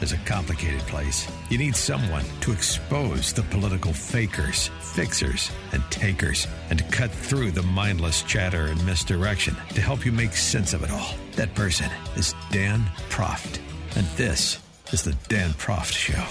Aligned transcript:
Is 0.00 0.12
a 0.12 0.16
complicated 0.18 0.78
place. 0.82 1.26
You 1.50 1.58
need 1.58 1.74
someone 1.74 2.24
to 2.42 2.52
expose 2.52 3.32
the 3.32 3.42
political 3.42 3.92
fakers, 3.92 4.68
fixers, 4.80 5.50
and 5.72 5.82
takers, 5.90 6.46
and 6.70 6.78
to 6.78 6.84
cut 6.84 7.10
through 7.10 7.50
the 7.50 7.64
mindless 7.64 8.22
chatter 8.22 8.66
and 8.66 8.86
misdirection 8.86 9.56
to 9.74 9.80
help 9.80 10.06
you 10.06 10.12
make 10.12 10.34
sense 10.34 10.72
of 10.72 10.84
it 10.84 10.92
all. 10.92 11.14
That 11.32 11.52
person 11.56 11.90
is 12.14 12.32
Dan 12.52 12.84
Proft. 13.10 13.58
And 13.96 14.06
this 14.16 14.60
is 14.92 15.02
the 15.02 15.16
Dan 15.28 15.50
Proft 15.54 15.92
Show. 15.92 16.22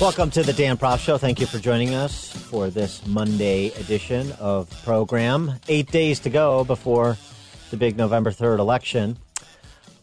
Welcome 0.00 0.30
to 0.30 0.42
the 0.42 0.54
Dan 0.54 0.78
Proft 0.78 1.00
Show. 1.00 1.18
Thank 1.18 1.38
you 1.38 1.46
for 1.46 1.58
joining 1.58 1.94
us 1.94 2.32
for 2.32 2.70
this 2.70 3.06
Monday 3.06 3.66
edition 3.72 4.32
of 4.40 4.70
program. 4.84 5.52
Eight 5.68 5.92
days 5.92 6.20
to 6.20 6.30
go 6.30 6.64
before 6.64 7.18
the 7.70 7.76
big 7.76 7.98
November 7.98 8.30
3rd 8.30 8.58
election. 8.58 9.18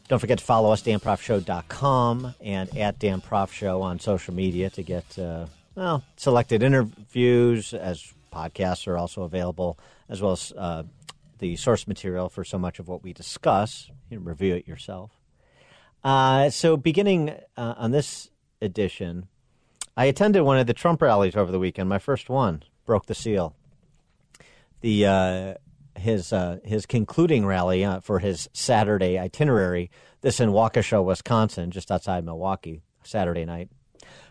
Don't 0.10 0.20
forget 0.20 0.40
to 0.40 0.44
follow 0.44 0.72
us, 0.72 0.84
danproftshow.com 0.84 2.36
and 2.42 2.78
at 2.78 3.00
Dan 3.00 3.22
Proft 3.22 3.52
Show 3.52 3.82
on 3.82 4.00
social 4.00 4.34
media 4.34 4.70
to 4.72 4.84
get, 4.84 5.18
uh, 5.18 5.46
well, 5.76 6.04
selected 6.18 6.62
interviews 6.62 7.74
as 7.74 8.14
podcasts 8.32 8.86
are 8.88 8.98
also 8.98 9.24
available, 9.24 9.80
as 10.10 10.22
well 10.22 10.34
as 10.34 10.52
uh, 10.58 10.84
the 11.40 11.56
source 11.56 11.88
material 11.88 12.28
for 12.28 12.44
so 12.44 12.58
much 12.58 12.80
of 12.80 12.88
what 12.88 13.02
we 13.02 13.14
discuss. 13.14 13.90
You 14.10 14.18
can 14.18 14.26
review 14.26 14.56
it 14.56 14.68
yourself. 14.68 15.12
Uh, 16.04 16.50
so, 16.50 16.76
beginning 16.76 17.30
uh, 17.56 17.76
on 17.78 17.92
this 17.92 18.30
edition, 18.62 19.28
I 19.96 20.06
attended 20.06 20.42
one 20.42 20.58
of 20.58 20.68
the 20.68 20.74
Trump 20.74 21.02
rallies 21.02 21.36
over 21.36 21.52
the 21.52 21.60
weekend, 21.60 21.88
my 21.88 22.00
first 22.00 22.30
one, 22.30 22.64
broke 22.86 23.06
the 23.06 23.16
seal. 23.16 23.56
The 24.82 25.06
uh, 25.06 25.54
his 26.04 26.32
uh, 26.32 26.60
his 26.64 26.86
concluding 26.86 27.46
rally 27.46 27.84
uh, 27.84 28.00
for 28.02 28.20
his 28.20 28.50
Saturday 28.54 29.18
itinerary. 29.18 29.90
This 30.22 30.40
in 30.40 30.52
Waukesha, 30.52 31.04
Wisconsin, 31.04 31.72
just 31.72 31.92
outside 31.92 32.24
Milwaukee, 32.24 32.84
Saturday 33.04 33.46
night. 33.46 33.70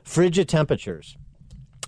Frigid 0.05 0.49
temperatures, 0.49 1.17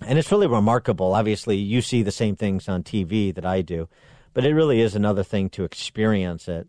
and 0.01 0.19
it's 0.19 0.31
really 0.31 0.47
remarkable. 0.47 1.13
Obviously, 1.13 1.57
you 1.57 1.81
see 1.81 2.03
the 2.03 2.11
same 2.11 2.35
things 2.35 2.67
on 2.67 2.83
TV 2.83 3.33
that 3.33 3.45
I 3.45 3.61
do, 3.61 3.87
but 4.33 4.45
it 4.45 4.53
really 4.53 4.81
is 4.81 4.95
another 4.95 5.23
thing 5.23 5.49
to 5.51 5.63
experience 5.63 6.47
it, 6.47 6.67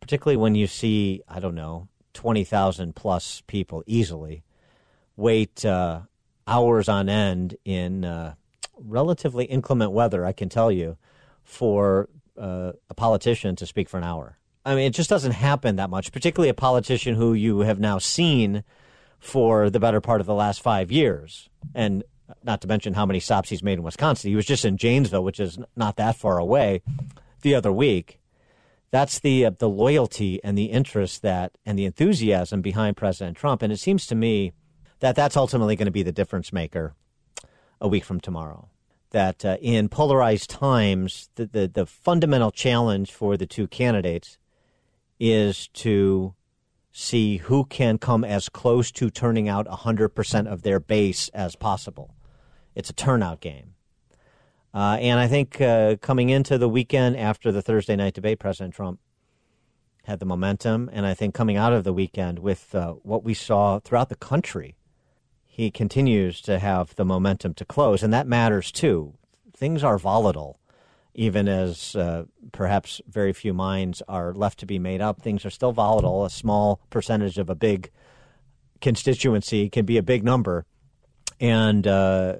particularly 0.00 0.36
when 0.36 0.54
you 0.54 0.66
see 0.66 1.22
I 1.28 1.40
don't 1.40 1.54
know 1.54 1.88
twenty 2.12 2.44
thousand 2.44 2.94
plus 2.94 3.42
people 3.46 3.82
easily 3.86 4.42
wait 5.18 5.64
uh, 5.64 6.00
hours 6.46 6.88
on 6.88 7.08
end 7.08 7.56
in 7.64 8.04
uh, 8.04 8.34
relatively 8.78 9.44
inclement 9.44 9.90
weather. 9.90 10.24
I 10.24 10.32
can 10.32 10.48
tell 10.48 10.72
you 10.72 10.96
for 11.42 12.08
uh, 12.38 12.72
a 12.88 12.94
politician 12.94 13.56
to 13.56 13.66
speak 13.66 13.88
for 13.88 13.98
an 13.98 14.04
hour. 14.04 14.38
I 14.64 14.74
mean, 14.74 14.86
it 14.86 14.94
just 14.94 15.10
doesn't 15.10 15.32
happen 15.32 15.76
that 15.76 15.90
much, 15.90 16.12
particularly 16.12 16.50
a 16.50 16.54
politician 16.54 17.14
who 17.14 17.32
you 17.32 17.60
have 17.60 17.80
now 17.80 17.98
seen 17.98 18.64
for 19.18 19.70
the 19.70 19.80
better 19.80 20.00
part 20.00 20.20
of 20.20 20.26
the 20.26 20.34
last 20.34 20.60
five 20.60 20.92
years. 20.92 21.48
And 21.74 22.04
not 22.44 22.60
to 22.60 22.68
mention 22.68 22.94
how 22.94 23.06
many 23.06 23.20
stops 23.20 23.48
he's 23.48 23.62
made 23.62 23.78
in 23.78 23.82
Wisconsin. 23.82 24.30
He 24.30 24.36
was 24.36 24.46
just 24.46 24.64
in 24.64 24.76
Janesville, 24.76 25.24
which 25.24 25.40
is 25.40 25.58
not 25.76 25.96
that 25.96 26.16
far 26.16 26.38
away, 26.38 26.82
the 27.42 27.54
other 27.54 27.72
week. 27.72 28.20
That's 28.90 29.18
the 29.18 29.46
uh, 29.46 29.50
the 29.58 29.68
loyalty 29.68 30.42
and 30.42 30.56
the 30.56 30.66
interest 30.66 31.22
that 31.22 31.56
and 31.66 31.78
the 31.78 31.84
enthusiasm 31.84 32.62
behind 32.62 32.96
President 32.96 33.36
Trump. 33.36 33.62
And 33.62 33.72
it 33.72 33.78
seems 33.78 34.06
to 34.06 34.14
me 34.14 34.52
that 35.00 35.14
that's 35.14 35.36
ultimately 35.36 35.76
going 35.76 35.86
to 35.86 35.92
be 35.92 36.02
the 36.02 36.12
difference 36.12 36.52
maker 36.52 36.94
a 37.80 37.88
week 37.88 38.04
from 38.04 38.20
tomorrow 38.20 38.67
that 39.10 39.44
uh, 39.44 39.56
in 39.60 39.88
polarized 39.88 40.50
times, 40.50 41.30
the, 41.36 41.46
the, 41.46 41.68
the, 41.68 41.86
fundamental 41.86 42.50
challenge 42.50 43.12
for 43.12 43.36
the 43.36 43.46
two 43.46 43.66
candidates 43.66 44.38
is 45.18 45.68
to 45.68 46.34
see 46.92 47.38
who 47.38 47.64
can 47.64 47.98
come 47.98 48.24
as 48.24 48.48
close 48.48 48.90
to 48.92 49.10
turning 49.10 49.48
out 49.48 49.66
100% 49.66 50.46
of 50.46 50.62
their 50.62 50.80
base 50.80 51.28
as 51.28 51.56
possible. 51.56 52.14
It's 52.74 52.90
a 52.90 52.94
turnout 52.94 53.40
game. 53.40 53.74
Uh, 54.74 54.98
and 55.00 55.18
I 55.18 55.28
think 55.28 55.60
uh, 55.60 55.96
coming 55.96 56.28
into 56.28 56.58
the 56.58 56.68
weekend 56.68 57.16
after 57.16 57.50
the 57.50 57.62
Thursday 57.62 57.96
night 57.96 58.14
debate, 58.14 58.38
President 58.38 58.74
Trump 58.74 59.00
had 60.04 60.20
the 60.20 60.26
momentum. 60.26 60.90
And 60.92 61.06
I 61.06 61.14
think 61.14 61.34
coming 61.34 61.56
out 61.56 61.72
of 61.72 61.84
the 61.84 61.92
weekend 61.92 62.38
with 62.38 62.74
uh, 62.74 62.92
what 63.02 63.24
we 63.24 63.34
saw 63.34 63.78
throughout 63.78 64.08
the 64.08 64.16
country 64.16 64.77
he 65.58 65.72
continues 65.72 66.40
to 66.40 66.60
have 66.60 66.94
the 66.94 67.04
momentum 67.04 67.52
to 67.52 67.64
close, 67.64 68.04
and 68.04 68.12
that 68.12 68.28
matters 68.28 68.70
too. 68.70 69.14
Things 69.56 69.82
are 69.82 69.98
volatile, 69.98 70.60
even 71.14 71.48
as 71.48 71.96
uh, 71.96 72.26
perhaps 72.52 73.00
very 73.08 73.32
few 73.32 73.52
minds 73.52 74.00
are 74.08 74.32
left 74.32 74.60
to 74.60 74.66
be 74.66 74.78
made 74.78 75.00
up. 75.00 75.20
Things 75.20 75.44
are 75.44 75.50
still 75.50 75.72
volatile. 75.72 76.24
A 76.24 76.30
small 76.30 76.80
percentage 76.90 77.38
of 77.38 77.50
a 77.50 77.56
big 77.56 77.90
constituency 78.80 79.68
can 79.68 79.84
be 79.84 79.96
a 79.98 80.02
big 80.02 80.22
number, 80.22 80.64
and 81.40 81.84
uh, 81.88 82.36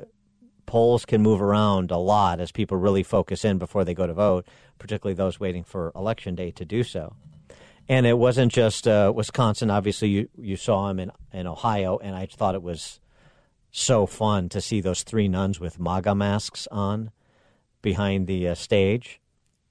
polls 0.66 1.04
can 1.04 1.20
move 1.20 1.42
around 1.42 1.90
a 1.90 1.98
lot 1.98 2.38
as 2.38 2.52
people 2.52 2.76
really 2.76 3.02
focus 3.02 3.44
in 3.44 3.58
before 3.58 3.84
they 3.84 3.94
go 3.94 4.06
to 4.06 4.14
vote, 4.14 4.46
particularly 4.78 5.14
those 5.14 5.40
waiting 5.40 5.64
for 5.64 5.90
election 5.96 6.36
day 6.36 6.52
to 6.52 6.64
do 6.64 6.84
so. 6.84 7.16
And 7.88 8.06
it 8.06 8.16
wasn't 8.16 8.52
just 8.52 8.86
uh, 8.86 9.12
Wisconsin. 9.12 9.70
Obviously, 9.70 10.08
you, 10.08 10.28
you 10.38 10.54
saw 10.54 10.88
him 10.88 11.00
in, 11.00 11.10
in 11.32 11.48
Ohio, 11.48 11.98
and 11.98 12.14
I 12.14 12.26
thought 12.26 12.54
it 12.54 12.62
was 12.62 13.00
so 13.70 14.06
fun 14.06 14.48
to 14.50 14.60
see 14.60 14.80
those 14.80 15.02
three 15.02 15.28
nuns 15.28 15.60
with 15.60 15.78
MAGA 15.78 16.14
masks 16.14 16.66
on 16.70 17.10
behind 17.82 18.26
the 18.26 18.48
uh, 18.48 18.54
stage. 18.54 19.20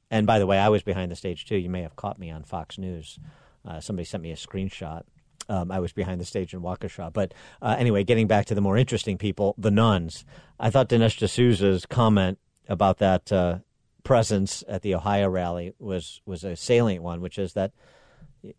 And 0.10 0.26
by 0.26 0.40
the 0.40 0.46
way, 0.46 0.58
I 0.58 0.70
was 0.70 0.84
behind 0.84 1.12
the 1.12 1.16
stage 1.16 1.46
too. 1.46 1.58
You 1.58 1.70
may 1.70 1.82
have 1.82 1.96
caught 1.96 2.20
me 2.20 2.32
on 2.32 2.44
Fox 2.44 2.78
News. 2.78 3.20
Uh, 3.68 3.80
somebody 3.80 4.06
sent 4.06 4.24
me 4.24 4.32
a 4.32 4.36
screenshot. 4.36 5.04
Um, 5.50 5.72
I 5.72 5.80
was 5.80 5.94
behind 5.94 6.20
the 6.20 6.26
stage 6.26 6.54
in 6.54 6.62
Waukesha. 6.62 7.12
But 7.12 7.34
uh, 7.62 7.76
anyway, 7.78 8.04
getting 8.04 8.28
back 8.28 8.46
to 8.46 8.56
the 8.56 8.62
more 8.62 8.78
interesting 8.78 9.18
people, 9.18 9.56
the 9.58 9.72
nuns. 9.72 10.26
I 10.60 10.70
thought 10.70 10.90
Dinesh 10.90 11.18
D'Souza's 11.18 11.86
comment 11.86 12.38
about 12.68 12.98
that 13.00 13.32
uh, 13.32 13.60
presence 14.04 14.64
at 14.68 14.82
the 14.82 14.96
Ohio 14.96 15.30
rally 15.30 15.74
was 15.80 16.22
was 16.26 16.44
a 16.44 16.56
salient 16.56 17.04
one, 17.04 17.22
which 17.22 17.38
is 17.38 17.54
that 17.54 17.72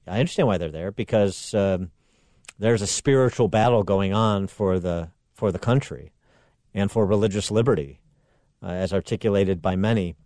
I 0.06 0.18
understand 0.18 0.48
why 0.48 0.58
they're 0.58 0.70
there 0.70 0.90
because 0.90 1.54
um, 1.54 1.90
there's 2.58 2.82
a 2.82 2.86
spiritual 2.86 3.48
battle 3.48 3.82
going 3.82 4.12
on 4.12 4.46
for 4.46 4.78
the 4.78 5.10
for 5.38 5.52
the 5.52 5.58
country 5.58 6.10
and 6.74 6.90
for 6.90 7.06
religious 7.06 7.48
liberty, 7.48 8.00
uh, 8.60 8.66
as 8.66 8.92
articulated 8.92 9.62
by 9.62 9.76
many, 9.76 10.16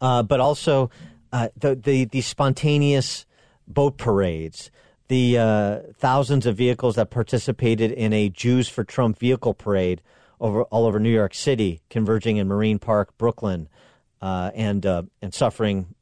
uh, 0.00 0.22
but 0.22 0.38
also 0.38 0.90
uh, 1.32 1.48
the, 1.56 1.74
the, 1.74 2.04
the 2.04 2.20
spontaneous 2.20 3.26
boat 3.66 3.98
parades, 3.98 4.70
the 5.08 5.36
uh, 5.36 5.80
thousands 5.98 6.46
of 6.46 6.56
vehicles 6.56 6.94
that 6.94 7.10
participated 7.10 7.90
in 7.90 8.12
a 8.12 8.28
Jews 8.28 8.68
for 8.68 8.84
Trump 8.84 9.18
vehicle 9.18 9.54
parade 9.54 10.00
over 10.38 10.62
all 10.64 10.86
over 10.86 11.00
New 11.00 11.10
York 11.10 11.34
City, 11.34 11.82
converging 11.90 12.36
in 12.36 12.46
Marine 12.46 12.78
Park, 12.78 13.18
Brooklyn, 13.18 13.68
uh, 14.22 14.52
and 14.54 14.86
uh, 14.86 15.02
and 15.20 15.34
suffering 15.34 15.94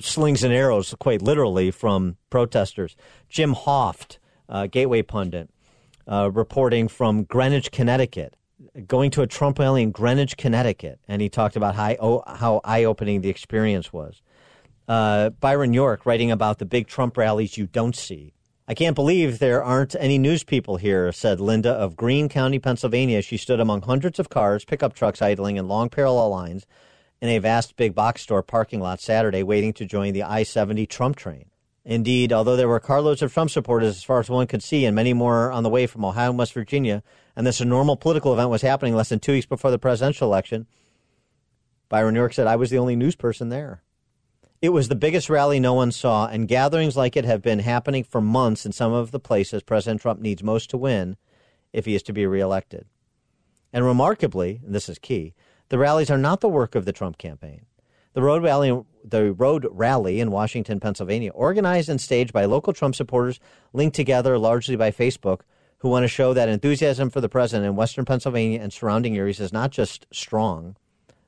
slings 0.00 0.42
and 0.42 0.52
arrows, 0.52 0.94
quite 0.98 1.20
literally, 1.20 1.70
from 1.70 2.16
protesters. 2.30 2.96
Jim 3.28 3.54
Hoft, 3.54 4.18
Gateway 4.70 5.02
pundit, 5.02 5.50
uh, 6.06 6.30
reporting 6.32 6.88
from 6.88 7.24
Greenwich, 7.24 7.70
Connecticut, 7.70 8.36
going 8.86 9.10
to 9.12 9.22
a 9.22 9.26
Trump 9.26 9.58
rally 9.58 9.82
in 9.82 9.90
Greenwich, 9.90 10.36
Connecticut, 10.36 11.00
and 11.08 11.20
he 11.20 11.28
talked 11.28 11.56
about 11.56 11.74
how, 11.74 11.96
oh, 12.00 12.22
how 12.26 12.60
eye 12.64 12.84
opening 12.84 13.20
the 13.20 13.28
experience 13.28 13.92
was. 13.92 14.22
Uh, 14.88 15.30
Byron 15.30 15.72
York 15.74 16.06
writing 16.06 16.30
about 16.30 16.58
the 16.58 16.64
big 16.64 16.86
Trump 16.86 17.16
rallies 17.16 17.56
you 17.56 17.66
don't 17.66 17.96
see. 17.96 18.32
I 18.68 18.74
can't 18.74 18.96
believe 18.96 19.38
there 19.38 19.62
aren't 19.62 19.94
any 19.96 20.18
news 20.18 20.42
people 20.42 20.76
here, 20.76 21.12
said 21.12 21.40
Linda 21.40 21.70
of 21.70 21.96
Greene 21.96 22.28
County, 22.28 22.58
Pennsylvania. 22.58 23.22
She 23.22 23.36
stood 23.36 23.60
among 23.60 23.82
hundreds 23.82 24.18
of 24.18 24.28
cars, 24.28 24.64
pickup 24.64 24.92
trucks 24.92 25.22
idling 25.22 25.56
in 25.56 25.68
long 25.68 25.88
parallel 25.88 26.30
lines 26.30 26.66
in 27.20 27.28
a 27.28 27.38
vast 27.38 27.76
big 27.76 27.94
box 27.94 28.22
store 28.22 28.42
parking 28.42 28.80
lot 28.80 29.00
Saturday, 29.00 29.42
waiting 29.42 29.72
to 29.74 29.84
join 29.84 30.12
the 30.12 30.22
I 30.22 30.42
70 30.42 30.86
Trump 30.86 31.16
train. 31.16 31.46
Indeed, 31.88 32.32
although 32.32 32.56
there 32.56 32.66
were 32.66 32.80
carloads 32.80 33.22
of 33.22 33.32
Trump 33.32 33.48
supporters 33.48 33.96
as 33.96 34.02
far 34.02 34.18
as 34.18 34.28
one 34.28 34.48
could 34.48 34.62
see, 34.62 34.84
and 34.84 34.96
many 34.96 35.12
more 35.12 35.52
on 35.52 35.62
the 35.62 35.70
way 35.70 35.86
from 35.86 36.04
Ohio 36.04 36.30
and 36.30 36.38
West 36.38 36.52
Virginia, 36.52 37.04
and 37.36 37.46
this 37.46 37.60
enormous 37.60 37.98
political 38.00 38.32
event 38.32 38.50
was 38.50 38.62
happening 38.62 38.96
less 38.96 39.08
than 39.08 39.20
two 39.20 39.32
weeks 39.32 39.46
before 39.46 39.70
the 39.70 39.78
presidential 39.78 40.26
election, 40.26 40.66
Byron 41.88 42.16
York 42.16 42.34
said, 42.34 42.48
I 42.48 42.56
was 42.56 42.70
the 42.70 42.78
only 42.78 42.96
news 42.96 43.14
person 43.14 43.50
there. 43.50 43.84
It 44.60 44.70
was 44.70 44.88
the 44.88 44.96
biggest 44.96 45.30
rally 45.30 45.60
no 45.60 45.74
one 45.74 45.92
saw, 45.92 46.26
and 46.26 46.48
gatherings 46.48 46.96
like 46.96 47.16
it 47.16 47.24
have 47.24 47.40
been 47.40 47.60
happening 47.60 48.02
for 48.02 48.20
months 48.20 48.66
in 48.66 48.72
some 48.72 48.92
of 48.92 49.12
the 49.12 49.20
places 49.20 49.62
President 49.62 50.00
Trump 50.00 50.20
needs 50.20 50.42
most 50.42 50.68
to 50.70 50.76
win 50.76 51.16
if 51.72 51.84
he 51.84 51.94
is 51.94 52.02
to 52.04 52.12
be 52.12 52.26
reelected. 52.26 52.86
And 53.72 53.84
remarkably, 53.84 54.60
and 54.64 54.74
this 54.74 54.88
is 54.88 54.98
key, 54.98 55.34
the 55.68 55.78
rallies 55.78 56.10
are 56.10 56.18
not 56.18 56.40
the 56.40 56.48
work 56.48 56.74
of 56.74 56.84
the 56.84 56.92
Trump 56.92 57.16
campaign. 57.16 57.66
The 58.16 58.22
road 58.22 58.42
rally, 58.42 58.82
the 59.04 59.34
road 59.34 59.66
rally 59.70 60.20
in 60.20 60.30
Washington, 60.30 60.80
Pennsylvania, 60.80 61.32
organized 61.32 61.90
and 61.90 62.00
staged 62.00 62.32
by 62.32 62.46
local 62.46 62.72
Trump 62.72 62.94
supporters 62.94 63.38
linked 63.74 63.94
together 63.94 64.38
largely 64.38 64.74
by 64.74 64.90
Facebook, 64.90 65.40
who 65.80 65.90
want 65.90 66.04
to 66.04 66.08
show 66.08 66.32
that 66.32 66.48
enthusiasm 66.48 67.10
for 67.10 67.20
the 67.20 67.28
president 67.28 67.68
in 67.68 67.76
Western 67.76 68.06
Pennsylvania 68.06 68.58
and 68.58 68.72
surrounding 68.72 69.18
areas 69.18 69.38
is 69.38 69.52
not 69.52 69.70
just 69.70 70.06
strong, 70.10 70.76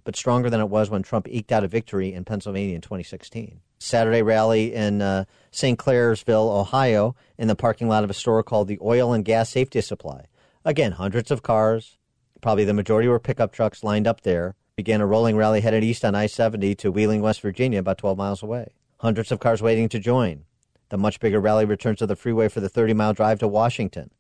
but 0.04 0.16
stronger 0.16 0.48
than 0.48 0.62
it 0.62 0.70
was 0.70 0.88
when 0.88 1.02
Trump 1.02 1.28
eked 1.28 1.52
out 1.52 1.62
a 1.62 1.68
victory 1.68 2.14
in 2.14 2.24
Pennsylvania 2.24 2.74
in 2.74 2.80
2016. 2.80 3.60
Saturday 3.78 4.22
rally 4.22 4.72
in 4.72 5.02
uh, 5.02 5.26
St. 5.50 5.78
Clairsville, 5.78 6.58
Ohio, 6.58 7.14
in 7.36 7.48
the 7.48 7.54
parking 7.54 7.88
lot 7.88 8.02
of 8.02 8.08
a 8.08 8.14
store 8.14 8.42
called 8.42 8.66
the 8.66 8.78
Oil 8.80 9.12
and 9.12 9.26
Gas 9.26 9.50
Safety 9.50 9.82
Supply. 9.82 10.24
Again, 10.64 10.92
hundreds 10.92 11.30
of 11.30 11.42
cars, 11.42 11.98
probably 12.40 12.64
the 12.64 12.72
majority 12.72 13.08
were 13.08 13.20
pickup 13.20 13.52
trucks 13.52 13.84
lined 13.84 14.06
up 14.06 14.22
there 14.22 14.54
began 14.78 15.00
a 15.00 15.06
rolling 15.06 15.36
rally 15.36 15.60
headed 15.60 15.82
east 15.82 16.04
on 16.04 16.14
I 16.14 16.26
70 16.26 16.76
to 16.76 16.92
Wheeling, 16.92 17.20
West 17.20 17.40
Virginia, 17.40 17.80
about 17.80 17.98
12 17.98 18.16
miles 18.16 18.44
away. 18.44 18.68
Hundreds 19.00 19.32
of 19.32 19.40
cars 19.40 19.60
waiting 19.60 19.88
to 19.88 19.98
join. 19.98 20.44
The 20.90 20.96
much 20.96 21.18
bigger 21.18 21.40
rally 21.40 21.64
returns 21.64 21.98
to 21.98 22.06
the 22.06 22.14
freeway 22.14 22.46
for 22.46 22.60
the 22.60 22.68
30 22.68 22.94
mile 22.94 23.12
drive 23.12 23.40
to 23.40 23.48
Washington. 23.48 24.12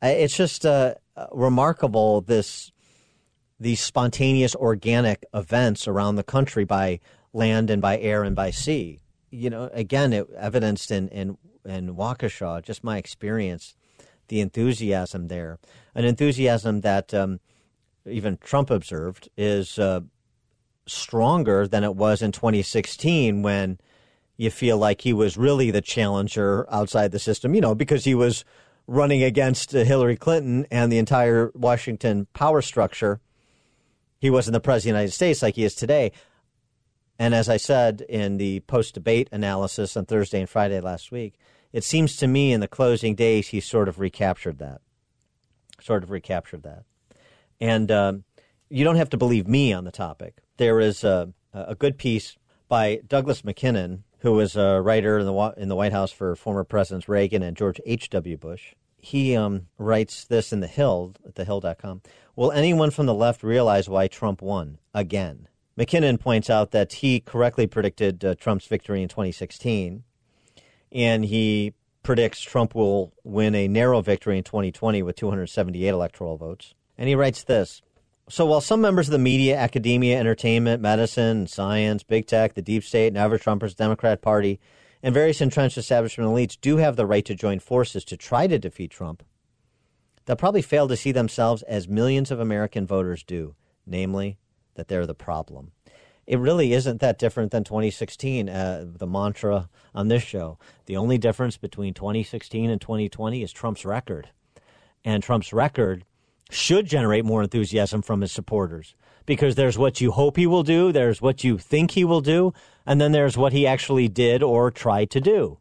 It's 0.00 0.36
just 0.36 0.64
uh, 0.64 0.94
remarkable 1.32 2.20
this 2.20 2.70
these 3.58 3.80
spontaneous 3.80 4.54
organic 4.54 5.24
events 5.34 5.88
around 5.88 6.14
the 6.14 6.22
country 6.22 6.64
by 6.64 7.00
land 7.32 7.68
and 7.68 7.82
by 7.82 7.98
air 7.98 8.22
and 8.22 8.36
by 8.36 8.52
sea. 8.52 9.00
You 9.30 9.50
know, 9.50 9.68
again, 9.72 10.12
it 10.12 10.28
evidenced 10.36 10.92
in 10.92 11.08
in 11.08 11.38
in 11.64 11.96
Waukesha, 11.96 12.62
just 12.62 12.84
my 12.84 12.98
experience, 12.98 13.74
the 14.28 14.40
enthusiasm 14.42 15.26
there, 15.26 15.58
an 15.96 16.04
enthusiasm 16.04 16.82
that 16.82 17.12
um, 17.12 17.40
even 18.10 18.38
Trump 18.38 18.70
observed, 18.70 19.28
is 19.36 19.78
uh, 19.78 20.00
stronger 20.86 21.66
than 21.66 21.84
it 21.84 21.94
was 21.94 22.22
in 22.22 22.32
2016 22.32 23.42
when 23.42 23.78
you 24.36 24.50
feel 24.50 24.78
like 24.78 25.00
he 25.00 25.12
was 25.12 25.36
really 25.36 25.70
the 25.70 25.80
challenger 25.80 26.66
outside 26.72 27.12
the 27.12 27.18
system, 27.18 27.54
you 27.54 27.60
know, 27.60 27.74
because 27.74 28.04
he 28.04 28.14
was 28.14 28.44
running 28.86 29.22
against 29.22 29.74
uh, 29.74 29.84
Hillary 29.84 30.16
Clinton 30.16 30.66
and 30.70 30.90
the 30.90 30.98
entire 30.98 31.50
Washington 31.54 32.26
power 32.32 32.62
structure. 32.62 33.20
He 34.20 34.30
wasn't 34.30 34.54
the 34.54 34.60
president 34.60 34.94
of 34.94 34.96
the 34.96 35.00
United 35.00 35.14
States 35.14 35.42
like 35.42 35.56
he 35.56 35.64
is 35.64 35.74
today. 35.74 36.12
And 37.18 37.34
as 37.34 37.48
I 37.48 37.56
said 37.56 38.00
in 38.08 38.38
the 38.38 38.60
post 38.60 38.94
debate 38.94 39.28
analysis 39.32 39.96
on 39.96 40.06
Thursday 40.06 40.40
and 40.40 40.48
Friday 40.48 40.80
last 40.80 41.10
week, 41.10 41.34
it 41.72 41.84
seems 41.84 42.16
to 42.16 42.26
me 42.26 42.52
in 42.52 42.60
the 42.60 42.68
closing 42.68 43.14
days 43.14 43.48
he 43.48 43.60
sort 43.60 43.88
of 43.88 43.98
recaptured 43.98 44.58
that. 44.58 44.80
Sort 45.80 46.02
of 46.02 46.10
recaptured 46.10 46.62
that. 46.62 46.84
And 47.60 47.90
um, 47.90 48.24
you 48.68 48.84
don't 48.84 48.96
have 48.96 49.10
to 49.10 49.16
believe 49.16 49.48
me 49.48 49.72
on 49.72 49.84
the 49.84 49.90
topic. 49.90 50.38
There 50.56 50.80
is 50.80 51.04
a, 51.04 51.32
a 51.52 51.74
good 51.74 51.98
piece 51.98 52.36
by 52.68 53.00
Douglas 53.06 53.44
Mackinnon, 53.44 54.04
who 54.20 54.32
was 54.32 54.56
a 54.56 54.80
writer 54.80 55.18
in 55.18 55.26
the, 55.26 55.54
in 55.56 55.68
the 55.68 55.76
White 55.76 55.92
House 55.92 56.12
for 56.12 56.34
former 56.36 56.64
Presidents 56.64 57.08
Reagan 57.08 57.42
and 57.42 57.56
George 57.56 57.80
H.W. 57.86 58.36
Bush. 58.36 58.74
He 59.00 59.36
um, 59.36 59.68
writes 59.78 60.24
this 60.24 60.52
in 60.52 60.60
The 60.60 60.66
Hill, 60.66 61.14
at 61.24 61.34
thehill.com. 61.36 62.02
Will 62.34 62.50
anyone 62.52 62.90
from 62.90 63.06
the 63.06 63.14
left 63.14 63.42
realize 63.42 63.88
why 63.88 64.08
Trump 64.08 64.42
won 64.42 64.78
again? 64.92 65.48
Mackinnon 65.76 66.18
points 66.18 66.50
out 66.50 66.72
that 66.72 66.94
he 66.94 67.20
correctly 67.20 67.68
predicted 67.68 68.24
uh, 68.24 68.34
Trump's 68.34 68.66
victory 68.66 69.00
in 69.00 69.08
2016, 69.08 70.02
and 70.90 71.24
he 71.24 71.74
predicts 72.02 72.40
Trump 72.40 72.74
will 72.74 73.12
win 73.22 73.54
a 73.54 73.68
narrow 73.68 74.00
victory 74.00 74.38
in 74.38 74.42
2020 74.42 75.02
with 75.02 75.14
278 75.14 75.88
electoral 75.88 76.36
votes. 76.36 76.74
And 76.98 77.08
he 77.08 77.14
writes 77.14 77.44
this 77.44 77.80
So 78.28 78.44
while 78.44 78.60
some 78.60 78.80
members 78.80 79.08
of 79.08 79.12
the 79.12 79.18
media, 79.18 79.56
academia, 79.56 80.18
entertainment, 80.18 80.82
medicine, 80.82 81.46
science, 81.46 82.02
big 82.02 82.26
tech, 82.26 82.54
the 82.54 82.62
deep 82.62 82.84
state, 82.84 83.06
and 83.06 83.16
ever 83.16 83.38
Trumpers, 83.38 83.76
Democrat 83.76 84.20
Party, 84.20 84.58
and 85.02 85.14
various 85.14 85.40
entrenched 85.40 85.78
establishment 85.78 86.28
elites 86.28 86.60
do 86.60 86.78
have 86.78 86.96
the 86.96 87.06
right 87.06 87.24
to 87.24 87.34
join 87.34 87.60
forces 87.60 88.04
to 88.04 88.16
try 88.16 88.46
to 88.48 88.58
defeat 88.58 88.90
Trump, 88.90 89.22
they'll 90.26 90.36
probably 90.36 90.60
fail 90.60 90.88
to 90.88 90.96
see 90.96 91.12
themselves 91.12 91.62
as 91.62 91.88
millions 91.88 92.30
of 92.30 92.40
American 92.40 92.86
voters 92.86 93.22
do, 93.22 93.54
namely, 93.86 94.38
that 94.74 94.88
they're 94.88 95.06
the 95.06 95.14
problem. 95.14 95.70
It 96.26 96.38
really 96.38 96.74
isn't 96.74 97.00
that 97.00 97.18
different 97.18 97.52
than 97.52 97.64
2016, 97.64 98.50
uh, 98.50 98.84
the 98.86 99.06
mantra 99.06 99.70
on 99.94 100.08
this 100.08 100.22
show. 100.22 100.58
The 100.84 100.96
only 100.98 101.16
difference 101.16 101.56
between 101.56 101.94
2016 101.94 102.68
and 102.68 102.78
2020 102.78 103.42
is 103.42 103.50
Trump's 103.50 103.86
record. 103.86 104.28
And 105.04 105.22
Trump's 105.22 105.54
record 105.54 106.04
should 106.50 106.86
generate 106.86 107.24
more 107.24 107.42
enthusiasm 107.42 108.02
from 108.02 108.20
his 108.20 108.32
supporters 108.32 108.94
because 109.26 109.56
there's 109.56 109.76
what 109.76 110.00
you 110.00 110.10
hope 110.10 110.36
he 110.36 110.46
will 110.46 110.62
do, 110.62 110.90
there's 110.90 111.20
what 111.20 111.44
you 111.44 111.58
think 111.58 111.90
he 111.90 112.04
will 112.04 112.22
do, 112.22 112.52
and 112.86 112.98
then 113.00 113.12
there's 113.12 113.36
what 113.36 113.52
he 113.52 113.66
actually 113.66 114.08
did 114.08 114.42
or 114.42 114.70
tried 114.70 115.10
to 115.10 115.20
do. 115.20 115.58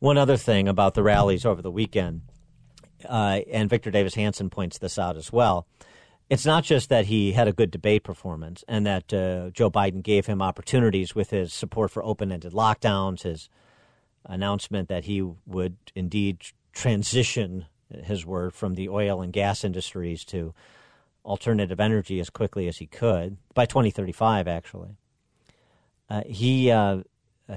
One 0.00 0.18
other 0.18 0.36
thing 0.36 0.66
about 0.66 0.94
the 0.94 1.04
rallies 1.04 1.46
over 1.46 1.62
the 1.62 1.70
weekend, 1.70 2.22
uh, 3.08 3.40
and 3.50 3.70
Victor 3.70 3.92
Davis 3.92 4.16
Hanson 4.16 4.50
points 4.50 4.78
this 4.78 4.98
out 4.98 5.16
as 5.16 5.32
well. 5.32 5.68
It's 6.28 6.44
not 6.44 6.64
just 6.64 6.88
that 6.88 7.06
he 7.06 7.32
had 7.32 7.46
a 7.46 7.52
good 7.52 7.70
debate 7.70 8.02
performance 8.02 8.64
and 8.66 8.84
that 8.86 9.12
uh, 9.14 9.50
Joe 9.50 9.70
Biden 9.70 10.02
gave 10.02 10.26
him 10.26 10.42
opportunities 10.42 11.14
with 11.14 11.30
his 11.30 11.52
support 11.52 11.90
for 11.90 12.04
open 12.04 12.32
ended 12.32 12.52
lockdowns, 12.52 13.22
his 13.22 13.48
announcement 14.24 14.88
that 14.88 15.04
he 15.04 15.22
would 15.46 15.76
indeed 15.94 16.40
transition 16.72 17.66
his 18.04 18.26
word, 18.26 18.54
from 18.54 18.74
the 18.74 18.88
oil 18.88 19.20
and 19.20 19.32
gas 19.32 19.64
industries 19.64 20.24
to 20.26 20.54
alternative 21.24 21.80
energy 21.80 22.20
as 22.20 22.30
quickly 22.30 22.68
as 22.68 22.78
he 22.78 22.86
could 22.86 23.36
by 23.54 23.66
2035, 23.66 24.46
actually. 24.46 24.96
Uh, 26.10 26.22
he, 26.26 26.70
uh, 26.70 26.98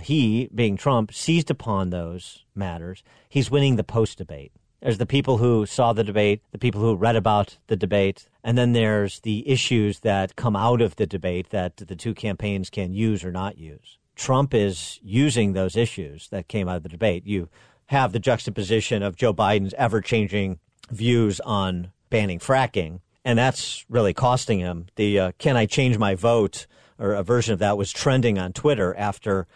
he, 0.02 0.50
being 0.54 0.78
Trump, 0.78 1.14
seized 1.14 1.52
upon 1.52 1.90
those 1.90 2.46
matters. 2.56 3.04
He's 3.28 3.52
winning 3.52 3.76
the 3.76 3.84
post 3.84 4.18
debate. 4.18 4.52
There's 4.82 5.00
the 5.00 5.06
people 5.06 5.38
who 5.38 5.66
saw 5.66 5.92
the 5.92 6.04
debate, 6.04 6.42
the 6.52 6.60
people 6.60 6.82
who 6.82 6.96
read 6.96 7.16
about 7.16 7.58
the 7.68 7.76
debate, 7.76 8.28
and 8.44 8.58
then 8.58 8.74
there's 8.74 9.20
the 9.22 9.48
issues 9.50 10.02
that 10.02 10.36
come 10.36 10.56
out 10.56 10.82
of 10.82 10.96
the 10.96 11.08
debate 11.08 11.50
that 11.50 11.78
the 11.78 11.96
two 11.96 12.14
campaigns 12.14 12.70
can 12.70 12.94
use 12.94 13.24
or 13.24 13.32
not 13.32 13.58
use. 13.58 13.98
Trump 14.16 14.54
is 14.54 15.00
using 15.04 15.54
those 15.54 15.76
issues 15.76 16.28
that 16.30 16.48
came 16.48 16.68
out 16.68 16.78
of 16.78 16.84
the 16.84 16.90
debate. 16.90 17.26
You 17.26 17.50
have 17.88 18.12
the 18.12 18.20
juxtaposition 18.20 19.02
of 19.02 19.16
Joe 19.16 19.34
Biden's 19.34 19.74
ever 19.78 20.02
changing 20.02 20.60
views 20.90 21.40
on 21.42 21.92
banning 22.10 22.40
fracking. 22.40 23.00
And 23.26 23.38
that's 23.38 23.86
really 23.90 24.14
costing 24.14 24.60
him. 24.60 24.88
The 24.96 25.20
uh, 25.20 25.32
can 25.38 25.58
I 25.58 25.66
change 25.66 25.98
my 25.98 26.16
vote 26.16 26.68
or 27.00 27.14
a 27.14 27.24
version 27.24 27.54
of 27.54 27.60
that 27.60 27.78
was 27.78 27.92
trending 27.92 28.38
on 28.40 28.54
Twitter 28.54 28.96
after 28.96 29.48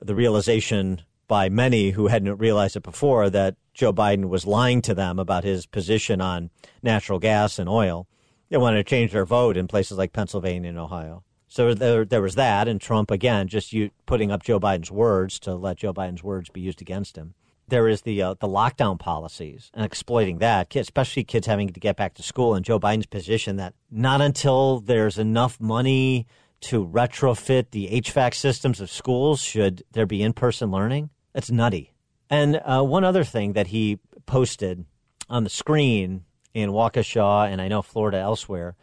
the 0.00 0.14
realization 0.14 1.02
by 1.28 1.48
many 1.48 1.90
who 1.90 2.06
hadn't 2.06 2.38
realized 2.38 2.76
it 2.76 2.82
before 2.82 3.30
that 3.30 3.56
Joe 3.74 3.92
Biden 3.92 4.28
was 4.28 4.46
lying 4.46 4.80
to 4.82 4.94
them 4.94 5.18
about 5.18 5.44
his 5.44 5.66
position 5.66 6.20
on 6.20 6.50
natural 6.82 7.18
gas 7.18 7.58
and 7.58 7.68
oil. 7.68 8.06
They 8.48 8.58
wanted 8.58 8.78
to 8.78 8.84
change 8.84 9.12
their 9.12 9.24
vote 9.24 9.56
in 9.56 9.66
places 9.66 9.98
like 9.98 10.12
Pennsylvania 10.12 10.68
and 10.68 10.78
Ohio. 10.78 11.24
So 11.48 11.74
there, 11.74 12.04
there 12.04 12.22
was 12.22 12.36
that, 12.36 12.68
and 12.68 12.80
Trump 12.80 13.10
again 13.10 13.48
just 13.48 13.72
you, 13.72 13.90
putting 14.04 14.30
up 14.30 14.44
Joe 14.44 14.60
Biden's 14.60 14.90
words 14.90 15.38
to 15.40 15.54
let 15.54 15.78
Joe 15.78 15.92
Biden's 15.92 16.22
words 16.22 16.48
be 16.48 16.60
used 16.60 16.80
against 16.80 17.16
him 17.16 17.34
there 17.68 17.88
is 17.88 18.02
the 18.02 18.22
uh, 18.22 18.34
the 18.34 18.48
lockdown 18.48 18.98
policies 18.98 19.70
and 19.74 19.84
exploiting 19.84 20.38
that, 20.38 20.74
especially 20.76 21.24
kids 21.24 21.46
having 21.46 21.68
to 21.68 21.80
get 21.80 21.96
back 21.96 22.14
to 22.14 22.22
school. 22.22 22.54
And 22.54 22.64
Joe 22.64 22.78
Biden's 22.78 23.06
position 23.06 23.56
that 23.56 23.74
not 23.90 24.20
until 24.20 24.80
there's 24.80 25.18
enough 25.18 25.60
money 25.60 26.26
to 26.62 26.86
retrofit 26.86 27.70
the 27.70 27.88
HVAC 27.88 28.34
systems 28.34 28.80
of 28.80 28.90
schools 28.90 29.40
should 29.40 29.84
there 29.92 30.06
be 30.06 30.22
in 30.22 30.32
person 30.32 30.70
learning. 30.70 31.10
That's 31.32 31.50
nutty. 31.50 31.92
And 32.30 32.60
uh, 32.64 32.82
one 32.82 33.04
other 33.04 33.24
thing 33.24 33.52
that 33.52 33.68
he 33.68 33.98
posted 34.26 34.84
on 35.28 35.44
the 35.44 35.50
screen 35.50 36.24
in 36.54 36.70
Waukesha 36.70 37.50
and 37.50 37.60
I 37.60 37.68
know 37.68 37.82
Florida 37.82 38.18
elsewhere 38.18 38.74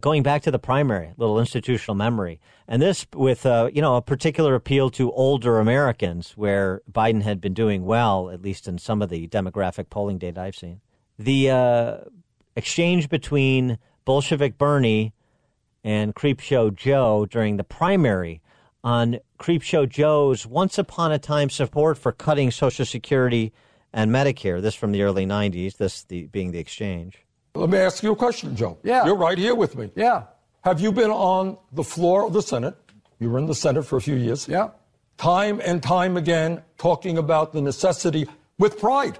going 0.00 0.22
back 0.22 0.42
to 0.42 0.50
the 0.50 0.58
primary, 0.58 1.12
little 1.16 1.40
institutional 1.40 1.94
memory, 1.94 2.40
and 2.66 2.80
this 2.80 3.06
with 3.14 3.44
uh, 3.46 3.70
you 3.72 3.82
know 3.82 3.96
a 3.96 4.02
particular 4.02 4.54
appeal 4.54 4.90
to 4.90 5.12
older 5.12 5.58
Americans, 5.58 6.32
where 6.36 6.82
Biden 6.90 7.22
had 7.22 7.40
been 7.40 7.54
doing 7.54 7.84
well, 7.84 8.30
at 8.30 8.42
least 8.42 8.68
in 8.68 8.78
some 8.78 9.02
of 9.02 9.08
the 9.08 9.26
demographic 9.28 9.90
polling 9.90 10.18
data 10.18 10.40
I've 10.40 10.56
seen. 10.56 10.80
The 11.18 11.50
uh, 11.50 11.96
exchange 12.56 13.08
between 13.08 13.78
Bolshevik 14.04 14.56
Bernie 14.56 15.12
and 15.82 16.14
Creepshow 16.14 16.74
Joe 16.74 17.26
during 17.26 17.56
the 17.56 17.64
primary 17.64 18.40
on 18.84 19.18
Creepshow 19.38 19.88
Joe's 19.88 20.46
once 20.46 20.78
upon 20.78 21.12
a 21.12 21.18
time 21.18 21.50
support 21.50 21.98
for 21.98 22.12
cutting 22.12 22.50
Social 22.50 22.84
Security 22.84 23.52
and 23.92 24.10
Medicare. 24.10 24.62
This 24.62 24.74
from 24.74 24.92
the 24.92 25.02
early 25.02 25.26
'90s. 25.26 25.76
This 25.76 26.04
the, 26.04 26.26
being 26.26 26.52
the 26.52 26.58
exchange. 26.58 27.24
Let 27.54 27.70
me 27.70 27.78
ask 27.78 28.02
you 28.02 28.12
a 28.12 28.16
question, 28.16 28.54
Joe. 28.54 28.78
Yeah. 28.82 29.04
You're 29.04 29.16
right 29.16 29.38
here 29.38 29.54
with 29.54 29.76
me. 29.76 29.90
Yeah. 29.94 30.24
Have 30.64 30.80
you 30.80 30.92
been 30.92 31.10
on 31.10 31.56
the 31.72 31.84
floor 31.84 32.26
of 32.26 32.32
the 32.32 32.42
Senate 32.42 32.76
you 33.20 33.30
were 33.30 33.38
in 33.38 33.46
the 33.46 33.54
Senate 33.54 33.82
for 33.84 33.96
a 33.96 34.00
few 34.00 34.14
years. 34.14 34.48
Yeah. 34.48 34.70
Time 35.16 35.60
and 35.64 35.82
time 35.82 36.16
again, 36.16 36.62
talking 36.78 37.18
about 37.18 37.52
the 37.52 37.60
necessity 37.60 38.28
with 38.58 38.78
pride 38.78 39.18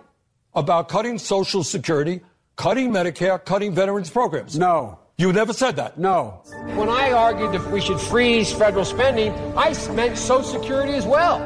about 0.54 0.88
cutting 0.88 1.18
Social 1.18 1.64
Security, 1.64 2.20
cutting 2.56 2.90
Medicare, 2.90 3.44
cutting 3.44 3.74
veterans 3.74 4.10
programs. 4.10 4.56
No. 4.56 5.00
You 5.16 5.32
never 5.32 5.52
said 5.52 5.74
that. 5.76 5.98
No. 5.98 6.42
When 6.76 6.88
I 6.88 7.10
argued 7.10 7.52
that 7.52 7.72
we 7.72 7.80
should 7.80 8.00
freeze 8.00 8.52
federal 8.52 8.84
spending, 8.84 9.32
I 9.56 9.74
meant 9.92 10.16
Social 10.16 10.60
Security 10.60 10.92
as 10.92 11.04
well. 11.04 11.42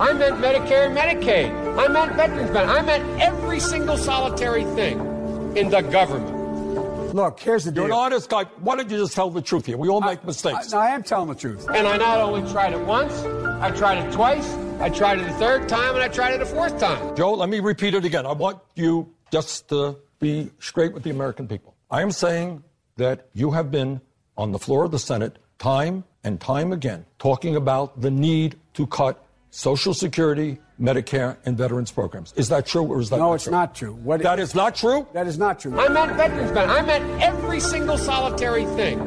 I 0.00 0.12
meant 0.12 0.36
Medicare 0.36 0.86
and 0.86 0.96
Medicaid. 0.96 1.50
I 1.76 1.88
meant 1.88 2.14
veterans 2.14 2.52
benefits. 2.52 2.78
I 2.78 2.82
meant 2.82 3.20
every 3.20 3.58
single 3.58 3.96
solitary 3.96 4.62
thing 4.76 5.17
in 5.58 5.70
the 5.70 5.80
government. 5.80 7.14
Look, 7.14 7.40
here's 7.40 7.64
the 7.64 7.72
deal. 7.72 7.84
You're 7.84 7.92
an 7.92 7.98
honest 7.98 8.28
guy. 8.28 8.44
Why 8.60 8.76
don't 8.76 8.90
you 8.90 8.98
just 8.98 9.14
tell 9.14 9.30
the 9.30 9.42
truth 9.42 9.66
here? 9.66 9.76
We 9.76 9.88
all 9.88 10.00
make 10.00 10.22
mistakes. 10.24 10.72
I, 10.72 10.88
I 10.88 10.90
am 10.90 11.02
telling 11.02 11.28
the 11.28 11.34
truth. 11.34 11.66
And 11.68 11.86
I 11.86 11.96
not 11.96 12.18
only 12.18 12.48
tried 12.52 12.74
it 12.74 12.80
once, 12.80 13.12
I 13.60 13.70
tried 13.70 14.04
it 14.04 14.12
twice, 14.12 14.46
I 14.78 14.90
tried 14.90 15.18
it 15.18 15.26
a 15.26 15.32
third 15.34 15.68
time, 15.68 15.94
and 15.94 16.02
I 16.02 16.08
tried 16.08 16.34
it 16.34 16.42
a 16.42 16.46
fourth 16.46 16.78
time. 16.78 17.16
Joe, 17.16 17.34
let 17.34 17.48
me 17.48 17.60
repeat 17.60 17.94
it 17.94 18.04
again. 18.04 18.26
I 18.26 18.32
want 18.32 18.58
you 18.76 19.12
just 19.32 19.68
to 19.70 19.96
be 20.20 20.50
straight 20.60 20.92
with 20.92 21.02
the 21.02 21.10
American 21.10 21.48
people. 21.48 21.74
I 21.90 22.02
am 22.02 22.12
saying 22.12 22.62
that 22.96 23.28
you 23.32 23.52
have 23.52 23.70
been 23.70 24.00
on 24.36 24.52
the 24.52 24.58
floor 24.58 24.84
of 24.84 24.90
the 24.90 24.98
Senate 24.98 25.38
time 25.58 26.04
and 26.24 26.40
time 26.40 26.72
again 26.72 27.06
talking 27.18 27.56
about 27.56 28.00
the 28.00 28.10
need 28.10 28.56
to 28.74 28.86
cut 28.86 29.24
Social 29.50 29.94
Security, 29.94 30.58
Medicare, 30.80 31.36
and 31.44 31.56
veterans 31.58 31.90
programs. 31.90 32.32
Is 32.36 32.48
that 32.50 32.66
true 32.66 32.84
or 32.84 33.00
is 33.00 33.10
that 33.10 33.18
no, 33.18 33.28
not 33.28 33.34
it's 33.34 33.44
true? 33.44 33.50
not 33.50 33.74
true. 33.74 33.94
What 33.94 34.22
That 34.22 34.38
is 34.38 34.54
not 34.54 34.76
true? 34.76 35.06
That 35.12 35.26
is 35.26 35.36
not 35.38 35.58
true. 35.58 35.78
I 35.78 35.88
meant 35.88 36.12
veterans 36.16 36.52
benefits. 36.52 36.78
I 36.78 36.82
meant 36.86 37.22
every 37.22 37.60
single 37.60 37.98
solitary 37.98 38.64
thing 38.66 38.98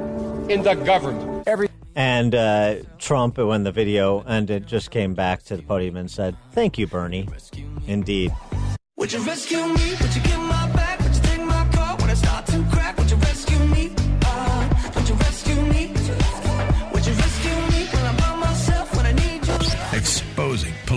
in 0.49 0.63
the 0.63 0.73
government. 0.75 1.47
Every 1.47 1.69
And 1.95 2.35
uh, 2.35 2.75
Trump, 2.99 3.37
when 3.37 3.63
the 3.63 3.71
video 3.71 4.21
ended, 4.21 4.67
just 4.67 4.91
came 4.91 5.13
back 5.13 5.43
to 5.43 5.55
the 5.55 5.63
podium 5.63 5.95
and 5.95 6.11
said, 6.11 6.35
Thank 6.51 6.77
you, 6.77 6.87
Bernie. 6.87 7.27
Indeed. 7.87 8.33
Would 8.97 9.13
you 9.13 9.23
rescue 9.23 9.59
me? 9.59 9.95
Would 10.01 10.15
you 10.15 10.21
get 10.21 10.37
my 10.39 10.50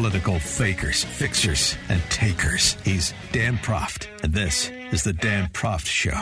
political 0.04 0.38
fakers, 0.38 1.02
fixers, 1.02 1.78
and 1.88 1.98
takers. 2.10 2.76
He's 2.84 3.14
Dan 3.32 3.56
Proft, 3.56 4.06
and 4.22 4.34
this 4.34 4.70
is 4.92 5.02
the 5.02 5.14
Dan 5.14 5.48
Proft 5.54 5.86
Show. 5.86 6.12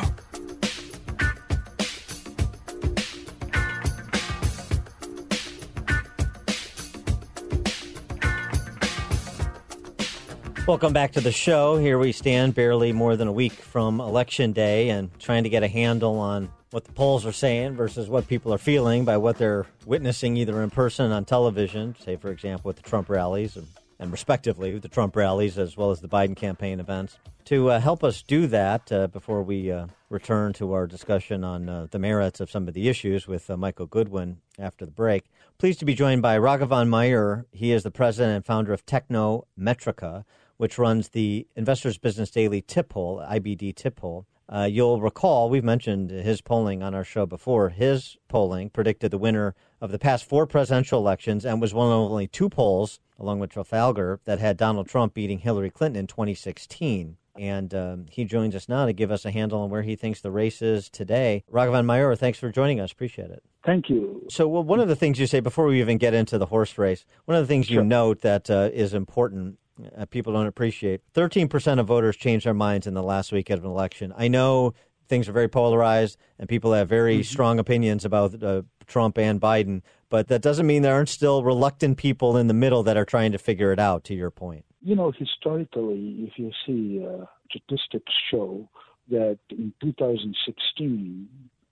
Welcome 10.69 10.93
back 10.93 11.11
to 11.15 11.21
the 11.21 11.33
show. 11.33 11.77
Here 11.77 11.99
we 11.99 12.13
stand, 12.13 12.55
barely 12.55 12.93
more 12.93 13.17
than 13.17 13.27
a 13.27 13.33
week 13.33 13.55
from 13.55 14.01
Election 14.01 14.53
Day, 14.53 14.91
and 14.91 15.11
trying 15.19 15.43
to 15.43 15.49
get 15.49 15.65
a 15.65 15.69
handle 15.69 16.21
on 16.21 16.49
what 16.73 16.85
the 16.85 16.93
polls 16.93 17.27
are 17.27 17.33
saying 17.33 17.75
versus 17.75 18.09
what 18.09 18.27
people 18.27 18.53
are 18.53 18.59
feeling 18.59 19.05
by 19.05 19.19
what 19.19 19.37
they're 19.37 19.67
witnessing 19.85 20.37
either 20.39 20.63
in 20.63 20.71
person 20.71 21.13
on 21.13 21.25
television, 21.25 21.95
say, 22.03 22.17
for 22.17 22.31
example, 22.31 22.69
with 22.71 22.77
the 22.77 22.83
Trump 22.83 23.11
rallies, 23.11 23.57
and, 23.57 23.67
and 23.99 24.11
respectively, 24.11 24.73
with 24.73 24.83
the 24.83 24.89
Trump 24.89 25.15
rallies 25.15 25.59
as 25.59 25.77
well 25.77 25.91
as 25.91 26.01
the 26.01 26.09
Biden 26.09 26.35
campaign 26.35 26.81
events. 26.81 27.19
To 27.47 27.71
uh, 27.71 27.81
help 27.81 28.03
us 28.03 28.23
do 28.23 28.47
that, 28.47 28.91
uh, 28.91 29.07
before 29.09 29.43
we 29.43 29.71
uh, 29.71 29.89
return 30.09 30.55
to 30.55 30.73
our 30.73 30.87
discussion 30.87 31.45
on 31.45 31.69
uh, 31.69 31.89
the 31.91 31.99
merits 31.99 32.41
of 32.41 32.51
some 32.51 32.67
of 32.67 32.73
the 32.73 32.89
issues 32.89 33.27
with 33.27 33.51
uh, 33.51 33.57
Michael 33.59 33.87
Goodwin 33.87 34.39
after 34.59 34.87
the 34.87 34.93
break, 34.93 35.25
pleased 35.59 35.81
to 35.81 35.85
be 35.85 35.95
joined 35.95 36.23
by 36.23 36.39
Raghavan 36.39 36.89
Mayur. 36.89 37.45
He 37.53 37.71
is 37.71 37.83
the 37.83 37.91
president 37.91 38.37
and 38.37 38.47
founder 38.47 38.73
of 38.73 38.87
Techno 38.87 39.47
Metrica 39.59 40.25
which 40.63 40.79
runs 40.79 41.09
the 41.09 41.45
Investors 41.57 41.99
Business 41.99 42.31
Daily 42.31 42.63
TIPP 42.63 42.91
poll, 42.91 43.19
IBD 43.29 43.75
TIPP 43.75 43.97
poll. 43.97 44.27
Uh, 44.49 44.69
you'll 44.71 45.01
recall 45.01 45.49
we've 45.49 45.65
mentioned 45.65 46.11
his 46.11 46.41
polling 46.41 46.83
on 46.83 46.95
our 46.95 47.05
show 47.05 47.27
before. 47.27 47.71
His 47.71 48.17
polling 48.29 48.71
predicted 48.71 49.11
the 49.11 49.19
winner 49.19 49.55
of 49.81 49.91
the 49.91 49.99
past 49.99 50.25
four 50.25 50.47
presidential 50.47 50.99
elections 50.99 51.45
and 51.45 51.61
was 51.61 51.75
one 51.75 51.89
of 51.89 51.93
only 51.93 52.27
two 52.27 52.49
polls, 52.49 53.01
along 53.19 53.39
with 53.39 53.51
Trafalgar, 53.51 54.21
that 54.25 54.39
had 54.39 54.57
Donald 54.57 54.89
Trump 54.89 55.15
beating 55.15 55.39
Hillary 55.39 55.71
Clinton 55.71 56.01
in 56.01 56.07
2016. 56.07 57.17
And 57.35 57.75
um, 57.75 58.07
he 58.11 58.25
joins 58.25 58.55
us 58.55 58.69
now 58.69 58.85
to 58.85 58.93
give 58.93 59.11
us 59.11 59.25
a 59.25 59.31
handle 59.31 59.63
on 59.63 59.71
where 59.71 59.83
he 59.83 59.97
thinks 59.97 60.21
the 60.21 60.31
race 60.31 60.61
is 60.61 60.91
today. 60.91 61.45
Raghavan 61.51 61.87
Mayur, 61.87 62.17
thanks 62.19 62.39
for 62.39 62.51
joining 62.51 62.79
us. 62.79 62.93
Appreciate 62.93 63.31
it. 63.31 63.43
Thank 63.65 63.89
you. 63.89 64.23
So, 64.29 64.49
well, 64.49 64.65
one 64.65 64.81
of 64.81 64.89
the 64.89 64.97
things 64.97 65.19
you 65.19 65.27
say 65.27 65.41
before 65.41 65.67
we 65.67 65.81
even 65.81 65.97
get 65.97 66.15
into 66.15 66.37
the 66.37 66.47
horse 66.47 66.77
race, 66.77 67.07
one 67.25 67.37
of 67.37 67.43
the 67.43 67.47
things 67.47 67.71
you 67.71 67.83
note 67.83 68.21
that 68.21 68.51
uh, 68.51 68.71
is 68.73 68.93
important, 68.93 69.59
uh, 69.97 70.07
people 70.07 70.33
don't 70.33 70.47
appreciate 70.47 71.01
13% 71.15 71.79
of 71.79 71.87
voters 71.87 72.17
changed 72.17 72.47
their 72.47 72.55
minds 72.55 72.87
in 72.87 72.95
the 72.95 73.03
last 73.03 73.33
week 73.33 73.51
of 73.51 73.65
an 73.65 73.71
election. 73.71 74.13
I 74.17 74.29
know 74.29 74.75
things 75.09 75.29
are 75.29 75.33
very 75.33 75.49
polarized 75.49 76.17
and 76.39 76.49
people 76.49 76.73
have 76.73 76.89
very 76.89 77.17
Mm-hmm. 77.19 77.23
strong 77.23 77.59
opinions 77.59 78.05
about 78.05 78.43
uh, 78.43 78.63
Trump 78.87 79.19
and 79.19 79.41
Biden, 79.41 79.83
but 80.09 80.29
that 80.29 80.43
doesn't 80.43 80.67
mean 80.67 80.83
there 80.83 80.95
aren't 80.95 81.09
still 81.09 81.43
reluctant 81.43 81.99
people 81.99 82.37
in 82.37 82.47
the 82.47 82.55
middle 82.55 82.83
that 82.83 82.97
are 82.97 83.05
trying 83.05 83.33
to 83.33 83.39
figure 83.39 83.73
it 83.73 83.79
out, 83.79 84.05
to 84.05 84.15
your 84.15 84.31
point. 84.31 84.65
You 84.81 84.97
know, 84.97 85.13
historically, 85.13 86.29
if 86.29 86.39
you 86.39 86.51
see 86.67 87.05
uh, 87.07 87.27
statistics 87.51 88.13
show 88.31 88.69
that 89.11 89.39
in 89.51 89.73
2016, 89.83 91.29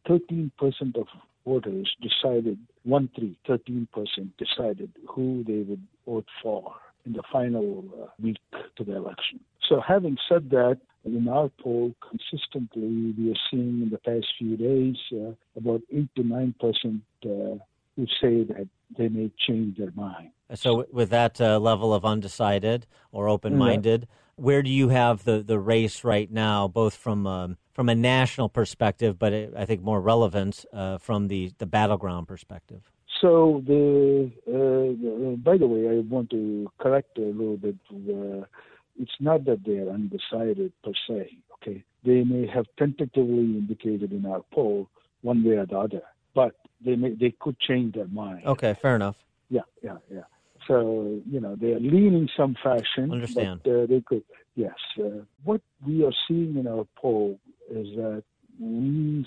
13% 0.09 0.51
of 0.97 1.07
voters 1.47 1.97
decided, 2.03 2.59
1 2.85 3.11
3, 3.17 3.37
13% 3.49 3.87
decided 4.39 4.91
who 5.09 5.45
they 5.47 5.63
would 5.69 5.83
vote 6.07 6.27
for 6.43 6.75
in 7.07 7.13
the 7.13 7.23
final 7.33 7.85
uh, 8.01 8.07
week 8.23 8.39
to 8.77 8.85
the 8.85 8.97
election. 8.97 9.41
So, 9.69 9.81
having 9.81 10.17
said 10.29 10.51
that, 10.51 10.79
in 11.05 11.29
our 11.29 11.51
poll, 11.63 11.95
consistently, 12.07 13.15
we 13.17 13.33
are 13.33 13.41
seeing 13.51 13.83
in 13.83 13.91
the 13.91 13.99
past 13.99 14.27
few 14.39 14.57
days 14.57 14.97
uh, 15.13 15.33
about 15.57 15.81
8 15.91 16.09
to 16.17 16.23
9% 16.23 16.55
uh, 17.25 17.65
who 17.97 18.07
say 18.21 18.45
that 18.45 18.69
they 18.99 19.09
may 19.09 19.31
change 19.47 19.79
their 19.79 19.93
mind. 19.95 20.31
So, 20.55 20.87
with 20.93 21.11
that 21.11 21.41
uh, 21.41 21.59
level 21.59 21.95
of 21.95 22.05
undecided 22.05 22.87
or 23.13 23.29
open 23.29 23.57
minded, 23.57 24.09
where 24.37 24.63
do 24.63 24.71
you 24.71 24.89
have 24.89 25.25
the, 25.25 25.43
the 25.43 25.59
race 25.59 26.03
right 26.03 26.31
now, 26.31 26.67
both 26.67 26.97
from 26.97 27.27
um, 27.27 27.57
from 27.73 27.89
a 27.89 27.95
national 27.95 28.49
perspective, 28.49 29.19
but 29.19 29.33
it, 29.33 29.55
I 29.57 29.65
think 29.65 29.83
more 29.83 30.01
relevant 30.01 30.65
uh, 30.73 30.99
from 30.99 31.29
the, 31.29 31.53
the 31.59 31.67
battleground 31.67 32.29
perspective? 32.29 32.91
So 33.21 33.63
the, 33.67 34.31
uh, 34.49 34.53
the 34.53 35.39
by 35.43 35.59
the 35.59 35.67
way, 35.67 35.89
I 35.89 36.01
want 36.01 36.31
to 36.31 36.71
correct 36.79 37.19
a 37.19 37.23
little 37.23 37.57
bit. 37.57 37.77
Uh, 37.93 38.47
it's 38.99 39.17
not 39.21 39.45
that 39.45 39.65
they 39.65 39.79
are 39.79 39.91
undecided 39.91 40.73
per 40.83 40.93
se. 41.07 41.37
Okay, 41.55 41.85
they 42.05 42.25
may 42.25 42.47
have 42.47 42.67
tentatively 42.79 43.59
indicated 43.59 44.13
in 44.13 44.25
our 44.25 44.43
poll 44.53 44.89
one 45.23 45.45
way 45.45 45.57
or 45.57 45.67
the 45.67 45.79
other, 45.79 46.03
but 46.35 46.55
they 46.85 46.97
may 46.97 47.15
they 47.15 47.35
could 47.39 47.59
change 47.61 47.95
their 47.95 48.09
mind. 48.09 48.47
Okay, 48.47 48.75
fair 48.81 48.97
enough. 48.97 49.17
Yeah, 49.51 49.63
yeah, 49.83 49.99
yeah. 50.11 50.25
So 50.67 51.21
you 51.29 51.41
know 51.41 51.57
they 51.57 51.73
are 51.73 51.81
leaning 51.81 52.29
some 52.37 52.57
fashion. 52.63 53.13
Understand. 53.13 53.61
But, 53.65 53.71
uh, 53.71 53.87
they 53.87 54.01
could. 54.01 54.25
Yes. 54.55 54.75
Uh, 54.99 55.25
what 55.45 55.61
we 55.87 56.05
are 56.05 56.13
seeing 56.27 56.57
in 56.57 56.67
our 56.67 56.87
poll 56.97 57.39
is 57.71 57.87
that 57.97 58.25
we 58.61 59.25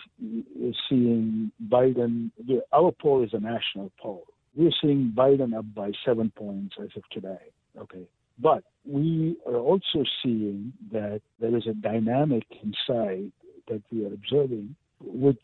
are 0.64 0.74
seeing 0.90 1.52
Biden. 1.68 2.32
Our 2.72 2.92
poll 2.92 3.24
is 3.24 3.32
a 3.34 3.40
national 3.40 3.92
poll. 4.00 4.26
We're 4.56 4.72
seeing 4.82 5.12
Biden 5.16 5.58
up 5.58 5.66
by 5.74 5.92
seven 6.06 6.32
points 6.36 6.76
as 6.80 6.90
of 6.96 7.04
today. 7.12 7.40
Okay. 7.78 8.08
But 8.40 8.64
we 8.86 9.38
are 9.48 9.58
also 9.58 10.04
seeing 10.22 10.74
that 10.92 11.22
there 11.40 11.56
is 11.56 11.66
a 11.68 11.74
dynamic 11.74 12.44
inside 12.62 13.32
that 13.68 13.82
we 13.92 14.06
are 14.06 14.14
observing, 14.14 14.76
which 15.00 15.38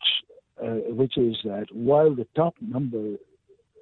uh, 0.62 0.92
which 0.92 1.16
is 1.16 1.36
that 1.44 1.66
while 1.72 2.14
the 2.14 2.26
top 2.36 2.54
number 2.60 3.16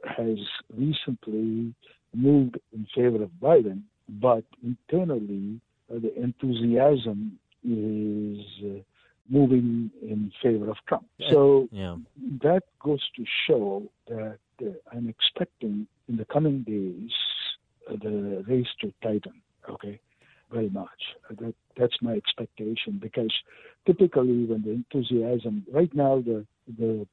has 0.04 0.38
recently 0.76 1.74
moved 2.14 2.58
in 2.72 2.86
favor 2.94 3.22
of 3.22 3.30
Biden, 3.42 3.82
but 4.08 4.44
internally 4.62 5.60
uh, 5.90 5.98
the 5.98 6.14
enthusiasm 6.22 7.38
is 7.64 8.44
uh, 8.64 8.80
moving 9.28 9.90
in 10.02 10.32
favor 10.42 10.70
of 10.70 10.76
Trump. 10.86 11.06
So 11.30 11.68
Yeah. 11.72 11.96
that 12.42 12.64
goes 12.80 13.02
to 13.16 13.24
show 13.46 13.90
that 14.06 14.38
uh, 14.62 14.70
I'm 14.92 15.08
expecting 15.08 15.86
in 16.08 16.16
the 16.16 16.24
coming 16.24 16.62
days 16.62 17.12
uh, 17.88 17.96
the 18.02 18.44
race 18.48 18.72
to 18.80 18.92
tighten. 19.02 19.40
Okay, 19.68 20.00
very 20.50 20.70
much. 20.70 21.00
Uh, 21.30 21.34
That 21.40 21.54
that's 21.76 21.98
my 22.02 22.12
expectation 22.12 22.98
because 22.98 23.34
typically 23.86 24.44
when 24.46 24.62
the 24.62 24.72
enthusiasm 24.72 25.64
right 25.72 25.94
now 25.94 26.20
the 26.20 26.46
the 26.80 27.06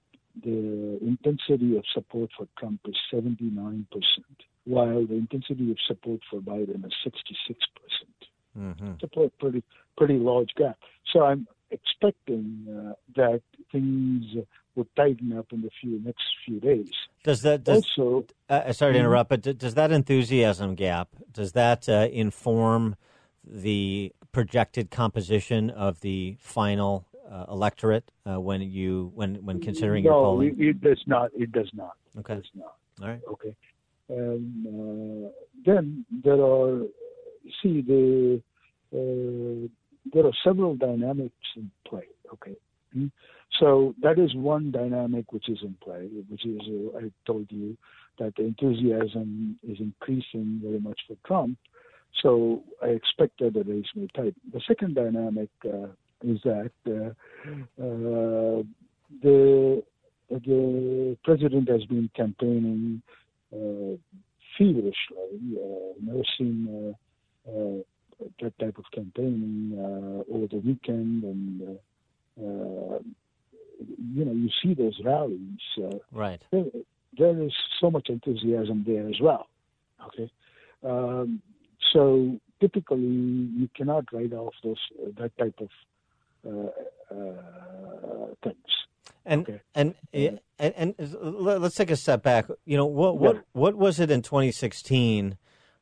the 0.44 0.98
intensity 1.02 1.78
of 1.78 1.84
support 1.94 2.30
for 2.38 2.48
Trump 2.60 2.80
is 2.86 2.98
79 3.12 3.88
percent, 3.92 4.38
while 4.66 5.06
the 5.06 5.16
intensity 5.16 5.72
of 5.72 5.78
support 5.88 6.20
for 6.30 6.40
Biden 6.42 6.86
is 6.86 6.94
66 7.04 7.60
percent 7.80 8.20
hmm 8.56 8.92
it's 8.94 9.04
a 9.04 9.30
pretty 9.42 9.64
pretty 9.98 10.18
large 10.18 10.52
gap. 10.56 10.78
So 11.12 11.24
I'm 11.24 11.48
expecting 11.78 12.46
uh, 12.70 12.94
that 13.16 13.42
things 13.72 14.24
would 14.76 14.90
tighten 14.96 15.30
up 15.40 15.48
in 15.56 15.60
the 15.62 15.70
few 15.80 15.94
next 16.10 16.26
few 16.46 16.60
days. 16.60 16.92
Does 17.24 17.42
that 17.42 17.64
does, 17.64 17.84
also? 17.98 18.26
Uh, 18.50 18.72
sorry 18.74 18.94
to 18.94 19.00
interrupt, 19.00 19.30
but 19.30 19.42
does 19.66 19.76
that 19.80 19.92
enthusiasm 19.92 20.76
gap 20.76 21.10
does 21.32 21.52
that 21.62 21.82
uh, 21.88 22.08
inform 22.12 22.96
the 23.44 24.12
projected 24.32 24.86
composition 24.92 25.70
of 25.70 26.02
the 26.02 26.38
final 26.40 27.06
uh, 27.32 27.46
electorate 27.58 28.08
uh, 28.26 28.40
when 28.48 28.62
you 28.62 29.12
when 29.16 29.32
when 29.48 29.58
considering 29.60 30.04
your 30.04 30.14
no, 30.14 30.42
it, 30.42 30.56
it 30.60 30.82
does 30.82 31.02
not. 31.08 31.32
It 31.44 31.52
does 31.52 31.72
not. 31.74 31.96
Okay. 32.20 32.34
It 32.34 32.44
does 32.44 32.52
not. 32.56 32.76
All 33.02 33.08
right. 33.10 33.22
Okay. 33.34 33.56
Um, 34.10 35.26
uh, 35.26 35.30
then 35.66 36.06
there 36.24 36.40
are, 36.40 36.84
see, 37.62 37.82
the, 37.82 38.42
uh, 38.94 39.68
there 40.14 40.26
are 40.26 40.34
several 40.44 40.76
dynamics 40.76 41.34
in 41.56 41.72
play. 41.88 42.08
Okay. 42.34 42.56
Hmm? 42.94 43.08
So 43.60 43.96
that 44.02 44.20
is 44.20 44.36
one 44.36 44.72
dynamic 44.72 45.32
which 45.32 45.50
is 45.50 45.60
in 45.62 45.76
play, 45.84 46.10
which 46.30 46.46
is, 46.46 46.62
uh, 46.68 46.98
I 46.98 47.12
told 47.26 47.48
you, 47.50 47.78
that 48.20 48.36
the 48.36 48.44
enthusiasm 48.44 49.60
is 49.64 49.78
increasing 49.80 50.62
very 50.64 50.80
much 50.80 51.00
for 51.08 51.16
Trump. 51.26 51.58
So 52.22 52.64
I 52.82 52.88
expect 52.88 53.40
that 53.40 53.54
the 53.54 53.64
race 53.64 53.86
may 53.96 54.08
tighten. 54.16 54.36
The 54.54 54.62
second 54.68 54.96
dynamic 54.96 55.50
uh, 55.66 55.88
is 56.24 56.40
that 56.44 56.72
uh, 56.88 57.10
uh, 57.82 58.64
the 59.22 59.84
the 60.30 61.18
president 61.24 61.70
has 61.70 61.84
been 61.86 62.10
campaigning 62.16 63.02
uh, 63.54 63.98
feverishly. 64.58 64.96
Uh, 65.56 66.12
uh, 66.12 66.94
uh, 67.48 67.84
that 68.42 68.58
type 68.60 68.78
of 68.78 68.86
campaigning 68.94 69.78
uh, 69.80 70.34
over 70.34 70.48
the 70.48 70.58
weekend, 70.58 71.24
and 71.24 71.62
uh, 71.62 72.44
uh, 72.46 73.00
you 74.14 74.26
know 74.26 74.32
you 74.32 74.50
see 74.62 74.74
those 74.74 75.00
rallies. 75.04 75.60
Uh, 75.78 75.98
Right. 76.12 76.42
there, 76.52 76.66
there 77.18 77.42
is 77.44 77.54
so 77.80 77.90
much 77.92 78.10
enthusiasm 78.10 78.84
there 78.88 79.08
as 79.08 79.20
well. 79.22 79.48
Okay, 80.08 80.30
um, 80.84 81.42
so 81.94 82.38
typically 82.60 83.00
you 83.00 83.70
cannot 83.76 84.06
write 84.12 84.34
off 84.34 84.54
those 84.64 84.78
that 85.18 85.32
type 85.38 85.60
of 85.60 85.70
uh, 86.48 87.16
uh, 87.16 88.28
things. 88.44 88.56
And 89.26 89.42
Okay. 89.42 89.62
and, 89.74 89.96
and 90.14 90.40
and 90.60 90.74
and 90.78 90.96
let- 91.22 91.62
let's 91.62 91.76
take 91.76 91.90
a 91.92 91.96
step 91.96 92.22
back. 92.24 92.46
You 92.66 92.78
know 92.78 92.86
what 92.86 93.18
what 93.18 93.36
Yeah. 93.36 93.42
what 93.54 93.76
was 93.76 94.00
it 94.00 94.12
in 94.12 94.22
2016 94.22 95.38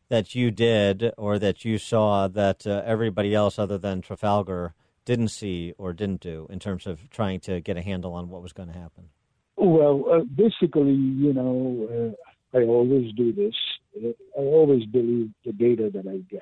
that 0.09 0.35
you 0.35 0.51
did 0.51 1.11
or 1.17 1.39
that 1.39 1.65
you 1.65 1.77
saw 1.77 2.27
that 2.27 2.67
uh, 2.67 2.81
everybody 2.85 3.33
else 3.33 3.57
other 3.57 3.77
than 3.77 4.01
Trafalgar 4.01 4.73
didn't 5.05 5.29
see 5.29 5.73
or 5.77 5.93
didn't 5.93 6.21
do 6.21 6.47
in 6.49 6.59
terms 6.59 6.87
of 6.87 7.09
trying 7.09 7.39
to 7.41 7.59
get 7.61 7.77
a 7.77 7.81
handle 7.81 8.13
on 8.13 8.29
what 8.29 8.41
was 8.41 8.53
going 8.53 8.69
to 8.69 8.77
happen? 8.77 9.09
Well, 9.55 10.05
uh, 10.11 10.23
basically, 10.23 10.93
you 10.93 11.33
know, 11.33 12.15
uh, 12.53 12.57
I 12.57 12.63
always 12.63 13.13
do 13.13 13.31
this. 13.31 13.55
Uh, 13.95 14.09
I 14.37 14.41
always 14.41 14.85
believe 14.85 15.29
the 15.45 15.53
data 15.53 15.89
that 15.93 16.07
I 16.07 16.17
get. 16.29 16.41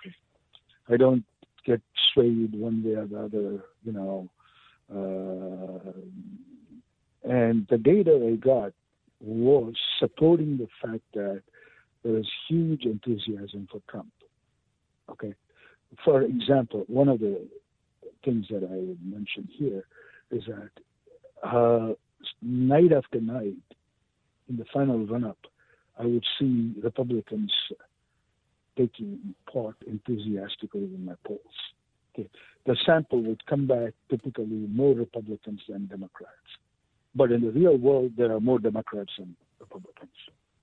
Okay, 0.00 0.14
I 0.88 0.96
don't 0.96 1.24
get 1.64 1.80
swayed 2.12 2.54
one 2.54 2.82
way 2.82 2.92
or 2.92 3.06
the 3.06 3.18
other. 3.18 3.64
You 3.84 3.92
know, 3.92 4.30
uh, 4.90 5.90
and 7.28 7.66
the 7.68 7.78
data 7.78 8.20
I 8.32 8.36
got 8.36 8.72
was 9.20 9.74
supporting 9.98 10.58
the 10.58 10.68
fact 10.82 11.02
that 11.14 11.42
there 12.06 12.18
is 12.18 12.26
huge 12.48 12.84
enthusiasm 12.84 13.66
for 13.70 13.80
Trump. 13.90 14.12
Okay, 15.10 15.34
for 16.04 16.22
example, 16.22 16.84
one 16.88 17.08
of 17.08 17.20
the 17.20 17.46
things 18.24 18.46
that 18.50 18.62
I 18.64 18.76
would 18.76 19.04
mention 19.04 19.48
here 19.50 19.84
is 20.30 20.44
that. 20.46 20.70
Uh, 21.42 21.94
night 22.42 22.92
after 22.92 23.20
night, 23.20 23.54
in 24.48 24.56
the 24.56 24.64
final 24.72 25.06
run 25.06 25.24
up, 25.24 25.38
I 25.98 26.06
would 26.06 26.24
see 26.38 26.74
Republicans 26.82 27.52
taking 28.76 29.34
part 29.52 29.76
enthusiastically 29.86 30.84
in 30.84 31.04
my 31.04 31.14
polls. 31.26 31.40
Okay. 32.14 32.28
The 32.66 32.76
sample 32.84 33.22
would 33.22 33.44
come 33.46 33.66
back 33.66 33.92
typically 34.10 34.46
more 34.46 34.94
Republicans 34.94 35.60
than 35.68 35.86
Democrats. 35.86 36.32
But 37.14 37.32
in 37.32 37.40
the 37.40 37.50
real 37.50 37.76
world, 37.76 38.12
there 38.16 38.32
are 38.32 38.40
more 38.40 38.58
Democrats 38.58 39.12
than 39.18 39.36
Republicans. 39.60 40.10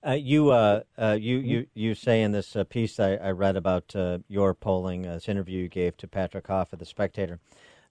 Uh, 0.06 0.12
you, 0.12 0.50
uh, 0.52 0.82
uh, 0.98 1.18
you, 1.20 1.38
you, 1.38 1.68
you 1.74 1.96
say 1.96 2.24
in 2.24 2.34
this 2.34 2.56
uh, 2.58 2.64
piece 2.66 3.00
I, 3.00 3.14
I 3.16 3.32
read 3.32 3.56
about 3.56 3.96
uh, 3.96 4.20
your 4.28 4.54
polling, 4.54 5.08
uh, 5.08 5.14
this 5.14 5.30
interview 5.30 5.62
you 5.62 5.70
gave 5.70 5.96
to 5.98 6.08
Patrick 6.08 6.48
Hauf 6.48 6.74
at 6.74 6.80
the 6.80 6.86
Spectator, 6.86 7.40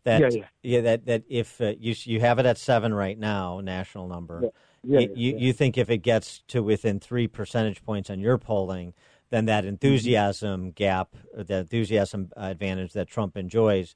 that 0.05 0.21
Yeah, 0.35 0.43
yeah. 0.63 0.81
that 0.83 1.07
that 1.07 1.23
if 1.29 1.61
uh, 1.61 1.73
you 1.79 1.95
you 2.05 2.21
have 2.21 2.39
it 2.39 2.45
at 2.45 2.59
seven 2.59 2.93
right 2.93 3.19
now, 3.19 3.61
national 3.61 4.09
number, 4.09 4.43
Yeah, 4.43 4.49
yeah, 4.85 5.01
you, 5.01 5.09
yeah, 5.15 5.15
you, 5.17 5.47
yeah. 5.47 5.53
think 5.53 5.79
if 5.79 5.89
it 5.89 5.99
gets 5.99 6.43
to 6.49 6.63
within 6.63 7.01
three 7.01 7.29
percentage 7.29 7.83
points 7.83 8.11
on 8.11 8.21
your 8.21 8.37
polling, 8.37 8.93
then 9.31 9.47
that 9.47 9.65
enthusiasm 9.65 10.73
gap, 10.73 11.15
or 11.35 11.45
the 11.45 11.59
enthusiasm 11.59 12.31
advantage 12.37 12.93
that 12.93 13.09
Trump 13.09 13.39
enjoys, 13.39 13.95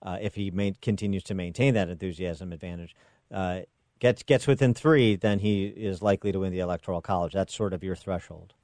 uh, 0.00 0.16
if 0.22 0.36
he 0.36 0.50
main, 0.50 0.74
continues 0.80 1.24
to 1.24 1.34
maintain 1.34 1.74
that 1.74 1.90
enthusiasm 1.90 2.52
advantage, 2.52 2.94
uh, 3.30 3.60
gets 3.98 4.22
gets 4.22 4.46
within 4.46 4.74
three, 4.74 5.16
then 5.16 5.38
he 5.40 5.66
is 5.66 6.02
likely 6.02 6.32
to 6.32 6.40
win 6.40 6.52
the 6.52 6.60
electoral 6.60 7.00
college. 7.00 7.32
That's 7.32 7.54
sort 7.54 7.72
of 7.72 7.82
your 7.82 7.96
threshold. 7.96 8.54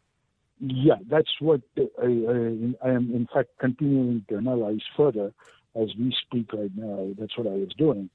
Yeah, 0.61 0.97
that's 1.09 1.31
what 1.40 1.61
I, 1.77 1.83
I, 2.01 2.05
I 2.85 2.90
am, 2.90 3.12
in 3.12 3.29
fact, 3.33 3.51
continuing 3.59 4.25
to 4.29 4.37
analyze 4.37 4.83
further 4.97 5.33
as 5.75 5.88
we 5.99 6.14
speak 6.27 6.53
right 6.53 6.70
now. 6.75 7.11
That's 7.18 7.37
what 7.37 7.47
I 7.47 7.51
was 7.51 7.73
doing. 7.77 8.09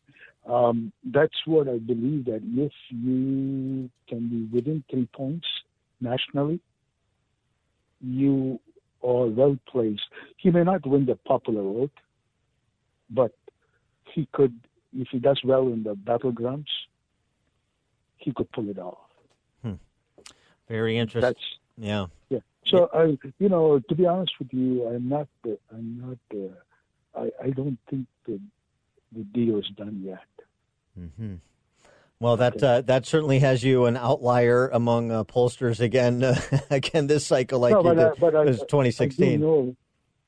Um, 0.48 0.92
that's 1.04 1.36
what 1.46 1.68
I 1.68 1.78
believe 1.78 2.26
that 2.26 2.42
if 2.44 2.72
you 2.90 3.90
can 4.08 4.30
be 4.30 4.50
within 4.52 4.84
three 4.90 5.08
points 5.14 5.46
nationally, 6.02 6.60
you 8.02 8.60
are 9.04 9.28
well 9.28 9.58
placed. 9.68 10.02
He 10.38 10.50
may 10.50 10.64
not 10.64 10.86
win 10.88 11.06
the 11.06 11.16
popular 11.16 11.62
vote, 11.62 11.92
but 13.10 13.34
he 14.14 14.28
could, 14.32 14.58
if 14.96 15.10
he 15.12 15.20
does 15.20 15.40
well 15.44 15.68
in 15.68 15.84
the 15.84 15.96
battlegrounds, 15.96 16.68
he 18.20 18.32
could 18.32 18.52
pull 18.52 18.70
it 18.70 18.78
off. 18.78 18.98
Very 20.70 20.98
interesting. 20.98 21.22
That's 21.22 21.40
yeah. 21.78 22.06
yeah. 22.30 22.40
So 22.68 22.90
I, 22.94 23.18
you 23.40 23.50
know, 23.50 23.80
to 23.80 23.96
be 23.96 24.06
honest 24.06 24.34
with 24.38 24.54
you, 24.54 24.88
I'm 24.88 25.10
not. 25.10 25.28
I'm 25.44 26.18
not. 26.32 26.40
Uh, 26.40 27.20
I, 27.20 27.48
I 27.48 27.50
don't 27.50 27.80
think 27.90 28.06
the 28.26 28.40
the 29.12 29.24
deal 29.24 29.58
is 29.58 29.68
done 29.76 30.02
yet. 30.06 30.20
hmm 30.96 31.36
Well, 32.20 32.38
that 32.38 32.62
uh, 32.62 32.82
that 32.82 33.08
certainly 33.08 33.40
has 33.40 33.64
you 33.64 33.86
an 33.86 33.98
outlier 33.98 34.70
among 34.70 35.12
uh, 35.12 35.24
pollsters 35.24 35.80
again. 35.80 36.24
Uh, 36.24 36.40
again, 36.70 37.08
this 37.08 37.26
cycle, 37.26 37.60
like 37.60 37.72
no, 37.72 37.80
you 37.80 37.84
but, 37.84 37.94
did, 37.96 38.06
I, 38.06 38.14
but 38.20 38.36
I, 38.36 38.42
it 38.44 38.48
was 38.48 38.62
I 38.62 38.66
2016. 38.66 39.40
do 39.40 39.46
know. 39.46 39.76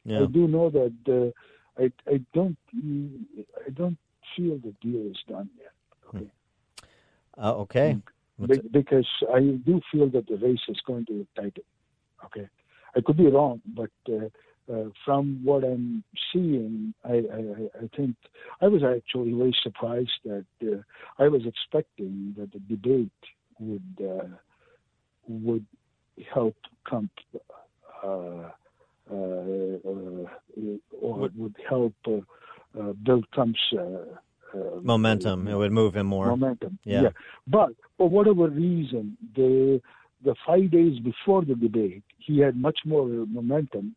Yeah. 0.04 0.24
I 0.24 0.26
do 0.26 0.48
know 0.48 0.70
that 0.72 1.34
uh, 1.78 1.84
I 1.84 1.92
I 2.12 2.22
don't 2.34 2.58
I 2.74 3.70
don't 3.70 3.98
feel 4.36 4.58
the 4.58 4.74
deal 4.82 5.12
is 5.12 5.18
done 5.28 5.52
yet. 5.60 5.74
Okay. 6.08 6.32
Uh, 7.38 7.54
okay. 7.56 7.98
Be- 8.40 8.62
because 8.72 9.08
I 9.34 9.40
do 9.40 9.82
feel 9.92 10.10
that 10.10 10.28
the 10.28 10.38
race 10.38 10.62
is 10.68 10.80
going 10.86 11.06
to 11.06 11.28
tighten. 11.36 11.64
Okay, 12.26 12.48
I 12.96 13.02
could 13.02 13.18
be 13.18 13.28
wrong, 13.28 13.62
but 13.76 13.90
uh, 14.10 14.30
uh, 14.72 14.86
from 15.06 15.40
what 15.44 15.64
I'm 15.64 16.04
seeing, 16.32 16.94
I, 17.04 17.14
I, 17.14 17.84
I- 17.84 17.90
think 17.96 18.16
I 18.62 18.68
was 18.68 18.84
actually 18.84 19.34
very 19.34 19.56
surprised 19.62 20.12
that 20.26 20.46
uh, 20.64 20.78
I 21.20 21.28
was 21.28 21.46
expecting 21.46 22.36
that 22.38 22.52
the 22.52 22.60
debate 22.60 23.12
would 23.60 23.82
uh, 24.02 24.28
would 25.28 25.66
help 26.34 26.56
Trump. 26.88 27.12
Uh, 28.04 28.50
uh, 29.12 29.16
uh, 29.16 30.26
or 31.02 31.30
would 31.36 31.56
help 31.70 31.94
build 33.04 33.26
Trump's 33.34 33.60
uh, 34.54 34.80
Momentum. 34.82 35.48
It 35.48 35.56
would 35.56 35.72
move 35.72 35.96
him 35.96 36.08
more. 36.08 36.28
momentum. 36.28 36.80
Yeah. 36.84 37.10
But 37.48 37.70
for 37.98 38.10
whatever 38.10 38.48
reason, 38.50 39.18
the 39.36 39.82
the 40.24 40.36
five 40.46 40.70
days 40.72 41.00
before 41.00 41.44
the 41.44 41.56
debate, 41.56 42.04
he 42.20 42.40
had 42.40 42.56
much 42.56 42.80
more 42.86 43.08
momentum, 43.08 43.96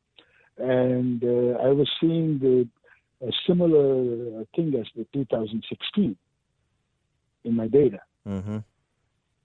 and 0.58 1.22
uh, 1.22 1.58
I 1.62 1.68
was 1.68 1.90
seeing 2.00 2.38
the 2.38 2.66
a 3.26 3.30
similar 3.46 4.44
thing 4.54 4.74
as 4.78 4.86
the 4.96 5.06
2016 5.12 6.16
in 7.44 7.56
my 7.56 7.68
data. 7.68 8.00
hmm 8.26 8.58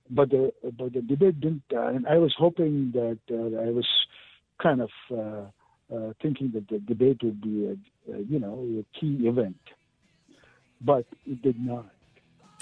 But 0.09 0.29
the 0.31 0.51
but 0.77 0.93
the 0.93 1.01
debate 1.01 1.39
didn't, 1.39 1.63
uh, 1.73 1.87
and 1.95 2.07
I 2.07 2.17
was 2.17 2.33
hoping 2.37 2.91
that 2.93 3.19
uh, 3.31 3.61
I 3.67 3.69
was 3.71 3.87
kind 4.61 4.81
of 4.81 4.89
uh, 5.11 5.45
uh, 5.95 6.13
thinking 6.21 6.51
that 6.55 6.67
the 6.67 6.79
debate 6.79 7.19
would 7.23 7.41
be 7.41 7.55
a, 7.67 7.75
a 8.13 8.19
you 8.31 8.39
know 8.39 8.55
a 8.81 8.99
key 8.99 9.27
event, 9.27 9.61
but 10.81 11.05
it 11.25 11.41
did 11.41 11.59
not. 11.59 11.85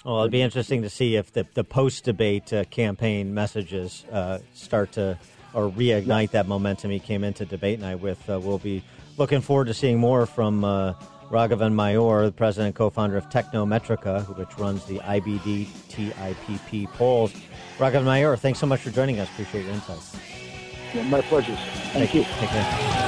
Well, 0.06 0.20
it'd 0.20 0.32
be 0.32 0.42
interesting 0.42 0.84
to 0.84 0.90
see 0.90 1.16
if 1.16 1.34
the, 1.34 1.46
the 1.54 1.64
post 1.64 2.06
debate 2.06 2.54
uh, 2.54 2.64
campaign 2.66 3.34
messages 3.34 4.06
uh, 4.12 4.40
start 4.54 4.94
to 4.94 5.18
or 5.54 5.72
reignite 5.72 6.32
that 6.32 6.48
momentum 6.48 6.92
he 6.92 7.00
came 7.00 7.24
into 7.24 7.46
debate 7.46 7.80
night 7.80 8.00
with. 8.00 8.30
Uh, 8.30 8.40
we'll 8.40 8.60
be 8.60 8.84
looking 9.18 9.42
forward 9.42 9.66
to 9.66 9.74
seeing 9.74 9.98
more 9.98 10.26
from 10.26 10.64
uh, 10.64 10.94
Raghavan 11.30 11.74
Mayur, 11.74 12.26
the 12.26 12.32
president 12.32 12.68
and 12.68 12.76
co-founder 12.76 13.18
of 13.18 13.28
Technometrica, 13.30 14.38
which 14.38 14.58
runs 14.58 14.86
the 14.86 15.00
IBD 15.00 15.68
TIPP 15.90 16.92
polls. 16.94 17.34
Raghavan 17.80 18.04
Mayur, 18.04 18.38
thanks 18.38 18.60
so 18.60 18.68
much 18.68 18.82
for 18.82 18.92
joining 18.92 19.20
us. 19.20 19.28
Appreciate 19.30 19.66
your 19.66 19.74
insights. 19.74 20.16
Yeah, 20.94 21.04
my 21.04 21.22
pleasure. 21.22 21.56
Sir. 21.56 21.62
Thank, 21.94 22.14
you. 22.14 22.24
Take 22.24 22.50
care. 22.50 23.04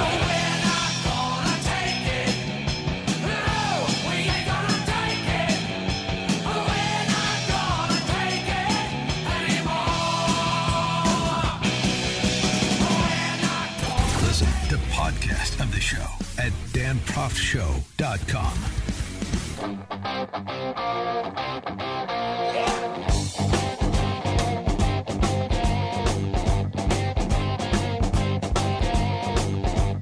Show 15.89 16.05
at 16.37 16.51
danproftshow.com. 16.71 18.53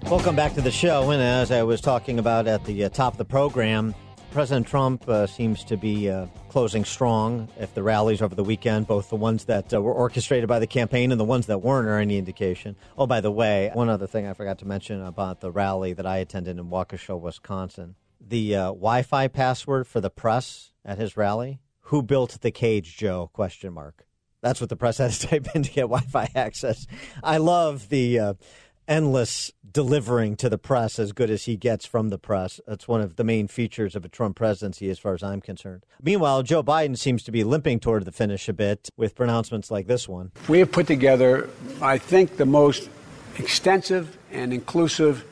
Welcome 0.10 0.36
back 0.36 0.54
to 0.56 0.62
the 0.62 0.71
show. 0.71 1.12
And 1.12 1.21
as 1.21 1.52
I 1.52 1.63
was 1.63 1.80
talking 1.80 2.19
about 2.19 2.47
at 2.47 2.65
the 2.65 2.84
uh, 2.84 2.89
top 2.89 3.13
of 3.13 3.17
the 3.17 3.23
program, 3.23 3.95
President 4.38 4.67
Trump 4.67 5.10
uh, 5.10 5.26
seems 5.26 5.63
to 5.63 5.76
be 5.78 6.12
uh, 6.12 6.28
closing 6.47 6.86
strong. 6.86 7.50
If 7.58 7.73
the 7.73 7.82
rallies 7.82 8.21
over 8.21 8.36
the 8.36 8.43
weekend, 8.43 8.86
both 8.86 9.10
the 9.10 9.15
ones 9.15 9.45
that 9.45 9.73
uh, 9.73 9.82
were 9.82 9.91
orchestrated 9.91 10.47
by 10.47 10.60
the 10.60 10.67
campaign 10.67 11.12
and 11.12 11.19
the 11.19 11.26
ones 11.26 11.47
that 11.47 11.63
weren't, 11.63 11.88
are 11.88 11.97
any 11.97 12.19
indication. 12.19 12.76
Oh, 13.00 13.08
by 13.08 13.19
the 13.19 13.32
way, 13.32 13.71
one 13.73 13.89
other 13.89 14.06
thing 14.06 14.28
I 14.28 14.34
forgot 14.34 14.60
to 14.60 14.67
mention 14.67 15.02
about 15.02 15.39
the 15.39 15.50
rally 15.50 15.93
that 15.93 16.06
I 16.06 16.17
attended 16.17 16.60
in 16.60 16.65
Waukesha, 16.65 17.19
Wisconsin. 17.19 17.95
The 18.21 18.56
uh, 18.56 18.65
Wi-Fi 18.65 19.28
password 19.30 19.88
for 19.88 20.02
the 20.02 20.12
press 20.12 20.71
at 20.86 21.00
his 21.00 21.17
rally. 21.17 21.60
Who 21.86 22.04
built 22.04 22.39
the 22.41 22.52
cage, 22.52 22.95
Joe? 22.95 23.32
Question 23.34 23.73
mark. 23.73 24.06
That's 24.41 24.62
what 24.62 24.69
the 24.69 24.76
press 24.76 24.97
had 25.00 25.13
to 25.13 25.28
type 25.28 25.47
in 25.56 25.63
to 25.63 25.71
get 25.71 25.82
Wi-Fi 25.89 26.30
access. 26.36 26.86
I 27.23 27.38
love 27.38 27.89
the 27.89 28.19
uh, 28.19 28.34
endless 28.88 29.52
delivering 29.69 30.36
to 30.38 30.50
the 30.50 30.58
press 30.58 30.97
as 30.97 31.12
good 31.12 31.30
as 31.30 31.45
he 31.45 31.56
gets 31.56 31.86
from 31.86 32.10
the 32.10 32.17
press. 32.17 32.60
That's 32.65 32.88
one 32.88 33.02
of 33.02 33.15
the 33.15 33.23
main 33.23 33.47
features 33.47 33.95
of 33.95 34.06
a 34.06 34.10
Trump 34.10 34.36
presidency, 34.38 34.89
as 34.89 34.97
far 34.97 35.13
as 35.13 35.21
I'm 35.21 35.41
concerned. 35.41 35.86
Meanwhile, 36.02 36.43
Joe 36.43 36.63
Biden 36.63 36.97
seems 36.97 37.23
to 37.23 37.32
be 37.32 37.43
limping 37.43 37.80
toward 37.80 38.06
the 38.06 38.12
finish 38.12 38.47
a 38.50 38.54
bit 38.54 38.89
with 38.97 39.15
pronouncements 39.15 39.69
like 39.69 39.88
this 39.88 40.08
one. 40.08 40.32
We 40.47 40.60
have 40.60 40.71
put 40.71 40.88
together, 40.88 41.50
I 41.82 41.97
think, 41.97 42.38
the 42.38 42.45
most 42.45 42.89
extensive 43.38 44.17
and 44.32 44.54
inclusive 44.54 45.26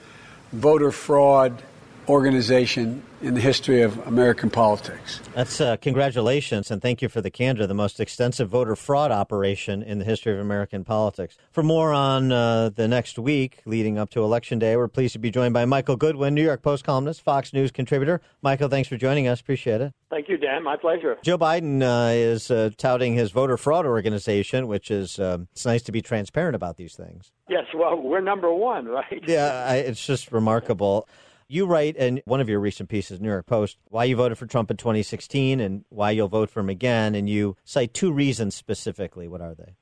voter 0.52 0.92
fraud 0.92 1.64
organization 2.08 3.04
in 3.22 3.34
the 3.34 3.42
history 3.42 3.82
of 3.82 3.98
American 4.08 4.50
politics. 4.50 5.20
That's 5.34 5.60
uh, 5.60 5.78
congratulations 5.78 6.70
and 6.70 6.82
thank 6.82 7.02
you 7.02 7.10
for 7.10 7.22
the 7.22 7.32
candor. 7.32 7.66
The 7.66 7.74
most 7.74 8.00
extensive 8.00 8.50
voter 8.50 8.76
fraud 8.76 9.12
operation 9.12 9.82
in 9.82 10.00
the 10.00 10.06
history 10.06 10.34
of 10.34 10.40
American 10.40 10.84
politics. 10.84 11.38
For 11.52 11.64
more 11.64 11.94
on 11.94 12.32
uh, 12.32 12.70
the 12.70 12.88
next 12.88 13.18
week 13.18 13.62
leading 13.66 13.98
up 13.98 14.10
to 14.12 14.24
Election 14.24 14.60
Day, 14.60 14.76
we're 14.76 14.88
pleased 14.88 15.14
to 15.14 15.20
be 15.20 15.32
joined 15.32 15.54
by 15.54 15.66
Michael 15.66 15.96
Goodwin, 15.96 16.36
New 16.36 16.44
York 16.44 16.62
Post 16.62 16.84
columnist, 16.84 17.22
Fox 17.22 17.54
News 17.54 17.72
contributor. 17.72 18.22
Michael, 18.42 18.70
thanks 18.70 18.90
for 18.90 18.98
joining 18.98 19.28
us. 19.28 19.42
Appreciate 19.42 19.82
it. 19.82 19.94
Thank 20.10 20.30
you, 20.30 20.38
Dan. 20.38 20.64
My 20.64 20.78
pleasure. 20.78 21.18
Joe 21.24 21.38
Biden 21.38 21.82
uh, 21.82 22.12
is 22.14 22.52
uh, 22.52 22.70
touting 22.78 23.16
his 23.16 23.32
voter 23.32 23.58
fraud 23.58 23.86
organization, 23.86 24.68
which 24.68 24.92
is 24.92 25.20
um, 25.20 25.48
it's 25.52 25.66
nice 25.66 25.82
to 25.84 25.92
be 25.92 26.02
transparent 26.02 26.56
about 26.56 26.78
these 26.78 26.96
things. 26.96 27.32
Yes, 27.50 27.66
well, 27.74 28.00
we're 28.00 28.22
number 28.22 28.54
one, 28.54 28.86
right? 28.86 29.24
Yeah, 29.28 29.66
I, 29.68 29.76
it's 29.78 30.06
just 30.06 30.32
remarkable. 30.32 31.08
You 31.48 31.68
write 31.68 31.96
in 31.96 32.22
one 32.26 32.42
of 32.42 32.50
your 32.50 32.60
recent 32.60 32.90
pieces, 32.90 33.22
New 33.22 33.30
York 33.30 33.46
Post, 33.46 33.78
why 33.86 34.06
you 34.06 34.16
voted 34.16 34.38
for 34.38 34.48
Trump 34.48 34.72
in 34.72 34.78
2016 34.78 35.60
and 35.60 35.86
why 35.90 36.10
you'll 36.10 36.28
vote 36.28 36.50
for 36.50 36.60
him 36.60 36.70
again. 36.70 37.14
And 37.14 37.30
you 37.30 37.56
cite 37.64 37.94
two 37.94 38.12
reasons 38.12 38.56
specifically. 38.56 39.28
What 39.28 39.42
are 39.42 39.54
they? 39.54 39.76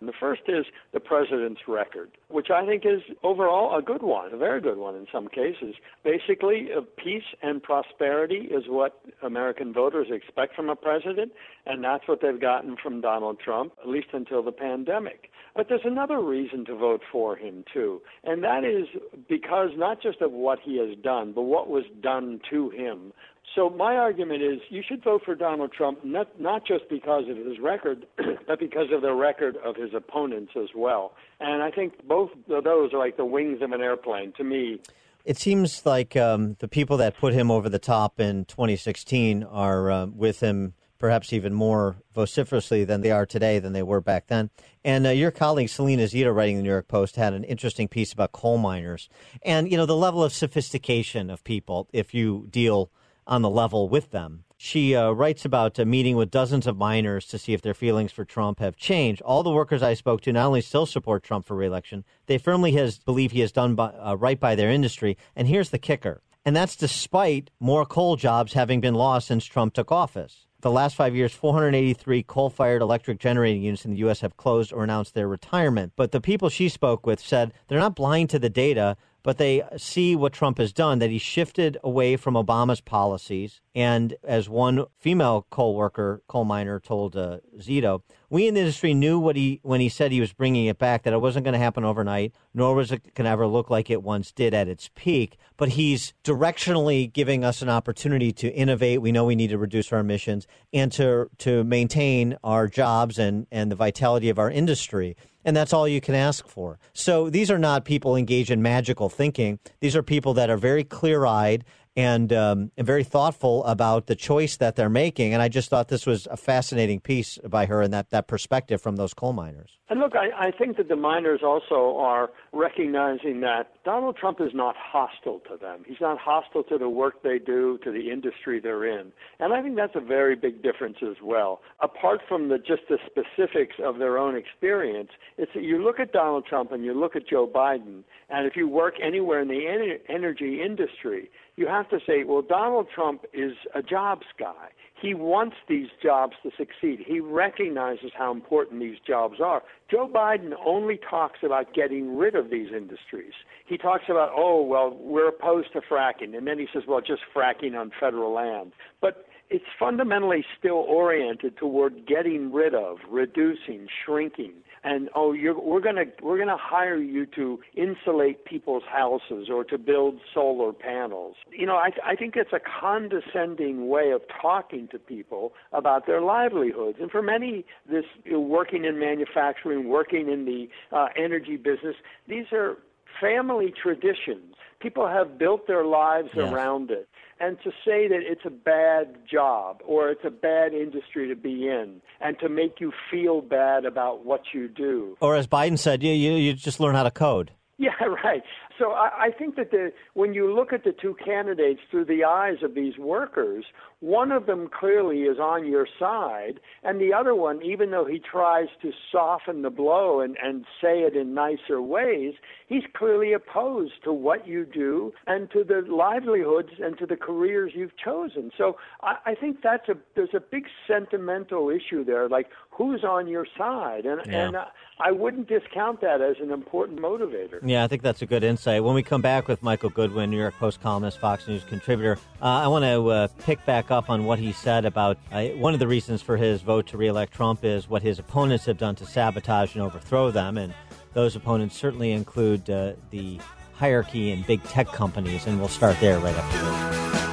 The 0.00 0.12
first 0.18 0.42
is 0.46 0.64
the 0.92 1.00
president's 1.00 1.62
record, 1.66 2.10
which 2.28 2.50
I 2.50 2.64
think 2.64 2.84
is 2.86 3.02
overall 3.24 3.76
a 3.76 3.82
good 3.82 4.02
one, 4.02 4.32
a 4.32 4.36
very 4.36 4.60
good 4.60 4.78
one 4.78 4.94
in 4.94 5.06
some 5.10 5.28
cases. 5.28 5.74
Basically, 6.04 6.68
uh, 6.76 6.82
peace 6.96 7.24
and 7.42 7.62
prosperity 7.62 8.48
is 8.50 8.64
what 8.68 9.00
American 9.22 9.72
voters 9.72 10.06
expect 10.10 10.54
from 10.54 10.68
a 10.68 10.76
president, 10.76 11.32
and 11.66 11.82
that's 11.82 12.06
what 12.06 12.20
they've 12.22 12.40
gotten 12.40 12.76
from 12.80 13.00
Donald 13.00 13.40
Trump, 13.40 13.72
at 13.82 13.88
least 13.88 14.08
until 14.12 14.42
the 14.42 14.52
pandemic. 14.52 15.30
But 15.56 15.68
there's 15.68 15.80
another 15.84 16.20
reason 16.20 16.64
to 16.66 16.76
vote 16.76 17.02
for 17.10 17.34
him, 17.36 17.64
too, 17.74 18.00
and 18.22 18.44
that 18.44 18.64
is 18.64 18.86
because 19.28 19.70
not 19.76 20.00
just 20.00 20.20
of 20.20 20.30
what 20.30 20.60
he 20.64 20.78
has 20.78 20.96
done, 21.02 21.32
but 21.32 21.42
what 21.42 21.68
was 21.68 21.84
done 22.00 22.40
to 22.50 22.70
him. 22.70 23.12
So 23.58 23.68
my 23.70 23.96
argument 23.96 24.40
is 24.40 24.60
you 24.70 24.84
should 24.88 25.02
vote 25.02 25.22
for 25.24 25.34
Donald 25.34 25.72
Trump 25.72 26.04
not 26.04 26.40
not 26.40 26.64
just 26.64 26.88
because 26.88 27.24
of 27.28 27.36
his 27.36 27.58
record, 27.58 28.06
but 28.46 28.60
because 28.60 28.92
of 28.92 29.02
the 29.02 29.12
record 29.12 29.56
of 29.64 29.74
his 29.74 29.92
opponents 29.94 30.52
as 30.54 30.68
well. 30.76 31.14
And 31.40 31.60
I 31.60 31.72
think 31.72 32.06
both 32.06 32.30
of 32.50 32.62
those 32.62 32.94
are 32.94 32.98
like 32.98 33.16
the 33.16 33.24
wings 33.24 33.60
of 33.60 33.72
an 33.72 33.80
airplane 33.80 34.32
to 34.36 34.44
me. 34.44 34.80
It 35.24 35.38
seems 35.38 35.84
like 35.84 36.16
um, 36.16 36.54
the 36.60 36.68
people 36.68 36.98
that 36.98 37.18
put 37.18 37.34
him 37.34 37.50
over 37.50 37.68
the 37.68 37.80
top 37.80 38.20
in 38.20 38.44
2016 38.44 39.42
are 39.42 39.90
uh, 39.90 40.06
with 40.06 40.38
him 40.38 40.74
perhaps 41.00 41.32
even 41.32 41.52
more 41.52 41.96
vociferously 42.14 42.84
than 42.84 43.00
they 43.00 43.10
are 43.10 43.26
today 43.26 43.58
than 43.58 43.72
they 43.72 43.82
were 43.82 44.00
back 44.00 44.28
then. 44.28 44.50
And 44.84 45.04
uh, 45.04 45.10
your 45.10 45.32
colleague 45.32 45.68
Selena 45.68 46.04
Zito, 46.04 46.32
writing 46.32 46.58
the 46.58 46.62
New 46.62 46.68
York 46.68 46.86
Post, 46.86 47.16
had 47.16 47.34
an 47.34 47.42
interesting 47.42 47.88
piece 47.88 48.12
about 48.12 48.30
coal 48.30 48.58
miners 48.58 49.08
and 49.42 49.68
you 49.68 49.76
know 49.76 49.86
the 49.86 49.96
level 49.96 50.22
of 50.22 50.32
sophistication 50.32 51.28
of 51.28 51.42
people 51.42 51.88
if 51.92 52.14
you 52.14 52.46
deal 52.50 52.92
on 53.28 53.42
the 53.42 53.50
level 53.50 53.88
with 53.88 54.10
them. 54.10 54.44
She 54.56 54.96
uh, 54.96 55.10
writes 55.12 55.44
about 55.44 55.78
a 55.78 55.84
meeting 55.84 56.16
with 56.16 56.32
dozens 56.32 56.66
of 56.66 56.76
miners 56.76 57.26
to 57.26 57.38
see 57.38 57.52
if 57.52 57.62
their 57.62 57.74
feelings 57.74 58.10
for 58.10 58.24
Trump 58.24 58.58
have 58.58 58.76
changed. 58.76 59.22
All 59.22 59.44
the 59.44 59.52
workers 59.52 59.84
I 59.84 59.94
spoke 59.94 60.20
to 60.22 60.32
not 60.32 60.46
only 60.46 60.62
still 60.62 60.86
support 60.86 61.22
Trump 61.22 61.46
for 61.46 61.54
reelection, 61.54 62.04
they 62.26 62.38
firmly 62.38 62.72
has, 62.72 62.98
believe 62.98 63.30
he 63.30 63.40
has 63.40 63.52
done 63.52 63.76
by, 63.76 63.90
uh, 63.90 64.16
right 64.16 64.40
by 64.40 64.56
their 64.56 64.70
industry. 64.70 65.16
And 65.36 65.46
here's 65.46 65.70
the 65.70 65.78
kicker. 65.78 66.22
And 66.44 66.56
that's 66.56 66.74
despite 66.74 67.50
more 67.60 67.86
coal 67.86 68.16
jobs 68.16 68.54
having 68.54 68.80
been 68.80 68.94
lost 68.94 69.28
since 69.28 69.44
Trump 69.44 69.74
took 69.74 69.92
office. 69.92 70.46
The 70.60 70.72
last 70.72 70.96
five 70.96 71.14
years, 71.14 71.32
483 71.32 72.24
coal 72.24 72.50
fired 72.50 72.82
electric 72.82 73.20
generating 73.20 73.62
units 73.62 73.84
in 73.84 73.92
the 73.92 73.98
U.S. 73.98 74.22
have 74.22 74.36
closed 74.36 74.72
or 74.72 74.82
announced 74.82 75.14
their 75.14 75.28
retirement. 75.28 75.92
But 75.94 76.10
the 76.10 76.20
people 76.20 76.48
she 76.48 76.68
spoke 76.68 77.06
with 77.06 77.20
said 77.20 77.52
they're 77.68 77.78
not 77.78 77.94
blind 77.94 78.30
to 78.30 78.40
the 78.40 78.50
data, 78.50 78.96
but 79.22 79.38
they 79.38 79.62
see 79.76 80.14
what 80.16 80.32
Trump 80.32 80.58
has 80.58 80.72
done, 80.72 80.98
that 80.98 81.10
he 81.10 81.18
shifted 81.18 81.76
away 81.82 82.16
from 82.16 82.34
Obama's 82.34 82.80
policies. 82.80 83.60
And 83.74 84.14
as 84.24 84.48
one 84.48 84.86
female 84.98 85.46
coal 85.50 85.74
worker, 85.74 86.22
coal 86.28 86.44
miner, 86.44 86.80
told 86.80 87.16
uh, 87.16 87.38
Zito, 87.58 88.02
we 88.30 88.46
in 88.46 88.54
the 88.54 88.60
industry 88.60 88.94
knew 88.94 89.18
what 89.18 89.36
he 89.36 89.60
when 89.62 89.80
he 89.80 89.88
said 89.88 90.12
he 90.12 90.20
was 90.20 90.32
bringing 90.32 90.66
it 90.66 90.78
back 90.78 91.02
that 91.02 91.12
it 91.12 91.20
wasn't 91.20 91.44
going 91.44 91.54
to 91.54 91.58
happen 91.58 91.84
overnight, 91.84 92.34
nor 92.52 92.74
was 92.74 92.92
it 92.92 93.14
going 93.14 93.24
to 93.24 93.30
ever 93.30 93.46
look 93.46 93.70
like 93.70 93.90
it 93.90 94.02
once 94.02 94.32
did 94.32 94.52
at 94.54 94.68
its 94.68 94.90
peak. 94.94 95.36
But 95.56 95.70
he's 95.70 96.12
directionally 96.24 97.12
giving 97.12 97.44
us 97.44 97.62
an 97.62 97.68
opportunity 97.68 98.32
to 98.32 98.48
innovate. 98.52 99.00
We 99.00 99.12
know 99.12 99.24
we 99.24 99.36
need 99.36 99.50
to 99.50 99.58
reduce 99.58 99.92
our 99.92 100.00
emissions 100.00 100.46
and 100.72 100.92
to 100.92 101.30
to 101.38 101.64
maintain 101.64 102.36
our 102.44 102.66
jobs 102.68 103.18
and 103.18 103.46
and 103.50 103.70
the 103.70 103.76
vitality 103.76 104.28
of 104.28 104.38
our 104.38 104.50
industry 104.50 105.16
and 105.48 105.56
that's 105.56 105.72
all 105.72 105.88
you 105.88 106.02
can 106.02 106.14
ask 106.14 106.46
for. 106.46 106.78
So 106.92 107.30
these 107.30 107.50
are 107.50 107.58
not 107.58 107.86
people 107.86 108.14
engaged 108.14 108.50
in 108.50 108.60
magical 108.60 109.08
thinking. 109.08 109.58
These 109.80 109.96
are 109.96 110.02
people 110.02 110.34
that 110.34 110.50
are 110.50 110.58
very 110.58 110.84
clear 110.84 111.24
eyed 111.24 111.64
and, 111.98 112.32
um, 112.32 112.70
and 112.76 112.86
very 112.86 113.02
thoughtful 113.02 113.64
about 113.64 114.06
the 114.06 114.14
choice 114.14 114.56
that 114.58 114.76
they're 114.76 114.88
making. 114.88 115.34
And 115.34 115.42
I 115.42 115.48
just 115.48 115.68
thought 115.68 115.88
this 115.88 116.06
was 116.06 116.28
a 116.30 116.36
fascinating 116.36 117.00
piece 117.00 117.38
by 117.38 117.66
her 117.66 117.82
and 117.82 117.92
that, 117.92 118.10
that 118.10 118.28
perspective 118.28 118.80
from 118.80 118.94
those 118.94 119.14
coal 119.14 119.32
miners. 119.32 119.77
And 119.90 120.00
look, 120.00 120.12
I, 120.14 120.48
I 120.48 120.50
think 120.50 120.76
that 120.76 120.88
the 120.88 120.96
miners 120.96 121.40
also 121.42 121.96
are 121.98 122.30
recognizing 122.52 123.40
that 123.40 123.72
Donald 123.84 124.16
Trump 124.16 124.38
is 124.40 124.50
not 124.52 124.74
hostile 124.76 125.40
to 125.50 125.56
them. 125.56 125.82
He's 125.86 126.00
not 126.00 126.18
hostile 126.18 126.62
to 126.64 126.76
the 126.76 126.90
work 126.90 127.22
they 127.22 127.38
do, 127.38 127.78
to 127.84 127.90
the 127.90 128.10
industry 128.10 128.60
they're 128.60 128.84
in. 128.84 129.12
And 129.40 129.54
I 129.54 129.62
think 129.62 129.76
that's 129.76 129.94
a 129.94 130.00
very 130.00 130.36
big 130.36 130.62
difference 130.62 130.98
as 131.02 131.16
well. 131.22 131.60
Apart 131.80 132.20
from 132.28 132.48
the 132.48 132.58
just 132.58 132.82
the 132.90 132.98
specifics 133.06 133.76
of 133.82 133.98
their 133.98 134.18
own 134.18 134.36
experience, 134.36 135.10
it's 135.38 135.52
that 135.54 135.64
you 135.64 135.82
look 135.82 135.98
at 136.00 136.12
Donald 136.12 136.44
Trump 136.46 136.72
and 136.72 136.84
you 136.84 136.92
look 136.92 137.16
at 137.16 137.26
Joe 137.26 137.46
Biden, 137.46 138.02
and 138.28 138.46
if 138.46 138.56
you 138.56 138.68
work 138.68 138.94
anywhere 139.02 139.40
in 139.40 139.48
the 139.48 139.66
en- 139.66 140.14
energy 140.14 140.60
industry, 140.62 141.30
you 141.56 141.66
have 141.66 141.88
to 141.90 141.98
say, 142.06 142.24
well, 142.24 142.42
Donald 142.42 142.88
Trump 142.94 143.24
is 143.32 143.52
a 143.74 143.82
jobs 143.82 144.26
guy. 144.38 144.68
He 145.00 145.14
wants 145.14 145.56
these 145.68 145.88
jobs 146.02 146.34
to 146.42 146.50
succeed. 146.56 147.04
He 147.06 147.20
recognizes 147.20 148.10
how 148.16 148.32
important 148.32 148.80
these 148.80 148.98
jobs 149.06 149.36
are. 149.40 149.62
Joe 149.90 150.10
Biden 150.12 150.52
only 150.64 150.98
talks 151.08 151.38
about 151.44 151.72
getting 151.72 152.16
rid 152.16 152.34
of 152.34 152.50
these 152.50 152.68
industries. 152.76 153.32
He 153.66 153.78
talks 153.78 154.04
about, 154.08 154.30
oh, 154.34 154.62
well, 154.62 154.96
we're 155.00 155.28
opposed 155.28 155.72
to 155.74 155.80
fracking. 155.80 156.36
And 156.36 156.46
then 156.46 156.58
he 156.58 156.66
says, 156.72 156.82
well, 156.88 157.00
just 157.00 157.22
fracking 157.34 157.78
on 157.78 157.92
federal 158.00 158.32
land. 158.32 158.72
But 159.00 159.26
it's 159.50 159.64
fundamentally 159.78 160.44
still 160.58 160.84
oriented 160.88 161.56
toward 161.56 162.06
getting 162.06 162.52
rid 162.52 162.74
of, 162.74 162.98
reducing, 163.08 163.86
shrinking. 164.04 164.52
And 164.84 165.08
oh, 165.14 165.32
you're, 165.32 165.58
we're 165.58 165.80
gonna 165.80 166.04
we're 166.22 166.38
gonna 166.38 166.56
hire 166.58 166.96
you 166.96 167.26
to 167.26 167.60
insulate 167.74 168.44
people's 168.44 168.84
houses 168.90 169.48
or 169.50 169.64
to 169.64 169.78
build 169.78 170.18
solar 170.32 170.72
panels. 170.72 171.36
You 171.50 171.66
know, 171.66 171.76
I 171.76 171.90
I 172.04 172.14
think 172.16 172.34
it's 172.36 172.52
a 172.52 172.60
condescending 172.60 173.88
way 173.88 174.10
of 174.12 174.22
talking 174.40 174.88
to 174.92 174.98
people 174.98 175.52
about 175.72 176.06
their 176.06 176.20
livelihoods, 176.20 176.98
and 177.00 177.10
for 177.10 177.22
many, 177.22 177.64
this 177.90 178.04
you 178.24 178.32
know, 178.32 178.40
working 178.40 178.84
in 178.84 178.98
manufacturing, 178.98 179.88
working 179.88 180.28
in 180.30 180.44
the 180.44 180.68
uh, 180.96 181.08
energy 181.16 181.56
business, 181.56 181.96
these 182.28 182.46
are 182.52 182.76
family 183.20 183.72
traditions. 183.82 184.54
People 184.80 185.08
have 185.08 185.38
built 185.38 185.66
their 185.66 185.84
lives 185.84 186.28
Yes. 186.36 186.52
around 186.52 186.90
it. 186.90 187.08
And 187.40 187.56
to 187.62 187.70
say 187.84 188.08
that 188.08 188.20
it's 188.22 188.44
a 188.44 188.50
bad 188.50 189.18
job 189.30 189.80
or 189.86 190.10
it's 190.10 190.24
a 190.24 190.30
bad 190.30 190.72
industry 190.72 191.28
to 191.28 191.36
be 191.36 191.68
in 191.68 192.00
and 192.20 192.38
to 192.40 192.48
make 192.48 192.80
you 192.80 192.92
feel 193.10 193.40
bad 193.40 193.84
about 193.84 194.24
what 194.24 194.42
you 194.52 194.68
do. 194.68 195.16
Or 195.20 195.36
as 195.36 195.46
Biden 195.46 195.78
said, 195.78 196.02
you, 196.02 196.12
you, 196.12 196.32
you 196.32 196.54
just 196.54 196.80
learn 196.80 196.94
how 196.94 197.04
to 197.04 197.10
code. 197.10 197.52
Yeah, 197.80 197.94
right. 198.24 198.42
So 198.78 198.92
I, 198.92 199.26
I 199.26 199.30
think 199.36 199.56
that 199.56 199.70
the, 199.70 199.92
when 200.14 200.34
you 200.34 200.54
look 200.54 200.72
at 200.72 200.84
the 200.84 200.92
two 200.92 201.16
candidates 201.24 201.80
through 201.90 202.04
the 202.04 202.24
eyes 202.24 202.58
of 202.62 202.74
these 202.74 202.96
workers, 202.98 203.64
one 204.00 204.30
of 204.30 204.46
them 204.46 204.68
clearly 204.68 205.22
is 205.22 205.38
on 205.38 205.66
your 205.66 205.86
side, 205.98 206.60
and 206.84 207.00
the 207.00 207.12
other 207.12 207.34
one, 207.34 207.60
even 207.62 207.90
though 207.90 208.04
he 208.04 208.20
tries 208.20 208.68
to 208.82 208.92
soften 209.10 209.62
the 209.62 209.70
blow 209.70 210.20
and, 210.20 210.36
and 210.42 210.64
say 210.80 211.00
it 211.00 211.16
in 211.16 211.34
nicer 211.34 211.82
ways, 211.82 212.34
he's 212.68 212.84
clearly 212.96 213.32
opposed 213.32 213.94
to 214.04 214.12
what 214.12 214.46
you 214.46 214.64
do 214.64 215.12
and 215.26 215.50
to 215.50 215.64
the 215.64 215.82
livelihoods 215.90 216.68
and 216.80 216.96
to 216.98 217.06
the 217.06 217.16
careers 217.16 217.72
you've 217.74 217.96
chosen. 217.96 218.52
So 218.56 218.76
I, 219.02 219.16
I 219.26 219.34
think 219.34 219.58
that's 219.62 219.88
a 219.88 219.94
there's 220.14 220.34
a 220.34 220.40
big 220.40 220.64
sentimental 220.86 221.70
issue 221.70 222.04
there, 222.04 222.28
like 222.28 222.46
who's 222.78 223.02
on 223.02 223.26
your 223.26 223.44
side, 223.58 224.06
and 224.06 224.22
Yeah. 224.24 224.46
and 224.46 224.56
I, 224.56 224.66
I 225.00 225.10
wouldn't 225.10 225.48
discount 225.48 226.00
that 226.00 226.20
as 226.20 226.36
an 226.40 226.52
important 226.52 227.00
motivator. 227.00 227.58
Yeah, 227.62 227.82
I 227.82 227.88
think 227.88 228.02
that's 228.02 228.22
a 228.22 228.26
good 228.26 228.44
insight. 228.44 228.84
When 228.84 228.94
we 228.94 229.02
come 229.02 229.20
back 229.20 229.48
with 229.48 229.62
Michael 229.64 229.90
Goodwin, 229.90 230.30
New 230.30 230.38
York 230.38 230.54
Post 230.54 230.80
columnist, 230.80 231.18
Fox 231.18 231.46
News 231.48 231.64
contributor, 231.64 232.18
uh, 232.40 232.44
I 232.44 232.68
want 232.68 232.84
to 232.84 233.08
uh, 233.10 233.28
pick 233.40 233.64
back 233.66 233.90
up 233.90 234.08
on 234.08 234.24
what 234.24 234.38
he 234.38 234.52
said 234.52 234.84
about 234.84 235.18
uh, 235.32 235.46
one 235.48 235.74
of 235.74 235.80
the 235.80 235.88
reasons 235.88 236.22
for 236.22 236.36
his 236.36 236.62
vote 236.62 236.86
to 236.88 236.96
reelect 236.96 237.34
Trump 237.34 237.64
is 237.64 237.88
what 237.90 238.00
his 238.02 238.20
opponents 238.20 238.64
have 238.66 238.78
done 238.78 238.94
to 238.96 239.04
sabotage 239.06 239.74
and 239.74 239.82
overthrow 239.82 240.30
them. 240.30 240.56
And 240.56 240.72
those 241.14 241.34
opponents 241.34 241.76
certainly 241.76 242.12
include 242.12 242.70
uh, 242.70 242.92
the 243.10 243.40
hierarchy 243.74 244.30
in 244.30 244.42
big 244.42 244.62
tech 244.64 244.86
companies. 244.88 245.46
And 245.48 245.58
we'll 245.58 245.68
start 245.68 245.96
there 246.00 246.20
right 246.20 246.34
after 246.36 246.58
this. 246.58 247.27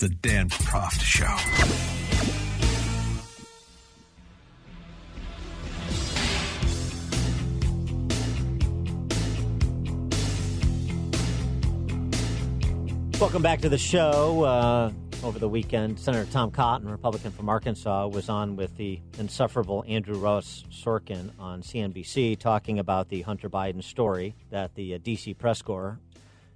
The 0.00 0.08
Dan 0.08 0.48
Proft 0.48 1.00
Show. 1.00 1.26
Welcome 13.18 13.42
back 13.42 13.60
to 13.62 13.68
the 13.68 13.76
show. 13.76 14.44
Uh, 14.44 14.92
over 15.24 15.40
the 15.40 15.48
weekend, 15.48 15.98
Senator 15.98 16.30
Tom 16.30 16.52
Cotton, 16.52 16.88
Republican 16.88 17.32
from 17.32 17.48
Arkansas, 17.48 18.06
was 18.06 18.28
on 18.28 18.54
with 18.54 18.76
the 18.76 19.00
insufferable 19.18 19.84
Andrew 19.88 20.16
Ross 20.16 20.64
Sorkin 20.70 21.32
on 21.40 21.62
CNBC 21.62 22.38
talking 22.38 22.78
about 22.78 23.08
the 23.08 23.22
Hunter 23.22 23.50
Biden 23.50 23.82
story 23.82 24.36
that 24.50 24.76
the 24.76 24.94
uh, 24.94 24.98
D.C. 25.02 25.34
press 25.34 25.60
corps 25.60 25.98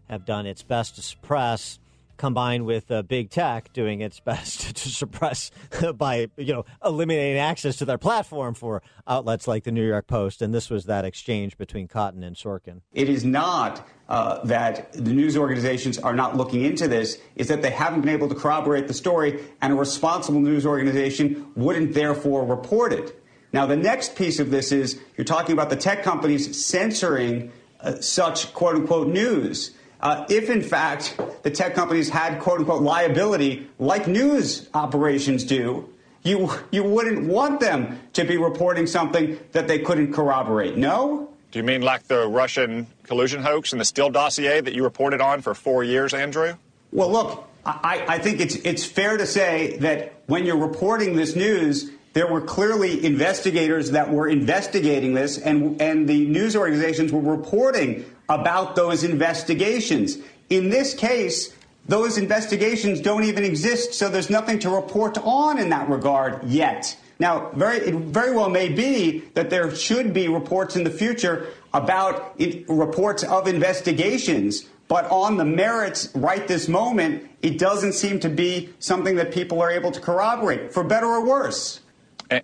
have 0.08 0.24
done 0.24 0.46
its 0.46 0.62
best 0.62 0.94
to 0.94 1.02
suppress, 1.02 1.80
combined 2.22 2.64
with 2.64 2.88
uh, 2.92 3.02
big 3.02 3.30
tech 3.30 3.72
doing 3.72 4.00
its 4.00 4.20
best 4.20 4.76
to 4.76 4.88
suppress 4.88 5.50
by 5.96 6.28
you 6.36 6.52
know 6.52 6.64
eliminating 6.84 7.36
access 7.36 7.74
to 7.74 7.84
their 7.84 7.98
platform 7.98 8.54
for 8.54 8.80
outlets 9.08 9.48
like 9.48 9.64
the 9.64 9.72
New 9.72 9.84
York 9.84 10.06
Post. 10.06 10.40
And 10.40 10.54
this 10.54 10.70
was 10.70 10.84
that 10.84 11.04
exchange 11.04 11.58
between 11.58 11.88
Cotton 11.88 12.22
and 12.22 12.36
Sorkin. 12.36 12.82
It 12.92 13.08
is 13.08 13.24
not 13.24 13.84
uh, 14.08 14.44
that 14.44 14.92
the 14.92 15.12
news 15.12 15.36
organizations 15.36 15.98
are 15.98 16.14
not 16.14 16.36
looking 16.36 16.64
into 16.64 16.86
this, 16.86 17.18
is 17.34 17.48
that 17.48 17.60
they 17.60 17.70
haven't 17.70 18.02
been 18.02 18.14
able 18.14 18.28
to 18.28 18.36
corroborate 18.36 18.86
the 18.86 18.94
story, 18.94 19.42
and 19.60 19.72
a 19.72 19.76
responsible 19.76 20.40
news 20.40 20.64
organization 20.64 21.48
wouldn't 21.56 21.92
therefore 21.92 22.46
report 22.46 22.92
it. 22.92 23.20
Now, 23.52 23.66
the 23.66 23.76
next 23.76 24.14
piece 24.14 24.38
of 24.38 24.52
this 24.52 24.70
is 24.70 25.00
you're 25.16 25.24
talking 25.24 25.54
about 25.54 25.70
the 25.70 25.76
tech 25.76 26.04
companies 26.04 26.64
censoring 26.64 27.50
uh, 27.80 28.00
such 28.00 28.54
quote 28.54 28.76
unquote 28.76 29.08
news. 29.08 29.72
Uh, 30.02 30.26
if 30.28 30.50
in 30.50 30.62
fact 30.62 31.18
the 31.42 31.50
tech 31.50 31.74
companies 31.74 32.08
had 32.08 32.40
quote 32.40 32.58
unquote 32.58 32.82
liability 32.82 33.68
like 33.78 34.08
news 34.08 34.68
operations 34.74 35.44
do, 35.44 35.88
you, 36.24 36.50
you 36.70 36.82
wouldn't 36.82 37.26
want 37.26 37.60
them 37.60 38.00
to 38.12 38.24
be 38.24 38.36
reporting 38.36 38.86
something 38.86 39.38
that 39.52 39.68
they 39.68 39.78
couldn't 39.78 40.12
corroborate. 40.12 40.76
No? 40.76 41.28
Do 41.50 41.58
you 41.58 41.64
mean 41.64 41.82
like 41.82 42.08
the 42.08 42.26
Russian 42.26 42.86
collusion 43.04 43.42
hoax 43.42 43.72
and 43.72 43.80
the 43.80 43.84
Steele 43.84 44.10
dossier 44.10 44.60
that 44.60 44.74
you 44.74 44.82
reported 44.84 45.20
on 45.20 45.42
for 45.42 45.54
four 45.54 45.84
years, 45.84 46.14
Andrew? 46.14 46.54
Well, 46.92 47.10
look, 47.10 47.48
I, 47.64 48.04
I 48.08 48.18
think 48.18 48.40
it's 48.40 48.56
it's 48.56 48.84
fair 48.84 49.16
to 49.16 49.26
say 49.26 49.76
that 49.78 50.14
when 50.26 50.46
you're 50.46 50.56
reporting 50.56 51.14
this 51.14 51.36
news, 51.36 51.90
there 52.12 52.26
were 52.26 52.40
clearly 52.40 53.04
investigators 53.04 53.92
that 53.92 54.10
were 54.10 54.28
investigating 54.28 55.14
this, 55.14 55.38
and 55.38 55.80
and 55.80 56.08
the 56.08 56.26
news 56.26 56.56
organizations 56.56 57.12
were 57.12 57.20
reporting 57.20 58.04
about 58.32 58.74
those 58.74 59.04
investigations. 59.04 60.18
In 60.48 60.70
this 60.70 60.94
case, 60.94 61.54
those 61.86 62.16
investigations 62.16 63.00
don't 63.00 63.24
even 63.24 63.44
exist, 63.44 63.94
so 63.94 64.08
there's 64.08 64.30
nothing 64.30 64.58
to 64.60 64.70
report 64.70 65.18
on 65.18 65.58
in 65.58 65.68
that 65.70 65.88
regard 65.88 66.44
yet. 66.44 66.96
Now, 67.18 67.50
very, 67.54 67.78
it 67.78 67.94
very 67.94 68.34
well 68.34 68.48
may 68.48 68.68
be 68.68 69.20
that 69.34 69.50
there 69.50 69.74
should 69.74 70.12
be 70.12 70.28
reports 70.28 70.76
in 70.76 70.84
the 70.84 70.90
future 70.90 71.48
about 71.74 72.34
reports 72.68 73.22
of 73.22 73.46
investigations, 73.46 74.68
but 74.88 75.04
on 75.10 75.36
the 75.36 75.44
merits 75.44 76.10
right 76.14 76.46
this 76.48 76.68
moment, 76.68 77.28
it 77.42 77.58
doesn't 77.58 77.92
seem 77.92 78.18
to 78.20 78.28
be 78.28 78.70
something 78.78 79.16
that 79.16 79.32
people 79.32 79.60
are 79.60 79.70
able 79.70 79.92
to 79.92 80.00
corroborate, 80.00 80.72
for 80.72 80.82
better 80.82 81.06
or 81.06 81.24
worse. 81.24 81.80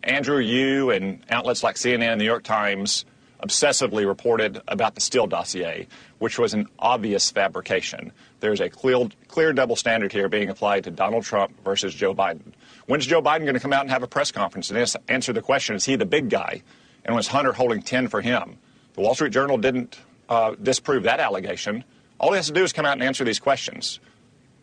Andrew, 0.02 0.38
you 0.38 0.90
and 0.90 1.24
outlets 1.30 1.62
like 1.62 1.76
CNN 1.76 2.12
and 2.12 2.20
the 2.20 2.24
New 2.24 2.30
York 2.30 2.44
Times 2.44 3.04
obsessively 3.42 4.06
reported 4.06 4.60
about 4.68 4.94
the 4.94 5.00
Steele 5.00 5.26
dossier, 5.26 5.86
which 6.18 6.38
was 6.38 6.54
an 6.54 6.68
obvious 6.78 7.30
fabrication. 7.30 8.12
There's 8.40 8.60
a 8.60 8.68
clear, 8.68 9.08
clear 9.28 9.52
double 9.52 9.76
standard 9.76 10.12
here 10.12 10.28
being 10.28 10.48
applied 10.48 10.84
to 10.84 10.90
Donald 10.90 11.24
Trump 11.24 11.52
versus 11.64 11.94
Joe 11.94 12.14
Biden. 12.14 12.52
When's 12.86 13.06
Joe 13.06 13.22
Biden 13.22 13.40
going 13.40 13.54
to 13.54 13.60
come 13.60 13.72
out 13.72 13.82
and 13.82 13.90
have 13.90 14.02
a 14.02 14.08
press 14.08 14.30
conference 14.30 14.70
and 14.70 14.96
answer 15.08 15.32
the 15.32 15.42
question, 15.42 15.76
is 15.76 15.84
he 15.84 15.96
the 15.96 16.06
big 16.06 16.30
guy? 16.30 16.62
And 17.04 17.14
was 17.14 17.28
Hunter 17.28 17.52
holding 17.52 17.82
10 17.82 18.08
for 18.08 18.20
him? 18.20 18.58
The 18.94 19.00
Wall 19.02 19.14
Street 19.14 19.32
Journal 19.32 19.58
didn't 19.58 19.98
uh, 20.28 20.54
disprove 20.60 21.04
that 21.04 21.20
allegation. 21.20 21.84
All 22.18 22.30
he 22.30 22.36
has 22.36 22.46
to 22.48 22.52
do 22.52 22.64
is 22.64 22.72
come 22.72 22.84
out 22.84 22.94
and 22.94 23.02
answer 23.02 23.24
these 23.24 23.38
questions. 23.38 24.00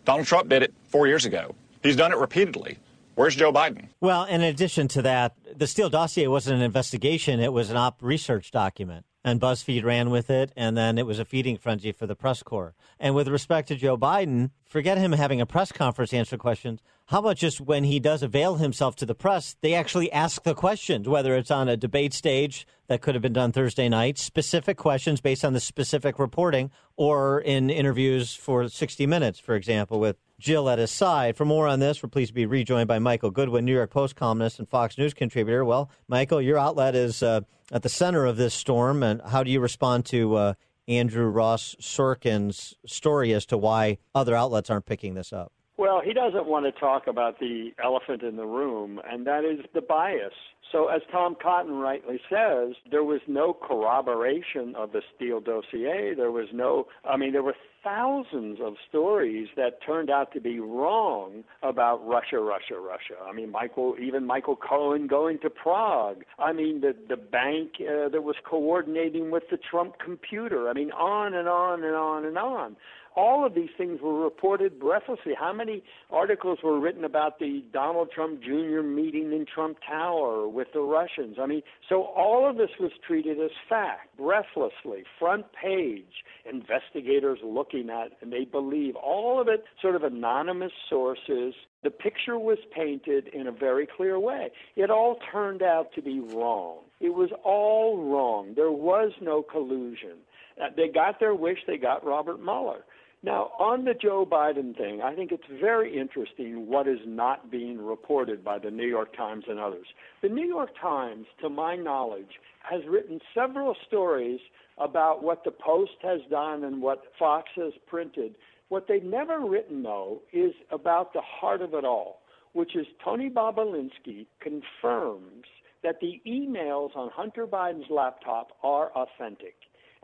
Donald 0.03 0.27
Trump 0.27 0.49
did 0.49 0.61
it 0.61 0.73
four 0.89 1.07
years 1.07 1.25
ago. 1.25 1.55
He's 1.81 1.95
done 1.95 2.11
it 2.11 2.17
repeatedly. 2.17 2.77
Where's 3.15 3.35
Joe 3.35 3.53
Biden? 3.53 3.87
Well, 4.01 4.25
in 4.25 4.41
addition 4.41 4.89
to 4.89 5.01
that, 5.03 5.35
the 5.57 5.67
Steele 5.67 5.89
dossier 5.89 6.27
wasn't 6.27 6.57
an 6.57 6.61
investigation, 6.61 7.39
it 7.39 7.53
was 7.53 7.69
an 7.69 7.77
op 7.77 8.03
research 8.03 8.51
document. 8.51 9.05
And 9.23 9.41
BuzzFeed 9.41 9.83
ran 9.83 10.11
with 10.11 10.29
it, 10.29 10.51
and 10.55 10.77
then 10.77 10.99
it 10.99 11.07
was 11.07 11.17
a 11.17 11.25
feeding 11.25 11.57
frenzy 11.57 11.91
for 11.91 12.05
the 12.05 12.15
press 12.15 12.43
corps. 12.43 12.75
And 12.99 13.15
with 13.15 13.27
respect 13.27 13.69
to 13.69 13.75
Joe 13.75 13.97
Biden, 13.97 14.51
forget 14.63 14.99
him 14.99 15.13
having 15.13 15.41
a 15.41 15.47
press 15.47 15.71
conference 15.71 16.13
answer 16.13 16.37
questions. 16.37 16.79
How 17.05 17.19
about 17.19 17.37
just 17.37 17.59
when 17.59 17.85
he 17.85 17.99
does 17.99 18.21
avail 18.21 18.57
himself 18.57 18.95
to 18.97 19.05
the 19.05 19.15
press, 19.15 19.55
they 19.61 19.73
actually 19.73 20.11
ask 20.11 20.43
the 20.43 20.53
questions, 20.53 21.07
whether 21.07 21.35
it's 21.35 21.49
on 21.49 21.67
a 21.67 21.77
debate 21.77 22.13
stage 22.13 22.67
that 22.87 23.01
could 23.01 23.15
have 23.15 23.21
been 23.23 23.33
done 23.33 23.51
Thursday 23.51 23.89
night, 23.89 24.19
specific 24.19 24.77
questions 24.77 25.21
based 25.21 25.43
on 25.43 25.53
the 25.53 25.59
specific 25.59 26.19
reporting, 26.19 26.69
or 26.95 27.39
in 27.39 27.71
interviews 27.71 28.35
for 28.35 28.67
60 28.67 29.07
Minutes, 29.07 29.39
for 29.39 29.55
example, 29.55 29.99
with 29.99 30.17
Jill 30.39 30.69
at 30.69 30.79
his 30.79 30.91
side. 30.91 31.37
For 31.37 31.45
more 31.45 31.67
on 31.67 31.79
this, 31.79 32.01
we're 32.01 32.09
pleased 32.09 32.29
to 32.29 32.33
be 32.33 32.45
rejoined 32.45 32.87
by 32.87 32.99
Michael 32.99 33.31
Goodwin, 33.31 33.65
New 33.65 33.73
York 33.73 33.91
Post 33.91 34.15
columnist 34.15 34.59
and 34.59 34.67
Fox 34.67 34.97
News 34.97 35.13
contributor. 35.13 35.63
Well, 35.63 35.89
Michael, 36.07 36.41
your 36.41 36.57
outlet 36.57 36.95
is 36.95 37.23
uh, 37.23 37.41
at 37.71 37.83
the 37.83 37.89
center 37.89 38.25
of 38.25 38.37
this 38.37 38.53
storm, 38.53 39.03
and 39.03 39.21
how 39.21 39.43
do 39.43 39.51
you 39.51 39.59
respond 39.59 40.05
to 40.07 40.35
uh, 40.35 40.53
Andrew 40.87 41.27
Ross 41.27 41.75
Sorkin's 41.79 42.75
story 42.85 43.33
as 43.33 43.45
to 43.47 43.57
why 43.57 43.97
other 44.13 44.35
outlets 44.35 44.69
aren't 44.69 44.85
picking 44.85 45.13
this 45.13 45.33
up? 45.33 45.51
Well, 45.77 46.01
he 46.03 46.13
doesn't 46.13 46.45
want 46.45 46.65
to 46.65 46.71
talk 46.71 47.07
about 47.07 47.39
the 47.39 47.71
elephant 47.83 48.23
in 48.23 48.37
the 48.37 48.45
room, 48.45 49.01
and 49.09 49.27
that 49.27 49.43
is 49.43 49.65
the 49.73 49.81
bias. 49.81 50.33
So, 50.71 50.87
as 50.87 51.01
Tom 51.11 51.35
Cotton 51.41 51.73
rightly 51.73 52.19
says, 52.29 52.75
there 52.89 53.03
was 53.03 53.19
no 53.27 53.53
corroboration 53.53 54.73
of 54.75 54.93
the 54.93 55.01
Steele 55.15 55.41
dossier. 55.41 56.13
There 56.15 56.31
was 56.31 56.47
no, 56.53 56.87
I 57.03 57.17
mean, 57.17 57.33
there 57.33 57.43
were 57.43 57.55
thousands 57.85 58.57
of 58.61 58.73
stories 58.89 59.47
that 59.55 59.81
turned 59.85 60.09
out 60.09 60.33
to 60.33 60.41
be 60.41 60.59
wrong 60.59 61.43
about 61.61 62.05
Russia, 62.05 62.39
Russia, 62.39 62.79
Russia. 62.79 63.13
I 63.23 63.31
mean, 63.31 63.51
Michael, 63.51 63.95
even 64.01 64.25
Michael 64.25 64.55
Cohen 64.55 65.07
going 65.07 65.37
to 65.39 65.49
Prague. 65.49 66.23
I 66.39 66.51
mean, 66.51 66.81
the 66.81 66.95
the 67.07 67.15
bank 67.15 67.73
uh, 67.79 68.09
that 68.09 68.23
was 68.23 68.35
coordinating 68.49 69.29
with 69.29 69.43
the 69.51 69.57
Trump 69.57 69.99
computer. 70.03 70.67
I 70.67 70.73
mean, 70.73 70.91
on 70.91 71.35
and 71.35 71.47
on 71.47 71.83
and 71.83 71.95
on 71.95 72.25
and 72.25 72.37
on 72.37 72.75
all 73.15 73.45
of 73.45 73.55
these 73.55 73.69
things 73.77 74.01
were 74.01 74.23
reported 74.23 74.79
breathlessly. 74.79 75.33
How 75.39 75.53
many 75.53 75.83
articles 76.11 76.59
were 76.63 76.79
written 76.79 77.03
about 77.05 77.39
the 77.39 77.63
Donald 77.71 78.09
Trump 78.13 78.41
Jr. 78.41 78.81
meeting 78.81 79.31
in 79.31 79.45
Trump 79.53 79.77
Tower 79.87 80.47
with 80.47 80.67
the 80.73 80.81
Russians? 80.81 81.37
I 81.41 81.45
mean, 81.45 81.61
so 81.87 82.03
all 82.03 82.49
of 82.49 82.57
this 82.57 82.71
was 82.79 82.91
treated 83.05 83.39
as 83.39 83.51
fact, 83.69 84.17
breathlessly, 84.17 85.03
front 85.17 85.45
page, 85.53 86.23
investigators 86.49 87.39
looking 87.43 87.89
at, 87.89 88.11
and 88.21 88.31
they 88.31 88.45
believe 88.45 88.95
all 88.95 89.39
of 89.39 89.47
it 89.47 89.63
sort 89.81 89.95
of 89.95 90.03
anonymous 90.03 90.73
sources. 90.89 91.53
The 91.83 91.91
picture 91.91 92.37
was 92.37 92.57
painted 92.75 93.27
in 93.29 93.47
a 93.47 93.51
very 93.51 93.87
clear 93.87 94.19
way. 94.19 94.49
It 94.75 94.89
all 94.89 95.19
turned 95.31 95.61
out 95.61 95.93
to 95.95 96.01
be 96.01 96.19
wrong. 96.19 96.79
It 96.99 97.13
was 97.13 97.29
all 97.43 97.97
wrong. 98.11 98.53
There 98.55 98.71
was 98.71 99.11
no 99.21 99.41
collusion. 99.41 100.17
Uh, 100.61 100.67
they 100.75 100.87
got 100.87 101.19
their 101.19 101.35
wish. 101.35 101.59
They 101.67 101.77
got 101.77 102.05
Robert 102.05 102.41
Mueller. 102.41 102.83
Now, 103.25 103.49
on 103.57 103.85
the 103.85 103.95
Joe 103.95 104.23
Biden 104.23 104.77
thing, 104.77 105.01
I 105.01 105.15
think 105.15 105.31
it's 105.31 105.47
very 105.59 105.97
interesting 105.97 106.69
what 106.69 106.87
is 106.87 106.99
not 107.07 107.49
being 107.49 107.83
reported 107.83 108.43
by 108.43 108.59
the 108.59 108.69
New 108.69 108.85
York 108.85 109.17
Times 109.17 109.45
and 109.49 109.59
others. 109.59 109.87
The 110.21 110.29
New 110.29 110.45
York 110.45 110.69
Times, 110.79 111.25
to 111.41 111.49
my 111.49 111.75
knowledge, 111.75 112.39
has 112.61 112.81
written 112.87 113.19
several 113.33 113.75
stories 113.87 114.39
about 114.77 115.23
what 115.23 115.43
the 115.43 115.49
Post 115.49 115.93
has 116.03 116.21
done 116.29 116.63
and 116.63 116.83
what 116.83 117.01
Fox 117.17 117.49
has 117.55 117.73
printed. 117.87 118.35
What 118.69 118.87
they've 118.87 119.03
never 119.03 119.39
written, 119.39 119.81
though, 119.81 120.21
is 120.31 120.53
about 120.69 121.13
the 121.13 121.21
heart 121.21 121.63
of 121.63 121.73
it 121.73 121.83
all, 121.83 122.21
which 122.53 122.75
is 122.75 122.85
Tony 123.03 123.31
Bobulinski 123.31 124.27
confirms 124.39 125.45
that 125.81 125.99
the 125.99 126.21
emails 126.27 126.95
on 126.95 127.09
Hunter 127.11 127.47
Biden's 127.47 127.89
laptop 127.89 128.49
are 128.61 128.91
authentic. 128.91 129.55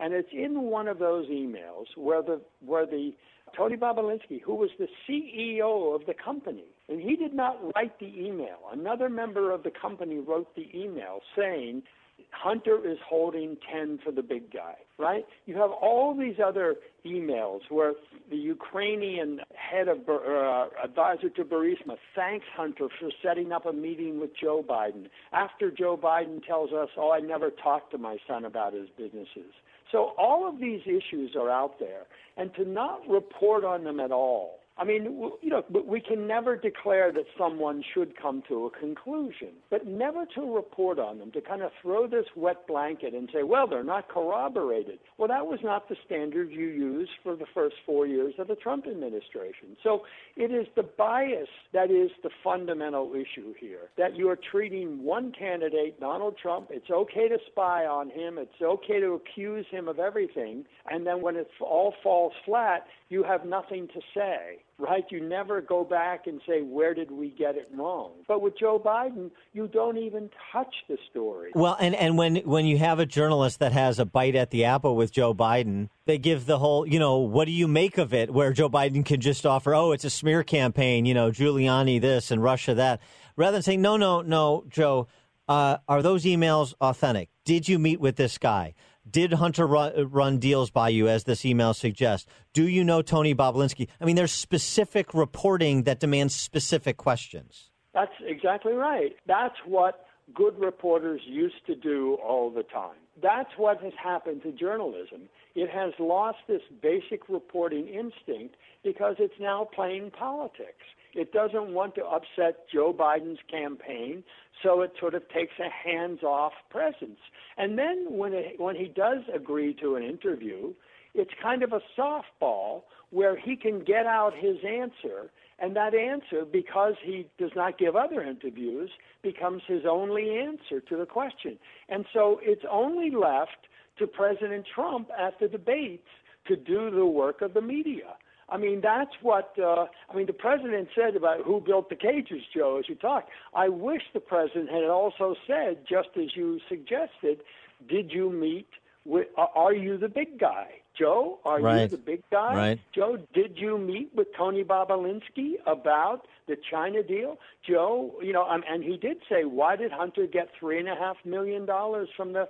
And 0.02 0.12
it's 0.12 0.28
in 0.32 0.62
one 0.62 0.88
of 0.88 0.98
those 0.98 1.28
emails 1.28 1.86
where 1.96 2.22
the 2.22 2.40
where 2.66 2.86
the 2.86 3.12
Tony 3.56 3.76
Bobulinski, 3.76 4.42
who 4.42 4.56
was 4.56 4.70
the 4.76 4.88
CEO 5.08 5.94
of 5.94 6.06
the 6.06 6.14
company, 6.14 6.64
and 6.88 7.00
he 7.00 7.14
did 7.14 7.34
not 7.34 7.56
write 7.76 8.00
the 8.00 8.12
email. 8.18 8.58
Another 8.72 9.08
member 9.08 9.52
of 9.52 9.62
the 9.62 9.70
company 9.70 10.18
wrote 10.18 10.56
the 10.56 10.68
email 10.74 11.20
saying 11.36 11.84
Hunter 12.30 12.78
is 12.84 12.98
holding 13.08 13.56
10 13.72 14.00
for 14.04 14.10
the 14.10 14.22
big 14.22 14.52
guy, 14.52 14.74
right? 14.98 15.24
You 15.46 15.54
have 15.56 15.70
all 15.70 16.16
these 16.18 16.36
other 16.44 16.76
emails 17.06 17.60
where 17.68 17.92
the 18.30 18.36
Ukrainian 18.36 19.40
head 19.54 19.86
of 19.86 20.08
uh, 20.08 20.66
advisor 20.82 21.30
to 21.30 21.44
Burisma 21.44 21.96
thanks 22.16 22.46
Hunter 22.56 22.88
for 22.98 23.10
setting 23.22 23.52
up 23.52 23.66
a 23.66 23.72
meeting 23.72 24.18
with 24.18 24.30
Joe 24.40 24.64
Biden 24.68 25.08
after 25.32 25.70
Joe 25.70 25.96
Biden 25.96 26.44
tells 26.44 26.72
us, 26.72 26.88
"Oh, 26.96 27.12
I 27.12 27.20
never 27.20 27.50
talked 27.50 27.92
to 27.92 27.98
my 27.98 28.16
son 28.26 28.44
about 28.44 28.72
his 28.72 28.88
businesses." 28.96 29.52
So 29.92 30.12
all 30.18 30.48
of 30.48 30.58
these 30.58 30.80
issues 30.86 31.36
are 31.36 31.50
out 31.50 31.78
there, 31.78 32.06
and 32.36 32.52
to 32.54 32.64
not 32.64 33.06
report 33.08 33.64
on 33.64 33.84
them 33.84 34.00
at 34.00 34.10
all 34.10 34.61
I 34.82 34.84
mean, 34.84 35.04
you 35.40 35.50
know, 35.50 35.62
but 35.70 35.86
we 35.86 36.00
can 36.00 36.26
never 36.26 36.56
declare 36.56 37.12
that 37.12 37.26
someone 37.38 37.84
should 37.94 38.20
come 38.20 38.42
to 38.48 38.66
a 38.66 38.70
conclusion, 38.70 39.50
but 39.70 39.86
never 39.86 40.26
to 40.34 40.56
report 40.56 40.98
on 40.98 41.20
them, 41.20 41.30
to 41.32 41.40
kind 41.40 41.62
of 41.62 41.70
throw 41.80 42.08
this 42.08 42.24
wet 42.34 42.66
blanket 42.66 43.14
and 43.14 43.28
say, 43.32 43.44
well, 43.44 43.68
they're 43.68 43.84
not 43.84 44.08
corroborated. 44.08 44.98
Well, 45.18 45.28
that 45.28 45.46
was 45.46 45.60
not 45.62 45.88
the 45.88 45.94
standard 46.04 46.50
you 46.50 46.66
used 46.66 47.12
for 47.22 47.36
the 47.36 47.46
first 47.54 47.76
four 47.86 48.08
years 48.08 48.34
of 48.40 48.48
the 48.48 48.56
Trump 48.56 48.88
administration. 48.88 49.76
So 49.84 50.02
it 50.34 50.50
is 50.50 50.66
the 50.74 50.82
bias 50.82 51.46
that 51.72 51.92
is 51.92 52.10
the 52.24 52.30
fundamental 52.42 53.12
issue 53.14 53.54
here, 53.60 53.90
that 53.98 54.16
you 54.16 54.28
are 54.30 54.38
treating 54.50 55.04
one 55.04 55.30
candidate, 55.30 56.00
Donald 56.00 56.34
Trump, 56.42 56.70
it's 56.70 56.90
okay 56.90 57.28
to 57.28 57.38
spy 57.52 57.86
on 57.86 58.10
him, 58.10 58.36
it's 58.36 58.60
okay 58.60 58.98
to 58.98 59.12
accuse 59.12 59.64
him 59.70 59.86
of 59.86 60.00
everything, 60.00 60.64
and 60.90 61.06
then 61.06 61.22
when 61.22 61.36
it 61.36 61.46
all 61.60 61.94
falls 62.02 62.32
flat, 62.44 62.84
you 63.12 63.22
have 63.22 63.44
nothing 63.44 63.88
to 63.88 64.00
say 64.14 64.62
right? 64.82 65.04
You 65.10 65.20
never 65.20 65.60
go 65.60 65.84
back 65.84 66.26
and 66.26 66.40
say, 66.46 66.60
where 66.62 66.92
did 66.92 67.10
we 67.10 67.30
get 67.30 67.56
it 67.56 67.68
wrong? 67.72 68.10
But 68.26 68.42
with 68.42 68.58
Joe 68.58 68.82
Biden, 68.84 69.30
you 69.52 69.68
don't 69.68 69.96
even 69.96 70.28
touch 70.52 70.74
the 70.88 70.98
story. 71.10 71.52
Well, 71.54 71.76
and, 71.78 71.94
and 71.94 72.18
when, 72.18 72.36
when 72.36 72.66
you 72.66 72.78
have 72.78 72.98
a 72.98 73.06
journalist 73.06 73.60
that 73.60 73.72
has 73.72 74.00
a 74.00 74.04
bite 74.04 74.34
at 74.34 74.50
the 74.50 74.64
apple 74.64 74.96
with 74.96 75.12
Joe 75.12 75.34
Biden, 75.34 75.88
they 76.06 76.18
give 76.18 76.46
the 76.46 76.58
whole, 76.58 76.86
you 76.86 76.98
know, 76.98 77.18
what 77.18 77.44
do 77.44 77.52
you 77.52 77.68
make 77.68 77.96
of 77.96 78.12
it? 78.12 78.32
Where 78.32 78.52
Joe 78.52 78.68
Biden 78.68 79.06
can 79.06 79.20
just 79.20 79.46
offer, 79.46 79.72
oh, 79.72 79.92
it's 79.92 80.04
a 80.04 80.10
smear 80.10 80.42
campaign, 80.42 81.06
you 81.06 81.14
know, 81.14 81.30
Giuliani 81.30 82.00
this 82.00 82.32
and 82.32 82.42
Russia 82.42 82.74
that, 82.74 83.00
rather 83.36 83.52
than 83.52 83.62
saying, 83.62 83.82
no, 83.82 83.96
no, 83.96 84.20
no, 84.20 84.64
Joe, 84.68 85.06
uh, 85.48 85.78
are 85.88 86.02
those 86.02 86.24
emails 86.24 86.74
authentic? 86.80 87.28
Did 87.44 87.68
you 87.68 87.78
meet 87.78 88.00
with 88.00 88.16
this 88.16 88.36
guy? 88.38 88.74
Did 89.10 89.34
Hunter 89.34 89.66
run, 89.66 90.10
run, 90.10 90.38
deals 90.38 90.70
by 90.70 90.88
you, 90.90 91.08
as 91.08 91.24
this 91.24 91.44
email 91.44 91.74
suggests? 91.74 92.26
Do 92.52 92.68
you 92.68 92.84
know 92.84 93.02
Tony 93.02 93.34
Bobulinski? 93.34 93.88
I 94.00 94.04
mean, 94.04 94.16
there's 94.16 94.32
specific 94.32 95.12
reporting 95.12 95.82
that 95.84 95.98
demands 95.98 96.34
specific 96.34 96.96
questions. 96.96 97.70
That's 97.94 98.12
exactly 98.24 98.72
right. 98.72 99.16
That's 99.26 99.56
what 99.66 100.06
good 100.34 100.58
reporters 100.58 101.20
used 101.26 101.66
to 101.66 101.74
do 101.74 102.16
all 102.24 102.50
the 102.50 102.62
time. 102.62 102.96
That's 103.20 103.50
what 103.56 103.82
has 103.82 103.92
happened 104.02 104.42
to 104.44 104.52
journalism. 104.52 105.28
It 105.54 105.68
has 105.68 105.92
lost 105.98 106.38
this 106.48 106.62
basic 106.80 107.28
reporting 107.28 107.88
instinct 107.88 108.56
because 108.82 109.16
it's 109.18 109.34
now 109.38 109.68
playing 109.74 110.12
politics. 110.12 110.86
It 111.14 111.32
doesn't 111.32 111.74
want 111.74 111.94
to 111.96 112.04
upset 112.06 112.64
Joe 112.72 112.94
Biden's 112.98 113.40
campaign, 113.50 114.24
so 114.62 114.82
it 114.82 114.92
sort 114.98 115.14
of 115.14 115.28
takes 115.28 115.54
a 115.58 115.68
hands-off 115.70 116.52
presence. 116.70 117.18
And 117.56 117.78
then 117.78 118.06
when 118.08 118.32
it, 118.32 118.58
when 118.58 118.76
he 118.76 118.86
does 118.86 119.18
agree 119.34 119.74
to 119.74 119.96
an 119.96 120.02
interview, 120.02 120.72
it's 121.14 121.32
kind 121.42 121.62
of 121.62 121.72
a 121.72 121.80
softball 121.98 122.82
where 123.10 123.36
he 123.36 123.56
can 123.56 123.84
get 123.84 124.06
out 124.06 124.32
his 124.34 124.56
answer, 124.66 125.30
and 125.58 125.76
that 125.76 125.94
answer, 125.94 126.44
because 126.50 126.94
he 127.04 127.28
does 127.38 127.50
not 127.54 127.78
give 127.78 127.94
other 127.94 128.22
interviews, 128.22 128.90
becomes 129.22 129.62
his 129.66 129.82
only 129.88 130.38
answer 130.38 130.80
to 130.80 130.96
the 130.96 131.06
question. 131.06 131.58
And 131.88 132.06
so 132.12 132.40
it's 132.42 132.64
only 132.70 133.10
left 133.10 133.68
to 133.98 134.06
President 134.06 134.66
Trump 134.74 135.10
at 135.18 135.38
the 135.38 135.48
debates 135.48 136.08
to 136.48 136.56
do 136.56 136.90
the 136.90 137.06
work 137.06 137.42
of 137.42 137.54
the 137.54 137.60
media. 137.60 138.14
I 138.52 138.58
mean, 138.58 138.82
that's 138.82 139.14
what, 139.22 139.54
uh, 139.58 139.86
I 140.10 140.14
mean, 140.14 140.26
the 140.26 140.34
president 140.34 140.88
said 140.94 141.16
about 141.16 141.40
who 141.42 141.60
built 141.60 141.88
the 141.88 141.96
cages, 141.96 142.42
Joe, 142.54 142.76
as 142.78 142.86
you 142.86 142.94
talked. 142.94 143.30
I 143.54 143.70
wish 143.70 144.02
the 144.12 144.20
president 144.20 144.68
had 144.68 144.84
also 144.84 145.34
said, 145.46 145.78
just 145.88 146.10
as 146.16 146.36
you 146.36 146.60
suggested, 146.68 147.40
did 147.88 148.12
you 148.12 148.30
meet 148.30 148.68
with, 149.06 149.28
uh, 149.38 149.46
are 149.54 149.72
you 149.72 149.96
the 149.96 150.08
big 150.08 150.38
guy? 150.38 150.81
Joe, 151.02 151.40
are 151.44 151.60
right. 151.60 151.82
you 151.82 151.88
the 151.88 151.96
big 151.96 152.22
guy? 152.30 152.54
Right. 152.54 152.80
Joe, 152.94 153.18
did 153.34 153.58
you 153.58 153.76
meet 153.76 154.14
with 154.14 154.28
Tony 154.36 154.62
Bobulinski 154.62 155.54
about 155.66 156.26
the 156.46 156.56
China 156.70 157.02
deal? 157.02 157.38
Joe, 157.68 158.14
you 158.22 158.32
know, 158.32 158.44
um, 158.44 158.62
and 158.68 158.84
he 158.84 158.96
did 158.96 159.16
say, 159.28 159.44
why 159.44 159.74
did 159.74 159.90
Hunter 159.90 160.26
get 160.26 160.48
three 160.58 160.78
and 160.78 160.88
a 160.88 160.94
half 160.94 161.16
million 161.24 161.66
dollars 161.66 162.08
from 162.16 162.32
the 162.32 162.48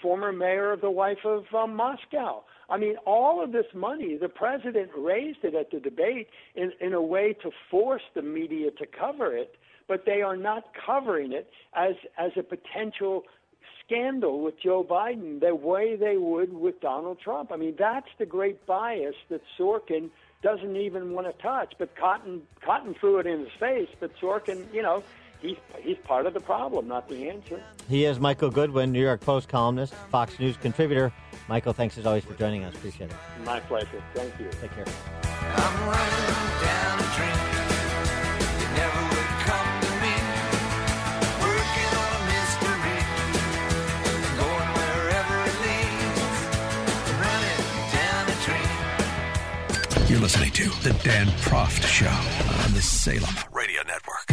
former 0.00 0.32
mayor 0.32 0.70
of 0.70 0.80
the 0.80 0.90
wife 0.90 1.24
of 1.24 1.44
um, 1.52 1.74
Moscow? 1.74 2.44
I 2.68 2.78
mean, 2.78 2.94
all 3.04 3.42
of 3.42 3.50
this 3.50 3.66
money, 3.74 4.16
the 4.16 4.28
president 4.28 4.90
raised 4.96 5.38
it 5.42 5.56
at 5.56 5.72
the 5.72 5.80
debate 5.80 6.28
in, 6.54 6.72
in 6.80 6.92
a 6.92 7.02
way 7.02 7.34
to 7.42 7.50
force 7.70 8.02
the 8.14 8.22
media 8.22 8.70
to 8.70 8.86
cover 8.86 9.36
it, 9.36 9.56
but 9.88 10.04
they 10.06 10.22
are 10.22 10.36
not 10.36 10.66
covering 10.86 11.32
it 11.32 11.50
as 11.74 11.94
as 12.16 12.30
a 12.36 12.44
potential 12.44 13.24
scandal 13.90 14.40
with 14.40 14.60
Joe 14.60 14.84
Biden 14.84 15.40
the 15.40 15.54
way 15.54 15.96
they 15.96 16.16
would 16.16 16.52
with 16.52 16.80
Donald 16.80 17.18
Trump. 17.20 17.50
I 17.52 17.56
mean, 17.56 17.74
that's 17.78 18.08
the 18.18 18.26
great 18.26 18.64
bias 18.66 19.16
that 19.28 19.42
Sorkin 19.58 20.10
doesn't 20.42 20.76
even 20.76 21.12
want 21.12 21.26
to 21.26 21.32
touch. 21.42 21.74
But 21.78 21.96
Cotton 21.96 22.42
Cotton 22.64 22.94
threw 22.94 23.18
it 23.18 23.26
in 23.26 23.40
his 23.40 23.52
face. 23.58 23.88
But 23.98 24.12
Sorkin, 24.20 24.72
you 24.72 24.82
know, 24.82 25.02
he's 25.40 25.56
he's 25.80 25.98
part 26.04 26.26
of 26.26 26.34
the 26.34 26.40
problem, 26.40 26.88
not 26.88 27.08
the 27.08 27.28
answer. 27.28 27.62
He 27.88 28.04
is 28.04 28.20
Michael 28.20 28.50
Goodwin, 28.50 28.92
New 28.92 29.02
York 29.02 29.20
Post 29.20 29.48
columnist, 29.48 29.94
Fox 30.10 30.38
News 30.38 30.56
contributor. 30.56 31.12
Michael, 31.48 31.72
thanks 31.72 31.98
as 31.98 32.06
always 32.06 32.24
for 32.24 32.34
joining 32.34 32.64
us. 32.64 32.74
Appreciate 32.74 33.10
it. 33.10 33.16
My 33.44 33.60
pleasure. 33.60 34.02
Thank 34.14 34.38
you. 34.38 34.48
Take 34.60 34.70
care. 34.72 34.84
You're 50.20 50.26
listening 50.26 50.50
to 50.50 50.68
The 50.82 50.92
Dan 51.02 51.28
Proft 51.28 51.82
Show 51.82 52.06
on 52.06 52.74
the 52.74 52.82
Salem 52.82 53.34
Radio 53.52 53.80
Network. 53.86 54.28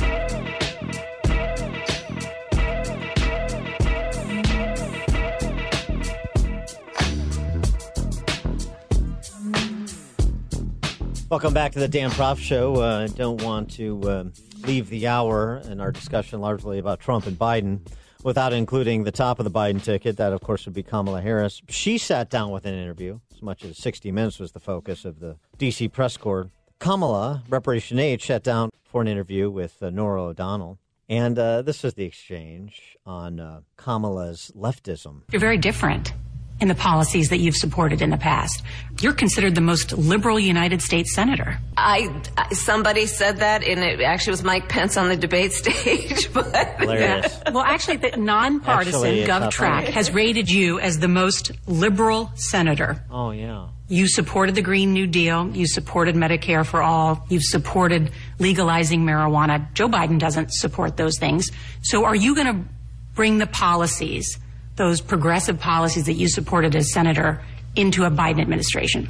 Welcome 11.30 11.54
back 11.54 11.72
to 11.72 11.80
the 11.80 11.88
Dan 11.88 12.10
Proft 12.10 12.40
Show. 12.40 12.82
I 12.82 13.06
uh, 13.06 13.08
don't 13.08 13.42
want 13.42 13.72
to 13.76 14.12
um, 14.12 14.34
leave 14.66 14.90
the 14.90 15.08
hour 15.08 15.62
and 15.64 15.80
our 15.82 15.94
discussion 15.94 16.42
largely 16.42 16.80
about 16.80 17.00
Trump 17.00 17.28
and 17.28 17.40
Biden 17.40 17.80
without 18.28 18.52
including 18.52 19.06
the 19.06 19.12
top 19.12 19.40
of 19.40 19.46
the 19.46 19.50
Biden 19.50 19.82
ticket. 19.82 20.18
That, 20.18 20.34
of 20.34 20.42
course, 20.42 20.66
would 20.66 20.74
be 20.74 20.84
Kamala 20.84 21.22
Harris. 21.22 21.62
She 21.70 21.98
sat 21.98 22.30
down 22.30 22.52
with 22.52 22.66
an 22.66 22.74
interview, 22.74 23.22
as 23.34 23.42
much 23.42 23.64
as 23.64 23.78
60 23.78 24.12
Minutes 24.12 24.38
was 24.38 24.52
the 24.52 24.60
focus 24.60 25.06
of 25.06 25.22
the 25.22 25.38
D.C. 25.58 25.88
press 25.88 26.18
corps. 26.18 26.50
Kamala, 26.78 27.44
Reparation 27.48 28.00
H, 28.00 28.28
sat 28.28 28.44
down 28.44 28.72
for 28.84 29.02
an 29.02 29.08
interview 29.08 29.50
with 29.50 29.82
uh, 29.82 29.92
Norah 29.92 30.24
O'Donnell. 30.24 30.78
And 31.08 31.40
uh, 31.40 31.62
this 31.62 31.84
was 31.84 31.94
the 31.94 32.04
exchange 32.04 32.98
on 33.06 33.40
uh, 33.40 33.62
Kamala's 33.78 34.52
leftism. 34.54 35.22
You're 35.32 35.40
very 35.40 35.58
different 35.58 36.12
in 36.60 36.68
the 36.68 36.76
policies 36.76 37.30
that 37.30 37.38
you've 37.38 37.56
supported 37.56 38.02
in 38.02 38.10
the 38.10 38.18
past. 38.18 38.64
You're 39.00 39.14
considered 39.14 39.54
the 39.54 39.62
most 39.62 39.92
liberal 39.92 40.40
United 40.40 40.82
States 40.82 41.14
senator. 41.14 41.60
I 41.78 42.10
somebody 42.52 43.06
said 43.06 43.38
that, 43.38 43.64
and 43.64 43.80
it 43.80 44.02
actually 44.02 44.32
was 44.32 44.44
Mike 44.44 44.68
Pence 44.68 44.98
on 44.98 45.10
the 45.10 45.16
debate 45.16 45.54
stage. 45.54 46.34
But 46.34 46.80
Hilarious. 46.80 47.40
Well, 47.52 47.64
actually, 47.64 47.98
the 47.98 48.18
nonpartisan 48.18 49.20
Actually, 49.20 49.26
GovTrack 49.26 49.84
has 49.90 50.12
rated 50.12 50.50
you 50.50 50.80
as 50.80 51.00
the 51.00 51.08
most 51.08 51.52
liberal 51.68 52.32
senator. 52.36 53.04
Oh, 53.12 53.32
yeah. 53.32 53.68
You 53.90 54.08
supported 54.08 54.56
the 54.56 54.62
Green 54.62 54.94
New 54.94 55.08
Deal. 55.08 55.56
You 55.56 55.66
supported 55.66 56.16
Medicare 56.16 56.66
for 56.66 56.82
all. 56.82 57.26
You've 57.30 57.44
supported 57.44 58.12
legalizing 58.38 59.02
marijuana. 59.02 59.72
Joe 59.74 59.88
Biden 59.88 60.20
doesn't 60.20 60.52
support 60.54 60.98
those 60.98 61.18
things. 61.18 61.52
So 61.84 62.04
are 62.04 62.16
you 62.16 62.36
going 62.36 62.48
to 62.48 62.70
bring 63.14 63.38
the 63.38 63.48
policies, 63.48 64.38
those 64.78 65.02
progressive 65.02 65.60
policies 65.60 66.06
that 66.06 66.14
you 66.14 66.30
supported 66.30 66.76
as 66.76 66.94
senator, 66.94 67.44
into 67.76 68.06
a 68.06 68.10
Biden 68.10 68.42
administration? 68.42 69.10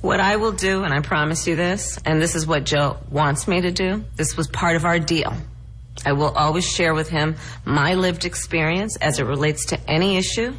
What 0.00 0.18
I 0.18 0.36
will 0.36 0.52
do, 0.52 0.82
and 0.82 0.94
I 0.94 1.00
promise 1.00 1.46
you 1.46 1.56
this, 1.56 1.98
and 2.06 2.22
this 2.22 2.34
is 2.34 2.46
what 2.46 2.64
Joe 2.64 2.96
wants 3.10 3.46
me 3.46 3.60
to 3.60 3.70
do, 3.70 4.04
this 4.16 4.36
was 4.36 4.46
part 4.48 4.76
of 4.76 4.86
our 4.86 4.98
deal. 4.98 5.34
I 6.06 6.12
will 6.12 6.30
always 6.30 6.66
share 6.66 6.94
with 6.94 7.10
him 7.10 7.36
my 7.66 7.94
lived 7.94 8.24
experience 8.24 8.96
as 8.96 9.18
it 9.18 9.24
relates 9.24 9.66
to 9.66 9.90
any 9.90 10.16
issue 10.16 10.54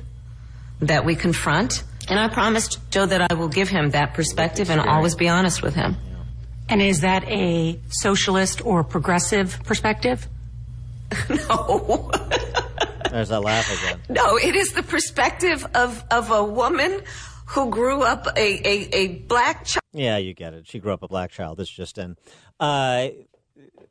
that 0.82 1.06
we 1.06 1.16
confront. 1.16 1.84
And 2.08 2.20
I 2.20 2.28
promised 2.28 2.80
Joe 2.92 3.08
that 3.08 3.32
I 3.32 3.34
will 3.34 3.48
give 3.48 3.70
him 3.70 3.92
that 3.92 4.14
perspective 4.14 4.70
and 4.70 4.80
always 4.80 5.16
be 5.16 5.28
honest 5.28 5.64
with 5.64 5.74
him. 5.74 5.96
And 6.70 6.82
is 6.82 7.02
that 7.02 7.24
a 7.28 7.80
socialist 7.90 8.64
or 8.66 8.84
progressive 8.84 9.60
perspective? 9.66 10.28
no. 11.30 12.12
There's 13.12 13.30
that 13.30 13.42
laugh 13.42 13.70
again. 13.72 14.02
No, 14.10 14.38
it 14.38 14.56
is 14.56 14.72
the 14.74 14.84
perspective 14.84 15.68
of, 15.76 16.04
of 16.12 16.32
a 16.32 16.44
woman 16.44 17.02
who 17.48 17.70
grew 17.70 18.04
up 18.04 18.26
a, 18.38 18.68
a, 18.68 18.90
a 18.96 19.08
black 19.28 19.66
child. 19.66 19.84
Yeah, 19.92 20.18
you 20.18 20.34
get 20.34 20.54
it. 20.54 20.68
She 20.68 20.80
grew 20.80 20.94
up 20.94 21.04
a 21.04 21.08
black 21.08 21.32
child. 21.32 21.58
This 21.58 21.70
just 21.70 21.98
in. 21.98 22.16
Uh, 22.60 23.10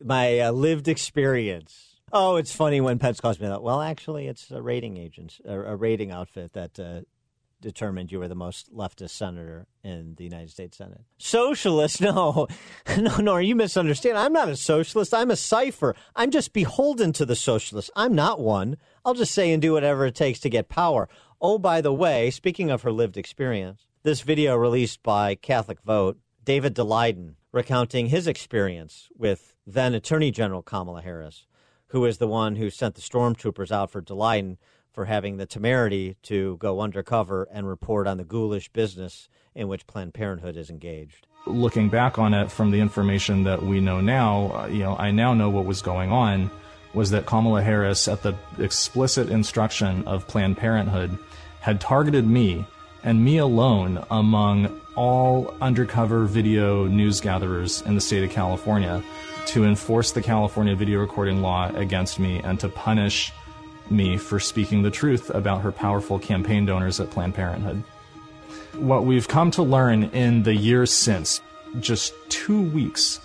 my 0.02 0.40
uh, 0.40 0.52
lived 0.52 0.88
experience. 0.88 1.96
Oh, 2.12 2.36
it's 2.36 2.52
funny 2.54 2.80
when 2.80 2.98
Pence 2.98 3.20
calls 3.20 3.38
me 3.38 3.46
that. 3.48 3.62
Well, 3.62 3.82
actually, 3.82 4.26
it's 4.26 4.50
a 4.50 4.62
rating 4.62 4.96
agent, 4.96 5.38
a, 5.44 5.60
a 5.60 5.76
rating 5.76 6.10
outfit 6.10 6.54
that 6.54 6.80
uh, 6.80 7.02
determined 7.60 8.10
you 8.10 8.18
were 8.18 8.28
the 8.28 8.34
most 8.34 8.74
leftist 8.74 9.10
senator 9.10 9.66
in 9.84 10.14
the 10.16 10.24
United 10.24 10.50
States 10.50 10.78
Senate. 10.78 11.02
Socialist? 11.18 12.00
No, 12.10 12.48
no, 12.98 13.16
no. 13.18 13.36
You 13.36 13.54
misunderstand. 13.54 14.16
I'm 14.16 14.32
not 14.32 14.48
a 14.48 14.56
socialist. 14.56 15.12
I'm 15.12 15.30
a 15.30 15.36
cipher. 15.36 15.94
I'm 16.16 16.30
just 16.30 16.52
beholden 16.52 17.12
to 17.14 17.26
the 17.26 17.36
socialists. 17.36 17.90
I'm 17.94 18.14
not 18.14 18.40
one. 18.40 18.78
I'll 19.04 19.14
just 19.14 19.32
say 19.32 19.52
and 19.52 19.62
do 19.62 19.72
whatever 19.72 20.06
it 20.06 20.14
takes 20.14 20.40
to 20.40 20.50
get 20.50 20.68
power. 20.68 21.08
Oh, 21.40 21.58
by 21.58 21.80
the 21.80 21.92
way, 21.92 22.30
speaking 22.30 22.70
of 22.70 22.82
her 22.82 22.92
lived 22.92 23.16
experience, 23.16 23.86
this 24.02 24.20
video 24.20 24.56
released 24.56 25.02
by 25.02 25.34
Catholic 25.34 25.80
Vote, 25.82 26.18
David 26.44 26.74
Daleiden 26.74 27.36
recounting 27.52 28.06
his 28.06 28.26
experience 28.26 29.08
with 29.16 29.54
then 29.66 29.94
Attorney 29.94 30.30
General 30.30 30.62
Kamala 30.62 31.02
Harris, 31.02 31.46
who 31.88 32.04
is 32.04 32.18
the 32.18 32.28
one 32.28 32.56
who 32.56 32.70
sent 32.70 32.94
the 32.94 33.00
stormtroopers 33.00 33.72
out 33.72 33.90
for 33.90 34.02
Daleiden 34.02 34.58
for 34.92 35.06
having 35.06 35.36
the 35.36 35.46
temerity 35.46 36.16
to 36.24 36.56
go 36.58 36.80
undercover 36.80 37.48
and 37.50 37.66
report 37.66 38.06
on 38.06 38.18
the 38.18 38.24
ghoulish 38.24 38.68
business 38.68 39.28
in 39.54 39.68
which 39.68 39.86
Planned 39.86 40.14
Parenthood 40.14 40.56
is 40.56 40.68
engaged. 40.70 41.26
looking 41.46 41.88
back 41.88 42.18
on 42.18 42.34
it 42.34 42.50
from 42.50 42.70
the 42.70 42.80
information 42.80 43.44
that 43.44 43.62
we 43.62 43.80
know 43.80 44.00
now, 44.00 44.52
uh, 44.54 44.66
you 44.66 44.80
know, 44.80 44.94
I 44.96 45.10
now 45.10 45.32
know 45.32 45.48
what 45.48 45.64
was 45.64 45.80
going 45.80 46.12
on 46.12 46.50
was 46.94 47.10
that 47.10 47.26
Kamala 47.26 47.62
Harris, 47.62 48.08
at 48.08 48.22
the 48.22 48.34
explicit 48.58 49.28
instruction 49.28 50.06
of 50.06 50.26
Planned 50.26 50.56
Parenthood, 50.56 51.16
had 51.60 51.80
targeted 51.80 52.26
me 52.26 52.64
and 53.04 53.24
me 53.24 53.38
alone 53.38 54.04
among 54.10 54.80
all 54.96 55.54
undercover 55.60 56.24
video 56.24 56.86
news 56.86 57.20
gatherers 57.20 57.82
in 57.82 57.94
the 57.94 58.00
state 58.00 58.24
of 58.24 58.30
California 58.30 59.02
to 59.46 59.64
enforce 59.64 60.12
the 60.12 60.22
California 60.22 60.74
video 60.74 61.00
recording 61.00 61.40
law 61.40 61.70
against 61.74 62.18
me 62.18 62.40
and 62.40 62.60
to 62.60 62.68
punish 62.68 63.32
me 63.88 64.16
for 64.16 64.38
speaking 64.38 64.82
the 64.82 64.90
truth 64.90 65.30
about 65.30 65.62
her 65.62 65.72
powerful 65.72 66.18
campaign 66.18 66.66
donors 66.66 67.00
at 67.00 67.10
Planned 67.10 67.34
Parenthood. 67.34 67.82
What 68.74 69.04
we've 69.04 69.26
come 69.26 69.50
to 69.52 69.62
learn 69.62 70.04
in 70.04 70.42
the 70.42 70.54
years 70.54 70.92
since, 70.92 71.40
just 71.80 72.14
two 72.28 72.62
weeks 72.62 73.20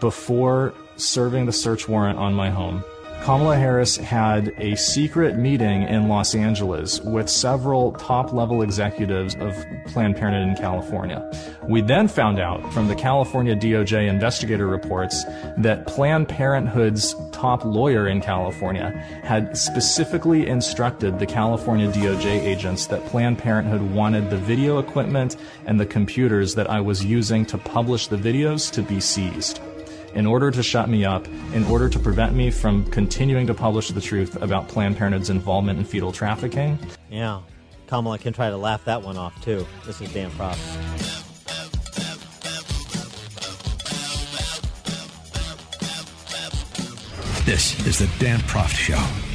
before 0.00 0.74
serving 0.96 1.46
the 1.46 1.52
search 1.52 1.88
warrant 1.88 2.18
on 2.18 2.34
my 2.34 2.50
home, 2.50 2.84
Kamala 3.22 3.56
Harris 3.56 3.96
had 3.96 4.52
a 4.58 4.76
secret 4.76 5.36
meeting 5.36 5.82
in 5.82 6.08
Los 6.08 6.34
Angeles 6.34 7.00
with 7.00 7.28
several 7.28 7.92
top 7.92 8.32
level 8.32 8.62
executives 8.62 9.34
of 9.40 9.52
Planned 9.86 10.16
Parenthood 10.16 10.48
in 10.48 10.56
California. 10.56 11.28
We 11.68 11.80
then 11.80 12.06
found 12.06 12.38
out 12.38 12.72
from 12.72 12.86
the 12.86 12.94
California 12.94 13.56
DOJ 13.56 14.08
investigator 14.08 14.66
reports 14.66 15.24
that 15.58 15.86
Planned 15.86 16.28
Parenthood's 16.28 17.16
top 17.32 17.64
lawyer 17.64 18.06
in 18.06 18.20
California 18.20 18.90
had 19.24 19.56
specifically 19.56 20.46
instructed 20.46 21.18
the 21.18 21.26
California 21.26 21.90
DOJ 21.90 22.26
agents 22.26 22.86
that 22.86 23.04
Planned 23.06 23.38
Parenthood 23.38 23.82
wanted 23.92 24.30
the 24.30 24.38
video 24.38 24.78
equipment 24.78 25.36
and 25.66 25.80
the 25.80 25.86
computers 25.86 26.54
that 26.54 26.70
I 26.70 26.80
was 26.80 27.04
using 27.04 27.44
to 27.46 27.58
publish 27.58 28.06
the 28.06 28.16
videos 28.16 28.70
to 28.72 28.82
be 28.82 29.00
seized 29.00 29.60
in 30.16 30.26
order 30.26 30.50
to 30.50 30.62
shut 30.62 30.88
me 30.88 31.04
up, 31.04 31.28
in 31.52 31.62
order 31.66 31.90
to 31.90 31.98
prevent 31.98 32.34
me 32.34 32.50
from 32.50 32.90
continuing 32.90 33.46
to 33.46 33.54
publish 33.54 33.90
the 33.90 34.00
truth 34.00 34.40
about 34.42 34.66
Planned 34.66 34.96
Parenthood's 34.96 35.28
involvement 35.28 35.78
in 35.78 35.84
fetal 35.84 36.10
trafficking. 36.10 36.78
Yeah. 37.10 37.42
Kamala 37.86 38.18
can 38.18 38.32
try 38.32 38.48
to 38.48 38.56
laugh 38.56 38.84
that 38.86 39.02
one 39.02 39.18
off, 39.18 39.38
too. 39.44 39.66
This 39.84 40.00
is 40.00 40.12
Dan 40.12 40.30
Proft. 40.32 40.56
This 47.44 47.86
is 47.86 47.98
the 47.98 48.10
Dan 48.18 48.40
Proft 48.40 48.74
Show. 48.74 49.25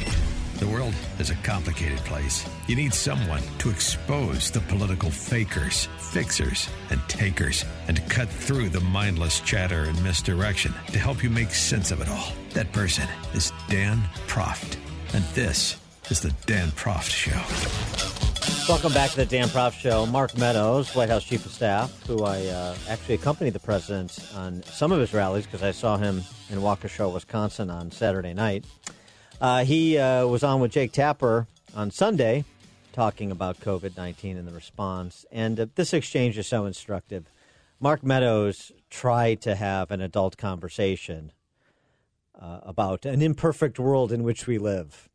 The 0.58 0.66
world 0.68 0.94
is 1.18 1.30
a 1.30 1.34
complicated 1.36 1.98
place. 1.98 2.48
You 2.68 2.76
need 2.76 2.94
someone 2.94 3.42
to 3.58 3.70
expose 3.70 4.50
the 4.50 4.60
political 4.60 5.10
fakers, 5.10 5.88
fixers, 5.98 6.68
and 6.90 7.00
takers, 7.08 7.64
and 7.88 7.96
to 7.96 8.02
cut 8.02 8.28
through 8.28 8.68
the 8.68 8.80
mindless 8.80 9.40
chatter 9.40 9.84
and 9.84 10.04
misdirection 10.04 10.72
to 10.92 10.98
help 10.98 11.22
you 11.22 11.30
make 11.30 11.50
sense 11.50 11.90
of 11.90 12.00
it 12.00 12.08
all. 12.08 12.32
That 12.50 12.72
person 12.72 13.08
is 13.34 13.52
Dan 13.68 14.02
Proft. 14.28 14.76
And 15.14 15.24
this 15.34 15.78
is 16.10 16.20
the 16.20 16.32
Dan 16.46 16.68
Proft 16.72 17.10
Show. 17.10 17.40
Welcome 18.68 18.92
back 18.92 19.10
to 19.10 19.16
the 19.16 19.26
Dan 19.26 19.48
Proft 19.48 19.80
Show. 19.80 20.06
Mark 20.06 20.36
Meadows, 20.38 20.94
White 20.94 21.08
House 21.08 21.24
Chief 21.24 21.44
of 21.44 21.52
Staff, 21.52 22.06
who 22.06 22.22
I 22.22 22.46
uh, 22.46 22.76
actually 22.88 23.16
accompanied 23.16 23.54
the 23.54 23.60
president 23.60 24.18
on 24.36 24.62
some 24.64 24.92
of 24.92 25.00
his 25.00 25.12
rallies 25.12 25.46
because 25.46 25.62
I 25.62 25.72
saw 25.72 25.96
him 25.96 26.22
in 26.50 26.58
Waukesha, 26.58 27.12
Wisconsin 27.12 27.70
on 27.70 27.90
Saturday 27.90 28.34
night. 28.34 28.64
Uh, 29.42 29.64
he 29.64 29.98
uh, 29.98 30.24
was 30.24 30.44
on 30.44 30.60
with 30.60 30.70
Jake 30.70 30.92
Tapper 30.92 31.48
on 31.74 31.90
Sunday 31.90 32.44
talking 32.92 33.32
about 33.32 33.58
COVID 33.58 33.96
19 33.96 34.36
and 34.36 34.46
the 34.46 34.52
response. 34.52 35.26
And 35.32 35.58
uh, 35.58 35.66
this 35.74 35.92
exchange 35.92 36.38
is 36.38 36.46
so 36.46 36.64
instructive. 36.64 37.24
Mark 37.80 38.04
Meadows 38.04 38.70
tried 38.88 39.40
to 39.40 39.56
have 39.56 39.90
an 39.90 40.00
adult 40.00 40.36
conversation 40.36 41.32
uh, 42.40 42.60
about 42.62 43.04
an 43.04 43.20
imperfect 43.20 43.80
world 43.80 44.12
in 44.12 44.22
which 44.22 44.46
we 44.46 44.58
live. 44.58 45.08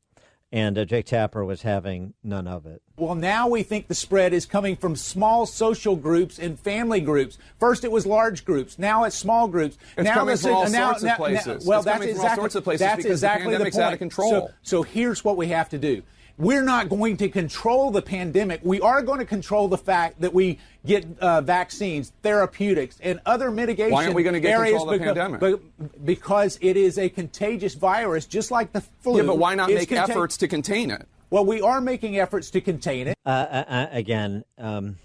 And 0.52 0.78
uh, 0.78 0.86
Jake 0.86 1.08
Tapper 1.08 1.44
was 1.44 1.64
having 1.64 2.14
none 2.24 2.48
of 2.48 2.66
it. 2.66 2.82
Well, 2.96 3.16
now 3.16 3.50
we 3.50 3.64
think 3.64 3.88
the 3.90 3.94
spread 3.96 4.32
is 4.32 4.46
coming 4.46 4.78
from 4.78 4.96
small 4.96 5.46
social 5.46 5.98
groups 5.98 6.40
and 6.40 6.58
family 6.58 7.02
groups. 7.02 7.38
First, 7.60 7.84
it 7.84 7.92
was 7.92 8.06
large 8.06 8.46
groups. 8.46 8.80
Now 8.80 9.04
it's 9.04 9.16
small 9.16 9.50
groups. 9.50 9.78
It's 9.98 10.06
now 10.06 10.14
coming 10.14 10.38
from 10.38 10.50
is- 10.52 10.56
all 10.56 10.70
now- 10.70 10.88
sorts 10.92 11.04
of 11.04 11.08
now- 11.08 11.16
places. 11.18 11.66
well, 11.66 11.80
It's 11.80 11.86
that's 11.86 11.96
coming 11.98 12.10
all 12.10 12.16
exactly 12.16 12.42
sorts 12.42 12.56
of 12.56 12.64
places 12.64 12.80
that's 12.80 12.96
because 12.96 13.06
the 13.22 13.28
exactly 13.28 13.46
the, 13.46 13.52
pandemic's 13.58 13.76
point. 13.76 13.86
out 13.88 13.94
of 13.94 14.00
control. 14.00 14.30
So, 14.30 14.50
so 14.62 14.84
here's 14.84 15.24
what 15.26 15.36
we 15.36 15.48
have 15.48 15.68
to 15.70 15.78
do. 15.78 16.02
We're 16.38 16.64
not 16.64 16.88
going 16.88 17.18
to 17.18 17.30
control 17.30 17.90
the 17.90 18.02
pandemic. 18.02 18.62
We 18.64 18.80
are 18.80 19.02
going 19.02 19.18
to 19.20 19.26
control 19.26 19.68
the 19.68 19.78
fact 19.78 20.22
that 20.22 20.34
we 20.34 20.60
get 20.86 21.06
uh, 21.20 21.42
vaccines, 21.42 22.12
therapeutics, 22.22 23.00
and 23.02 23.20
other 23.26 23.50
mitigation 23.50 23.92
Why 23.92 24.04
aren't 24.04 24.16
we 24.16 24.22
gonna 24.24 24.40
get 24.40 24.52
areas 24.52 24.78
control 24.78 24.94
of 24.94 25.00
the 25.00 25.06
becau- 25.06 25.16
pandemic? 25.16 25.40
but- 25.40 26.06
because 26.06 26.60
it 26.62 26.78
is 26.78 26.98
a 27.00 27.10
contagious 27.10 27.74
virus, 27.74 28.26
just 28.26 28.52
like 28.52 28.72
the 28.72 28.82
flu. 28.82 29.18
Yeah, 29.18 29.24
but 29.24 29.38
why 29.40 29.56
not 29.56 29.70
It's 29.72 29.82
make 29.82 29.90
contag- 29.90 30.10
efforts 30.12 30.38
to 30.38 30.48
contain 30.48 30.92
it? 30.92 31.08
Well, 31.30 31.44
we 31.44 31.60
are 31.62 31.82
making 31.82 32.18
efforts 32.20 32.52
to 32.52 32.62
contain 32.62 33.08
it. 33.08 33.18
Uh, 33.26 33.30
uh, 33.30 33.64
uh, 33.68 33.88
again, 33.92 34.44
um, 34.58 34.98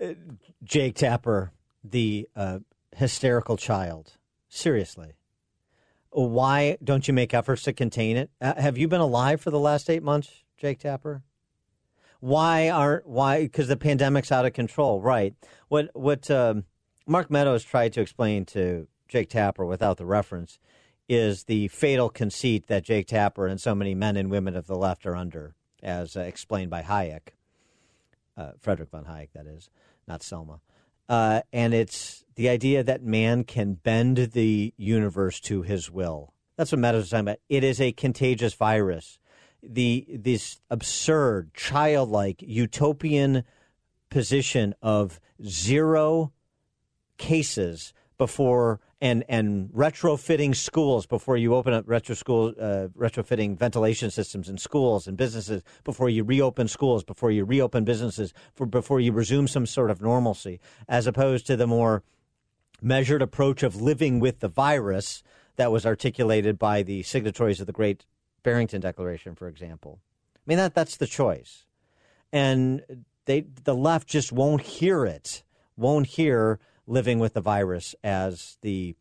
Jake 0.64 0.96
Tapper 0.96 1.52
the 1.84 2.28
uh, 2.34 2.58
hysterical 2.96 3.56
child. 3.56 4.14
Seriously. 4.48 5.12
Why 6.16 6.78
don't 6.82 7.06
you 7.06 7.12
make 7.12 7.34
efforts 7.34 7.64
to 7.64 7.74
contain 7.74 8.16
it? 8.16 8.30
Uh, 8.40 8.54
have 8.54 8.78
you 8.78 8.88
been 8.88 9.02
alive 9.02 9.38
for 9.38 9.50
the 9.50 9.58
last 9.58 9.90
eight 9.90 10.02
months, 10.02 10.44
Jake 10.56 10.78
Tapper? 10.78 11.22
Why 12.20 12.70
aren't 12.70 13.06
why? 13.06 13.42
Because 13.42 13.68
the 13.68 13.76
pandemic's 13.76 14.32
out 14.32 14.46
of 14.46 14.54
control, 14.54 15.02
right? 15.02 15.34
What 15.68 15.90
what 15.92 16.30
um, 16.30 16.64
Mark 17.06 17.30
Meadows 17.30 17.64
tried 17.64 17.92
to 17.92 18.00
explain 18.00 18.46
to 18.46 18.88
Jake 19.08 19.28
Tapper 19.28 19.66
without 19.66 19.98
the 19.98 20.06
reference 20.06 20.58
is 21.06 21.44
the 21.44 21.68
fatal 21.68 22.08
conceit 22.08 22.66
that 22.68 22.82
Jake 22.82 23.08
Tapper 23.08 23.46
and 23.46 23.60
so 23.60 23.74
many 23.74 23.94
men 23.94 24.16
and 24.16 24.30
women 24.30 24.56
of 24.56 24.66
the 24.66 24.74
left 24.74 25.04
are 25.04 25.14
under, 25.14 25.54
as 25.82 26.16
uh, 26.16 26.20
explained 26.20 26.70
by 26.70 26.80
Hayek, 26.80 27.34
uh, 28.38 28.52
Frederick 28.58 28.90
von 28.90 29.04
Hayek, 29.04 29.28
that 29.34 29.46
is, 29.46 29.68
not 30.08 30.22
Salma. 30.22 30.60
Uh, 31.10 31.42
and 31.52 31.74
it's 31.74 32.24
the 32.36 32.48
idea 32.48 32.84
that 32.84 33.02
man 33.02 33.44
can 33.44 33.74
bend 33.74 34.16
the 34.32 34.72
universe 34.76 35.40
to 35.40 35.62
his 35.62 35.90
will. 35.90 36.32
That's 36.56 36.72
what 36.72 36.78
Meadows 36.78 37.04
is 37.04 37.10
talking 37.10 37.24
about. 37.24 37.38
It 37.48 37.64
is 37.64 37.80
a 37.80 37.92
contagious 37.92 38.54
virus. 38.54 39.18
The 39.62 40.06
this 40.08 40.60
absurd, 40.70 41.52
childlike, 41.54 42.42
utopian 42.42 43.42
position 44.10 44.74
of 44.80 45.18
zero 45.44 46.32
cases 47.18 47.92
before 48.18 48.80
and 49.00 49.24
and 49.28 49.68
retrofitting 49.70 50.54
schools 50.54 51.06
before 51.06 51.36
you 51.36 51.54
open 51.54 51.72
up 51.74 51.84
retro 51.86 52.14
school 52.14 52.54
uh, 52.58 52.88
retrofitting 52.96 53.58
ventilation 53.58 54.10
systems 54.10 54.48
in 54.48 54.56
schools 54.56 55.06
and 55.06 55.16
businesses 55.16 55.62
before 55.84 56.08
you 56.08 56.24
reopen 56.24 56.68
schools 56.68 57.04
before 57.04 57.30
you 57.30 57.44
reopen 57.44 57.84
businesses 57.84 58.32
for 58.54 58.64
before 58.64 59.00
you 59.00 59.12
resume 59.12 59.46
some 59.46 59.66
sort 59.66 59.90
of 59.90 60.00
normalcy 60.00 60.60
as 60.88 61.06
opposed 61.06 61.46
to 61.46 61.56
the 61.56 61.66
more 61.66 62.02
measured 62.80 63.22
approach 63.22 63.62
of 63.62 63.80
living 63.80 64.20
with 64.20 64.40
the 64.40 64.48
virus 64.48 65.22
that 65.56 65.72
was 65.72 65.86
articulated 65.86 66.58
by 66.58 66.82
the 66.82 67.02
signatories 67.02 67.60
of 67.60 67.66
the 67.66 67.72
Great 67.72 68.04
Barrington 68.42 68.80
Declaration, 68.80 69.34
for 69.34 69.48
example. 69.48 70.00
I 70.36 70.40
mean 70.46 70.58
that 70.58 70.74
that's 70.74 70.96
the 70.96 71.06
choice, 71.06 71.66
and 72.32 73.04
they 73.24 73.40
the 73.64 73.74
left 73.74 74.08
just 74.08 74.32
won't 74.32 74.62
hear 74.62 75.04
it, 75.04 75.42
won't 75.76 76.06
hear 76.06 76.60
living 76.86 77.18
with 77.18 77.34
the 77.34 77.40
virus 77.40 77.94
as 78.04 78.58
the 78.62 78.94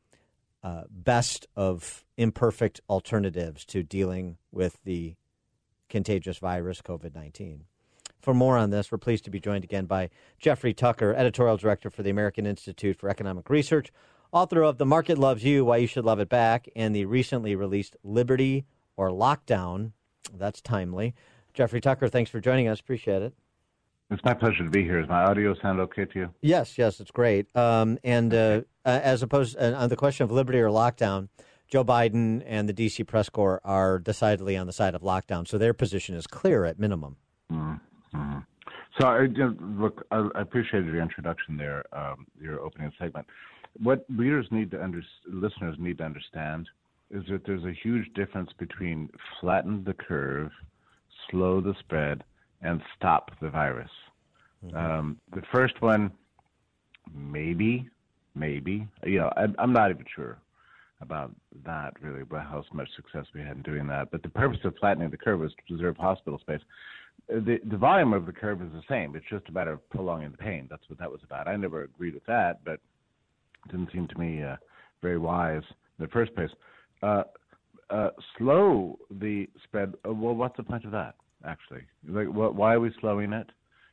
uh, 0.63 0.83
best 0.89 1.45
of 1.55 2.03
imperfect 2.17 2.81
alternatives 2.89 3.65
to 3.65 3.83
dealing 3.83 4.37
with 4.51 4.79
the 4.83 5.15
contagious 5.89 6.39
virus 6.39 6.81
COVID 6.81 7.13
19. 7.13 7.65
For 8.25 8.33
more 8.33 8.57
on 8.57 8.71
this, 8.71 8.91
we're 8.91 8.97
pleased 8.97 9.23
to 9.25 9.29
be 9.29 9.39
joined 9.39 9.63
again 9.63 9.85
by 9.85 10.09
Jeffrey 10.39 10.73
Tucker, 10.73 11.13
editorial 11.13 11.57
director 11.57 11.91
for 11.91 12.01
the 12.01 12.09
American 12.09 12.47
Institute 12.47 12.97
for 12.97 13.07
Economic 13.07 13.51
Research, 13.51 13.91
author 14.31 14.63
of 14.63 14.79
The 14.79 14.85
Market 14.85 15.19
Loves 15.19 15.43
You, 15.43 15.63
Why 15.63 15.77
You 15.77 15.85
Should 15.85 16.05
Love 16.05 16.19
It 16.19 16.27
Back, 16.27 16.67
and 16.75 16.95
the 16.95 17.05
recently 17.05 17.55
released 17.55 17.95
Liberty 18.03 18.65
or 18.97 19.11
Lockdown. 19.11 19.91
That's 20.35 20.59
timely. 20.59 21.13
Jeffrey 21.53 21.79
Tucker, 21.79 22.07
thanks 22.07 22.31
for 22.31 22.39
joining 22.39 22.67
us. 22.67 22.79
Appreciate 22.79 23.21
it. 23.21 23.35
It's 24.09 24.23
my 24.23 24.33
pleasure 24.33 24.63
to 24.63 24.71
be 24.71 24.81
here. 24.81 25.01
Does 25.01 25.07
my 25.07 25.25
audio 25.25 25.53
sound 25.61 25.79
okay 25.81 26.05
to 26.05 26.19
you? 26.19 26.33
Yes, 26.41 26.79
yes, 26.79 26.99
it's 26.99 27.11
great. 27.11 27.55
Um, 27.55 27.99
and 28.03 28.33
uh, 28.33 28.61
uh, 28.85 29.01
as 29.03 29.21
opposed 29.21 29.55
uh, 29.55 29.75
on 29.77 29.89
the 29.89 29.95
question 29.95 30.23
of 30.23 30.31
liberty 30.31 30.59
or 30.59 30.69
lockdown, 30.69 31.29
Joe 31.67 31.85
Biden 31.85 32.41
and 32.47 32.67
the 32.67 32.73
D.C. 32.73 33.03
press 33.03 33.29
corps 33.29 33.61
are 33.63 33.99
decidedly 33.99 34.57
on 34.57 34.65
the 34.65 34.73
side 34.73 34.95
of 34.95 35.03
lockdown, 35.03 35.47
so 35.47 35.59
their 35.59 35.75
position 35.75 36.15
is 36.15 36.25
clear 36.25 36.65
at 36.65 36.79
minimum. 36.79 37.17
Mm-hmm. 38.15 38.39
So, 38.99 39.07
I, 39.07 39.27
look, 39.81 40.05
I, 40.11 40.27
I 40.35 40.41
appreciated 40.41 40.87
your 40.87 41.01
introduction 41.01 41.57
there, 41.57 41.83
um, 41.91 42.25
your 42.41 42.61
opening 42.61 42.91
segment. 42.97 43.27
What 43.81 44.05
readers 44.09 44.47
need 44.51 44.71
to 44.71 44.81
under, 44.81 45.01
listeners 45.27 45.75
need 45.77 45.97
to 45.97 46.05
understand 46.05 46.69
is 47.11 47.23
that 47.29 47.45
there's 47.45 47.65
a 47.65 47.73
huge 47.83 48.11
difference 48.13 48.51
between 48.57 49.09
flatten 49.39 49.83
the 49.83 49.93
curve, 49.93 50.49
slow 51.29 51.61
the 51.61 51.75
spread, 51.79 52.23
and 52.61 52.81
stop 52.97 53.31
the 53.41 53.49
virus. 53.49 53.91
Mm-hmm. 54.65 54.77
Um, 54.77 55.19
the 55.33 55.43
first 55.53 55.81
one, 55.81 56.11
maybe, 57.13 57.89
maybe. 58.33 58.87
You 59.05 59.19
know, 59.19 59.33
I, 59.35 59.47
I'm 59.59 59.73
not 59.73 59.91
even 59.91 60.05
sure 60.15 60.37
about 61.01 61.31
that 61.65 61.93
really, 62.01 62.21
about 62.21 62.45
how 62.45 62.63
much 62.73 62.89
success 62.95 63.25
we 63.33 63.41
had 63.41 63.57
in 63.57 63.61
doing 63.61 63.87
that. 63.87 64.09
But 64.11 64.23
the 64.23 64.29
purpose 64.29 64.59
of 64.63 64.73
flattening 64.79 65.09
the 65.09 65.17
curve 65.17 65.41
was 65.41 65.51
to 65.51 65.63
preserve 65.67 65.97
hospital 65.97 66.39
space. 66.39 66.61
The, 67.27 67.59
the 67.69 67.77
volume 67.77 68.13
of 68.13 68.25
the 68.25 68.31
curve 68.31 68.61
is 68.61 68.71
the 68.71 68.83
same. 68.87 69.15
It's 69.15 69.25
just 69.29 69.49
a 69.49 69.51
matter 69.51 69.73
of 69.73 69.89
prolonging 69.89 70.31
the 70.31 70.37
pain. 70.37 70.67
That's 70.69 70.87
what 70.87 70.99
that 70.99 71.11
was 71.11 71.21
about. 71.23 71.47
I 71.47 71.55
never 71.55 71.83
agreed 71.83 72.13
with 72.13 72.25
that, 72.25 72.63
but 72.63 72.73
it 72.73 73.71
didn't 73.71 73.91
seem 73.91 74.07
to 74.07 74.19
me 74.19 74.43
uh, 74.43 74.57
very 75.01 75.17
wise 75.17 75.63
in 75.97 76.05
the 76.05 76.11
first 76.11 76.35
place. 76.35 76.51
Uh, 77.01 77.23
uh, 77.89 78.09
slow 78.37 78.97
the 79.19 79.47
spread. 79.63 79.93
Uh, 80.07 80.13
well, 80.13 80.35
what's 80.35 80.57
the 80.57 80.63
point 80.63 80.85
of 80.85 80.91
that? 80.91 81.15
Actually, 81.45 81.81
like, 82.07 82.27
why 82.27 82.73
are 82.73 82.79
we 82.79 82.91
slowing 82.99 83.31
it? 83.33 83.47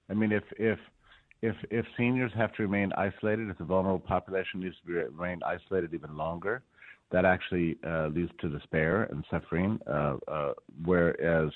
I 0.09 0.15
mean, 0.15 0.33
if 0.33 0.45
if 0.59 0.79
if 1.43 1.55
if 1.71 1.85
seniors 1.99 2.33
have 2.35 2.53
to 2.55 2.63
remain 2.63 2.93
isolated, 2.97 3.51
if 3.51 3.59
the 3.59 3.65
vulnerable 3.65 3.99
population 3.99 4.61
needs 4.61 4.77
to 4.81 4.87
be, 4.87 4.93
remain 4.95 5.41
isolated 5.45 5.93
even 5.93 6.17
longer, 6.17 6.63
that 7.11 7.27
actually 7.27 7.77
uh, 7.87 8.07
leads 8.09 8.31
to 8.41 8.49
despair 8.49 9.05
and 9.05 9.25
suffering. 9.31 9.79
Uh, 9.87 10.53
whereas 10.85 11.51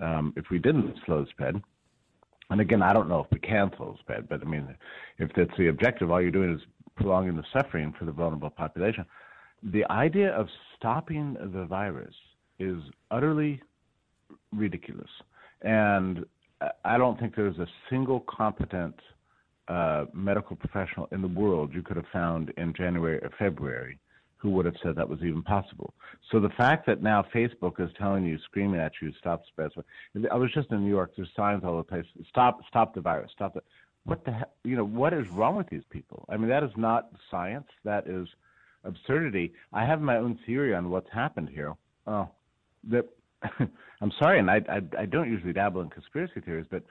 um, 0.00 0.32
if 0.36 0.46
we 0.50 0.58
didn't 0.58 0.94
slow 1.04 1.24
spread, 1.30 1.60
and 2.50 2.60
again, 2.60 2.82
I 2.82 2.92
don't 2.92 3.08
know 3.08 3.20
if 3.20 3.26
we 3.32 3.40
can 3.40 3.70
slow 3.76 3.96
spread, 4.00 4.28
but 4.28 4.40
I 4.40 4.44
mean, 4.44 4.74
if 5.18 5.30
that's 5.36 5.50
the 5.58 5.68
objective, 5.68 6.10
all 6.10 6.22
you're 6.22 6.30
doing 6.30 6.54
is 6.54 6.60
prolonging 6.96 7.36
the 7.36 7.44
suffering 7.52 7.92
for 7.98 8.04
the 8.04 8.12
vulnerable 8.12 8.50
population. 8.50 9.04
The 9.62 9.84
idea 9.90 10.30
of 10.30 10.46
stopping 10.76 11.34
the 11.52 11.64
virus 11.64 12.14
is 12.58 12.76
utterly 13.10 13.60
ridiculous. 14.52 15.10
And 15.62 16.24
I 16.84 16.98
don't 16.98 17.18
think 17.18 17.34
there's 17.34 17.58
a 17.58 17.66
single 17.90 18.24
competent 18.28 18.94
uh, 19.68 20.04
medical 20.14 20.56
professional 20.56 21.08
in 21.10 21.20
the 21.20 21.28
world 21.28 21.72
you 21.74 21.82
could 21.82 21.96
have 21.96 22.06
found 22.12 22.52
in 22.56 22.72
January 22.74 23.18
or 23.18 23.30
February 23.38 23.98
who 24.38 24.50
would 24.50 24.66
have 24.66 24.74
said 24.82 24.96
that 24.96 25.08
was 25.08 25.20
even 25.22 25.42
possible. 25.42 25.94
So 26.30 26.40
the 26.40 26.50
fact 26.50 26.86
that 26.86 27.02
now 27.02 27.24
Facebook 27.34 27.80
is 27.80 27.90
telling 27.98 28.24
you, 28.24 28.38
screaming 28.44 28.80
at 28.80 28.92
you, 29.00 29.12
stop 29.18 29.42
spread. 29.48 29.70
I 30.30 30.36
was 30.36 30.52
just 30.52 30.70
in 30.70 30.84
New 30.84 30.90
York. 30.90 31.12
There's 31.16 31.28
signs 31.34 31.64
all 31.64 31.72
over 31.72 31.78
the 31.78 31.84
place. 31.84 32.04
Stop, 32.28 32.60
stop 32.68 32.94
the 32.94 33.00
virus. 33.00 33.30
Stop 33.34 33.54
the. 33.54 33.62
What 34.04 34.24
the 34.24 34.32
hell? 34.32 34.52
You 34.62 34.76
know 34.76 34.84
what 34.84 35.12
is 35.12 35.28
wrong 35.30 35.56
with 35.56 35.68
these 35.68 35.82
people? 35.90 36.26
I 36.28 36.36
mean, 36.36 36.48
that 36.48 36.62
is 36.62 36.70
not 36.76 37.10
science. 37.30 37.66
That 37.84 38.06
is 38.06 38.28
absurdity. 38.84 39.52
I 39.72 39.84
have 39.84 40.00
my 40.00 40.16
own 40.16 40.38
theory 40.46 40.74
on 40.74 40.90
what's 40.90 41.10
happened 41.12 41.48
here. 41.48 41.74
Oh, 42.06 42.28
that 42.88 43.08
I'm 44.00 44.12
sorry, 44.18 44.38
and 44.38 44.50
I, 44.50 44.60
I, 44.68 45.02
I 45.02 45.06
don't 45.06 45.30
usually 45.30 45.52
dabble 45.52 45.80
in 45.80 45.90
conspiracy 45.90 46.40
theories, 46.40 46.66
but 46.70 46.82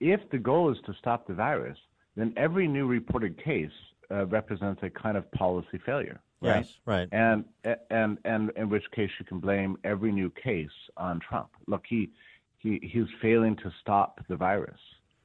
if 0.00 0.20
the 0.30 0.38
goal 0.38 0.70
is 0.70 0.78
to 0.86 0.94
stop 0.98 1.26
the 1.26 1.34
virus, 1.34 1.78
then 2.16 2.32
every 2.36 2.66
new 2.66 2.86
reported 2.86 3.42
case 3.42 3.70
uh, 4.10 4.26
represents 4.26 4.82
a 4.82 4.90
kind 4.90 5.16
of 5.16 5.30
policy 5.32 5.78
failure. 5.84 6.20
Right? 6.40 6.56
Yes, 6.66 6.78
right. 6.84 7.08
And 7.12 7.44
and 7.90 8.18
and 8.24 8.50
in 8.56 8.68
which 8.68 8.84
case 8.94 9.10
you 9.18 9.24
can 9.24 9.40
blame 9.40 9.76
every 9.84 10.12
new 10.12 10.30
case 10.30 10.68
on 10.96 11.18
Trump. 11.20 11.48
Look, 11.66 11.84
he 11.88 12.10
he 12.58 12.78
he's 12.82 13.06
failing 13.22 13.56
to 13.56 13.72
stop 13.80 14.20
the 14.28 14.36
virus. 14.36 14.78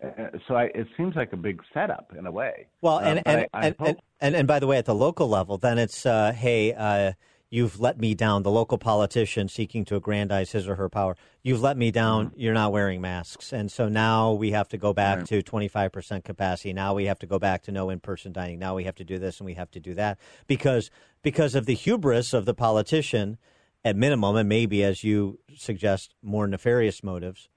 Uh, 0.04 0.30
so 0.48 0.56
I, 0.56 0.64
it 0.74 0.88
seems 0.98 1.16
like 1.16 1.32
a 1.34 1.38
big 1.38 1.62
setup 1.74 2.12
in 2.18 2.26
a 2.26 2.32
way. 2.32 2.68
Well, 2.82 2.98
Uh, 2.98 3.02
and 3.02 3.22
and, 3.26 3.42
I- 3.42 3.48
I 3.54 3.66
and, 3.68 3.76
and, 3.80 3.98
and 4.22 4.36
and 4.36 4.48
by 4.48 4.60
the 4.60 4.68
way, 4.68 4.78
at 4.78 4.86
the 4.86 4.96
local 4.96 5.28
level, 5.28 5.58
then 5.58 5.78
it's 5.78 6.06
uh, 6.06 6.32
hey, 6.32 6.74
uh, 6.74 7.12
you've 7.52 7.80
let 7.80 8.00
me 8.00 8.16
down. 8.16 8.42
The 8.42 8.50
local 8.50 8.80
politician 8.80 9.48
seeking 9.48 9.86
to 9.86 9.96
aggrandize 9.96 10.54
his 10.54 10.68
or 10.68 10.76
her 10.76 10.90
power, 10.90 11.16
you've 11.44 11.62
let 11.62 11.78
me 11.78 11.92
down. 11.92 12.30
Mm-hmm. 12.30 12.40
You're 12.40 12.54
not 12.56 12.72
wearing 12.72 13.02
masks, 13.02 13.54
and 13.54 13.72
so 13.72 13.88
now 13.88 14.32
we 14.32 14.52
have 14.52 14.70
to 14.70 14.78
go 14.78 14.94
back 14.94 15.26
to 15.26 15.44
25 15.44 15.92
percent 15.92 16.24
capacity. 16.24 16.74
Now 16.74 16.96
we 16.96 17.06
have 17.06 17.20
to 17.20 17.28
go 17.28 17.38
back 17.38 17.62
to 17.64 17.72
no 17.72 17.92
in-person 17.92 18.32
dining. 18.32 18.58
Now 18.58 18.74
we 18.74 18.86
have 18.86 18.96
to 18.96 19.04
do 19.04 19.20
this 19.20 19.40
and 19.40 19.46
we 19.46 19.54
have 19.54 19.70
to 19.72 19.80
do 19.80 19.94
that 19.94 20.18
because 20.48 20.90
because 21.22 21.54
of 21.54 21.68
the 21.68 21.76
hubris 21.76 22.34
of 22.34 22.46
the 22.46 22.56
politician, 22.56 23.38
at 23.84 23.96
minimum, 23.96 24.36
and 24.36 24.48
maybe 24.48 24.84
as 24.84 25.04
you 25.04 25.40
suggest, 25.56 26.16
more 26.22 26.48
nefarious 26.48 27.04
motives 27.04 27.50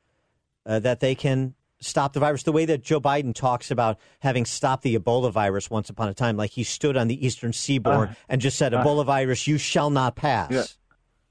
uh, 0.66 0.78
that 0.80 1.01
they 1.01 1.14
can 1.14 1.55
stop 1.81 2.12
the 2.12 2.20
virus 2.20 2.43
the 2.45 2.53
way 2.53 2.64
that 2.64 2.83
Joe 2.83 3.01
Biden 3.01 3.35
talks 3.35 3.70
about 3.70 3.99
having 4.20 4.45
stopped 4.45 4.83
the 4.83 4.99
Ebola 4.99 5.31
virus 5.31 5.70
once 5.70 5.91
upon 5.91 6.09
a 6.09 6.14
time, 6.14 6.37
like 6.37 6.51
he 6.51 6.64
stood 6.64 6.97
on 6.97 7.09
the 7.09 7.27
eastern 7.27 7.53
seaboard 7.53 8.11
Uh, 8.11 8.14
and 8.29 8.41
just 8.41 8.57
said, 8.57 8.72
uh, 8.72 8.83
Ebola 8.83 9.05
virus, 9.05 9.47
you 9.47 9.59
shall 9.59 9.91
not 9.91 10.16
pass. 10.16 10.51
Yeah. 10.51 10.64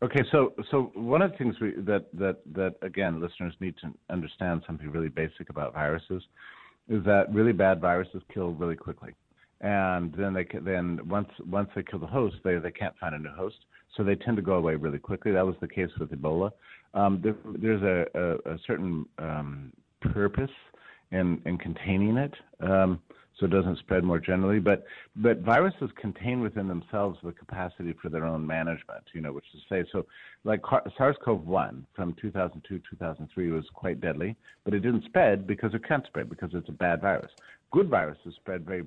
Okay, 0.04 0.24
so 0.32 0.54
so 0.70 0.92
one 0.96 1.22
of 1.22 1.32
the 1.32 1.38
things 1.38 1.56
we, 1.62 1.72
that 1.78 2.08
that 2.14 2.40
that 2.54 2.76
again 2.82 3.22
listeners 3.22 3.54
need 3.62 3.76
to 3.78 3.94
understand 4.10 4.62
something 4.68 4.92
really 4.92 5.08
basic 5.08 5.50
about 5.50 5.74
viruses 5.74 6.22
is 6.90 7.04
that 7.06 7.34
really 7.34 7.54
bad 7.54 7.80
viruses 7.80 8.22
kill 8.34 8.52
really 8.52 8.76
quickly, 8.76 9.16
and 9.62 10.14
then 10.14 10.34
they 10.34 10.46
then 10.60 11.00
once 11.08 11.30
once 11.50 11.70
they 11.74 11.84
kill 11.84 12.00
the 12.00 12.06
host, 12.06 12.36
they 12.44 12.58
they 12.58 12.72
can't 12.72 12.98
find 13.00 13.16
a 13.16 13.18
new 13.18 13.30
host, 13.30 13.56
so 13.96 14.04
they 14.04 14.16
tend 14.16 14.36
to 14.36 14.44
go 14.44 14.56
away 14.56 14.76
really 14.76 15.00
quickly. 15.00 15.32
That 15.32 15.46
was 15.46 15.56
the 15.62 15.70
case 15.70 15.90
with 15.98 16.12
Ebola. 16.12 16.52
Um, 16.94 17.22
there, 17.24 17.36
there's 17.58 17.82
a, 17.82 18.06
a, 18.14 18.56
a 18.56 18.60
certain 18.68 19.06
um, 19.20 19.72
purpose 20.12 20.52
and, 21.12 21.42
and 21.46 21.60
containing 21.60 22.18
it 22.18 22.34
um, 22.62 23.00
so 23.40 23.46
it 23.46 23.50
doesn't 23.50 23.80
spread 23.80 24.04
more 24.04 24.20
generally. 24.20 24.60
But, 24.60 24.86
but 25.16 25.40
viruses 25.40 25.90
contain 26.00 26.42
within 26.42 26.68
themselves 26.68 27.18
the 27.24 27.32
capacity 27.32 27.94
for 28.02 28.10
their 28.10 28.26
own 28.26 28.46
management, 28.46 29.04
you 29.14 29.22
know, 29.22 29.32
which 29.32 29.46
is 29.54 29.62
to 29.68 29.76
say, 29.76 29.90
so 29.92 30.06
like 30.44 30.62
SARS 30.98 31.16
CoV 31.24 31.46
1 31.46 31.88
from 31.96 32.16
2002 32.22 32.82
2003 32.90 33.52
was 33.52 33.66
quite 33.74 34.02
deadly, 34.02 34.36
but 34.64 34.74
it 34.74 34.82
didn't 34.82 35.06
spread 35.06 35.48
because 35.48 35.74
it 35.74 35.88
can't 35.88 36.06
spread 36.06 36.30
because 36.30 36.52
it's 36.54 36.70
a 36.70 36.74
bad 36.74 37.02
virus. 37.02 37.32
Good 37.72 37.90
viruses 37.90 38.36
spread 38.36 38.66
very 38.66 38.84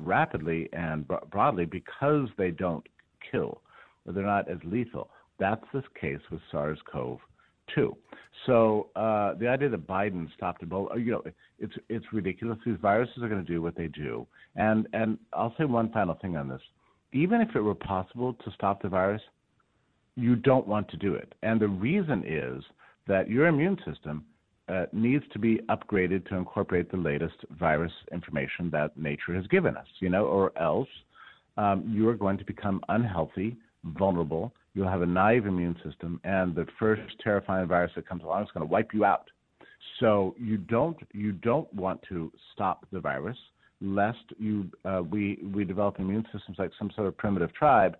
rapidly 0.00 0.68
and 0.72 1.06
broadly 1.30 1.66
because 1.66 2.28
they 2.38 2.50
don't 2.50 2.86
kill, 3.30 3.60
or 4.06 4.12
they're 4.14 4.24
not 4.24 4.50
as 4.50 4.58
lethal. 4.64 5.10
That's 5.38 5.64
this 5.74 5.84
case 6.00 6.20
with 6.30 6.40
SARS 6.50 6.78
CoV 6.90 7.18
2 7.18 7.22
too. 7.74 7.96
So 8.46 8.88
uh, 8.96 9.34
the 9.34 9.48
idea 9.48 9.68
that 9.68 9.86
Biden 9.86 10.32
stopped 10.34 10.64
Ebola, 10.64 10.92
uh, 10.92 10.96
you 10.96 11.12
know, 11.12 11.22
it's 11.58 11.74
it's 11.88 12.04
ridiculous. 12.12 12.58
These 12.64 12.76
viruses 12.80 13.22
are 13.22 13.28
going 13.28 13.44
to 13.44 13.52
do 13.52 13.60
what 13.60 13.76
they 13.76 13.88
do. 13.88 14.26
And 14.56 14.86
and 14.92 15.18
I'll 15.32 15.54
say 15.58 15.64
one 15.64 15.90
final 15.90 16.14
thing 16.14 16.36
on 16.36 16.48
this. 16.48 16.62
Even 17.12 17.40
if 17.40 17.54
it 17.56 17.60
were 17.60 17.74
possible 17.74 18.34
to 18.34 18.50
stop 18.52 18.82
the 18.82 18.88
virus, 18.88 19.22
you 20.16 20.36
don't 20.36 20.66
want 20.66 20.88
to 20.90 20.96
do 20.96 21.14
it. 21.14 21.34
And 21.42 21.60
the 21.60 21.68
reason 21.68 22.24
is 22.26 22.62
that 23.06 23.30
your 23.30 23.46
immune 23.46 23.78
system 23.86 24.24
uh, 24.68 24.84
needs 24.92 25.24
to 25.32 25.38
be 25.38 25.60
upgraded 25.70 26.28
to 26.28 26.36
incorporate 26.36 26.90
the 26.90 26.96
latest 26.96 27.36
virus 27.58 27.92
information 28.12 28.68
that 28.70 28.96
nature 28.96 29.34
has 29.34 29.46
given 29.46 29.76
us, 29.76 29.86
you 30.00 30.10
know, 30.10 30.26
or 30.26 30.52
else 30.60 30.88
um, 31.56 31.84
you 31.88 32.08
are 32.08 32.14
going 32.14 32.36
to 32.36 32.44
become 32.44 32.80
unhealthy, 32.88 33.56
vulnerable, 33.84 34.52
you'll 34.78 34.88
have 34.88 35.02
a 35.02 35.06
naive 35.06 35.46
immune 35.46 35.74
system, 35.84 36.20
and 36.22 36.54
the 36.54 36.64
first 36.78 37.02
terrifying 37.24 37.66
virus 37.66 37.90
that 37.96 38.08
comes 38.08 38.22
along 38.22 38.44
is 38.44 38.48
going 38.54 38.64
to 38.64 38.70
wipe 38.70 38.94
you 38.94 39.04
out. 39.04 39.28
So 39.98 40.36
you 40.38 40.56
don't 40.56 40.96
you 41.12 41.32
don't 41.32 41.72
want 41.74 42.00
to 42.08 42.30
stop 42.52 42.86
the 42.92 43.00
virus, 43.00 43.36
lest 43.80 44.24
you 44.38 44.70
uh, 44.84 45.02
we 45.10 45.40
we 45.52 45.64
develop 45.64 45.98
immune 45.98 46.24
systems 46.32 46.58
like 46.60 46.70
some 46.78 46.92
sort 46.94 47.08
of 47.08 47.16
primitive 47.16 47.52
tribe, 47.54 47.96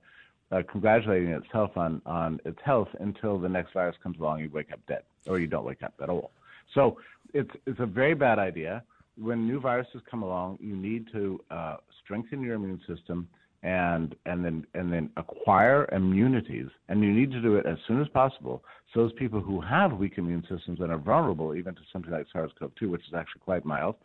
uh, 0.53 0.63
congratulating 0.71 1.31
itself 1.31 1.77
on 1.77 2.01
on 2.07 2.41
its 2.45 2.61
health 2.65 2.89
until 3.01 3.41
the 3.41 3.49
next 3.49 3.73
virus 3.73 3.97
comes 4.01 4.17
along, 4.21 4.39
you 4.39 4.49
wake 4.53 4.73
up 4.73 4.79
dead, 4.87 5.03
or 5.27 5.41
you 5.41 5.49
don't 5.49 5.65
wake 5.65 5.83
up 5.83 5.95
at 6.01 6.09
all. 6.09 6.31
So 6.75 6.99
it's 7.35 7.51
it's 7.67 7.81
a 7.81 7.87
very 7.87 8.15
bad 8.15 8.39
idea. 8.39 8.85
When 9.21 9.49
new 9.49 9.59
viruses 9.59 10.01
come 10.09 10.23
along, 10.23 10.59
you 10.61 10.77
need 10.77 11.07
to 11.11 11.41
uh, 11.51 11.77
strengthen 12.05 12.41
your 12.41 12.55
immune 12.55 12.81
system 12.87 13.27
and 13.63 14.15
and 14.27 14.45
then 14.45 14.67
and 14.75 14.93
then 14.93 15.11
acquire 15.17 15.89
immunities. 15.93 16.69
And 16.89 17.03
you 17.03 17.13
need 17.13 17.31
to 17.33 17.41
do 17.41 17.57
it 17.57 17.67
as 17.67 17.77
soon 17.87 18.01
as 18.01 18.09
possible. 18.09 18.63
So 18.93 19.01
those 19.01 19.13
people 19.15 19.41
who 19.41 19.61
have 19.61 19.93
weak 19.93 20.15
immune 20.17 20.43
systems 20.49 20.81
and 20.81 20.91
are 20.91 20.99
vulnerable 20.99 21.55
even 21.55 21.75
to 21.75 21.81
something 21.93 22.11
like 22.11 22.27
SARS-CoV-2 22.33 22.91
which 22.91 23.03
is 23.07 23.15
actually 23.15 23.41
quite 23.45 23.65
mild 23.65 23.97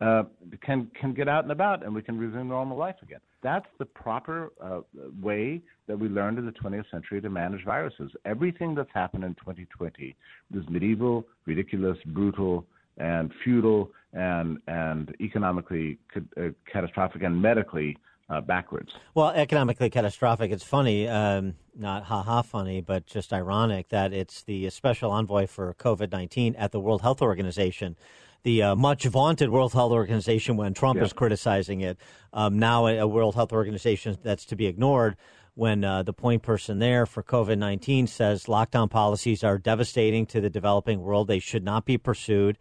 uh, 0.00 0.22
can 0.62 0.90
can 0.98 1.12
get 1.12 1.28
out 1.28 1.44
and 1.44 1.52
about 1.52 1.84
and 1.84 1.94
we 1.94 2.02
can 2.02 2.18
resume 2.18 2.48
normal 2.48 2.76
life 2.76 2.96
again. 3.02 3.20
That's 3.42 3.66
the 3.78 3.84
proper 3.84 4.52
uh, 4.62 4.80
way 5.20 5.62
that 5.88 5.98
we 5.98 6.08
learned 6.08 6.38
in 6.38 6.46
the 6.46 6.52
20th 6.52 6.90
century 6.90 7.20
to 7.20 7.30
manage 7.30 7.64
viruses. 7.64 8.10
Everything 8.24 8.74
that's 8.74 8.90
happened 8.94 9.24
in 9.24 9.34
2020 9.34 10.16
is 10.54 10.64
medieval 10.68 11.26
ridiculous 11.46 11.98
brutal 12.06 12.64
and 12.96 13.30
futile 13.44 13.90
and 14.12 14.58
and 14.68 15.14
economically 15.20 15.98
uh, 16.16 16.48
catastrophic 16.70 17.22
and 17.22 17.40
medically 17.40 17.96
uh, 18.30 18.40
backwards. 18.40 18.94
Well, 19.14 19.30
economically 19.30 19.90
catastrophic. 19.90 20.52
It's 20.52 20.64
funny, 20.64 21.08
um, 21.08 21.54
not 21.76 22.04
ha 22.04 22.22
ha 22.22 22.42
funny, 22.42 22.80
but 22.80 23.06
just 23.06 23.32
ironic 23.32 23.88
that 23.88 24.12
it's 24.12 24.42
the 24.42 24.70
special 24.70 25.10
envoy 25.10 25.46
for 25.46 25.74
COVID 25.74 26.12
19 26.12 26.54
at 26.54 26.72
the 26.72 26.80
World 26.80 27.02
Health 27.02 27.20
Organization. 27.20 27.96
The 28.42 28.62
uh, 28.62 28.76
much 28.76 29.04
vaunted 29.04 29.50
World 29.50 29.72
Health 29.74 29.92
Organization, 29.92 30.56
when 30.56 30.72
Trump 30.72 30.98
yeah. 30.98 31.04
is 31.04 31.12
criticizing 31.12 31.82
it, 31.82 31.98
um, 32.32 32.58
now 32.58 32.86
a, 32.86 32.98
a, 32.98 33.06
World 33.06 33.34
Health 33.34 33.52
Organization 33.52 34.16
that's 34.22 34.46
to 34.46 34.56
be 34.56 34.66
ignored 34.66 35.16
when 35.54 35.84
uh, 35.84 36.02
the 36.02 36.14
point 36.14 36.42
person 36.42 36.78
there 36.78 37.04
for 37.04 37.22
COVID 37.22 37.58
19 37.58 38.06
says 38.06 38.44
lockdown 38.44 38.88
policies 38.88 39.44
are 39.44 39.58
devastating 39.58 40.24
to 40.26 40.40
the 40.40 40.48
developing 40.48 41.02
world. 41.02 41.28
They 41.28 41.40
should 41.40 41.64
not 41.64 41.84
be 41.84 41.98
pursued. 41.98 42.56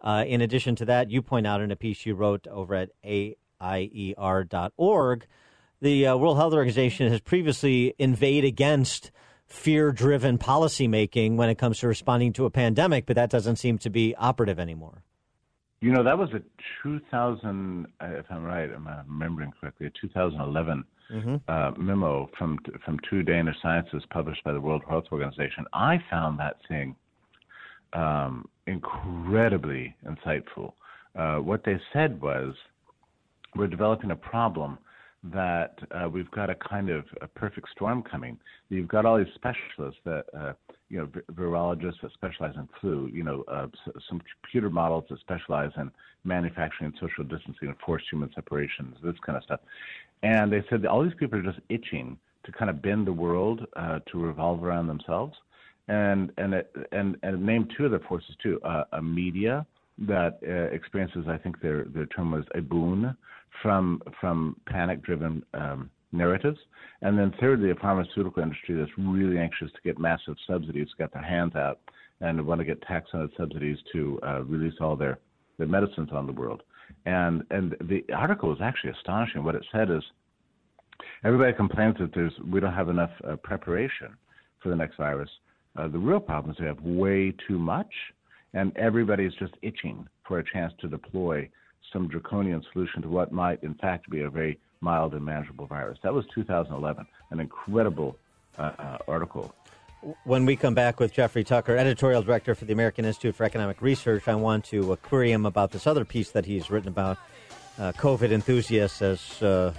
Uh, 0.00 0.22
in 0.26 0.42
addition 0.42 0.76
to 0.76 0.84
that, 0.84 1.10
you 1.10 1.22
point 1.22 1.46
out 1.46 1.62
in 1.62 1.70
a 1.70 1.76
piece 1.76 2.04
you 2.04 2.14
wrote 2.14 2.46
over 2.46 2.74
at 2.74 2.90
a 3.02 3.36
IER.org, 3.64 5.26
the 5.80 6.06
uh, 6.06 6.16
World 6.16 6.36
Health 6.36 6.52
Organization 6.52 7.10
has 7.10 7.20
previously 7.20 7.94
inveighed 7.98 8.44
against 8.44 9.10
fear 9.46 9.92
driven 9.92 10.38
policymaking 10.38 11.36
when 11.36 11.48
it 11.48 11.56
comes 11.58 11.78
to 11.78 11.88
responding 11.88 12.32
to 12.34 12.44
a 12.44 12.50
pandemic, 12.50 13.06
but 13.06 13.16
that 13.16 13.30
doesn't 13.30 13.56
seem 13.56 13.78
to 13.78 13.90
be 13.90 14.14
operative 14.16 14.58
anymore. 14.58 15.02
You 15.80 15.92
know, 15.92 16.02
that 16.02 16.16
was 16.16 16.30
a 16.32 16.40
2000, 16.82 17.86
uh, 18.00 18.06
if 18.06 18.24
I'm 18.30 18.42
right, 18.42 18.70
am 18.70 18.88
I 18.88 19.02
remembering 19.06 19.52
correctly, 19.60 19.86
a 19.88 19.90
2011 20.00 20.84
mm-hmm. 21.12 21.36
uh, 21.46 21.70
memo 21.76 22.30
from 22.38 22.58
from 22.84 22.98
two 23.10 23.22
Danish 23.22 23.56
scientists 23.62 24.06
published 24.10 24.42
by 24.44 24.52
the 24.52 24.60
World 24.60 24.82
Health 24.88 25.04
Organization. 25.12 25.66
I 25.74 25.98
found 26.10 26.38
that 26.38 26.56
thing 26.68 26.96
um, 27.92 28.48
incredibly 28.66 29.94
insightful. 30.06 30.72
Uh, 31.14 31.36
what 31.36 31.64
they 31.64 31.78
said 31.92 32.20
was 32.20 32.54
we're 33.56 33.66
developing 33.66 34.10
a 34.10 34.16
problem 34.16 34.78
that 35.32 35.78
uh, 35.90 36.08
we've 36.08 36.30
got 36.32 36.50
a 36.50 36.54
kind 36.54 36.90
of 36.90 37.04
a 37.22 37.26
perfect 37.26 37.68
storm 37.70 38.02
coming. 38.02 38.38
You've 38.68 38.88
got 38.88 39.06
all 39.06 39.16
these 39.16 39.26
specialists 39.34 40.00
that, 40.04 40.24
uh, 40.38 40.52
you 40.90 40.98
know, 40.98 41.08
virologists 41.32 42.02
that 42.02 42.12
specialize 42.12 42.54
in 42.56 42.68
flu, 42.80 43.08
you 43.12 43.22
know, 43.22 43.42
uh, 43.48 43.68
some 44.08 44.20
computer 44.42 44.68
models 44.68 45.04
that 45.08 45.20
specialize 45.20 45.70
in 45.78 45.90
manufacturing 46.24 46.92
and 46.92 46.94
social 47.00 47.24
distancing 47.24 47.68
and 47.68 47.76
forced 47.84 48.04
human 48.10 48.30
separations, 48.34 48.96
this 49.02 49.14
kind 49.24 49.38
of 49.38 49.44
stuff. 49.44 49.60
And 50.22 50.52
they 50.52 50.62
said 50.68 50.82
that 50.82 50.88
all 50.88 51.02
these 51.02 51.14
people 51.18 51.38
are 51.38 51.42
just 51.42 51.60
itching 51.70 52.18
to 52.44 52.52
kind 52.52 52.68
of 52.68 52.82
bend 52.82 53.06
the 53.06 53.12
world 53.12 53.66
uh, 53.76 54.00
to 54.12 54.18
revolve 54.18 54.62
around 54.62 54.88
themselves. 54.88 55.34
And 55.88 56.32
and 56.38 56.54
it, 56.54 56.74
and 56.92 57.16
and 57.22 57.44
name 57.44 57.68
two 57.76 57.84
other 57.84 58.00
forces 58.08 58.34
too: 58.42 58.58
uh, 58.62 58.84
a 58.92 59.02
media 59.02 59.66
that 59.98 60.38
uh, 60.46 60.74
experiences, 60.74 61.26
I 61.28 61.38
think 61.38 61.60
their 61.60 61.84
their 61.84 62.06
term 62.06 62.32
was 62.32 62.44
a 62.54 62.60
boon 62.60 63.16
from 63.62 64.02
from 64.20 64.56
panic-driven 64.66 65.44
um, 65.54 65.90
narratives, 66.12 66.58
and 67.02 67.18
then 67.18 67.32
thirdly, 67.40 67.70
a 67.70 67.74
pharmaceutical 67.76 68.42
industry 68.42 68.74
that's 68.74 68.90
really 68.98 69.38
anxious 69.38 69.70
to 69.72 69.80
get 69.84 69.98
massive 69.98 70.36
subsidies, 70.46 70.88
got 70.98 71.12
their 71.12 71.22
hands 71.22 71.54
out, 71.54 71.80
and 72.20 72.44
want 72.46 72.60
to 72.60 72.64
get 72.64 72.80
tax 72.82 73.10
on 73.14 73.30
subsidies 73.36 73.78
to 73.92 74.18
uh, 74.26 74.42
release 74.42 74.74
all 74.80 74.96
their 74.96 75.18
their 75.58 75.68
medicines 75.68 76.10
on 76.12 76.26
the 76.26 76.32
world. 76.32 76.62
And 77.06 77.44
and 77.50 77.76
the 77.82 78.04
article 78.14 78.48
was 78.48 78.58
actually 78.60 78.90
astonishing. 78.90 79.44
What 79.44 79.54
it 79.54 79.64
said 79.70 79.90
is, 79.90 80.02
everybody 81.24 81.52
complains 81.52 81.96
that 82.00 82.12
there's 82.14 82.32
we 82.50 82.60
don't 82.60 82.72
have 82.72 82.88
enough 82.88 83.10
uh, 83.28 83.36
preparation 83.36 84.16
for 84.60 84.70
the 84.70 84.76
next 84.76 84.96
virus. 84.96 85.30
Uh, 85.76 85.88
the 85.88 85.98
real 85.98 86.20
problem 86.20 86.52
is 86.52 86.60
we 86.60 86.66
have 86.66 86.80
way 86.82 87.34
too 87.48 87.58
much, 87.58 87.92
and 88.54 88.74
everybody's 88.76 89.34
just 89.34 89.54
itching 89.62 90.08
for 90.26 90.38
a 90.38 90.44
chance 90.44 90.72
to 90.80 90.88
deploy 90.88 91.48
some 91.92 92.08
draconian 92.08 92.64
solution 92.72 93.02
to 93.02 93.08
what 93.08 93.32
might, 93.32 93.62
in 93.62 93.74
fact, 93.74 94.08
be 94.08 94.22
a 94.22 94.30
very 94.30 94.58
mild 94.80 95.14
and 95.14 95.24
manageable 95.24 95.66
virus. 95.66 95.98
That 96.02 96.14
was 96.14 96.24
2011, 96.34 97.06
an 97.30 97.40
incredible 97.40 98.16
uh, 98.58 98.72
uh, 98.78 98.98
article. 99.06 99.54
When 100.24 100.44
we 100.44 100.56
come 100.56 100.74
back 100.74 101.00
with 101.00 101.12
Jeffrey 101.12 101.44
Tucker, 101.44 101.76
editorial 101.76 102.22
director 102.22 102.54
for 102.54 102.66
the 102.66 102.72
American 102.72 103.04
Institute 103.04 103.34
for 103.34 103.44
Economic 103.44 103.80
Research, 103.80 104.28
I 104.28 104.34
want 104.34 104.64
to 104.66 104.92
uh, 104.92 104.96
query 104.96 105.32
him 105.32 105.46
about 105.46 105.72
this 105.72 105.86
other 105.86 106.04
piece 106.04 106.30
that 106.32 106.44
he's 106.44 106.70
written 106.70 106.88
about 106.88 107.18
uh, 107.78 107.92
COVID 107.92 108.30
enthusiasts 108.30 109.02
as 109.02 109.42
uh, 109.42 109.72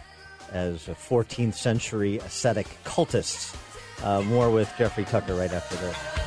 as 0.52 0.88
14th 0.88 1.54
century 1.54 2.18
ascetic 2.18 2.68
cultists. 2.84 3.56
Uh, 4.04 4.22
more 4.24 4.50
with 4.50 4.72
Jeffrey 4.78 5.06
Tucker 5.06 5.36
right 5.36 5.52
after 5.52 5.76
this. 5.78 6.25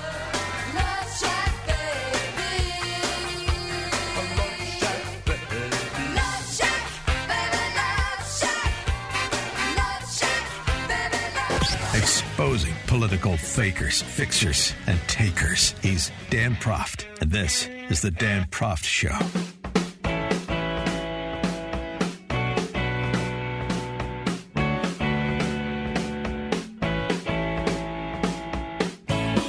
Exposing 12.39 12.75
political 12.87 13.37
fakers, 13.37 14.01
fixers, 14.01 14.73
and 14.87 14.97
takers. 15.09 15.75
He's 15.83 16.13
Dan 16.31 16.55
Proft, 16.55 17.05
and 17.21 17.33
this 17.33 17.67
is 17.91 18.01
The 18.01 18.13
Dan 18.13 18.47
Proft 18.47 18.85
Show. 18.85 19.58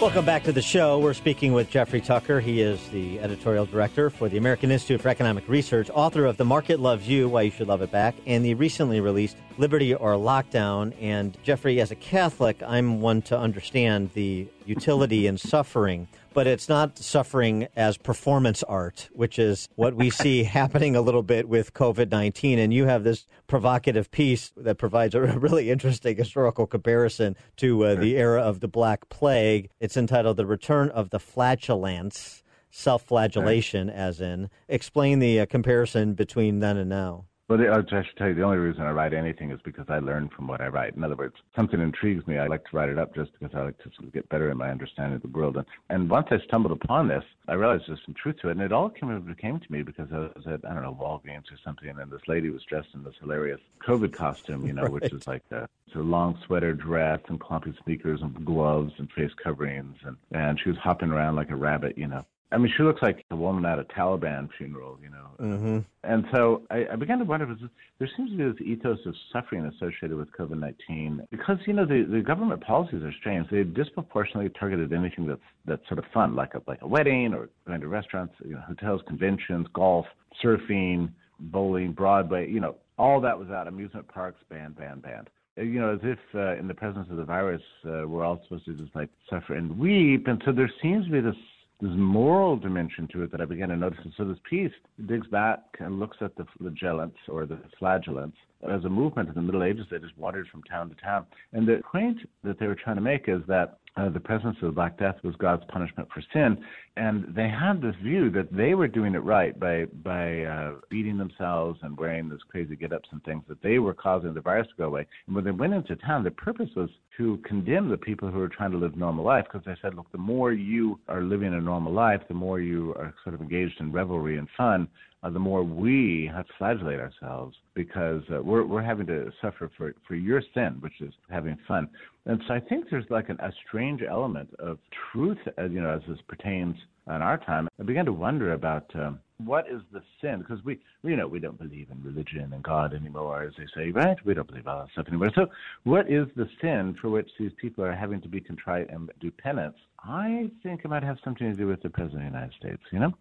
Welcome 0.09 0.25
back 0.25 0.43
to 0.45 0.51
the 0.51 0.63
show. 0.63 0.97
We're 0.97 1.13
speaking 1.13 1.53
with 1.53 1.69
Jeffrey 1.69 2.01
Tucker. 2.01 2.39
He 2.39 2.61
is 2.61 2.89
the 2.89 3.19
editorial 3.19 3.67
director 3.67 4.09
for 4.09 4.27
the 4.27 4.39
American 4.39 4.71
Institute 4.71 5.01
for 5.01 5.09
Economic 5.09 5.47
Research, 5.47 5.87
author 5.93 6.25
of 6.25 6.35
The 6.35 6.45
Market 6.45 6.79
Loves 6.79 7.07
You, 7.07 7.29
Why 7.29 7.43
You 7.43 7.51
Should 7.51 7.67
Love 7.67 7.83
It 7.83 7.91
Back, 7.91 8.15
and 8.25 8.43
the 8.43 8.55
recently 8.55 9.01
released 9.01 9.37
Liberty 9.59 9.93
or 9.93 10.13
Lockdown. 10.13 10.95
And 10.99 11.37
Jeffrey, 11.43 11.79
as 11.79 11.91
a 11.91 11.95
Catholic, 11.95 12.59
I'm 12.65 13.01
one 13.01 13.21
to 13.21 13.37
understand 13.37 14.09
the 14.15 14.47
utility 14.65 15.27
in 15.27 15.37
suffering, 15.37 16.07
but 16.33 16.47
it's 16.47 16.69
not 16.69 16.97
suffering 16.97 17.67
as 17.75 17.97
performance 17.97 18.63
art, 18.63 19.09
which 19.13 19.39
is 19.39 19.67
what 19.75 19.95
we 19.95 20.09
see 20.09 20.43
happening 20.59 20.95
a 20.95 21.01
little 21.01 21.23
bit 21.23 21.47
with 21.47 21.73
COVID 21.73 22.11
19. 22.11 22.59
And 22.59 22.73
you 22.73 22.85
have 22.85 23.03
this 23.03 23.27
provocative 23.47 24.11
piece 24.11 24.51
that 24.57 24.77
provides 24.77 25.15
a 25.15 25.21
really 25.39 25.69
interesting 25.69 26.17
historical 26.17 26.67
comparison 26.67 27.35
to 27.57 27.85
uh, 27.85 27.95
the 27.95 28.17
era 28.17 28.41
of 28.41 28.59
the 28.59 28.67
Black 28.67 29.09
Plague. 29.09 29.69
It's 29.79 29.97
entitled 29.97 30.37
The 30.37 30.45
Return 30.45 30.89
of 30.89 31.09
the 31.09 31.19
Flatulence. 31.19 32.43
Self 32.71 33.01
flagellation, 33.01 33.89
as 33.89 34.21
in. 34.21 34.47
Explain 34.67 35.17
the 35.17 35.39
uh, 35.39 35.47
comparison 35.47 36.13
between 36.13 36.59
then 36.59 36.77
and 36.77 36.87
now. 36.87 37.25
The- 37.49 37.67
I 37.73 38.03
should 38.03 38.15
tell 38.15 38.27
you, 38.27 38.35
the 38.35 38.43
only 38.43 38.57
reason 38.59 38.83
I 38.83 38.91
write 38.91 39.11
anything 39.11 39.49
is 39.49 39.59
because 39.63 39.89
I 39.89 39.97
learn 39.97 40.29
from 40.29 40.45
what 40.47 40.61
I 40.61 40.67
write. 40.67 40.95
In 40.95 41.03
other 41.03 41.15
words, 41.15 41.33
something 41.55 41.81
intrigues 41.81 42.27
me, 42.27 42.37
I 42.37 42.45
like 42.45 42.63
to 42.69 42.75
write 42.77 42.89
it 42.89 42.99
up 42.99 43.15
just 43.15 43.31
because 43.39 43.55
I 43.55 43.63
like 43.63 43.77
to 43.79 43.89
sort 43.95 44.05
of 44.07 44.13
get 44.13 44.29
better 44.29 44.51
in 44.51 44.57
my 44.57 44.69
understanding 44.69 45.15
of 45.15 45.23
the 45.23 45.29
world. 45.29 45.57
And, 45.57 45.65
and 45.89 46.07
once 46.11 46.27
I 46.29 46.37
stumbled 46.41 46.79
upon 46.79 47.07
this, 47.07 47.23
I 47.47 47.53
realized 47.53 47.85
there's 47.87 48.01
some 48.05 48.13
truth 48.13 48.37
to 48.41 48.49
it. 48.49 48.51
And 48.51 48.61
it 48.61 48.71
all 48.71 48.89
came, 48.89 49.35
came 49.41 49.59
to 49.59 49.71
me 49.71 49.81
because 49.81 50.09
I 50.13 50.19
was 50.19 50.45
at, 50.45 50.63
I 50.63 50.75
don't 50.75 50.83
know, 50.83 50.93
Walgreens 51.01 51.51
or 51.51 51.57
something, 51.65 51.89
and 51.89 52.11
this 52.11 52.27
lady 52.27 52.51
was 52.51 52.63
dressed 52.65 52.89
in 52.93 53.03
this 53.03 53.15
hilarious 53.19 53.59
COVID 53.83 54.13
costume, 54.13 54.67
you 54.67 54.73
know, 54.73 54.85
which 54.89 55.03
Right. 55.03 55.13
is 55.13 55.25
like 55.27 55.43
a, 55.51 55.67
it's 55.87 55.95
a 55.95 55.99
long 55.99 56.37
sweater 56.45 56.73
dress 56.73 57.19
and 57.29 57.39
clumpy 57.39 57.73
sneakers 57.83 58.21
and 58.21 58.45
gloves 58.45 58.93
and 58.99 59.11
face 59.11 59.31
coverings. 59.43 59.97
And, 60.05 60.17
and 60.31 60.59
she 60.59 60.69
was 60.69 60.77
hopping 60.77 61.09
around 61.09 61.35
like 61.35 61.49
a 61.49 61.55
rabbit, 61.55 61.97
you 61.97 62.05
know. 62.07 62.23
I 62.51 62.57
mean, 62.57 62.73
she 62.75 62.81
looks 62.81 63.01
like 63.01 63.23
a 63.29 63.35
woman 63.35 63.63
at 63.65 63.77
a 63.77 63.83
Taliban 63.83 64.49
funeral, 64.57 64.97
you 65.03 65.09
know. 65.09 65.27
Mm-hmm. 65.39 65.79
And 66.03 66.25
so 66.33 66.63
I, 66.71 66.87
I 66.93 66.95
began 66.95 67.19
to 67.19 67.25
wonder, 67.25 67.45
was 67.45 67.59
this, 67.61 67.69
there 67.99 68.09
seems 68.17 68.31
to 68.31 68.37
be 68.37 68.43
this 68.43 68.61
ethos 68.61 68.97
of 69.05 69.13
suffering 69.31 69.65
associated 69.65 70.17
with 70.17 70.31
COVID 70.31 70.59
19 70.59 71.27
because, 71.29 71.57
you 71.67 71.73
know, 71.73 71.85
the, 71.85 72.07
the 72.09 72.21
government 72.21 72.61
policies 72.61 73.03
are 73.03 73.13
strange. 73.19 73.47
They 73.51 73.63
disproportionately 73.63 74.49
targeted 74.59 74.91
anything 74.93 75.27
that's, 75.27 75.41
that's 75.65 75.87
sort 75.87 75.99
of 75.99 76.05
fun, 76.11 76.35
like 76.35 76.55
a, 76.55 76.61
like 76.67 76.81
a 76.81 76.87
wedding 76.87 77.33
or 77.35 77.49
going 77.67 77.81
to 77.81 77.87
restaurants, 77.87 78.33
you 78.43 78.55
know, 78.55 78.61
hotels, 78.67 79.01
conventions, 79.07 79.67
golf, 79.73 80.07
surfing, 80.43 81.11
bowling, 81.39 81.91
Broadway, 81.91 82.49
you 82.49 82.59
know, 82.59 82.75
all 82.97 83.21
that 83.21 83.37
was 83.37 83.49
out. 83.49 83.67
Amusement 83.67 84.07
parks, 84.07 84.39
banned, 84.49 84.75
banned, 84.75 85.03
banned. 85.03 85.29
Uh, 85.57 85.61
You 85.61 85.79
know, 85.79 85.93
as 85.93 85.99
if 86.03 86.19
uh, 86.33 86.57
in 86.57 86.67
the 86.67 86.73
presence 86.73 87.07
of 87.11 87.17
the 87.17 87.23
virus, 87.23 87.61
uh, 87.85 88.07
we're 88.07 88.25
all 88.25 88.41
supposed 88.43 88.65
to 88.65 88.73
just 88.73 88.95
like 88.95 89.09
suffer 89.29 89.53
and 89.53 89.77
weep. 89.77 90.27
And 90.27 90.41
so 90.45 90.51
there 90.51 90.71
seems 90.81 91.05
to 91.05 91.11
be 91.11 91.21
this 91.21 91.35
this 91.81 91.91
moral 91.95 92.57
dimension 92.57 93.07
to 93.13 93.23
it 93.23 93.31
that 93.31 93.41
I 93.41 93.45
began 93.45 93.69
to 93.69 93.77
notice. 93.77 93.99
And 94.03 94.13
so 94.17 94.25
this 94.25 94.37
piece 94.49 94.71
digs 95.07 95.27
back 95.27 95.59
and 95.79 95.99
looks 95.99 96.17
at 96.21 96.35
the 96.35 96.45
flagellants 96.57 97.17
or 97.29 97.45
the 97.45 97.59
flagellants 97.77 98.37
as 98.69 98.83
a 98.83 98.89
movement 98.89 99.29
in 99.29 99.35
the 99.35 99.41
Middle 99.41 99.63
Ages 99.63 99.85
that 99.89 100.01
just 100.01 100.17
wandered 100.17 100.47
from 100.49 100.63
town 100.63 100.89
to 100.89 100.95
town. 100.95 101.25
And 101.53 101.67
the 101.67 101.81
point 101.89 102.17
that 102.43 102.59
they 102.59 102.67
were 102.67 102.75
trying 102.75 102.97
to 102.97 103.01
make 103.01 103.29
is 103.29 103.41
that 103.47 103.79
uh, 103.99 104.09
the 104.09 104.19
presence 104.19 104.55
of 104.61 104.67
the 104.67 104.71
Black 104.71 104.97
Death 104.97 105.17
was 105.23 105.35
God's 105.35 105.63
punishment 105.67 106.07
for 106.13 106.23
sin, 106.33 106.57
and 106.95 107.25
they 107.35 107.49
had 107.49 107.81
this 107.81 107.95
view 108.01 108.29
that 108.31 108.51
they 108.51 108.73
were 108.73 108.87
doing 108.87 109.13
it 109.15 109.23
right 109.23 109.59
by 109.59 109.85
by 110.03 110.43
uh, 110.43 110.75
beating 110.89 111.17
themselves 111.17 111.79
and 111.83 111.97
wearing 111.97 112.29
those 112.29 112.39
crazy 112.49 112.75
get-ups 112.75 113.09
and 113.11 113.23
things 113.23 113.43
that 113.49 113.61
they 113.61 113.79
were 113.79 113.93
causing 113.93 114.33
the 114.33 114.41
virus 114.41 114.67
to 114.67 114.73
go 114.77 114.85
away. 114.85 115.05
And 115.27 115.35
when 115.35 115.43
they 115.43 115.51
went 115.51 115.73
into 115.73 115.95
town, 115.97 116.23
the 116.23 116.31
purpose 116.31 116.69
was 116.75 116.89
to 117.17 117.37
condemn 117.45 117.89
the 117.89 117.97
people 117.97 118.29
who 118.29 118.39
were 118.39 118.47
trying 118.47 118.71
to 118.71 118.77
live 118.77 118.95
normal 118.95 119.25
life 119.25 119.45
because 119.51 119.65
they 119.65 119.75
said, 119.81 119.93
look, 119.93 120.09
the 120.11 120.17
more 120.17 120.53
you 120.53 120.99
are 121.09 121.21
living 121.21 121.53
a 121.53 121.59
normal 121.59 121.91
life, 121.91 122.21
the 122.29 122.33
more 122.33 122.61
you 122.61 122.93
are 122.95 123.13
sort 123.23 123.35
of 123.35 123.41
engaged 123.41 123.79
in 123.81 123.91
revelry 123.91 124.37
and 124.37 124.47
fun, 124.55 124.87
uh, 125.21 125.29
the 125.29 125.39
more 125.39 125.63
we 125.63 126.29
have 126.33 126.47
to 126.47 126.53
flagellate 126.57 126.99
ourselves 126.99 127.55
because 127.73 128.23
uh, 128.33 128.41
we're 128.41 128.65
we're 128.65 128.81
having 128.81 129.07
to 129.07 129.31
suffer 129.41 129.69
for 129.77 129.93
for 130.07 130.15
your 130.15 130.41
sin, 130.53 130.77
which 130.79 131.01
is 131.01 131.13
having 131.29 131.57
fun. 131.67 131.89
And 132.25 132.41
so 132.47 132.53
I 132.53 132.59
think 132.59 132.85
there's 132.89 133.05
like 133.09 133.29
an, 133.29 133.37
a 133.39 133.51
strange 133.67 134.01
element 134.07 134.49
of 134.59 134.77
truth, 135.11 135.37
uh, 135.57 135.63
you 135.65 135.81
know, 135.81 135.89
as 135.89 136.01
this 136.07 136.19
pertains 136.27 136.75
in 137.07 137.21
our 137.21 137.37
time. 137.37 137.67
I 137.79 137.83
began 137.83 138.05
to 138.05 138.13
wonder 138.13 138.53
about 138.53 138.85
um, 138.95 139.19
what 139.43 139.65
is 139.69 139.81
the 139.91 140.01
sin 140.21 140.39
because 140.39 140.63
we, 140.63 140.79
we, 141.01 141.11
you 141.11 141.17
know, 141.17 141.27
we 141.27 141.39
don't 141.39 141.57
believe 141.57 141.87
in 141.91 142.03
religion 142.03 142.51
and 142.53 142.61
God 142.61 142.93
anymore, 142.93 143.43
as 143.43 143.53
they 143.57 143.65
say, 143.75 143.91
right? 143.91 144.17
We 144.25 144.33
don't 144.33 144.47
believe 144.47 144.67
all 144.67 144.79
that 144.79 144.91
stuff 144.91 145.07
anymore. 145.07 145.31
So, 145.33 145.47
what 145.83 146.11
is 146.11 146.27
the 146.35 146.47
sin 146.61 146.95
for 147.01 147.09
which 147.09 147.29
these 147.39 147.51
people 147.59 147.83
are 147.83 147.93
having 147.93 148.21
to 148.21 148.27
be 148.27 148.39
contrite 148.41 148.89
and 148.89 149.09
do 149.19 149.31
penance? 149.31 149.75
I 150.03 150.49
think 150.63 150.81
it 150.83 150.87
might 150.87 151.03
have 151.03 151.17
something 151.23 151.49
to 151.49 151.57
do 151.57 151.67
with 151.67 151.81
the 151.81 151.89
president 151.89 152.25
of 152.25 152.31
the 152.31 152.37
United 152.37 152.55
States, 152.59 152.81
you 152.91 152.99
know. 152.99 153.11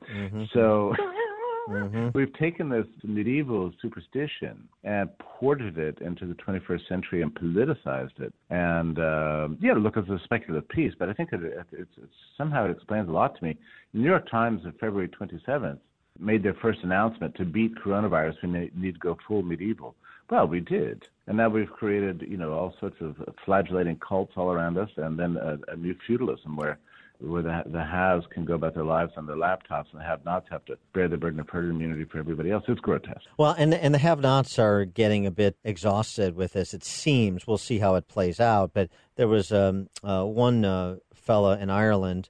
So. 0.53 0.95
We've 2.15 2.33
taken 2.35 2.71
this 2.71 2.87
medieval 3.05 3.73
superstition 3.83 4.69
and 4.85 5.11
ported 5.19 5.77
it 5.77 5.99
into 6.01 6.27
the 6.27 6.35
21st 6.35 6.89
century 6.89 7.23
and 7.23 7.35
politicized 7.35 8.21
it. 8.21 8.33
And 8.49 8.99
uh, 8.99 9.49
yeah, 9.61 9.75
look, 9.75 9.97
it's 9.97 10.09
a 10.09 10.19
speculative 10.25 10.69
piece, 10.71 10.95
but 10.99 11.09
I 11.09 11.13
think 11.13 11.31
it, 11.33 11.43
it, 11.43 11.67
it's, 11.73 11.91
it's 11.97 12.13
somehow 12.37 12.65
it 12.65 12.71
explains 12.71 13.09
a 13.09 13.13
lot 13.13 13.37
to 13.39 13.45
me. 13.45 13.57
The 13.93 14.01
New 14.01 14.09
York 14.09 14.31
Times 14.31 14.63
on 14.65 14.73
February 14.81 15.09
27th 15.09 15.79
made 16.19 16.43
their 16.43 16.55
first 16.55 16.81
announcement 16.83 17.35
to 17.37 17.45
beat 17.45 17.73
coronavirus. 17.77 18.35
We 18.43 18.71
need 18.75 18.95
to 18.95 19.01
go 19.01 19.17
full 19.27 19.43
medieval. 19.43 19.95
Well, 20.31 20.47
we 20.47 20.61
did, 20.61 21.05
and 21.27 21.39
now 21.39 21.49
we've 21.49 21.71
created 21.71 22.25
you 22.29 22.37
know 22.37 22.53
all 22.53 22.75
sorts 22.81 22.97
of 23.01 23.17
flagellating 23.47 23.99
cults 24.07 24.33
all 24.37 24.51
around 24.51 24.77
us, 24.77 24.91
and 24.97 25.19
then 25.19 25.39
a, 25.39 25.59
a 25.73 25.77
new 25.77 25.95
feudalism 26.07 26.55
where 26.55 26.79
where 27.21 27.43
the, 27.43 27.63
the 27.67 27.85
haves 27.85 28.27
can 28.31 28.45
go 28.45 28.55
about 28.55 28.75
their 28.75 28.85
lives 28.85 29.13
on 29.17 29.27
their 29.27 29.37
laptops 29.37 29.87
and 29.93 30.01
the 30.01 30.05
have-nots 30.05 30.47
have 30.51 30.65
to 30.67 30.79
bear 30.93 31.09
the 31.09 31.17
burden 31.17 31.41
of 31.41 31.49
herd 31.49 31.71
immunity 31.71 32.05
for 32.05 32.19
everybody 32.19 32.51
else. 32.51 32.65
It's 32.69 32.81
grotesque. 32.81 33.27
Well, 33.37 33.55
and 33.59 33.75
and 33.75 33.95
the 33.95 33.99
have-nots 33.99 34.59
are 34.59 34.85
getting 34.85 35.27
a 35.27 35.31
bit 35.31 35.57
exhausted 35.65 36.37
with 36.37 36.53
this. 36.53 36.75
It 36.75 36.85
seems 36.85 37.47
we'll 37.47 37.59
see 37.59 37.79
how 37.79 37.97
it 37.97 38.09
plays 38.09 38.41
out. 38.41 38.73
But 38.73 38.91
there 39.17 39.29
was 39.29 39.53
um, 39.53 39.89
uh, 40.05 40.25
one 40.25 40.65
uh, 40.65 40.97
fella 41.13 41.59
in 41.59 41.71
Ireland 41.71 42.29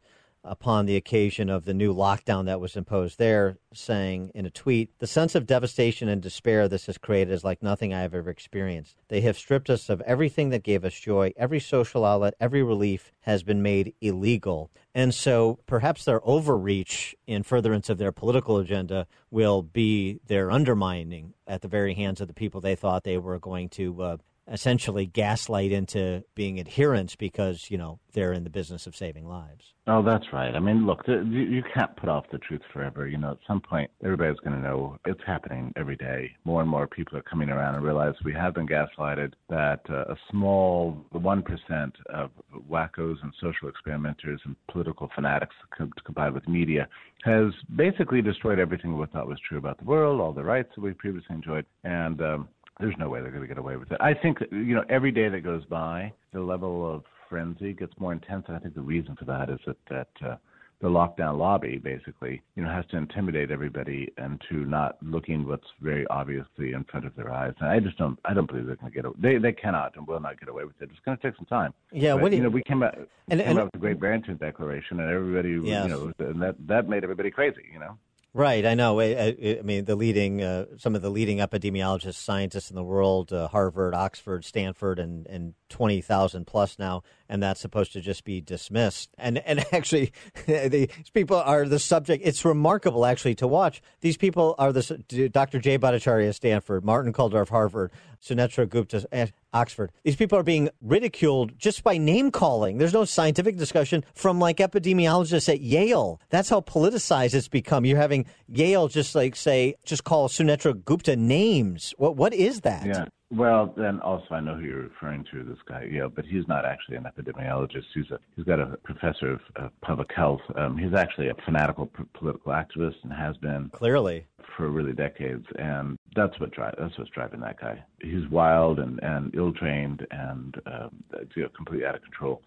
upon 0.49 0.87
the 0.87 0.97
occasion 0.97 1.51
of 1.51 1.65
the 1.65 1.75
new 1.75 1.95
lockdown 1.95 2.47
that 2.47 2.61
was 2.61 2.77
imposed 2.77 3.19
there, 3.19 3.59
saying 3.73 4.31
in 4.35 4.47
a 4.47 4.51
tweet, 4.51 4.91
"The 4.99 5.07
sense 5.07 5.35
of 5.35 5.47
devastation 5.47 6.09
and 6.09 6.23
despair 6.23 6.69
this 6.69 6.87
has 6.87 6.99
created 6.99 7.33
is 7.33 7.45
like 7.45 7.63
nothing 7.63 7.93
I 7.93 8.01
have 8.01 8.15
ever 8.15 8.31
experienced. 8.31 8.97
They 9.09 9.21
have 9.21 9.37
stripped 9.37 9.71
us 9.71 9.89
of 9.89 10.01
everything 10.03 10.49
that 10.51 10.63
gave 10.63 10.85
us 10.85 10.99
joy. 10.99 11.33
Every 11.37 11.61
social 11.61 12.05
outlet, 12.05 12.35
every 12.41 12.63
relief 12.63 13.13
has 13.21 13.43
been 13.43 13.63
made 13.63 13.95
illegal." 14.01 14.71
And 14.95 15.15
so 15.15 15.61
perhaps 15.67 16.05
their 16.05 16.27
overreach 16.27 17.15
in 17.27 17.43
furtherance 17.43 17.89
of 17.89 17.99
their 17.99 18.11
political 18.11 18.57
agenda 18.59 19.07
will 19.31 19.63
be 19.63 20.19
their 20.27 20.51
undermining 20.51 21.35
at 21.47 21.63
the 21.63 21.69
very 21.69 21.95
hands 21.95 22.21
of 22.21 22.27
the 22.27 22.35
people 22.35 22.61
they 22.61 22.75
thought 22.75 23.05
they 23.05 23.19
were 23.19 23.39
going 23.39 23.69
to 23.71 24.03
uh, 24.03 24.17
essentially 24.51 25.07
gaslight 25.07 25.73
into 25.73 26.25
being 26.35 26.59
adherents 26.59 27.17
because, 27.17 27.71
you 27.71 27.79
know, 27.79 27.99
they're 28.13 28.33
in 28.33 28.45
the 28.45 28.51
business 28.51 28.87
of 28.87 28.97
saving 28.97 29.27
lives. 29.27 29.75
Oh, 29.87 30.03
that's 30.03 30.27
right. 30.35 30.55
I 30.55 30.61
mean, 30.61 30.87
look, 30.87 31.07
the, 31.07 31.27
you, 31.27 31.41
you 31.41 31.63
can't 31.75 31.95
put 31.97 32.11
off 32.11 32.27
the 32.31 32.37
truth 32.39 32.61
forever. 32.73 33.07
You 33.07 33.17
know, 33.17 33.31
at 33.31 33.39
some 33.47 33.61
point, 33.61 33.91
everybody's 34.05 34.39
going 34.41 34.55
to 34.55 34.63
know 34.63 34.99
it's 35.07 35.21
happening 35.27 35.73
every 35.77 35.97
day. 35.97 36.31
More 36.45 36.61
and 36.61 36.69
more 36.69 36.87
people 36.87 37.17
are 37.17 37.23
coming 37.23 37.49
around 37.49 37.75
and 37.75 37.85
realize 37.85 38.15
we 38.23 38.35
have 38.35 38.55
been 38.55 38.67
gaslighted, 38.67 39.33
that 39.49 39.81
uh, 39.89 40.13
a 40.13 40.17
small 40.31 41.07
1% 41.15 41.93
of 42.11 42.31
wackos 42.69 43.17
and 43.23 43.33
social 43.41 43.69
experimenters 43.69 44.41
and 44.45 44.57
political 44.71 45.09
fanatics 45.15 45.55
co- 45.77 45.89
combined 46.05 46.35
with 46.35 46.47
media 46.47 46.87
has 47.25 47.53
basically 47.75 48.21
destroyed 48.21 48.59
everything 48.59 48.97
we 48.97 49.07
thought 49.07 49.27
was 49.27 49.41
true 49.49 49.59
about 49.59 49.79
the 49.79 49.85
world, 49.85 50.21
all 50.21 50.33
the 50.33 50.45
rights 50.45 50.69
that 50.75 50.83
we 50.83 50.93
previously 50.93 51.35
enjoyed. 51.35 51.65
And, 51.85 52.21
um, 52.21 52.49
there's 52.81 52.95
no 52.99 53.09
way 53.09 53.21
they're 53.21 53.31
going 53.31 53.43
to 53.43 53.49
get 53.49 53.59
away 53.59 53.77
with 53.77 53.91
it. 53.93 53.99
I 54.01 54.15
think 54.15 54.39
that, 54.39 54.53
you 54.53 54.75
know 54.75 54.85
every 54.89 55.11
day 55.11 55.29
that 55.29 55.41
goes 55.41 55.65
by, 55.65 56.13
the 56.33 56.41
level 56.41 56.93
of 56.93 57.05
frenzy 57.29 57.73
gets 57.73 57.93
more 57.99 58.13
intense. 58.13 58.45
And 58.49 58.57
I 58.57 58.61
think 58.61 58.75
the 58.75 58.81
reason 58.81 59.17
for 59.17 59.25
that 59.27 59.51
is 59.51 59.59
that 59.67 59.77
that 59.91 60.09
uh, 60.29 60.37
the 60.81 60.89
lockdown 60.89 61.37
lobby 61.39 61.77
basically, 61.79 62.41
you 62.55 62.63
know, 62.63 62.71
has 62.71 62.85
to 62.93 62.97
intimidate 62.97 63.51
everybody 63.51 64.13
into 64.17 64.65
not 64.65 64.97
looking 65.03 65.45
what's 65.47 65.67
very 65.81 66.07
obviously 66.09 66.73
in 66.73 66.85
front 66.85 67.05
of 67.05 67.17
their 67.17 67.33
eyes. 67.33 67.53
And 67.59 67.69
I 67.69 67.81
just 67.81 67.99
don't, 67.99 68.17
I 68.25 68.33
don't 68.33 68.47
believe 68.47 68.67
they're 68.67 68.77
going 68.77 68.93
to 68.93 68.95
get 68.95 69.05
away. 69.05 69.17
They 69.19 69.39
they 69.39 69.53
cannot 69.53 69.97
and 69.97 70.07
will 70.07 70.21
not 70.21 70.39
get 70.39 70.49
away 70.49 70.65
with 70.65 70.81
it. 70.81 70.89
It's 70.93 71.01
going 71.05 71.17
to 71.19 71.23
take 71.23 71.37
some 71.37 71.47
time. 71.47 71.75
Yeah, 71.91 72.17
But, 72.17 72.31
you 72.31 72.39
you- 72.39 72.45
know, 72.45 72.51
we 72.51 72.63
came 72.63 72.85
out, 72.85 72.95
And- 73.29 73.41
came 73.41 73.49
and- 73.51 73.59
out 73.59 73.65
with 73.65 73.73
the 73.73 73.79
Great 73.81 73.99
Barrington 73.99 74.37
Declaration, 74.37 75.01
and 75.01 75.11
everybody, 75.11 75.59
Yes. 75.69 75.85
you 75.85 75.91
know, 75.91 76.13
and 76.21 76.41
that 76.43 76.55
that 76.69 76.89
made 76.89 77.03
everybody 77.03 77.31
crazy. 77.33 77.65
You 77.73 77.81
know. 77.81 77.99
Right, 78.35 78.65
I 78.67 78.75
know. 78.75 79.01
I, 79.01 79.37
I, 79.59 79.63
mean, 79.63 79.87
the 79.87 79.97
leading, 79.97 80.43
uh, 80.43 80.67
some 80.77 80.95
of 80.95 81.01
the 81.03 81.11
leading 81.11 81.39
epidemiologists, 81.39 82.15
scientists 82.15 82.71
in 82.71 82.77
the 82.77 82.85
world, 82.85 83.33
uh, 83.33 83.49
Harvard, 83.49 83.95
Oxford, 83.95 84.45
Stanford, 84.45 84.99
and 84.99 85.27
and 85.27 85.55
twenty 85.69 86.03
thousand 86.03 86.47
plus 86.47 86.79
now, 86.79 87.03
and 87.29 87.43
that's 87.43 87.61
supposed 87.61 87.93
to 87.93 88.01
just 88.01 88.25
be 88.25 88.41
dismissed. 88.41 89.11
And 89.19 89.39
and 89.39 89.65
actually, 89.73 90.13
these 90.47 90.89
people 91.13 91.37
are 91.37 91.67
the 91.67 91.79
subject. 91.79 92.23
It's 92.27 92.45
remarkable, 92.45 93.05
actually, 93.05 93.35
to 93.37 93.47
watch. 93.47 93.83
These 94.01 94.17
people 94.17 94.55
are 94.59 94.73
the 94.73 95.31
Dr. 95.33 95.59
Jay 95.59 95.79
Bhattacharya, 95.79 96.29
at 96.29 96.35
Stanford, 96.35 96.85
Martin 96.85 97.13
Kulldorff, 97.13 97.49
Harvard, 97.49 97.91
Sunetra 98.23 98.69
Gupta, 98.69 99.07
at 99.13 99.33
Oxford. 99.53 99.93
These 100.05 100.17
people 100.17 100.39
are 100.39 100.43
being 100.43 100.69
ridiculed 100.81 101.59
just 101.59 101.83
by 101.85 101.99
name 101.99 102.31
calling. 102.31 102.79
There's 102.79 102.93
no 102.93 103.05
scientific 103.05 103.57
discussion 103.57 104.05
from 104.15 104.39
like 104.39 104.59
epidemiologists 104.59 105.49
at 105.49 105.61
Yale. 105.61 106.21
That's 106.31 106.49
how 106.49 106.61
politicized 106.61 107.35
it's 107.35 107.49
become. 107.49 107.85
You're 107.85 107.99
having 107.99 108.27
Yale 108.49 108.89
just 108.89 109.15
like 109.15 109.37
say, 109.37 109.75
just 109.85 110.05
call 110.05 110.29
Sunetra 110.29 110.85
Gupta 110.85 111.17
names. 111.17 111.95
What 111.99 112.17
what 112.17 112.35
is 112.35 112.63
that? 112.63 112.87
Yeah. 112.87 113.07
Well, 113.31 113.75
then 113.77 114.01
also 114.01 114.27
I 114.31 114.41
know 114.41 114.55
who 114.55 114.63
you're 114.63 114.83
referring 114.85 115.25
to, 115.33 115.45
this 115.45 115.59
guy, 115.69 115.87
yeah, 115.91 116.07
but 116.07 116.25
he's 116.25 116.49
not 116.49 116.65
actually 116.65 116.97
an 116.97 117.05
epidemiologist. 117.05 117.85
He's 117.93 118.11
a 118.11 118.19
he's 118.35 118.47
got 118.47 118.59
a 118.59 118.79
professor 118.85 119.33
of, 119.33 119.41
of 119.57 119.71
public 119.83 120.11
health. 120.17 120.41
Um, 120.57 120.79
he's 120.79 120.95
actually 120.95 121.29
a 121.29 121.35
fanatical 121.45 121.87
p- 121.87 122.05
political 122.15 122.53
activist 122.53 122.97
and 123.03 123.13
has 123.13 123.37
been 123.37 123.71
clearly 123.75 124.27
for 124.57 124.71
really 124.71 124.95
decades, 124.95 125.45
and 125.59 125.99
that's 126.17 126.41
what 126.41 126.53
drive 126.53 126.75
that's 126.79 126.97
what's 126.97 127.11
driving 127.11 127.41
that 127.41 127.61
guy. 127.61 127.85
He's 128.01 128.27
wild 128.31 128.79
and 128.79 128.99
and 129.03 129.35
ill 129.35 129.53
trained 129.53 130.07
and 130.11 130.57
um, 130.65 131.05
you 131.37 131.43
know, 131.43 131.51
completely 131.51 131.87
out 131.87 131.97
of 131.97 132.03
control. 132.03 132.41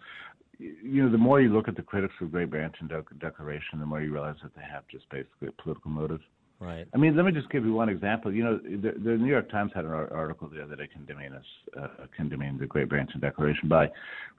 You 0.58 1.04
know, 1.04 1.10
the 1.10 1.18
more 1.18 1.40
you 1.40 1.52
look 1.52 1.68
at 1.68 1.76
the 1.76 1.82
critics 1.82 2.14
of 2.20 2.32
Great 2.32 2.50
Barrington 2.50 2.88
Dec- 2.88 3.20
Declaration, 3.20 3.78
the 3.78 3.86
more 3.86 4.00
you 4.00 4.12
realize 4.12 4.36
that 4.42 4.54
they 4.56 4.62
have 4.62 4.82
just 4.88 5.08
basically 5.10 5.48
a 5.48 5.62
political 5.62 5.92
motive. 5.92 6.20
Right. 6.62 6.86
I 6.94 6.96
mean, 6.96 7.16
let 7.16 7.26
me 7.26 7.32
just 7.32 7.50
give 7.50 7.64
you 7.64 7.72
one 7.72 7.88
example. 7.88 8.32
You 8.32 8.44
know, 8.44 8.58
the, 8.58 8.92
the 8.92 9.16
New 9.16 9.26
York 9.26 9.50
Times 9.50 9.72
had 9.74 9.84
an 9.84 9.90
article 9.90 10.48
the 10.48 10.62
other 10.62 10.76
day 10.76 10.86
condemning 10.86 11.32
us, 11.32 11.44
uh, 11.76 12.06
condemning 12.16 12.56
the 12.56 12.66
Great 12.66 12.88
Barrington 12.88 13.18
Declaration 13.18 13.68
by 13.68 13.90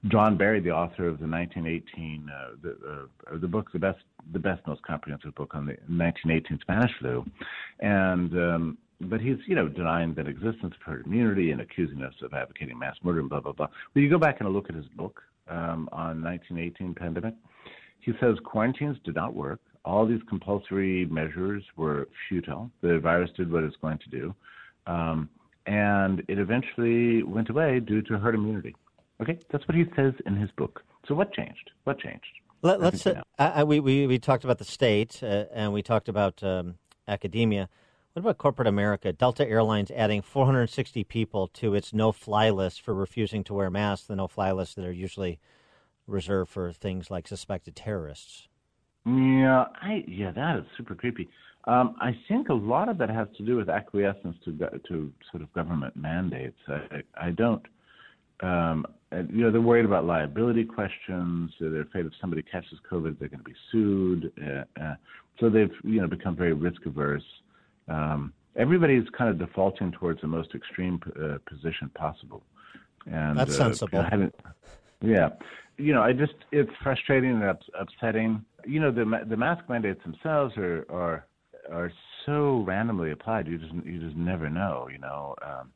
John 0.08 0.38
Barry, 0.38 0.58
the 0.60 0.70
author 0.70 1.06
of 1.06 1.18
the 1.18 1.26
1918, 1.26 2.30
uh, 2.30 2.48
the, 2.62 3.08
uh, 3.30 3.38
the 3.38 3.46
book, 3.46 3.70
the 3.74 3.78
best, 3.78 3.98
the 4.32 4.38
best, 4.38 4.66
most 4.66 4.82
comprehensive 4.84 5.34
book 5.34 5.54
on 5.54 5.66
the 5.66 5.72
1918 5.86 6.60
Spanish 6.62 6.90
flu, 6.98 7.26
and 7.80 8.32
um, 8.32 8.78
but 9.02 9.20
he's 9.20 9.36
you 9.46 9.54
know 9.54 9.68
denying 9.68 10.14
that 10.14 10.26
existence 10.26 10.72
of 10.74 10.82
herd 10.82 11.04
immunity 11.04 11.50
and 11.50 11.60
accusing 11.60 12.02
us 12.02 12.14
of 12.22 12.32
advocating 12.32 12.78
mass 12.78 12.96
murder 13.02 13.20
and 13.20 13.28
blah 13.28 13.40
blah 13.40 13.52
blah. 13.52 13.68
But 13.92 14.00
you 14.00 14.08
go 14.08 14.18
back 14.18 14.40
and 14.40 14.48
look 14.48 14.70
at 14.70 14.74
his 14.74 14.86
book 14.96 15.20
um, 15.50 15.90
on 15.92 16.22
1918 16.22 16.94
pandemic. 16.94 17.34
He 18.00 18.12
says 18.18 18.36
quarantines 18.46 18.96
did 19.04 19.14
not 19.14 19.34
work 19.34 19.60
all 19.84 20.06
these 20.06 20.20
compulsory 20.28 21.06
measures 21.06 21.62
were 21.76 22.08
futile. 22.28 22.70
The 22.80 22.98
virus 22.98 23.30
did 23.36 23.52
what 23.52 23.64
it's 23.64 23.76
going 23.76 23.98
to 23.98 24.10
do. 24.10 24.34
Um, 24.86 25.28
and 25.66 26.22
it 26.28 26.38
eventually 26.38 27.22
went 27.22 27.50
away 27.50 27.80
due 27.80 28.02
to 28.02 28.18
herd 28.18 28.34
immunity. 28.34 28.74
Okay, 29.20 29.38
that's 29.50 29.66
what 29.68 29.76
he 29.76 29.84
says 29.96 30.14
in 30.26 30.36
his 30.36 30.50
book. 30.52 30.82
So 31.06 31.14
what 31.14 31.32
changed? 31.32 31.70
What 31.84 31.98
changed? 31.98 32.26
Let, 32.62 32.80
us 32.80 33.06
uh, 33.06 33.22
I, 33.38 33.62
we, 33.64 33.78
we 33.78 34.06
we 34.06 34.18
talked 34.18 34.42
about 34.42 34.56
the 34.56 34.64
state 34.64 35.22
uh, 35.22 35.44
and 35.52 35.72
we 35.72 35.82
talked 35.82 36.08
about 36.08 36.42
um, 36.42 36.76
academia. 37.06 37.68
What 38.14 38.20
about 38.20 38.38
corporate 38.38 38.68
America? 38.68 39.12
Delta 39.12 39.46
Airlines 39.46 39.90
adding 39.90 40.22
460 40.22 41.04
people 41.04 41.48
to 41.48 41.74
its 41.74 41.92
no-fly 41.92 42.48
list 42.48 42.80
for 42.80 42.94
refusing 42.94 43.44
to 43.44 43.54
wear 43.54 43.70
masks. 43.70 44.06
The 44.06 44.16
no-fly 44.16 44.52
list 44.52 44.76
that 44.76 44.86
are 44.86 44.92
usually 44.92 45.40
reserved 46.06 46.50
for 46.50 46.72
things 46.72 47.10
like 47.10 47.28
suspected 47.28 47.76
terrorists. 47.76 48.48
Yeah, 49.06 49.66
I 49.82 50.04
yeah, 50.06 50.30
that 50.32 50.58
is 50.58 50.64
super 50.76 50.94
creepy. 50.94 51.28
Um, 51.66 51.96
I 52.00 52.16
think 52.28 52.48
a 52.48 52.54
lot 52.54 52.88
of 52.88 52.98
that 52.98 53.10
has 53.10 53.28
to 53.36 53.44
do 53.44 53.56
with 53.56 53.68
acquiescence 53.68 54.36
to 54.44 54.52
to 54.88 55.12
sort 55.30 55.42
of 55.42 55.52
government 55.52 55.96
mandates. 55.96 56.58
I, 56.68 57.02
I 57.16 57.30
don't, 57.30 57.64
um, 58.40 58.86
you 59.12 59.42
know, 59.42 59.50
they're 59.50 59.60
worried 59.60 59.84
about 59.84 60.04
liability 60.06 60.64
questions. 60.64 61.52
They're 61.60 61.82
afraid 61.82 62.06
if 62.06 62.12
somebody 62.20 62.42
catches 62.42 62.78
COVID, 62.90 63.18
they're 63.18 63.28
going 63.28 63.44
to 63.44 63.44
be 63.44 63.54
sued. 63.70 64.32
Uh, 64.42 64.82
uh, 64.82 64.94
so 65.38 65.50
they've 65.50 65.72
you 65.84 66.00
know 66.00 66.06
become 66.06 66.34
very 66.34 66.52
risk 66.52 66.84
averse. 66.86 67.24
Um, 67.88 68.32
everybody's 68.56 69.08
kind 69.16 69.30
of 69.30 69.38
defaulting 69.38 69.92
towards 69.92 70.20
the 70.20 70.28
most 70.28 70.54
extreme 70.54 71.00
uh, 71.16 71.38
position 71.48 71.90
possible. 71.94 72.42
And 73.06 73.38
that's 73.38 73.56
sensible. 73.56 74.06
You 74.12 74.16
know, 74.16 74.30
yeah, 75.02 75.28
you 75.76 75.92
know, 75.92 76.02
I 76.02 76.12
just 76.12 76.34
it's 76.52 76.70
frustrating 76.82 77.30
and 77.30 77.44
ups, 77.44 77.66
upsetting. 77.78 78.44
You 78.66 78.80
know, 78.80 78.90
the 78.90 79.04
the 79.28 79.36
mask 79.36 79.68
mandates 79.68 80.02
themselves 80.02 80.56
are 80.56 80.86
are 80.90 81.26
are 81.70 81.92
so 82.26 82.64
randomly 82.66 83.10
applied. 83.10 83.46
You 83.46 83.58
just 83.58 83.72
you 83.84 84.00
just 84.00 84.16
never 84.16 84.48
know. 84.48 84.88
You 84.90 84.98
know, 84.98 85.34
um, 85.42 85.70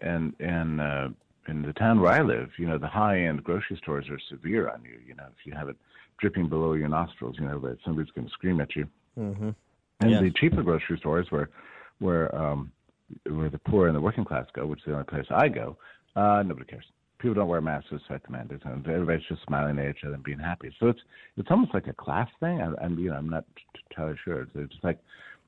and 0.00 0.34
and 0.40 0.80
uh, 0.80 1.08
in 1.48 1.62
the 1.62 1.72
town 1.72 2.00
where 2.00 2.12
I 2.12 2.22
live, 2.22 2.50
you 2.58 2.66
know, 2.66 2.78
the 2.78 2.88
high 2.88 3.20
end 3.20 3.42
grocery 3.44 3.78
stores 3.82 4.06
are 4.10 4.18
severe 4.28 4.68
on 4.68 4.82
you. 4.82 4.98
You 5.06 5.14
know, 5.14 5.24
if 5.26 5.46
you 5.46 5.54
have 5.54 5.68
it 5.68 5.76
dripping 6.20 6.48
below 6.48 6.72
your 6.74 6.88
nostrils, 6.88 7.36
you 7.38 7.46
know 7.46 7.58
that 7.60 7.78
somebody's 7.84 8.10
going 8.12 8.26
to 8.26 8.32
scream 8.32 8.60
at 8.60 8.74
you. 8.76 8.86
Mm-hmm. 9.18 9.50
And 10.00 10.10
Yes. 10.10 10.20
the 10.20 10.30
cheaper 10.30 10.62
grocery 10.62 10.98
stores 10.98 11.26
where 11.30 11.50
where 11.98 12.34
um, 12.34 12.70
where 13.28 13.50
the 13.50 13.58
poor 13.58 13.88
and 13.88 13.96
the 13.96 14.00
working 14.00 14.24
class 14.24 14.46
go, 14.52 14.66
which 14.66 14.80
is 14.80 14.86
the 14.86 14.92
only 14.92 15.04
place 15.04 15.26
I 15.30 15.48
go, 15.48 15.76
uh, 16.14 16.42
nobody 16.44 16.66
cares. 16.66 16.84
People 17.18 17.34
don't 17.34 17.48
wear 17.48 17.60
masks 17.60 17.90
despite 17.90 18.22
the 18.24 18.32
mandates, 18.32 18.62
and 18.64 18.86
everybody's 18.86 19.26
just 19.28 19.42
smiling 19.46 19.78
at 19.78 19.90
each 19.90 20.04
other 20.04 20.14
and 20.14 20.22
being 20.22 20.38
happy. 20.38 20.72
So 20.78 20.88
it's 20.88 21.00
it's 21.36 21.48
almost 21.50 21.74
like 21.74 21.86
a 21.86 21.92
class 21.92 22.28
thing. 22.40 22.60
I, 22.60 22.84
I'm 22.84 22.98
you 22.98 23.10
know 23.10 23.16
I'm 23.16 23.28
not 23.28 23.44
entirely 23.90 24.16
sure. 24.24 24.42
It's 24.42 24.52
it's 24.54 24.84
like 24.84 24.98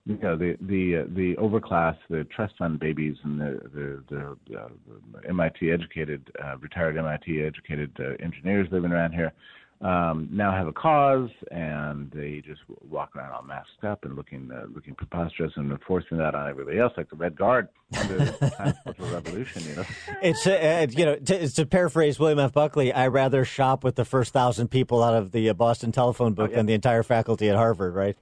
you 0.05 0.19
know 0.19 0.37
the 0.37 0.57
the 0.63 1.03
uh, 1.03 1.15
the 1.15 1.37
overclass, 1.37 1.97
the 2.09 2.25
trust 2.35 2.55
fund 2.59 2.81
babies, 2.81 3.17
and 3.25 3.41
the 3.41 3.61
the, 3.75 4.05
the, 4.49 4.59
uh, 4.59 4.69
the 5.13 5.29
MIT 5.29 5.71
educated, 5.71 6.31
uh, 6.43 6.57
retired 6.59 6.97
MIT 6.97 7.43
educated 7.43 7.97
uh, 8.01 8.23
engineers 8.25 8.69
living 8.73 8.91
around 8.91 9.13
here 9.13 9.33
um, 9.81 10.29
now 10.31 10.53
have 10.53 10.67
a 10.67 10.73
cause, 10.73 11.31
and 11.51 12.11
they 12.11 12.43
just 12.45 12.61
walk 12.89 13.17
around 13.17 13.33
all 13.33 13.43
masked 13.43 13.83
up 13.83 14.05
and 14.05 14.15
looking 14.15 14.51
uh, 14.53 14.67
looking 14.75 14.95
preposterous 14.95 15.53
and 15.57 15.71
enforcing 15.73 16.19
that 16.19 16.35
on 16.35 16.49
everybody 16.49 16.79
else, 16.79 16.93
like 16.99 17.09
the 17.09 17.17
Red 17.17 17.35
Guard 17.37 17.69
under 17.97 18.19
the 18.19 18.51
time 18.59 18.75
of 18.85 18.97
the 18.99 19.05
Revolution. 19.07 19.63
You 19.65 19.77
know. 19.77 19.85
It's 20.23 20.47
uh, 20.47 20.51
uh, 20.53 20.87
you 20.91 21.05
know 21.07 21.17
to, 21.17 21.49
to 21.49 21.67
paraphrase 21.67 22.19
William 22.19 22.39
F. 22.39 22.53
Buckley, 22.53 22.93
I 22.93 23.07
rather 23.09 23.45
shop 23.47 23.83
with 23.83 23.97
the 23.97 24.05
first 24.05 24.33
thousand 24.35 24.69
people 24.69 25.03
out 25.03 25.15
of 25.15 25.33
the 25.33 25.49
uh, 25.49 25.55
Boston 25.55 25.93
telephone 25.93 26.35
book 26.35 26.49
Oh, 26.49 26.51
yeah. 26.51 26.57
than 26.59 26.67
the 26.67 26.75
entire 26.75 27.03
faculty 27.03 27.49
at 27.49 27.57
Harvard, 27.57 27.95
right? 27.95 28.17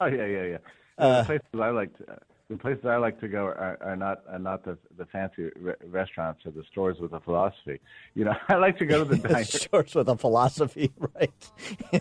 Oh 0.00 0.06
yeah, 0.06 0.26
yeah, 0.26 0.42
yeah. 0.42 0.58
Uh, 0.98 1.18
the 1.20 1.24
places 1.26 1.46
I 1.60 1.70
like 1.70 1.96
to, 1.98 2.18
the 2.50 2.56
places 2.58 2.84
I 2.84 2.96
like 2.96 3.18
to 3.20 3.28
go 3.28 3.44
are, 3.44 3.78
are 3.80 3.96
not 3.96 4.22
are 4.28 4.38
not 4.38 4.64
the 4.64 4.76
the 4.98 5.06
fancy 5.06 5.48
re- 5.56 5.74
restaurants 5.86 6.44
or 6.44 6.50
the 6.50 6.62
stores 6.70 6.98
with 7.00 7.12
a 7.14 7.20
philosophy. 7.20 7.80
You 8.14 8.26
know, 8.26 8.34
I 8.48 8.56
like 8.56 8.78
to 8.78 8.86
go 8.86 9.04
to 9.04 9.14
the. 9.16 9.44
Stores 9.44 9.94
with 9.94 10.08
a 10.08 10.16
philosophy, 10.16 10.92
right? 11.14 11.32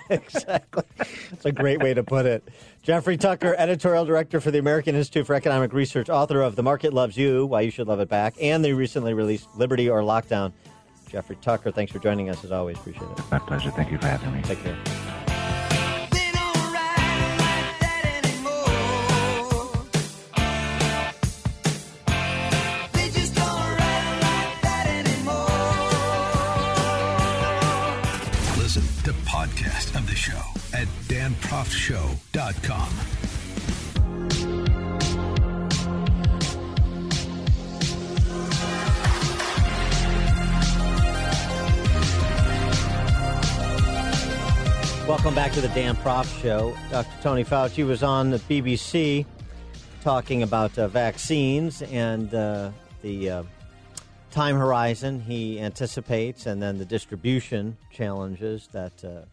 exactly. 0.09 0.83
That's 0.97 1.45
a 1.45 1.51
great 1.51 1.81
way 1.81 1.93
to 1.93 2.03
put 2.03 2.25
it. 2.25 2.47
Jeffrey 2.81 3.15
Tucker, 3.17 3.55
editorial 3.57 4.05
director 4.05 4.41
for 4.41 4.51
the 4.51 4.59
American 4.59 4.95
Institute 4.95 5.25
for 5.25 5.33
Economic 5.33 5.71
Research, 5.71 6.09
author 6.09 6.41
of 6.41 6.55
"The 6.55 6.63
Market 6.63 6.93
Loves 6.93 7.17
You: 7.17 7.45
Why 7.45 7.61
You 7.61 7.71
Should 7.71 7.87
Love 7.87 7.99
It 8.01 8.09
Back," 8.09 8.35
and 8.41 8.63
the 8.65 8.73
recently 8.73 9.13
released 9.13 9.47
"Liberty 9.55 9.89
or 9.89 10.01
Lockdown." 10.01 10.51
Jeffrey 11.09 11.37
Tucker, 11.41 11.71
thanks 11.71 11.91
for 11.91 11.99
joining 11.99 12.29
us 12.29 12.43
as 12.43 12.51
always. 12.51 12.77
Appreciate 12.77 13.03
it. 13.03 13.31
My 13.31 13.39
pleasure. 13.39 13.71
Thank 13.71 13.91
you 13.91 13.97
for 13.97 14.07
having 14.07 14.33
me. 14.33 14.41
Take 14.41 14.63
care. 14.63 15.32
Show 30.23 30.39
at 30.73 30.87
danproftshow.com. 31.09 32.89
Welcome 45.05 45.35
back 45.35 45.51
to 45.51 45.59
the 45.59 45.67
Dan 45.67 45.97
Proft 45.97 46.41
Show. 46.41 46.73
Dr. 46.89 47.11
Tony 47.21 47.43
Fauci 47.43 47.85
was 47.85 48.01
on 48.01 48.29
the 48.29 48.39
BBC 48.39 49.25
talking 50.01 50.41
about 50.41 50.79
uh, 50.79 50.87
vaccines 50.87 51.81
and 51.81 52.33
uh, 52.33 52.71
the 53.01 53.29
uh, 53.29 53.43
time 54.31 54.55
horizon 54.55 55.19
he 55.19 55.59
anticipates, 55.59 56.45
and 56.45 56.61
then 56.61 56.77
the 56.77 56.85
distribution 56.85 57.75
challenges 57.91 58.69
that 58.71 59.03
uh, 59.03 59.23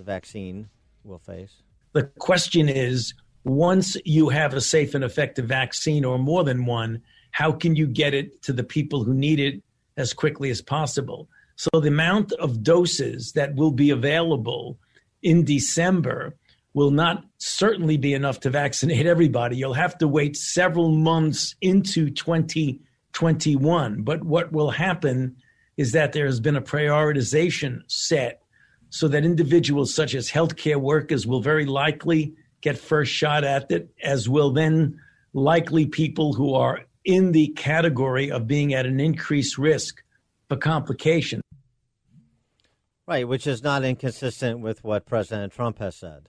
the 0.00 0.04
vaccine 0.04 0.68
will 1.04 1.18
face. 1.18 1.62
The 1.92 2.04
question 2.18 2.70
is 2.70 3.12
once 3.44 3.98
you 4.06 4.30
have 4.30 4.54
a 4.54 4.60
safe 4.60 4.94
and 4.94 5.04
effective 5.04 5.44
vaccine 5.44 6.06
or 6.06 6.18
more 6.18 6.42
than 6.42 6.64
one, 6.64 7.02
how 7.32 7.52
can 7.52 7.76
you 7.76 7.86
get 7.86 8.14
it 8.14 8.40
to 8.42 8.54
the 8.54 8.64
people 8.64 9.04
who 9.04 9.12
need 9.12 9.38
it 9.38 9.62
as 9.98 10.14
quickly 10.14 10.48
as 10.48 10.62
possible? 10.62 11.28
So, 11.56 11.68
the 11.80 11.88
amount 11.88 12.32
of 12.32 12.62
doses 12.62 13.32
that 13.32 13.54
will 13.54 13.72
be 13.72 13.90
available 13.90 14.78
in 15.22 15.44
December 15.44 16.34
will 16.72 16.90
not 16.90 17.24
certainly 17.36 17.98
be 17.98 18.14
enough 18.14 18.40
to 18.40 18.48
vaccinate 18.48 19.04
everybody. 19.14 19.58
You'll 19.58 19.74
have 19.74 19.98
to 19.98 20.08
wait 20.08 20.34
several 20.34 20.88
months 20.88 21.54
into 21.60 22.08
2021. 22.08 24.02
But 24.02 24.24
what 24.24 24.50
will 24.50 24.70
happen 24.70 25.36
is 25.76 25.92
that 25.92 26.14
there 26.14 26.24
has 26.24 26.40
been 26.40 26.56
a 26.56 26.62
prioritization 26.62 27.82
set 27.86 28.40
so 28.90 29.08
that 29.08 29.24
individuals 29.24 29.94
such 29.94 30.14
as 30.14 30.30
healthcare 30.30 30.76
workers 30.76 31.26
will 31.26 31.40
very 31.40 31.64
likely 31.64 32.34
get 32.60 32.76
first 32.76 33.12
shot 33.12 33.44
at 33.44 33.70
it, 33.70 33.88
as 34.02 34.28
will 34.28 34.50
then 34.50 35.00
likely 35.32 35.86
people 35.86 36.32
who 36.32 36.54
are 36.54 36.84
in 37.04 37.32
the 37.32 37.48
category 37.48 38.30
of 38.30 38.46
being 38.46 38.74
at 38.74 38.84
an 38.84 39.00
increased 39.00 39.56
risk 39.56 40.02
for 40.48 40.56
complications. 40.56 41.42
Right, 43.06 43.26
which 43.26 43.46
is 43.46 43.62
not 43.62 43.84
inconsistent 43.84 44.60
with 44.60 44.84
what 44.84 45.06
President 45.06 45.52
Trump 45.52 45.78
has 45.78 45.96
said. 45.96 46.28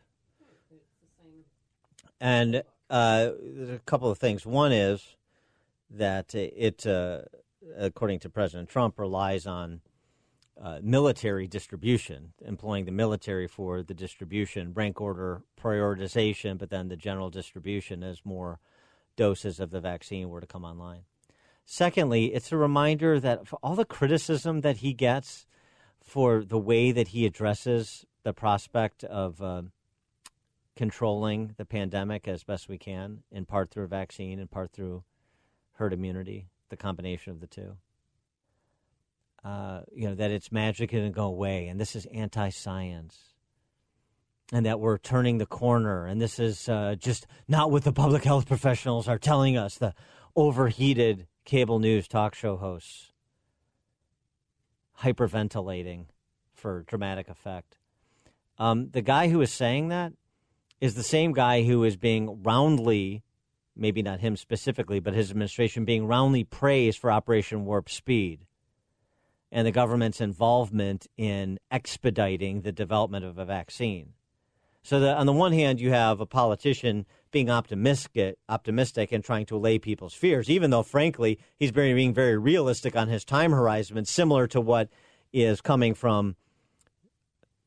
And 2.20 2.64
uh, 2.90 3.32
there's 3.42 3.70
a 3.70 3.82
couple 3.86 4.10
of 4.10 4.18
things. 4.18 4.46
One 4.46 4.72
is 4.72 5.16
that 5.90 6.34
it, 6.36 6.86
uh, 6.86 7.22
according 7.78 8.20
to 8.20 8.30
President 8.30 8.70
Trump, 8.70 8.98
relies 8.98 9.46
on 9.46 9.82
uh, 10.60 10.80
military 10.82 11.48
distribution, 11.48 12.34
employing 12.46 12.86
the 12.86 12.92
military 12.92 13.48
for 13.48 13.84
the 13.84 13.94
distribution, 13.94 14.74
rank 14.74 15.00
order 15.00 15.44
prioritization, 15.60 16.58
but 16.58 16.70
then 16.70 16.88
the 16.88 16.96
general 16.96 17.30
distribution 17.30 18.04
as 18.04 18.26
more 18.26 18.60
doses 19.16 19.60
of 19.60 19.72
the 19.72 19.82
vaccine 19.82 20.30
were 20.30 20.42
to 20.42 20.48
come 20.48 20.66
online. 20.66 21.02
Secondly, 21.66 22.34
it's 22.34 22.52
a 22.52 22.58
reminder 22.58 23.20
that 23.20 23.48
for 23.48 23.58
all 23.64 23.76
the 23.76 23.86
criticism 23.86 24.62
that 24.62 24.78
he 24.78 24.94
gets 24.94 25.46
for 26.04 26.44
the 26.44 26.58
way 26.58 26.92
that 26.92 27.10
he 27.10 27.26
addresses 27.26 28.06
the 28.24 28.34
prospect 28.34 29.04
of 29.04 29.42
uh, 29.42 29.62
controlling 30.76 31.54
the 31.58 31.66
pandemic 31.66 32.28
as 32.28 32.44
best 32.44 32.68
we 32.68 32.78
can, 32.78 33.24
in 33.32 33.46
part 33.46 33.70
through 33.70 33.84
a 33.84 33.88
vaccine, 33.88 34.40
in 34.40 34.48
part 34.48 34.72
through 34.72 35.04
herd 35.74 35.94
immunity, 35.94 36.48
the 36.70 36.78
combination 36.78 37.32
of 37.32 37.40
the 37.40 37.48
two. 37.48 37.78
Uh, 39.44 39.82
you 39.92 40.08
know, 40.08 40.14
that 40.14 40.30
it's 40.30 40.52
magic 40.52 40.94
and 40.94 41.12
go 41.14 41.26
away, 41.26 41.68
and 41.68 41.80
this 41.80 41.96
is 41.96 42.06
anti 42.08 42.50
science, 42.50 43.34
and 44.54 44.68
that 44.68 44.80
we're 44.80 45.00
turning 45.00 45.40
the 45.40 45.48
corner, 45.48 46.06
and 46.06 46.22
this 46.22 46.38
is 46.38 46.70
uh, 46.70 46.96
just 47.00 47.26
not 47.48 47.72
what 47.72 47.84
the 47.84 47.92
public 47.92 48.24
health 48.24 48.48
professionals 48.48 49.08
are 49.08 49.18
telling 49.18 49.58
us, 49.58 49.80
the 49.80 49.96
overheated 50.36 51.26
cable 51.44 51.80
news 51.80 52.08
talk 52.08 52.36
show 52.36 52.56
hosts. 52.56 53.12
Hyperventilating 55.00 56.06
for 56.54 56.84
dramatic 56.84 57.28
effect. 57.28 57.78
Um, 58.60 58.92
the 58.92 59.02
guy 59.02 59.30
who 59.30 59.42
is 59.42 59.52
saying 59.52 59.88
that 59.88 60.14
is 60.80 60.94
the 60.94 61.02
same 61.02 61.34
guy 61.34 61.64
who 61.64 61.84
is 61.84 61.98
being 61.98 62.44
roundly, 62.44 63.24
maybe 63.76 64.04
not 64.04 64.20
him 64.20 64.36
specifically, 64.36 65.00
but 65.00 65.16
his 65.16 65.32
administration 65.32 65.84
being 65.84 66.06
roundly 66.06 66.44
praised 66.44 67.00
for 67.00 67.12
Operation 67.12 67.66
Warp 67.66 67.90
Speed 67.90 68.46
and 69.52 69.68
the 69.68 69.72
government's 69.72 70.22
involvement 70.22 71.08
in 71.18 71.60
expediting 71.70 72.62
the 72.62 72.72
development 72.72 73.26
of 73.26 73.38
a 73.38 73.46
vaccine. 73.46 74.14
So, 74.84 75.00
that 75.00 75.18
on 75.18 75.28
the 75.28 75.34
one 75.34 75.54
hand, 75.54 75.80
you 75.80 75.92
have 75.92 76.20
a 76.20 76.26
politician 76.26 77.06
being 77.30 77.50
optimistic, 77.50 78.38
optimistic 78.50 79.12
and 79.12 79.24
trying 79.24 79.46
to 79.48 79.56
allay 79.56 79.78
people's 79.78 80.14
fears, 80.14 80.50
even 80.50 80.72
though, 80.72 80.84
frankly, 80.84 81.40
he's 81.56 81.72
being 81.72 82.14
very 82.14 82.38
realistic 82.38 82.96
on 82.96 83.08
his 83.08 83.24
time 83.24 83.52
horizon, 83.52 84.04
similar 84.06 84.48
to 84.48 84.60
what 84.60 84.90
is 85.32 85.62
coming 85.62 85.94
from 85.94 86.36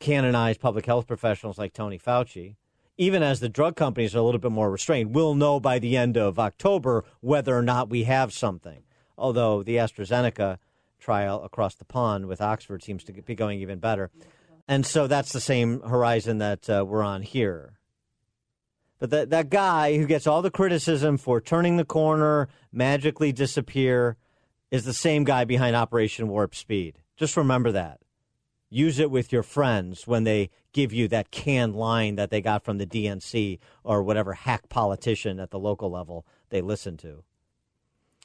canonized 0.01 0.61
public 0.61 0.87
health 0.87 1.07
professionals 1.07 1.57
like 1.57 1.73
Tony 1.73 1.99
Fauci. 1.99 2.57
Even 2.97 3.23
as 3.23 3.41
the 3.41 3.49
drug 3.49 3.75
companies 3.75 4.15
are 4.15 4.19
a 4.19 4.23
little 4.23 4.41
bit 4.41 4.53
more 4.53 4.71
restrained, 4.71 5.15
we'll 5.15 5.35
know 5.35 5.59
by 5.59 5.79
the 5.79 5.97
end 5.97 6.17
of 6.17 6.39
October 6.39 7.05
whether 7.21 7.57
or 7.57 7.63
not 7.63 7.91
we 7.91 8.05
have 8.05 8.33
something. 8.33 8.83
Although 9.17 9.63
the 9.63 9.77
AstraZeneca 9.77 10.59
trial 11.01 11.43
across 11.43 11.75
the 11.75 11.85
pond 11.85 12.27
with 12.27 12.41
Oxford 12.41 12.83
seems 12.83 13.05
to 13.05 13.13
be 13.13 13.35
going 13.35 13.61
even 13.61 13.79
better. 13.79 14.11
And 14.67 14.87
so 14.87 15.07
that's 15.07 15.33
the 15.33 15.41
same 15.41 15.81
horizon 15.81 16.39
that 16.39 16.71
uh, 16.71 16.85
we're 16.87 17.03
on 17.03 17.23
here. 17.23 17.79
But 18.99 19.11
that, 19.11 19.31
that 19.31 19.51
guy 19.51 19.99
who 19.99 20.07
gets 20.07 20.27
all 20.27 20.41
the 20.41 20.51
criticism 20.51 21.19
for 21.19 21.41
turning 21.41 21.77
the 21.77 21.85
corner, 21.85 22.49
magically 22.73 23.33
disappear, 23.33 24.17
is 24.71 24.85
the 24.85 24.95
same 24.95 25.25
guy 25.25 25.45
behind 25.45 25.77
Operation 25.77 26.29
Warp 26.29 26.55
Speed. 26.55 27.01
Just 27.17 27.37
remember 27.37 27.71
that. 27.73 28.01
Use 28.71 28.99
it 28.99 29.11
with 29.11 29.31
your 29.31 29.43
friends 29.43 30.07
when 30.07 30.25
they 30.25 30.51
give 30.73 30.93
you 30.93 31.07
that 31.09 31.31
canned 31.31 31.77
line 31.77 32.17
that 32.17 32.31
they 32.31 32.41
got 32.41 32.65
from 32.65 32.79
the 32.79 32.87
DNC 32.87 33.59
or 33.85 34.03
whatever 34.03 34.33
hack 34.33 34.69
politician 34.69 35.39
at 35.39 35.51
the 35.51 35.59
local 35.59 35.91
level 35.91 36.27
they 36.49 36.61
listen 36.61 36.97
to. 36.97 37.23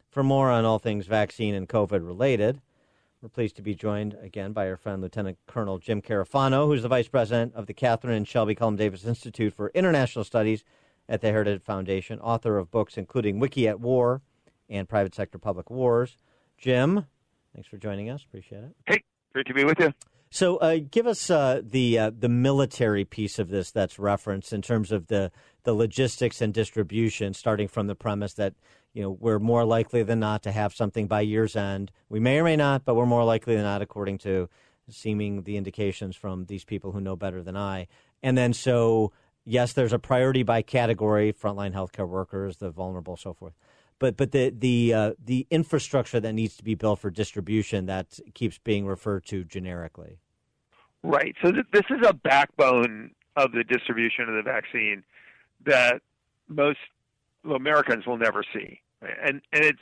For 0.09 0.23
more 0.23 0.49
on 0.49 0.65
all 0.65 0.79
things 0.79 1.05
vaccine 1.05 1.53
and 1.53 1.69
COVID 1.69 2.05
related, 2.05 2.61
we're 3.21 3.29
pleased 3.29 3.55
to 3.57 3.61
be 3.61 3.75
joined 3.75 4.17
again 4.21 4.53
by 4.53 4.67
our 4.67 4.75
friend 4.75 5.01
Lieutenant 5.01 5.37
Colonel 5.45 5.77
Jim 5.77 6.01
Carafano, 6.01 6.65
who's 6.65 6.81
the 6.81 6.87
Vice 6.87 7.07
President 7.07 7.53
of 7.53 7.67
the 7.67 7.75
Catherine 7.75 8.15
and 8.15 8.27
Shelby 8.27 8.55
Cullom 8.55 8.75
Davis 8.75 9.05
Institute 9.05 9.53
for 9.53 9.69
International 9.75 10.25
Studies 10.25 10.63
at 11.07 11.21
the 11.21 11.29
Heritage 11.29 11.61
Foundation, 11.61 12.19
author 12.19 12.57
of 12.57 12.71
books 12.71 12.97
including 12.97 13.39
Wiki 13.39 13.67
at 13.67 13.79
War 13.79 14.21
and 14.67 14.89
Private 14.89 15.13
Sector 15.13 15.37
Public 15.37 15.69
Wars. 15.69 16.17
Jim, 16.57 17.05
thanks 17.53 17.69
for 17.69 17.77
joining 17.77 18.09
us. 18.09 18.23
Appreciate 18.23 18.63
it. 18.63 18.75
Hey, 18.87 19.03
great 19.33 19.45
to 19.45 19.53
be 19.53 19.63
with 19.63 19.79
you. 19.79 19.93
So, 20.31 20.57
uh, 20.57 20.77
give 20.89 21.07
us 21.07 21.29
uh, 21.31 21.61
the 21.63 21.97
uh, 21.97 22.11
the 22.17 22.29
military 22.29 23.03
piece 23.03 23.39
of 23.39 23.49
this 23.49 23.71
that's 23.71 23.97
referenced 23.97 24.53
in 24.53 24.61
terms 24.61 24.91
of 24.91 25.07
the 25.07 25.31
the 25.63 25.73
logistics 25.73 26.39
and 26.41 26.53
distribution, 26.53 27.33
starting 27.33 27.67
from 27.67 27.87
the 27.87 27.95
premise 27.95 28.33
that 28.35 28.53
you 28.93 29.01
know 29.01 29.11
we're 29.11 29.39
more 29.39 29.65
likely 29.65 30.03
than 30.03 30.19
not 30.19 30.43
to 30.43 30.51
have 30.51 30.73
something 30.73 31.07
by 31.07 31.21
year's 31.21 31.55
end. 31.55 31.91
We 32.09 32.19
may 32.19 32.39
or 32.39 32.43
may 32.43 32.55
not, 32.55 32.85
but 32.85 32.95
we're 32.95 33.05
more 33.05 33.23
likely 33.23 33.55
than 33.55 33.63
not, 33.63 33.81
according 33.81 34.19
to 34.19 34.49
seeming 34.89 35.43
the 35.43 35.57
indications 35.57 36.15
from 36.15 36.45
these 36.45 36.65
people 36.65 36.91
who 36.91 37.01
know 37.01 37.15
better 37.15 37.43
than 37.43 37.55
I. 37.55 37.87
And 38.23 38.37
then, 38.37 38.53
so 38.53 39.11
yes, 39.45 39.73
there's 39.73 39.93
a 39.93 39.99
priority 39.99 40.43
by 40.43 40.61
category: 40.61 41.33
frontline 41.33 41.73
healthcare 41.73 42.07
workers, 42.07 42.57
the 42.57 42.71
vulnerable, 42.71 43.17
so 43.17 43.33
forth 43.33 43.53
but 43.99 44.15
but 44.17 44.31
the 44.31 44.49
the 44.49 44.93
uh, 44.93 45.13
the 45.23 45.45
infrastructure 45.51 46.19
that 46.19 46.33
needs 46.33 46.55
to 46.57 46.63
be 46.63 46.73
built 46.73 46.99
for 46.99 47.11
distribution 47.11 47.85
that 47.85 48.19
keeps 48.33 48.57
being 48.57 48.87
referred 48.87 49.25
to 49.25 49.43
generically. 49.43 50.17
Right. 51.03 51.35
So 51.43 51.51
th- 51.51 51.65
this 51.71 51.85
is 51.89 52.05
a 52.07 52.13
backbone 52.13 53.11
of 53.35 53.51
the 53.51 53.63
distribution 53.63 54.27
of 54.27 54.35
the 54.35 54.41
vaccine 54.41 55.03
that 55.65 56.01
most 56.47 56.79
Americans 57.55 58.05
will 58.05 58.17
never 58.17 58.43
see, 58.53 58.81
and 59.01 59.41
and 59.53 59.63
it's 59.63 59.79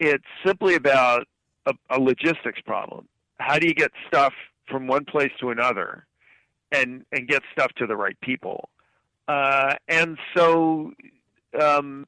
it's 0.00 0.24
simply 0.44 0.74
about 0.74 1.26
a, 1.66 1.72
a 1.90 1.98
logistics 1.98 2.60
problem. 2.60 3.08
How 3.38 3.58
do 3.58 3.66
you 3.66 3.74
get 3.74 3.90
stuff 4.06 4.32
from 4.68 4.86
one 4.86 5.04
place 5.04 5.32
to 5.40 5.50
another, 5.50 6.06
and 6.72 7.04
and 7.12 7.28
get 7.28 7.42
stuff 7.52 7.72
to 7.76 7.86
the 7.86 7.96
right 7.96 8.18
people? 8.20 8.68
Uh, 9.28 9.74
and 9.88 10.18
so 10.36 10.92
um, 11.60 12.06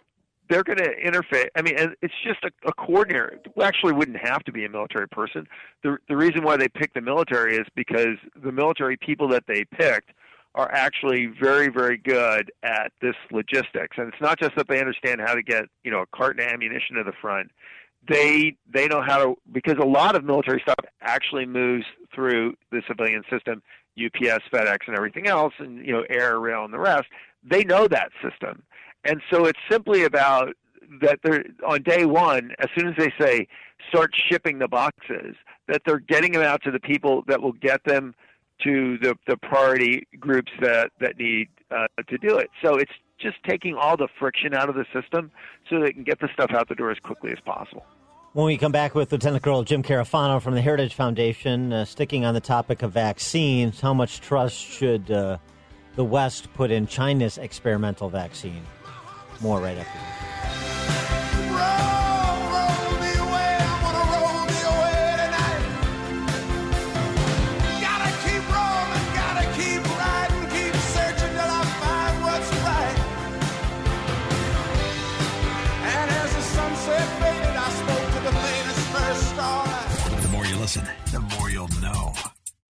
they're 0.49 0.63
going 0.63 0.79
to 0.79 0.95
interface. 1.05 1.49
I 1.57 1.63
mean, 1.63 1.75
it's 2.03 2.15
just 2.25 2.45
a, 2.45 2.51
a 2.69 2.73
coordinator. 2.75 3.41
Actually, 3.61 3.95
wouldn't 3.95 4.19
have 4.19 4.45
to 4.45 4.53
be 4.53 4.65
a 4.65 4.69
military 4.69 5.09
person. 5.09 5.47
The 5.83 5.99
the 6.09 6.17
reason 6.17 6.43
why 6.43 6.57
they 6.57 6.69
picked 6.69 6.95
the 6.95 7.01
military 7.01 7.57
is 7.57 7.67
because 7.75 8.17
the 8.43 8.53
military 8.53 8.97
people 8.97 9.29
that 9.29 9.45
they 9.47 9.65
picked 9.65 10.11
are 10.57 10.71
actually 10.73 11.27
very 11.27 11.69
very 11.69 11.97
good 11.99 12.51
at 12.63 12.91
this 13.01 13.15
logistics, 13.31 13.97
and 13.99 14.09
it's 14.09 14.21
not 14.21 14.39
just 14.39 14.57
that 14.57 14.67
they 14.69 14.81
understand 14.81 15.21
how 15.21 15.35
to 15.35 15.43
get 15.43 15.67
you 15.85 15.91
know 15.91 16.01
a 16.01 16.07
carton 16.17 16.45
of 16.45 16.53
ammunition 16.53 16.97
to 16.97 17.05
the 17.05 17.13
front. 17.21 17.51
They 18.09 18.57
they 18.73 18.89
know 18.89 19.03
how 19.03 19.19
to 19.19 19.35
because 19.53 19.77
a 19.81 19.87
lot 19.87 20.17
of 20.17 20.25
military 20.25 20.61
stuff 20.61 20.77
actually 21.03 21.47
moves 21.47 21.85
through 22.15 22.55
the 22.73 22.83
civilian 22.89 23.23
system, 23.31 23.63
UPS, 24.03 24.45
FedEx, 24.53 24.79
and 24.89 24.97
everything 24.97 25.29
else, 25.29 25.55
and 25.59 25.85
you 25.87 25.93
know 25.93 26.05
air, 26.11 26.41
rail, 26.41 26.65
and 26.65 26.75
the 26.75 26.79
rest. 26.79 27.07
They 27.49 27.63
know 27.63 27.87
that 27.87 28.11
system 28.21 28.65
and 29.07 29.23
so 29.31 29.47
it's 29.47 29.59
simply 29.71 30.05
about 30.05 30.55
that 31.01 31.21
they're 31.23 31.45
on 31.67 31.83
day 31.83 32.07
one, 32.07 32.53
as 32.59 32.69
soon 32.77 32.89
as 32.89 32.95
they 32.97 33.13
say 33.19 33.47
start 33.89 34.11
shipping 34.15 34.59
the 34.59 34.69
boxes, 34.69 35.37
that 35.69 35.83
they're 35.87 36.01
getting 36.01 36.33
them 36.33 36.43
out 36.43 36.63
to 36.65 36.71
the 36.71 36.81
people 36.81 37.23
that 37.29 37.41
will 37.41 37.53
get 37.53 37.83
them 37.85 38.15
to 38.65 38.99
the, 38.99 39.17
the 39.27 39.37
priority 39.37 40.07
groups 40.19 40.51
that, 40.61 40.91
that 41.01 41.19
need 41.19 41.49
uh, 41.71 41.87
to 42.09 42.19
do 42.19 42.37
it. 42.37 42.51
So 42.63 42.77
it's 42.77 42.93
just 43.19 43.37
taking 43.47 43.75
all 43.75 43.97
the 43.97 44.09
friction 44.19 44.55
out 44.55 44.69
of 44.69 44.75
the 44.75 44.85
system 44.93 45.31
so 45.69 45.81
they 45.81 45.93
can 45.93 46.05
get 46.05 46.21
the 46.21 46.29
stuff 46.33 46.51
out 46.53 46.69
the 46.69 46.75
door 46.75 46.91
as 46.91 46.99
quickly 46.99 47.33
as 47.33 47.39
possible. 47.45 47.85
When 48.33 48.47
we 48.47 48.59
come 48.59 48.73
back 48.73 48.95
with 48.95 49.11
Lieutenant 49.13 49.43
Colonel 49.43 49.65
Jim 49.65 49.83
Carafano 49.83 50.43
from 50.43 50.55
the 50.55 50.61
Heritage 50.61 50.93
Foundation, 50.93 51.73
uh, 51.73 51.87
sticking 51.87 52.27
on 52.27 52.35
the 52.35 52.41
topic 52.41 52.83
of 52.83 52.93
vaccines, 52.93 53.81
how 53.81 53.95
much 53.95 54.21
trust 54.21 54.59
should 54.59 55.11
uh, 55.11 55.39
the 55.95 56.05
West 56.05 56.53
put 56.53 56.71
in 56.71 56.87
China's 56.87 57.39
experimental 57.39 58.11
vaccine? 58.11 58.63
More 59.41 59.61
right 59.61 59.79
after 59.79 59.99
this. 59.99 60.36
Listen, 80.67 80.89
the 81.13 81.21
more 81.21 81.49
you'll 81.49 81.69
know. 81.81 82.13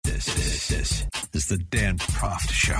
This, 0.04 0.24
this, 0.26 0.68
this 0.68 1.08
is 1.34 1.46
the 1.46 1.58
Dan 1.58 1.98
Proft 1.98 2.52
Show. 2.52 2.76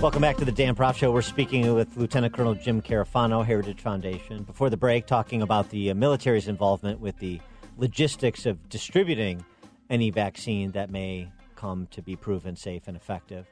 Welcome 0.00 0.22
back 0.22 0.38
to 0.38 0.46
the 0.46 0.52
Dan 0.52 0.74
Proft 0.74 0.96
Show. 0.96 1.12
We're 1.12 1.20
speaking 1.20 1.74
with 1.74 1.94
Lieutenant 1.94 2.32
Colonel 2.32 2.54
Jim 2.54 2.80
Carafano, 2.80 3.44
Heritage 3.44 3.82
Foundation. 3.82 4.44
Before 4.44 4.70
the 4.70 4.78
break, 4.78 5.06
talking 5.06 5.42
about 5.42 5.68
the 5.68 5.90
uh, 5.90 5.94
military's 5.94 6.48
involvement 6.48 7.00
with 7.00 7.18
the 7.18 7.38
logistics 7.76 8.46
of 8.46 8.66
distributing 8.70 9.44
any 9.90 10.08
vaccine 10.08 10.70
that 10.70 10.88
may 10.88 11.30
come 11.60 11.86
to 11.90 12.00
be 12.00 12.16
proven 12.16 12.56
safe 12.56 12.88
and 12.88 12.96
effective. 12.96 13.46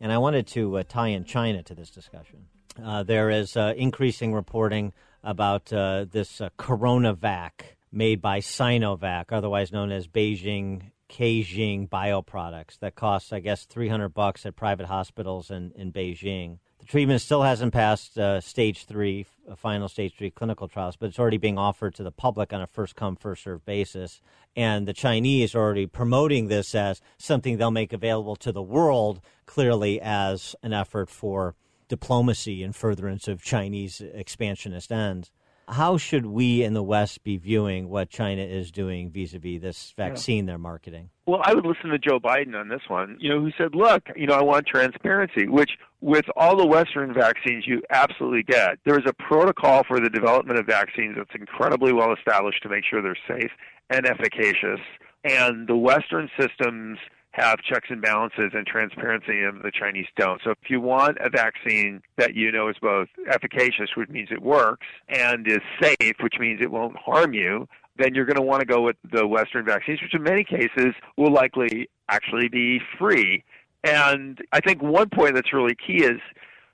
And 0.00 0.12
I 0.12 0.18
wanted 0.18 0.46
to 0.48 0.78
uh, 0.78 0.82
tie 0.88 1.08
in 1.08 1.24
China 1.24 1.62
to 1.64 1.74
this 1.74 1.90
discussion. 1.90 2.46
Uh, 2.82 3.02
there 3.02 3.30
is 3.30 3.56
uh, 3.56 3.74
increasing 3.76 4.32
reporting 4.32 4.92
about 5.24 5.72
uh, 5.72 6.06
this 6.10 6.40
uh, 6.40 6.48
CoronaVac 6.58 7.50
made 7.92 8.22
by 8.22 8.38
Sinovac, 8.38 9.26
otherwise 9.30 9.72
known 9.72 9.90
as 9.90 10.06
Beijing 10.06 10.92
Keijing 11.10 11.88
Bioproducts, 11.88 12.78
that 12.78 12.94
costs, 12.94 13.32
I 13.32 13.40
guess, 13.40 13.64
300 13.64 14.10
bucks 14.10 14.46
at 14.46 14.54
private 14.54 14.86
hospitals 14.86 15.50
in, 15.50 15.72
in 15.74 15.92
Beijing. 15.92 16.58
Treatment 16.90 17.20
still 17.20 17.42
hasn't 17.42 17.72
passed 17.72 18.18
uh, 18.18 18.40
stage 18.40 18.84
three, 18.84 19.24
uh, 19.48 19.54
final 19.54 19.88
stage 19.88 20.16
three 20.18 20.32
clinical 20.32 20.66
trials, 20.66 20.96
but 20.96 21.06
it's 21.06 21.20
already 21.20 21.36
being 21.36 21.56
offered 21.56 21.94
to 21.94 22.02
the 22.02 22.10
public 22.10 22.52
on 22.52 22.60
a 22.60 22.66
first 22.66 22.96
come, 22.96 23.14
first 23.14 23.44
served 23.44 23.64
basis. 23.64 24.20
And 24.56 24.88
the 24.88 24.92
Chinese 24.92 25.54
are 25.54 25.60
already 25.60 25.86
promoting 25.86 26.48
this 26.48 26.74
as 26.74 27.00
something 27.16 27.58
they'll 27.58 27.70
make 27.70 27.92
available 27.92 28.34
to 28.34 28.50
the 28.50 28.60
world, 28.60 29.20
clearly 29.46 30.00
as 30.00 30.56
an 30.64 30.72
effort 30.72 31.08
for 31.08 31.54
diplomacy 31.86 32.64
and 32.64 32.74
furtherance 32.74 33.28
of 33.28 33.40
Chinese 33.40 34.02
expansionist 34.12 34.90
ends. 34.90 35.30
How 35.70 35.98
should 35.98 36.26
we 36.26 36.64
in 36.64 36.74
the 36.74 36.82
West 36.82 37.22
be 37.22 37.36
viewing 37.36 37.88
what 37.88 38.10
China 38.10 38.42
is 38.42 38.72
doing 38.72 39.10
vis 39.10 39.34
a 39.34 39.38
vis 39.38 39.60
this 39.60 39.94
vaccine 39.96 40.46
they're 40.46 40.58
marketing? 40.58 41.10
Well, 41.26 41.40
I 41.44 41.54
would 41.54 41.64
listen 41.64 41.90
to 41.90 41.98
Joe 41.98 42.18
Biden 42.18 42.58
on 42.58 42.68
this 42.68 42.80
one, 42.88 43.16
you 43.20 43.28
know, 43.28 43.40
who 43.40 43.52
said, 43.56 43.76
look, 43.76 44.02
you 44.16 44.26
know, 44.26 44.34
I 44.34 44.42
want 44.42 44.66
transparency, 44.66 45.46
which 45.46 45.70
with 46.00 46.24
all 46.36 46.56
the 46.56 46.66
Western 46.66 47.14
vaccines 47.14 47.64
you 47.68 47.82
absolutely 47.90 48.42
get. 48.42 48.78
There 48.84 48.98
is 48.98 49.06
a 49.06 49.12
protocol 49.12 49.84
for 49.86 50.00
the 50.00 50.10
development 50.10 50.58
of 50.58 50.66
vaccines 50.66 51.14
that's 51.16 51.30
incredibly 51.38 51.92
well 51.92 52.12
established 52.12 52.64
to 52.64 52.68
make 52.68 52.84
sure 52.84 53.00
they're 53.00 53.16
safe 53.28 53.52
and 53.90 54.06
efficacious. 54.06 54.80
And 55.22 55.68
the 55.68 55.76
Western 55.76 56.28
systems 56.38 56.98
have 57.32 57.60
checks 57.60 57.88
and 57.90 58.02
balances 58.02 58.50
and 58.54 58.66
transparency 58.66 59.42
and 59.42 59.62
the 59.62 59.70
Chinese 59.70 60.06
don't. 60.16 60.40
So 60.42 60.50
if 60.50 60.58
you 60.68 60.80
want 60.80 61.18
a 61.20 61.30
vaccine 61.30 62.02
that 62.16 62.34
you 62.34 62.50
know 62.50 62.68
is 62.68 62.76
both 62.82 63.08
efficacious, 63.30 63.90
which 63.96 64.08
means 64.08 64.28
it 64.32 64.42
works, 64.42 64.86
and 65.08 65.46
is 65.46 65.60
safe, 65.80 66.16
which 66.20 66.34
means 66.40 66.60
it 66.60 66.70
won't 66.70 66.96
harm 66.96 67.32
you, 67.32 67.68
then 67.98 68.14
you're 68.14 68.24
going 68.24 68.36
to 68.36 68.42
want 68.42 68.60
to 68.60 68.66
go 68.66 68.82
with 68.82 68.96
the 69.12 69.26
Western 69.26 69.64
vaccines, 69.64 70.00
which 70.02 70.14
in 70.14 70.22
many 70.22 70.42
cases 70.42 70.94
will 71.16 71.32
likely 71.32 71.88
actually 72.08 72.48
be 72.48 72.80
free. 72.98 73.44
And 73.84 74.38
I 74.52 74.60
think 74.60 74.82
one 74.82 75.08
point 75.08 75.34
that's 75.34 75.52
really 75.52 75.74
key 75.74 76.04
is 76.04 76.20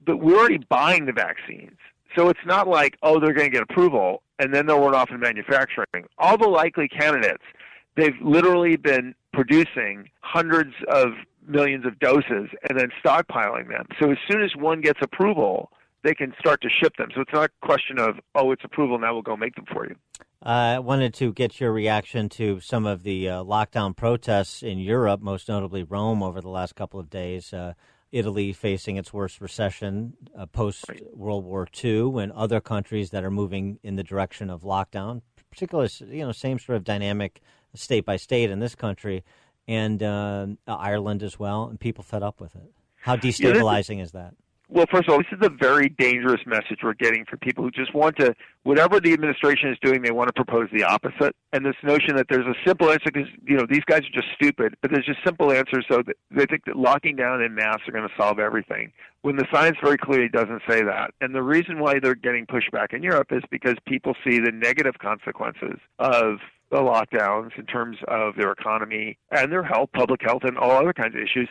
that 0.07 0.17
we're 0.17 0.39
already 0.39 0.59
buying 0.69 1.07
the 1.07 1.13
vaccines. 1.13 1.77
So 2.17 2.29
it's 2.29 2.41
not 2.47 2.67
like, 2.67 2.97
oh, 3.03 3.21
they're 3.21 3.35
going 3.35 3.51
to 3.51 3.53
get 3.53 3.63
approval 3.63 4.23
and 4.39 4.55
then 4.55 4.67
they'll 4.67 4.81
run 4.81 4.95
off 4.95 5.11
in 5.11 5.21
manufacturing. 5.21 6.07
All 6.19 6.37
the 6.37 6.49
likely 6.49 6.89
candidates, 6.89 7.43
they've 7.97 8.17
literally 8.23 8.77
been 8.77 9.15
producing 9.33 10.09
hundreds 10.21 10.75
of 10.89 11.09
millions 11.47 11.87
of 11.87 11.99
doses 11.99 12.49
and 12.69 12.79
then 12.79 12.89
stockpiling 13.05 13.69
them. 13.69 13.87
So 14.01 14.11
as 14.11 14.19
soon 14.31 14.43
as 14.43 14.55
one 14.57 14.81
gets 14.81 15.01
approval, 15.03 15.71
they 16.03 16.15
can 16.15 16.33
start 16.39 16.61
to 16.63 16.69
ship 16.69 16.95
them. 16.97 17.09
So 17.15 17.21
it's 17.21 17.33
not 17.33 17.51
a 17.51 17.67
question 17.67 17.99
of, 17.99 18.17
oh, 18.35 18.53
it's 18.53 18.65
approval, 18.65 18.99
now 18.99 19.13
we'll 19.13 19.23
go 19.23 19.37
make 19.37 19.55
them 19.55 19.65
for 19.73 19.87
you. 19.87 19.97
Uh, 20.45 20.77
I 20.77 20.79
wanted 20.79 21.15
to 21.15 21.33
get 21.33 21.61
your 21.61 21.73
reaction 21.73 22.29
to 22.31 22.61
some 22.61 22.87
of 22.87 23.03
the 23.03 23.29
uh, 23.29 23.45
lockdown 23.45 23.97
protests 23.97 24.63
in 24.63 24.79
Europe, 24.79 25.21
most 25.21 25.49
notably 25.49 25.83
Rome, 25.83 26.23
over 26.23 26.41
the 26.41 26.49
last 26.49 26.77
couple 26.77 27.01
of 27.01 27.11
days. 27.11 27.53
Uh, 27.53 27.73
Italy 28.13 28.53
facing 28.53 28.97
its 28.97 29.13
worst 29.13 29.41
recession 29.41 30.15
uh, 30.39 30.47
post 30.47 30.85
World 31.13 31.45
War 31.45 31.67
II, 31.83 32.23
and 32.23 32.31
other 32.33 32.61
countries 32.61 33.11
that 33.11 33.25
are 33.25 33.31
moving 33.31 33.79
in 33.83 33.97
the 33.97 34.05
direction 34.05 34.49
of 34.49 34.63
lockdown. 34.63 35.23
Particularly, 35.51 35.91
you 36.11 36.25
know, 36.25 36.33
same 36.33 36.59
sort 36.59 36.77
of 36.77 36.85
dynamic 36.85 37.41
state 37.77 38.05
by 38.05 38.17
state 38.17 38.51
in 38.51 38.59
this 38.61 38.75
country, 38.75 39.25
and 39.69 40.03
uh, 40.03 40.47
Ireland 40.67 41.23
as 41.23 41.39
well, 41.39 41.67
and 41.69 41.79
people 41.79 42.05
fed 42.05 42.23
up 42.23 42.41
with 42.41 42.55
it. 42.55 42.73
How 43.03 43.17
destabilizing 43.17 44.03
is 44.03 44.13
that? 44.13 44.35
Well, 44.69 44.87
first 44.91 45.07
of 45.09 45.13
all, 45.13 45.19
this 45.19 45.29
is 45.31 45.47
a 45.47 45.49
very 45.49 45.89
dangerous 45.91 46.41
message 46.45 46.81
we're 46.83 46.95
getting 46.95 47.25
from 47.25 47.39
people 47.39 47.63
who 47.63 47.71
just 47.71 47.95
want 47.95 48.17
to, 48.17 48.35
whatever 48.65 48.99
the 48.99 49.13
administration 49.13 49.71
is 49.71 49.79
doing, 49.81 50.03
they 50.03 50.11
want 50.11 50.27
to 50.27 50.33
propose 50.33 50.69
the 50.73 50.83
opposite. 50.83 51.37
And 51.53 51.65
this 51.65 51.77
notion 51.85 52.17
that 52.17 52.27
there's 52.29 52.47
a 52.47 52.55
simple 52.67 52.91
answer 52.91 53.13
because, 53.13 53.29
you 53.47 53.57
know, 53.57 53.65
these 53.71 53.85
guys 53.87 54.01
are 54.01 54.13
just 54.13 54.27
stupid, 54.35 54.75
but 54.83 54.91
there's 54.91 55.07
just 55.07 55.21
simple 55.25 55.53
answers 55.53 55.85
so 55.89 56.03
that 56.03 56.17
they 56.33 56.47
think 56.47 56.65
that 56.65 56.75
locking 56.75 57.15
down 57.15 57.43
in 57.43 57.55
mass 57.55 57.79
are 57.87 57.93
going 57.93 58.09
to 58.09 58.15
solve 58.17 58.41
everything. 58.41 58.91
When 59.23 59.37
the 59.37 59.47
science 59.53 59.77
very 59.81 59.99
clearly 59.99 60.29
doesn't 60.29 60.63
say 60.69 60.83
that. 60.83 61.13
And 61.21 61.33
the 61.33 61.45
reason 61.45 61.79
why 61.79 62.01
they're 62.01 62.17
getting 62.17 62.45
pushback 62.45 62.93
in 62.93 63.05
Europe 63.05 63.29
is 63.31 63.45
because 63.53 63.77
people 63.87 64.17
see 64.25 64.41
the 64.41 64.51
negative 64.51 64.95
consequences 65.01 65.79
of 66.01 66.39
the 66.71 66.79
lockdowns 66.79 67.57
in 67.59 67.67
terms 67.67 67.97
of 68.09 68.35
their 68.37 68.53
economy 68.53 69.19
and 69.31 69.53
their 69.53 69.63
health, 69.63 69.91
public 69.95 70.21
health, 70.23 70.43
and 70.45 70.59
all 70.59 70.73
other 70.73 70.93
kinds 70.93 71.15
of 71.15 71.21
issues 71.21 71.49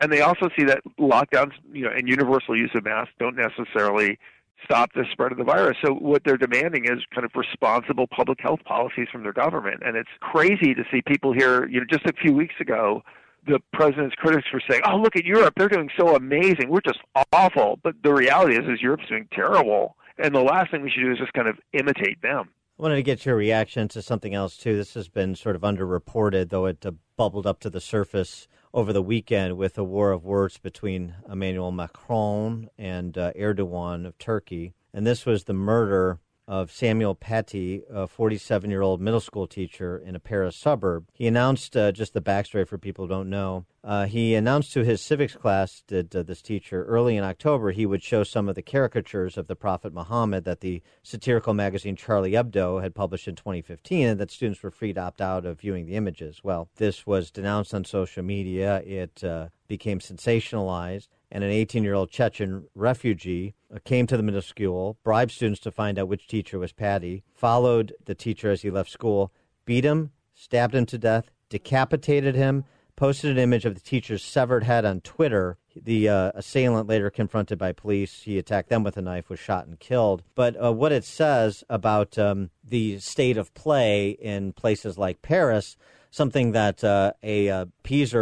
and 0.00 0.12
they 0.12 0.20
also 0.20 0.48
see 0.56 0.64
that 0.64 0.80
lockdowns, 0.98 1.52
you 1.72 1.84
know, 1.84 1.90
and 1.90 2.08
universal 2.08 2.56
use 2.56 2.70
of 2.74 2.84
masks 2.84 3.12
don't 3.18 3.36
necessarily 3.36 4.18
stop 4.64 4.92
the 4.94 5.04
spread 5.10 5.32
of 5.32 5.38
the 5.38 5.44
virus. 5.44 5.76
So 5.84 5.94
what 5.94 6.22
they're 6.24 6.36
demanding 6.36 6.84
is 6.84 7.00
kind 7.14 7.24
of 7.24 7.30
responsible 7.34 8.06
public 8.06 8.38
health 8.40 8.60
policies 8.64 9.08
from 9.10 9.22
their 9.22 9.32
government. 9.32 9.82
And 9.84 9.96
it's 9.96 10.08
crazy 10.20 10.74
to 10.74 10.84
see 10.90 11.02
people 11.02 11.32
here, 11.32 11.66
you 11.68 11.80
know, 11.80 11.86
just 11.88 12.06
a 12.06 12.12
few 12.12 12.32
weeks 12.32 12.54
ago, 12.60 13.02
the 13.46 13.60
president's 13.72 14.14
critics 14.16 14.46
were 14.52 14.62
saying, 14.68 14.82
"Oh, 14.84 14.96
look 14.96 15.16
at 15.16 15.24
Europe; 15.24 15.54
they're 15.56 15.68
doing 15.68 15.88
so 15.98 16.14
amazing. 16.14 16.68
We're 16.68 16.80
just 16.80 17.00
awful." 17.32 17.78
But 17.82 17.94
the 18.02 18.12
reality 18.12 18.56
is, 18.56 18.68
is 18.68 18.82
Europe's 18.82 19.08
doing 19.08 19.28
terrible. 19.32 19.96
And 20.18 20.34
the 20.34 20.42
last 20.42 20.70
thing 20.70 20.82
we 20.82 20.90
should 20.90 21.02
do 21.02 21.12
is 21.12 21.18
just 21.18 21.32
kind 21.32 21.48
of 21.48 21.56
imitate 21.72 22.20
them. 22.20 22.50
I 22.78 22.82
wanted 22.82 22.96
to 22.96 23.02
get 23.02 23.26
your 23.26 23.34
reaction 23.34 23.88
to 23.88 24.02
something 24.02 24.34
else 24.34 24.56
too. 24.56 24.76
This 24.76 24.94
has 24.94 25.08
been 25.08 25.34
sort 25.34 25.56
of 25.56 25.62
underreported, 25.62 26.50
though 26.50 26.66
it 26.66 26.86
uh, 26.86 26.92
bubbled 27.16 27.44
up 27.44 27.58
to 27.60 27.70
the 27.70 27.80
surface 27.80 28.46
over 28.72 28.92
the 28.92 29.02
weekend 29.02 29.56
with 29.56 29.76
a 29.78 29.82
war 29.82 30.12
of 30.12 30.24
words 30.24 30.58
between 30.58 31.16
Emmanuel 31.28 31.72
Macron 31.72 32.68
and 32.78 33.18
uh, 33.18 33.32
Erdogan 33.32 34.06
of 34.06 34.16
Turkey. 34.18 34.74
And 34.94 35.04
this 35.04 35.26
was 35.26 35.44
the 35.44 35.54
murder 35.54 36.20
of 36.48 36.72
Samuel 36.72 37.14
Paty, 37.14 37.82
a 37.90 38.06
47 38.06 38.70
year 38.70 38.80
old 38.80 39.02
middle 39.02 39.20
school 39.20 39.46
teacher 39.46 39.98
in 39.98 40.16
a 40.16 40.20
Paris 40.20 40.56
suburb. 40.56 41.06
He 41.12 41.26
announced, 41.26 41.76
uh, 41.76 41.92
just 41.92 42.14
the 42.14 42.22
backstory 42.22 42.66
for 42.66 42.78
people 42.78 43.04
who 43.04 43.10
don't 43.10 43.28
know, 43.28 43.66
uh, 43.84 44.06
he 44.06 44.34
announced 44.34 44.72
to 44.72 44.82
his 44.82 45.02
civics 45.02 45.36
class, 45.36 45.82
did 45.86 46.16
uh, 46.16 46.22
this 46.22 46.40
teacher, 46.40 46.84
early 46.84 47.18
in 47.18 47.24
October, 47.24 47.70
he 47.70 47.84
would 47.84 48.02
show 48.02 48.24
some 48.24 48.48
of 48.48 48.54
the 48.54 48.62
caricatures 48.62 49.36
of 49.36 49.46
the 49.46 49.54
Prophet 49.54 49.92
Muhammad 49.92 50.44
that 50.44 50.60
the 50.60 50.82
satirical 51.02 51.52
magazine 51.52 51.96
Charlie 51.96 52.32
Hebdo 52.32 52.82
had 52.82 52.94
published 52.94 53.28
in 53.28 53.34
2015 53.34 54.08
and 54.08 54.20
that 54.20 54.30
students 54.30 54.62
were 54.62 54.70
free 54.70 54.94
to 54.94 55.00
opt 55.00 55.20
out 55.20 55.44
of 55.44 55.60
viewing 55.60 55.84
the 55.84 55.96
images. 55.96 56.40
Well, 56.42 56.70
this 56.76 57.06
was 57.06 57.30
denounced 57.30 57.74
on 57.74 57.84
social 57.84 58.22
media. 58.22 58.82
It 58.86 59.22
uh, 59.22 59.48
became 59.68 59.98
sensationalized 59.98 61.08
and 61.30 61.44
an 61.44 61.50
18 61.50 61.84
year 61.84 61.94
old 61.94 62.10
Chechen 62.10 62.68
refugee 62.74 63.54
came 63.84 64.06
to 64.06 64.16
the 64.16 64.22
middle 64.22 64.42
school, 64.42 64.98
bribed 65.04 65.32
students 65.32 65.60
to 65.60 65.70
find 65.70 65.98
out 65.98 66.08
which 66.08 66.26
teacher 66.26 66.58
was 66.58 66.72
Paty, 66.72 67.22
followed 67.34 67.94
the 68.04 68.14
teacher 68.14 68.50
as 68.50 68.62
he 68.62 68.70
left 68.70 68.90
school, 68.90 69.32
beat 69.64 69.84
him, 69.84 70.12
stabbed 70.34 70.74
him 70.74 70.86
to 70.86 70.98
death, 70.98 71.30
decapitated 71.50 72.34
him, 72.34 72.64
posted 72.96 73.30
an 73.30 73.38
image 73.38 73.64
of 73.64 73.74
the 73.74 73.80
teacher's 73.80 74.24
severed 74.24 74.64
head 74.64 74.84
on 74.84 75.00
Twitter. 75.00 75.56
The 75.76 76.08
uh, 76.08 76.32
assailant, 76.34 76.88
later 76.88 77.10
confronted 77.10 77.58
by 77.58 77.72
police, 77.72 78.22
he 78.22 78.38
attacked 78.38 78.70
them 78.70 78.82
with 78.82 78.96
a 78.96 79.02
knife, 79.02 79.28
was 79.28 79.38
shot 79.38 79.66
and 79.66 79.78
killed. 79.78 80.24
But 80.34 80.60
uh, 80.60 80.72
what 80.72 80.90
it 80.90 81.04
says 81.04 81.62
about 81.68 82.18
um, 82.18 82.50
the 82.64 82.98
state 82.98 83.36
of 83.36 83.54
play 83.54 84.10
in 84.10 84.52
places 84.52 84.98
like 84.98 85.22
Paris, 85.22 85.76
something 86.10 86.52
that 86.52 86.82
uh, 86.82 87.12
a 87.22 87.48
uh, 87.48 87.66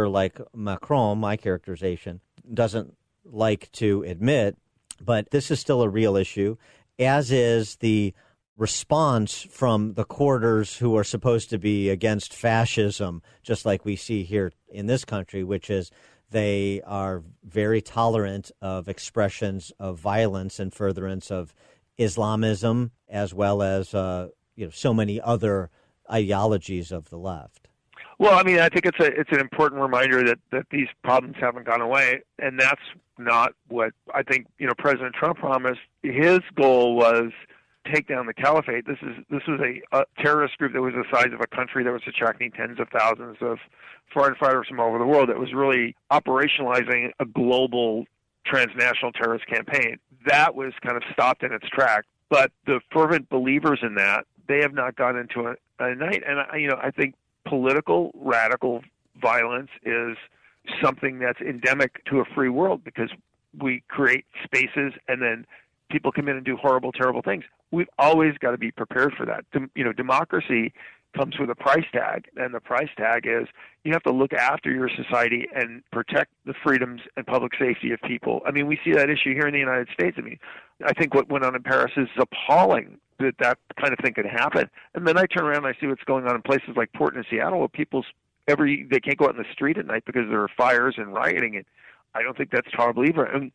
like 0.09 0.39
Macron, 0.53 1.17
my 1.17 1.37
characterization, 1.37 2.21
doesn't 2.53 2.96
like 3.31 3.71
to 3.73 4.03
admit, 4.03 4.57
but 5.01 5.29
this 5.31 5.51
is 5.51 5.59
still 5.59 5.81
a 5.81 5.89
real 5.89 6.15
issue, 6.15 6.57
as 6.99 7.31
is 7.31 7.77
the 7.77 8.13
response 8.57 9.45
from 9.51 9.93
the 9.93 10.03
quarters 10.03 10.77
who 10.77 10.97
are 10.97 11.03
supposed 11.03 11.49
to 11.51 11.59
be 11.59 11.89
against 11.89 12.33
fascism, 12.33 13.21
just 13.43 13.65
like 13.65 13.85
we 13.85 13.95
see 13.95 14.23
here 14.23 14.51
in 14.67 14.87
this 14.87 15.05
country, 15.05 15.43
which 15.43 15.69
is 15.69 15.91
they 16.31 16.81
are 16.85 17.23
very 17.43 17.81
tolerant 17.81 18.51
of 18.61 18.87
expressions 18.87 19.71
of 19.79 19.99
violence 19.99 20.59
and 20.59 20.73
furtherance 20.73 21.31
of 21.31 21.53
Islamism, 21.97 22.91
as 23.07 23.33
well 23.33 23.61
as 23.61 23.93
uh, 23.93 24.29
you 24.55 24.65
know 24.65 24.71
so 24.71 24.93
many 24.93 25.21
other 25.21 25.69
ideologies 26.11 26.91
of 26.91 27.09
the 27.09 27.17
left. 27.17 27.67
Well, 28.19 28.37
I 28.37 28.43
mean, 28.43 28.59
I 28.59 28.69
think 28.69 28.85
it's 28.85 28.99
a 28.99 29.05
it's 29.05 29.31
an 29.31 29.39
important 29.39 29.81
reminder 29.81 30.23
that 30.23 30.39
that 30.51 30.65
these 30.71 30.87
problems 31.03 31.35
haven't 31.39 31.65
gone 31.65 31.81
away, 31.81 32.21
and 32.39 32.59
that's 32.59 32.81
not 33.17 33.53
what 33.67 33.91
I 34.13 34.23
think. 34.23 34.47
You 34.57 34.67
know, 34.67 34.73
President 34.77 35.13
Trump 35.15 35.37
promised. 35.37 35.81
His 36.01 36.39
goal 36.55 36.95
was 36.95 37.31
take 37.93 38.07
down 38.07 38.25
the 38.25 38.33
caliphate. 38.33 38.87
This 38.87 38.97
is 39.01 39.23
this 39.29 39.41
was 39.47 39.59
a, 39.61 39.97
a 39.97 40.05
terrorist 40.21 40.57
group 40.57 40.73
that 40.73 40.81
was 40.81 40.93
the 40.93 41.05
size 41.11 41.31
of 41.33 41.41
a 41.41 41.47
country 41.47 41.83
that 41.83 41.91
was 41.91 42.01
attracting 42.07 42.51
tens 42.51 42.79
of 42.79 42.87
thousands 42.89 43.37
of 43.41 43.59
foreign 44.11 44.35
fighters 44.35 44.67
from 44.67 44.79
all 44.79 44.89
over 44.89 44.99
the 44.99 45.05
world. 45.05 45.29
That 45.29 45.37
was 45.37 45.53
really 45.53 45.95
operationalizing 46.11 47.11
a 47.19 47.25
global 47.25 48.05
transnational 48.45 49.11
terrorist 49.11 49.45
campaign. 49.47 49.97
That 50.25 50.55
was 50.55 50.73
kind 50.81 50.97
of 50.97 51.03
stopped 51.13 51.43
in 51.43 51.53
its 51.53 51.67
track. 51.69 52.05
But 52.29 52.51
the 52.65 52.81
fervent 52.91 53.29
believers 53.29 53.79
in 53.83 53.95
that 53.95 54.25
they 54.47 54.59
have 54.59 54.73
not 54.73 54.95
gone 54.95 55.17
into 55.17 55.47
a, 55.47 55.51
at 55.83 55.97
night. 55.97 56.23
And 56.27 56.39
I, 56.39 56.57
you 56.57 56.67
know, 56.67 56.79
I 56.81 56.91
think 56.91 57.15
political 57.47 58.11
radical 58.15 58.81
violence 59.21 59.69
is 59.83 60.17
something 60.81 61.19
that's 61.19 61.39
endemic 61.41 62.03
to 62.05 62.19
a 62.19 62.25
free 62.35 62.49
world 62.49 62.83
because 62.83 63.09
we 63.59 63.83
create 63.87 64.25
spaces 64.43 64.93
and 65.07 65.21
then 65.21 65.45
people 65.89 66.11
come 66.11 66.27
in 66.27 66.35
and 66.35 66.45
do 66.45 66.57
horrible, 66.57 66.91
terrible 66.91 67.21
things. 67.21 67.43
We've 67.71 67.89
always 67.97 68.37
got 68.37 68.51
to 68.51 68.57
be 68.57 68.71
prepared 68.71 69.13
for 69.13 69.25
that. 69.25 69.45
You 69.75 69.83
know, 69.83 69.93
democracy 69.93 70.73
comes 71.17 71.37
with 71.39 71.49
a 71.49 71.55
price 71.55 71.85
tag, 71.91 72.29
and 72.35 72.53
the 72.53 72.59
price 72.59 72.89
tag 72.97 73.25
is 73.25 73.47
you 73.83 73.91
have 73.93 74.03
to 74.03 74.11
look 74.11 74.33
after 74.33 74.71
your 74.71 74.89
society 74.89 75.47
and 75.55 75.81
protect 75.91 76.31
the 76.45 76.53
freedoms 76.63 77.01
and 77.15 77.25
public 77.25 77.53
safety 77.59 77.91
of 77.91 78.01
people. 78.01 78.41
I 78.45 78.51
mean, 78.51 78.67
we 78.67 78.79
see 78.83 78.93
that 78.93 79.09
issue 79.09 79.33
here 79.33 79.47
in 79.47 79.53
the 79.53 79.59
United 79.59 79.87
States. 79.93 80.17
I 80.17 80.21
mean, 80.21 80.39
I 80.85 80.93
think 80.93 81.13
what 81.13 81.29
went 81.29 81.45
on 81.45 81.55
in 81.55 81.63
Paris 81.63 81.91
is 81.97 82.07
appalling 82.17 82.99
that 83.19 83.35
that 83.39 83.57
kind 83.79 83.93
of 83.93 83.99
thing 83.99 84.13
could 84.13 84.25
happen. 84.25 84.69
And 84.93 85.07
then 85.07 85.17
I 85.17 85.25
turn 85.25 85.45
around 85.45 85.65
and 85.65 85.67
I 85.67 85.79
see 85.79 85.87
what's 85.87 86.03
going 86.03 86.27
on 86.27 86.35
in 86.35 86.41
places 86.41 86.69
like 86.75 86.91
Portland 86.93 87.25
and 87.25 87.37
Seattle, 87.37 87.59
where 87.59 87.67
people's 87.67 88.05
every 88.47 88.87
they 88.89 88.99
can't 88.99 89.17
go 89.17 89.25
out 89.25 89.31
in 89.31 89.37
the 89.37 89.51
street 89.51 89.77
at 89.77 89.85
night 89.85 90.03
because 90.05 90.29
there 90.29 90.41
are 90.41 90.49
fires 90.55 90.95
and 90.97 91.13
rioting. 91.13 91.55
And 91.55 91.65
I 92.13 92.21
don't 92.21 92.37
think 92.37 92.51
that's 92.51 92.71
tolerable 92.71 93.05
either. 93.05 93.25
And 93.25 93.51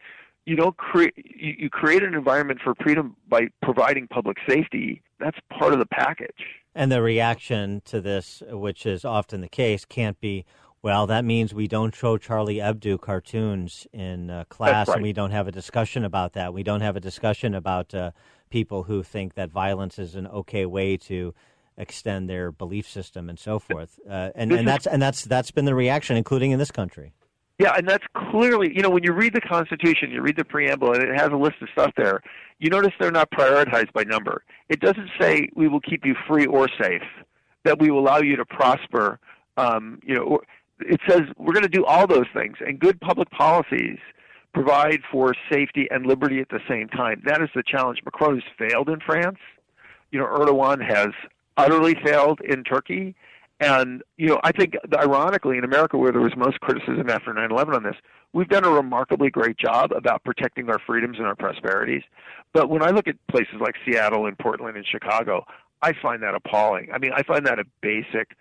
you 0.47 0.57
don't 0.57 0.77
create 0.77 1.15
you, 1.17 1.55
you 1.59 1.71
create 1.71 2.03
an 2.03 2.15
environment 2.15 2.61
for 2.63 2.75
freedom 2.83 3.17
by 3.29 3.49
providing 3.63 4.09
public 4.09 4.39
safety. 4.49 5.03
That's 5.21 5.39
part 5.57 5.73
of 5.73 5.79
the 5.79 5.87
package. 5.87 6.45
And 6.75 6.91
the 6.91 7.03
reaction 7.03 7.83
to 7.87 8.01
this, 8.01 8.43
which 8.49 8.87
is 8.87 9.05
often 9.05 9.41
the 9.43 9.49
case, 9.49 9.85
can't 9.85 10.19
be, 10.21 10.47
well, 10.81 11.07
that 11.07 11.25
means 11.25 11.53
we 11.53 11.69
don't 11.69 11.95
show 11.95 12.17
Charlie 12.17 12.57
Hebdo 12.57 13.01
cartoons 13.01 13.87
in 13.93 14.31
uh, 14.31 14.45
class 14.49 14.89
right. 14.89 14.95
and 14.95 15.03
we 15.03 15.13
don't 15.13 15.33
have 15.33 15.47
a 15.47 15.53
discussion 15.53 16.05
about 16.05 16.33
that. 16.33 16.55
We 16.55 16.63
don't 16.63 16.81
have 16.81 16.97
a 16.97 17.01
discussion 17.01 17.55
about 17.55 17.95
uh, 17.95 18.13
people 18.49 18.85
who 18.85 19.03
think 19.03 19.35
that 19.35 19.51
violence 19.51 19.99
is 19.99 20.15
an 20.15 20.27
okay 20.29 20.65
way 20.65 20.97
to 20.97 21.35
extend 21.77 22.29
their 22.29 22.51
belief 22.51 22.89
system 22.89 23.29
and 23.29 23.39
so 23.39 23.59
forth. 23.59 23.99
Uh, 24.09 24.31
and, 24.35 24.53
and 24.53 24.67
that's 24.67 24.87
and 24.87 25.01
that's 25.01 25.25
that's 25.25 25.51
been 25.51 25.65
the 25.65 25.75
reaction, 25.75 26.17
including 26.17 26.51
in 26.51 26.59
this 26.59 26.71
country. 26.71 27.13
Yeah, 27.59 27.75
and 27.77 27.89
that's 27.89 28.05
clearly, 28.31 28.75
you 28.75 28.83
know, 28.83 28.91
when 28.91 29.05
you 29.05 29.13
read 29.13 29.35
the 29.35 29.41
Constitution, 29.41 30.11
you 30.11 30.21
read 30.23 30.37
the 30.37 30.45
preamble, 30.45 30.93
and 30.93 31.03
it 31.03 31.15
has 31.15 31.29
a 31.29 31.37
list 31.37 31.57
of 31.61 31.69
stuff 31.73 31.93
there. 31.97 32.23
You 32.59 32.71
notice 32.71 32.93
they're 32.99 33.11
not 33.11 33.31
prioritized 33.31 33.93
by 33.93 34.05
number. 34.05 34.43
It 34.69 34.81
doesn't 34.81 35.11
say 35.21 35.49
we 35.55 35.69
will 35.69 35.81
keep 35.81 36.05
you 36.05 36.15
free 36.27 36.47
or 36.47 36.69
safe, 36.81 37.03
that 37.65 37.79
we 37.79 37.91
will 37.91 38.01
allow 38.01 38.19
you 38.19 38.37
to 38.37 38.45
prosper. 38.45 39.21
Um, 39.57 40.01
you 40.05 40.15
know, 40.15 40.41
it 40.81 41.01
says 41.09 41.23
we're 41.37 41.53
going 41.53 41.63
to 41.63 41.69
do 41.69 41.85
all 41.85 42.07
those 42.07 42.27
things, 42.35 42.57
and 42.61 42.81
good 42.81 43.01
public 43.01 43.31
policies 43.31 43.99
provide 44.55 45.01
for 45.11 45.35
safety 45.51 45.89
and 45.91 46.07
liberty 46.07 46.41
at 46.41 46.49
the 46.49 46.61
same 46.69 46.89
time. 46.89 47.23
That 47.25 47.43
is 47.43 47.49
the 47.55 47.63
challenge. 47.63 48.01
Macron 48.05 48.41
has 48.41 48.69
failed 48.69 48.89
in 48.89 49.01
France. 49.01 49.39
You 50.11 50.19
know, 50.19 50.27
Erdogan 50.27 50.85
has 50.85 51.09
utterly 51.57 51.95
failed 52.05 52.41
in 52.41 52.65
Turkey. 52.65 53.15
And, 53.63 54.03
you 54.17 54.27
know, 54.27 54.41
I 54.43 54.51
think 54.51 54.75
ironically 54.93 55.57
in 55.57 55.63
America, 55.63 55.97
where 55.97 56.11
there 56.11 56.21
was 56.21 56.37
most 56.37 56.59
criticism 56.61 57.09
after 57.09 57.33
9 57.33 57.53
11 57.53 57.75
on 57.75 57.85
this, 57.85 57.95
we've 58.33 58.49
done 58.49 58.65
a 58.65 58.71
remarkably 58.71 59.31
great 59.31 59.57
job 59.57 59.93
about 59.93 60.25
protecting 60.25 60.69
our 60.69 60.81
freedoms 60.85 61.19
and 61.19 61.29
our 61.29 61.37
prosperities. 61.37 62.03
But 62.53 62.69
when 62.71 62.83
I 62.83 62.91
look 62.91 63.07
at 63.07 63.15
places 63.29 63.55
like 63.61 63.77
Seattle 63.87 64.27
and 64.27 64.37
Portland 64.37 64.77
and 64.77 64.85
Chicago, 64.85 65.47
I 65.81 65.93
find 65.93 66.25
that 66.25 66.35
appalling. 66.35 66.89
I 66.93 66.99
mean, 66.99 67.13
I 67.15 67.23
find 67.23 67.47
that 67.47 67.61
a 67.61 67.65
basic 67.81 68.37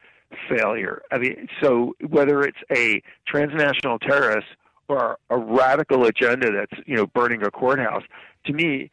failure. 0.50 1.04
I 1.12 1.20
mean, 1.20 1.48
so 1.62 1.96
whether 2.08 2.42
it's 2.42 2.58
a 2.76 3.04
transnational 3.28 4.00
terrorist 4.00 4.48
or 4.88 5.20
a 5.30 5.38
radical 5.38 6.06
agenda 6.06 6.52
that's, 6.52 6.82
you 6.88 6.96
know, 6.96 7.06
burning 7.06 7.44
a 7.44 7.52
courthouse, 7.52 8.04
to 8.46 8.54
me, 8.54 8.90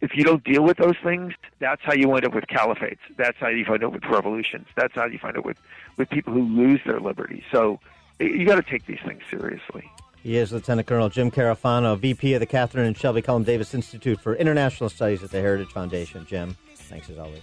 if 0.00 0.16
you 0.16 0.24
don't 0.24 0.42
deal 0.44 0.62
with 0.62 0.76
those 0.76 0.96
things, 1.02 1.34
that's 1.58 1.82
how 1.82 1.92
you 1.92 2.12
end 2.14 2.24
up 2.24 2.34
with 2.34 2.46
caliphates. 2.46 2.98
That's 3.16 3.36
how 3.38 3.48
you 3.48 3.64
find 3.64 3.82
out 3.84 3.92
with 3.92 4.04
revolutions. 4.04 4.66
That's 4.76 4.94
how 4.94 5.06
you 5.06 5.18
find 5.18 5.36
out 5.36 5.44
with, 5.44 5.58
with 5.96 6.08
people 6.10 6.32
who 6.32 6.42
lose 6.42 6.80
their 6.86 7.00
liberty. 7.00 7.44
So 7.50 7.80
you 8.18 8.46
got 8.46 8.56
to 8.56 8.62
take 8.62 8.86
these 8.86 9.00
things 9.04 9.22
seriously. 9.30 9.90
He 10.22 10.36
is 10.36 10.52
Lieutenant 10.52 10.88
Colonel 10.88 11.08
Jim 11.08 11.30
Carafano, 11.30 11.96
VP 11.98 12.34
of 12.34 12.40
the 12.40 12.46
Catherine 12.46 12.86
and 12.86 12.96
Shelby 12.96 13.22
Cullom 13.22 13.44
Davis 13.44 13.74
Institute 13.74 14.20
for 14.20 14.34
International 14.34 14.90
Studies 14.90 15.22
at 15.22 15.30
the 15.30 15.40
Heritage 15.40 15.70
Foundation. 15.70 16.26
Jim, 16.26 16.56
thanks 16.74 17.08
as 17.10 17.18
always. 17.18 17.42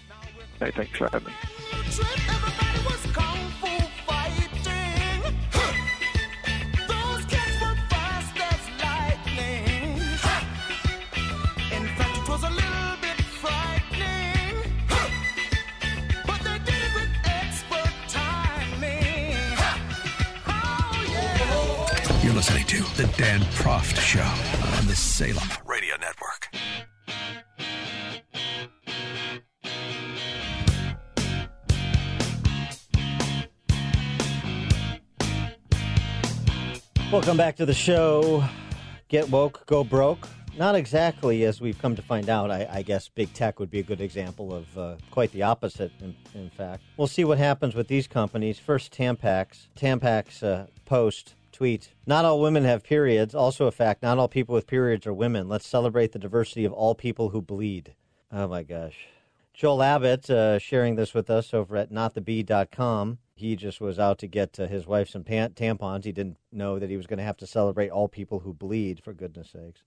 Hey, 0.59 0.71
thanks 0.71 0.97
for 0.97 1.07
having 1.09 1.27
me. 1.27 1.33
Listening 22.43 22.65
to 22.65 22.83
The 23.01 23.07
Dan 23.15 23.39
Proft 23.53 23.97
Show 24.01 24.19
on 24.77 24.85
the 24.85 24.95
Salem 24.97 25.47
Radio 25.65 25.95
Network. 25.95 26.49
Welcome 37.13 37.37
back 37.37 37.55
to 37.55 37.65
the 37.65 37.73
show. 37.73 38.43
Get 39.07 39.29
woke, 39.29 39.65
go 39.65 39.85
broke. 39.85 40.27
Not 40.57 40.75
exactly 40.75 41.45
as 41.45 41.61
we've 41.61 41.79
come 41.79 41.95
to 41.95 42.01
find 42.01 42.29
out. 42.29 42.51
I, 42.51 42.67
I 42.69 42.81
guess 42.81 43.07
big 43.07 43.33
tech 43.33 43.61
would 43.61 43.71
be 43.71 43.79
a 43.79 43.83
good 43.83 44.01
example 44.01 44.53
of 44.53 44.77
uh, 44.77 44.95
quite 45.11 45.31
the 45.31 45.43
opposite, 45.43 45.93
in, 46.01 46.13
in 46.35 46.49
fact. 46.49 46.83
We'll 46.97 47.07
see 47.07 47.23
what 47.23 47.37
happens 47.37 47.73
with 47.73 47.87
these 47.87 48.05
companies. 48.05 48.59
First, 48.59 48.91
Tampax. 48.91 49.69
Tampax 49.77 50.43
uh, 50.43 50.65
post 50.83 51.35
tweet. 51.53 51.93
Not 52.05 52.25
all 52.25 52.41
women 52.41 52.65
have 52.65 52.83
periods. 52.83 53.33
Also 53.33 53.67
a 53.67 53.71
fact, 53.71 54.03
not 54.03 54.17
all 54.17 54.27
people 54.27 54.55
with 54.55 54.67
periods 54.67 55.07
are 55.07 55.13
women. 55.13 55.47
Let's 55.47 55.67
celebrate 55.67 56.11
the 56.11 56.19
diversity 56.19 56.65
of 56.65 56.73
all 56.73 56.95
people 56.95 57.29
who 57.29 57.41
bleed. 57.41 57.93
Oh 58.31 58.47
my 58.47 58.63
gosh. 58.63 59.07
Joel 59.53 59.83
Abbott 59.83 60.29
uh, 60.29 60.57
sharing 60.57 60.95
this 60.95 61.13
with 61.13 61.29
us 61.29 61.53
over 61.53 61.77
at 61.77 61.91
notthebee.com. 61.91 63.19
He 63.35 63.55
just 63.55 63.79
was 63.79 63.99
out 63.99 64.17
to 64.19 64.27
get 64.27 64.59
uh, 64.59 64.67
his 64.67 64.87
wife 64.87 65.09
some 65.09 65.23
pan- 65.23 65.51
tampons. 65.51 66.05
He 66.05 66.11
didn't 66.11 66.37
know 66.51 66.79
that 66.79 66.89
he 66.89 66.97
was 66.97 67.07
going 67.07 67.19
to 67.19 67.23
have 67.23 67.37
to 67.37 67.47
celebrate 67.47 67.89
all 67.89 68.07
people 68.07 68.39
who 68.39 68.53
bleed, 68.53 69.03
for 69.03 69.13
goodness 69.13 69.51
sakes. 69.51 69.83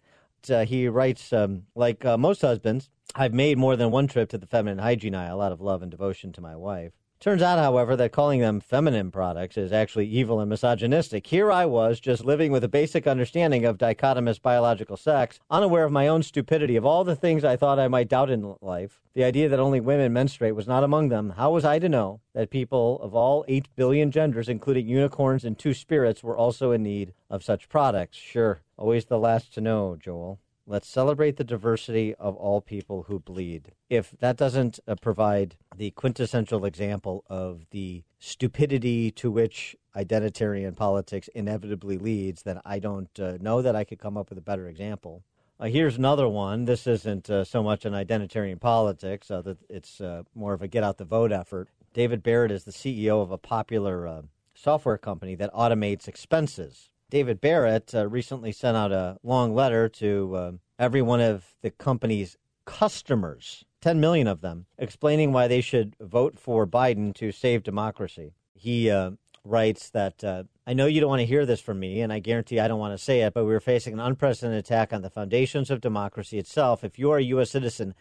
Uh, 0.48 0.64
he 0.64 0.88
writes, 0.88 1.32
um, 1.32 1.64
like 1.74 2.05
uh, 2.05 2.16
most 2.16 2.43
husbands, 2.43 2.90
I've 3.14 3.34
made 3.34 3.59
more 3.59 3.74
than 3.74 3.90
one 3.90 4.06
trip 4.06 4.28
to 4.30 4.38
the 4.38 4.47
feminine 4.47 4.78
hygiene 4.78 5.14
aisle 5.14 5.40
out 5.40 5.52
of 5.52 5.60
love 5.60 5.82
and 5.82 5.90
devotion 5.90 6.32
to 6.34 6.40
my 6.40 6.55
wife. 6.55 6.93
Turns 7.18 7.40
out, 7.40 7.59
however, 7.59 7.97
that 7.97 8.12
calling 8.12 8.40
them 8.40 8.60
feminine 8.60 9.10
products 9.10 9.56
is 9.56 9.72
actually 9.72 10.06
evil 10.06 10.38
and 10.38 10.51
misogynistic. 10.51 11.26
Here 11.26 11.51
I 11.51 11.64
was, 11.64 11.98
just 11.98 12.26
living 12.26 12.52
with 12.52 12.62
a 12.62 12.68
basic 12.68 13.06
understanding 13.06 13.64
of 13.64 13.78
dichotomous 13.78 14.40
biological 14.40 14.98
sex, 14.98 15.40
unaware 15.51 15.84
of 15.84 15.93
my 15.93 16.09
own 16.09 16.22
stupidity, 16.22 16.76
of 16.76 16.84
all 16.84 17.05
the 17.05 17.16
things 17.16 17.43
I 17.43 17.56
thought 17.56 17.78
I 17.78 17.88
might 17.88 18.10
doubt 18.10 18.30
in 18.30 18.55
life. 18.60 19.01
The 19.14 19.24
idea 19.24 19.48
that 19.48 19.59
only 19.59 19.80
women 19.80 20.12
menstruate 20.12 20.55
was 20.55 20.68
not 20.68 20.84
among 20.84 21.09
them. 21.09 21.30
How 21.30 21.51
was 21.52 21.64
I 21.64 21.78
to 21.78 21.88
know 21.88 22.20
that 22.34 22.51
people 22.51 23.01
of 23.01 23.14
all 23.14 23.47
8 23.48 23.74
billion 23.76 24.10
genders, 24.10 24.48
including 24.48 24.86
unicorns 24.86 25.44
and 25.44 25.59
two 25.59 25.72
spirits, 25.72 26.22
were 26.22 26.36
also 26.36 26.70
in 26.70 26.82
need 26.82 27.14
of 27.30 27.43
such 27.43 27.70
products? 27.70 28.18
Sure, 28.18 28.60
always 28.76 29.06
the 29.06 29.18
last 29.18 29.55
to 29.55 29.62
know, 29.62 29.97
Joel. 29.98 30.38
Let's 30.68 30.88
celebrate 30.88 31.36
the 31.36 31.44
diversity 31.44 32.12
of 32.16 32.34
all 32.34 32.60
people 32.60 33.05
who 33.05 33.20
bleed. 33.20 33.70
If 33.88 34.16
that 34.18 34.36
doesn't 34.36 34.80
uh, 34.88 34.97
provide 34.97 35.55
the 35.76 35.93
quintessential 35.93 36.64
example 36.64 37.24
of 37.28 37.66
the 37.70 38.02
stupidity 38.18 39.12
to 39.12 39.30
which 39.30 39.76
identitarian 39.94 40.74
politics 40.74 41.28
inevitably 41.36 41.98
leads, 41.98 42.43
then 42.43 42.60
I 42.64 42.80
don't 42.80 43.16
uh, 43.20 43.38
know 43.40 43.62
that 43.62 43.76
I 43.76 43.84
could 43.84 44.01
come 44.01 44.16
up 44.16 44.28
with 44.28 44.38
a 44.38 44.43
better 44.43 44.66
example. 44.68 45.22
Uh, 45.60 45.66
here's 45.66 45.98
another 45.98 46.28
one. 46.28 46.64
This 46.64 46.88
isn't 46.88 47.30
uh, 47.30 47.44
so 47.44 47.62
much 47.62 47.84
an 47.84 47.93
identitarian 47.93 48.60
politics, 48.60 49.30
uh, 49.30 49.55
it's 49.70 50.01
uh, 50.01 50.24
more 50.34 50.52
of 50.52 50.62
a 50.62 50.68
get 50.68 50.82
out 50.82 50.98
the 50.98 51.05
vote 51.05 51.30
effort. 51.30 51.68
David 51.94 52.24
Barrett 52.24 52.51
is 52.51 52.64
the 52.64 52.72
CEO 52.72 53.22
of 53.22 53.30
a 53.30 53.38
popular 53.38 54.09
uh, 54.09 54.22
software 54.52 54.98
company 54.98 55.36
that 55.36 55.55
automates 55.55 56.09
expenses. 56.09 56.90
David 57.09 57.41
Barrett 57.41 57.95
uh, 57.95 58.09
recently 58.09 58.51
sent 58.51 58.77
out 58.77 58.91
a 58.91 59.19
long 59.23 59.55
letter 59.55 59.89
to 59.91 60.35
uh, 60.35 60.53
every 60.78 61.03
one 61.03 61.20
of 61.20 61.55
the 61.62 61.70
company's 61.70 62.37
customers, 62.65 63.65
10 63.81 64.01
million 64.01 64.27
of 64.27 64.41
them, 64.41 64.66
explaining 64.77 65.33
why 65.33 65.47
they 65.47 65.61
should 65.61 65.95
vote 66.01 66.39
for 66.39 66.66
Biden 66.66 67.15
to 67.15 67.31
save 67.31 67.62
democracy. 67.62 68.35
He 68.55 68.91
uh, 68.91 69.12
writes 69.45 69.91
that 69.91 70.24
uh, 70.24 70.45
I 70.66 70.74
know 70.74 70.87
you 70.87 71.01
don't 71.01 71.11
want 71.11 71.20
to 71.20 71.27
hear 71.27 71.47
this 71.47 71.61
from 71.61 71.78
me, 71.78 72.01
and 72.01 72.12
I 72.12 72.19
guarantee 72.19 72.59
I 72.59 72.66
don't 72.66 72.81
want 72.81 72.99
to 72.99 73.03
say 73.05 73.20
it, 73.20 73.35
but 73.35 73.45
we're 73.45 73.61
facing 73.61 73.93
an 73.93 74.01
unprecedented 74.01 74.59
attack 74.59 74.93
on 74.93 75.03
the 75.03 75.11
foundations 75.11 75.70
of 75.70 75.81
democracy 75.81 76.39
itself. 76.39 76.83
If 76.83 76.99
you 76.99 77.12
are 77.12 77.19
a 77.19 77.23
U.S. 77.24 77.51
citizen, 77.51 77.95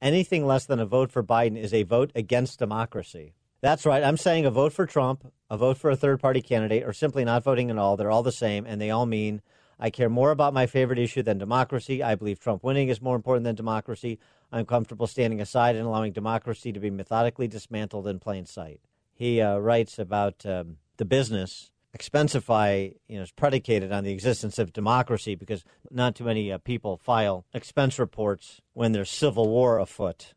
anything 0.00 0.46
less 0.46 0.66
than 0.66 0.78
a 0.78 0.86
vote 0.86 1.10
for 1.10 1.24
Biden 1.24 1.56
is 1.56 1.74
a 1.74 1.82
vote 1.82 2.12
against 2.14 2.60
democracy. 2.60 3.34
That's 3.62 3.86
right. 3.86 4.02
I'm 4.02 4.16
saying 4.16 4.44
a 4.44 4.50
vote 4.50 4.72
for 4.72 4.86
Trump, 4.86 5.32
a 5.48 5.56
vote 5.56 5.78
for 5.78 5.88
a 5.88 5.96
third 5.96 6.20
party 6.20 6.42
candidate, 6.42 6.82
or 6.82 6.92
simply 6.92 7.24
not 7.24 7.44
voting 7.44 7.70
at 7.70 7.78
all. 7.78 7.96
They're 7.96 8.10
all 8.10 8.24
the 8.24 8.32
same, 8.32 8.66
and 8.66 8.80
they 8.80 8.90
all 8.90 9.06
mean 9.06 9.40
I 9.78 9.88
care 9.88 10.08
more 10.08 10.32
about 10.32 10.52
my 10.52 10.66
favorite 10.66 10.98
issue 10.98 11.22
than 11.22 11.38
democracy. 11.38 12.02
I 12.02 12.16
believe 12.16 12.40
Trump 12.40 12.64
winning 12.64 12.88
is 12.88 13.00
more 13.00 13.14
important 13.14 13.44
than 13.44 13.54
democracy. 13.54 14.18
I'm 14.50 14.66
comfortable 14.66 15.06
standing 15.06 15.40
aside 15.40 15.76
and 15.76 15.86
allowing 15.86 16.12
democracy 16.12 16.72
to 16.72 16.80
be 16.80 16.90
methodically 16.90 17.46
dismantled 17.46 18.08
in 18.08 18.18
plain 18.18 18.46
sight. 18.46 18.80
He 19.14 19.40
uh, 19.40 19.58
writes 19.58 19.96
about 19.96 20.44
um, 20.44 20.78
the 20.96 21.04
business. 21.04 21.70
Expensify, 21.96 22.96
you 23.06 23.16
know, 23.16 23.22
is 23.22 23.30
predicated 23.30 23.92
on 23.92 24.02
the 24.02 24.12
existence 24.12 24.58
of 24.58 24.72
democracy 24.72 25.36
because 25.36 25.62
not 25.90 26.16
too 26.16 26.24
many 26.24 26.50
uh, 26.50 26.58
people 26.58 26.96
file 26.96 27.44
expense 27.54 27.98
reports 27.98 28.60
when 28.72 28.90
there's 28.90 29.10
civil 29.10 29.48
war 29.48 29.78
afoot. 29.78 30.34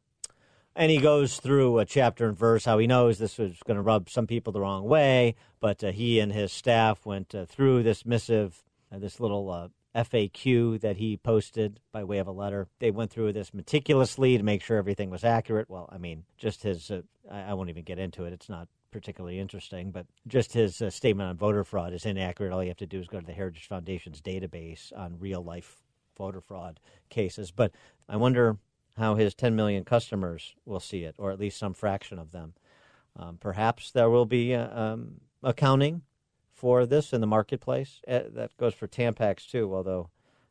And 0.76 0.92
he 0.92 0.98
goes 0.98 1.40
through 1.40 1.80
a 1.80 1.86
chapter 1.86 2.28
and 2.28 2.38
verse 2.38 2.66
how 2.66 2.78
he 2.80 2.88
knows 2.88 3.18
this 3.18 3.38
was 3.38 3.54
going 3.66 3.78
to 3.78 3.82
rub 3.82 4.10
some 4.10 4.28
people 4.28 4.52
the 4.52 4.60
wrong 4.60 4.84
way, 4.84 5.36
but 5.62 5.82
uh, 5.84 5.92
he 5.92 6.20
and 6.20 6.34
his 6.34 6.52
staff 6.52 7.06
went 7.06 7.34
uh, 7.34 7.46
through 7.46 7.84
this 7.84 8.06
missive, 8.06 8.62
uh, 8.92 9.00
this 9.00 9.22
little 9.22 9.50
uh, 9.50 9.70
FAQ 9.96 10.82
that 10.82 10.98
he 10.98 11.16
posted 11.16 11.80
by 11.94 12.04
way 12.04 12.18
of 12.18 12.28
a 12.28 12.32
letter. 12.32 12.68
They 12.80 12.92
went 12.92 13.10
through 13.10 13.32
this 13.32 13.54
meticulously 13.54 14.38
to 14.38 14.44
make 14.44 14.62
sure 14.62 14.78
everything 14.78 15.10
was 15.10 15.24
accurate. 15.24 15.70
Well, 15.70 15.90
I 15.90 15.98
mean, 15.98 16.26
just 16.38 16.64
his, 16.64 16.92
uh, 16.92 17.04
I, 17.32 17.44
I 17.44 17.54
won't 17.54 17.70
even 17.70 17.86
get 17.86 17.98
into 17.98 18.26
it. 18.26 18.34
It's 18.34 18.50
not 18.50 18.68
particularly 18.92 19.40
interesting, 19.40 19.92
but 19.92 20.06
just 20.28 20.52
his 20.52 20.82
uh, 20.82 20.90
statement 20.90 21.30
on 21.30 21.38
voter 21.38 21.64
fraud 21.64 21.94
is 21.94 22.06
inaccurate. 22.06 22.52
All 22.52 22.62
you 22.62 22.70
have 22.70 22.78
to 22.78 22.86
do 22.86 23.00
is 23.00 23.08
go 23.08 23.22
to 23.22 23.26
the 23.26 23.32
Heritage 23.32 23.68
Foundation's 23.68 24.22
database 24.22 24.92
on 24.98 25.20
real 25.20 25.42
life 25.42 25.78
voter 26.18 26.42
fraud 26.42 26.82
cases. 27.10 27.52
But 27.52 27.72
I 28.10 28.18
wonder 28.18 28.58
how 28.98 29.16
his 29.16 29.34
10 29.34 29.56
million 29.56 29.84
customers 29.84 30.56
will 30.66 30.80
see 30.80 31.04
it, 31.04 31.16
or 31.18 31.32
at 31.32 31.40
least 31.40 31.58
some 31.58 31.74
fraction 31.74 32.18
of 32.18 32.32
them. 32.32 32.54
Um, 33.18 33.38
perhaps 33.40 33.92
there 33.92 34.10
will 34.10 34.26
be 34.26 34.54
uh, 34.54 34.78
um, 34.78 35.22
accounting 35.44 36.02
for 36.54 36.86
this 36.86 37.14
in 37.14 37.22
the 37.22 37.28
marketplace. 37.28 38.02
Uh, 38.08 38.22
that 38.34 38.56
goes 38.58 38.74
for 38.74 38.88
Tampax 38.88 39.50
too, 39.50 39.74
although 39.74 40.10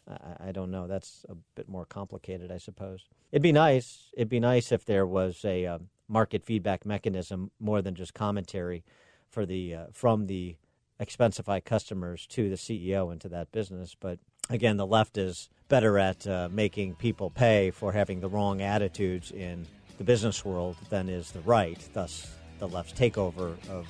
I, 0.08 0.48
I, 0.48 0.52
don't 0.52 0.70
know. 0.70 0.86
That's 0.86 1.24
a 1.28 1.34
bit 1.54 1.68
more 1.68 1.84
complicated, 1.84 2.50
I 2.50 2.58
suppose. 2.58 3.04
It'd 3.32 3.42
be 3.42 3.52
nice. 3.52 4.10
It'd 4.14 4.28
be 4.28 4.40
nice 4.40 4.72
if 4.72 4.84
there 4.84 5.06
was 5.06 5.44
a 5.44 5.66
um, 5.66 5.88
market 6.08 6.44
feedback 6.44 6.86
mechanism 6.86 7.50
more 7.58 7.82
than 7.82 7.94
just 7.94 8.14
commentary 8.14 8.84
for 9.28 9.46
the 9.46 9.74
uh, 9.74 9.86
from 9.92 10.26
the 10.26 10.56
Expensify 11.00 11.62
customers 11.64 12.24
to 12.28 12.48
the 12.48 12.54
CEO 12.54 13.12
into 13.12 13.28
that 13.28 13.50
business. 13.50 13.96
But 13.98 14.20
again, 14.50 14.76
the 14.76 14.86
left 14.86 15.18
is 15.18 15.48
better 15.68 15.98
at 15.98 16.26
uh, 16.26 16.48
making 16.50 16.94
people 16.96 17.30
pay 17.30 17.70
for 17.70 17.92
having 17.92 18.20
the 18.20 18.28
wrong 18.28 18.62
attitudes 18.62 19.30
in 19.30 19.66
the 19.98 20.04
business 20.04 20.44
world 20.44 20.76
than 20.90 21.08
is 21.08 21.30
the 21.30 21.40
right. 21.40 21.78
Thus, 21.92 22.30
the 22.58 22.68
left's 22.68 22.98
takeover 22.98 23.56
of 23.68 23.86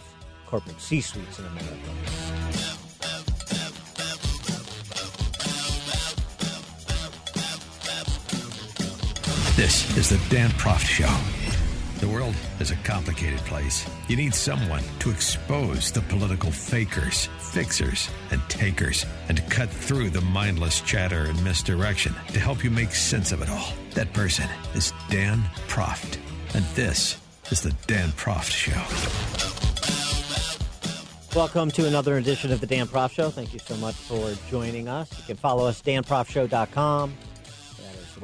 corporate 0.46 0.80
C 0.80 1.00
suites 1.00 1.38
in 1.38 1.46
America. 1.46 1.68
This 9.56 9.96
is 9.96 10.08
the 10.08 10.20
Dan 10.30 10.50
Proft 10.50 10.84
Show. 10.84 11.43
The 12.04 12.10
world 12.10 12.36
is 12.60 12.70
a 12.70 12.76
complicated 12.84 13.38
place. 13.46 13.88
You 14.08 14.16
need 14.16 14.34
someone 14.34 14.82
to 14.98 15.10
expose 15.10 15.90
the 15.90 16.02
political 16.02 16.50
fakers, 16.50 17.30
fixers, 17.38 18.10
and 18.30 18.42
takers, 18.50 19.06
and 19.28 19.38
to 19.38 19.42
cut 19.44 19.70
through 19.70 20.10
the 20.10 20.20
mindless 20.20 20.82
chatter 20.82 21.24
and 21.24 21.42
misdirection 21.42 22.12
to 22.34 22.38
help 22.38 22.62
you 22.62 22.70
make 22.70 22.94
sense 22.94 23.32
of 23.32 23.40
it 23.40 23.48
all. 23.48 23.72
That 23.92 24.12
person 24.12 24.46
is 24.74 24.92
Dan 25.08 25.44
Proft. 25.66 26.18
And 26.52 26.66
this 26.74 27.18
is 27.50 27.62
the 27.62 27.74
Dan 27.86 28.10
Proft 28.10 28.50
Show. 28.50 28.82
Welcome 31.34 31.70
to 31.70 31.86
another 31.86 32.18
edition 32.18 32.52
of 32.52 32.60
the 32.60 32.66
Dan 32.66 32.86
Proft 32.86 33.12
Show. 33.12 33.30
Thank 33.30 33.54
you 33.54 33.60
so 33.60 33.76
much 33.78 33.94
for 33.94 34.34
joining 34.50 34.88
us. 34.88 35.10
You 35.16 35.24
can 35.24 35.36
follow 35.36 35.64
us, 35.64 35.80
danproftshow.com. 35.80 37.14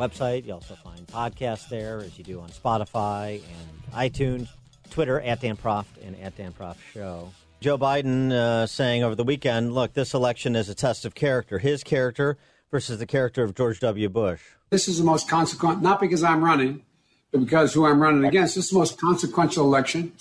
That 0.00 0.12
is 0.12 0.18
the 0.18 0.24
website. 0.24 0.46
You 0.46 0.54
also 0.54 0.74
find 0.76 1.06
podcasts 1.06 1.68
there, 1.68 1.98
as 1.98 2.16
you 2.16 2.24
do 2.24 2.40
on 2.40 2.48
Spotify 2.48 3.42
and 3.42 3.92
iTunes, 3.92 4.48
Twitter, 4.90 5.20
at 5.20 5.40
Dan 5.40 5.56
Proft 5.56 5.84
and 6.02 6.18
at 6.20 6.36
Dan 6.36 6.52
Proft 6.52 6.76
Show. 6.94 7.30
Joe 7.60 7.76
Biden 7.76 8.32
uh, 8.32 8.66
saying 8.66 9.04
over 9.04 9.14
the 9.14 9.24
weekend, 9.24 9.74
look, 9.74 9.92
this 9.92 10.14
election 10.14 10.56
is 10.56 10.70
a 10.70 10.74
test 10.74 11.04
of 11.04 11.14
character. 11.14 11.58
His 11.58 11.84
character 11.84 12.38
versus 12.70 12.98
the 12.98 13.06
character 13.06 13.44
of 13.44 13.54
George 13.54 13.80
W. 13.80 14.08
Bush. 14.08 14.40
This 14.70 14.88
is 14.88 14.98
the 14.98 15.04
most 15.04 15.28
consequent, 15.28 15.82
not 15.82 16.00
because 16.00 16.22
I'm 16.22 16.42
running, 16.42 16.82
but 17.30 17.40
because 17.40 17.74
who 17.74 17.84
I'm 17.84 18.00
running 18.00 18.24
against. 18.24 18.54
This 18.54 18.66
is 18.66 18.70
the 18.70 18.78
most 18.78 18.98
consequential 18.98 19.66
election 19.66 20.12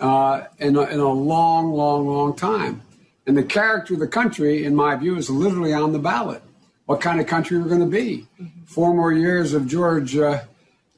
uh, 0.00 0.44
in, 0.58 0.76
a, 0.76 0.82
in 0.82 1.00
a 1.00 1.12
long, 1.12 1.72
long, 1.72 2.06
long 2.06 2.34
time. 2.34 2.80
And 3.26 3.36
the 3.36 3.42
character 3.42 3.94
of 3.94 4.00
the 4.00 4.08
country, 4.08 4.64
in 4.64 4.74
my 4.74 4.96
view, 4.96 5.16
is 5.16 5.28
literally 5.28 5.74
on 5.74 5.92
the 5.92 5.98
ballot. 5.98 6.42
What 6.86 7.00
kind 7.00 7.20
of 7.20 7.26
country 7.26 7.58
we're 7.58 7.68
going 7.68 7.80
to 7.80 7.86
be? 7.86 8.28
Four 8.64 8.94
more 8.94 9.12
years 9.12 9.54
of 9.54 9.66
George. 9.66 10.16
Uh, 10.16 10.44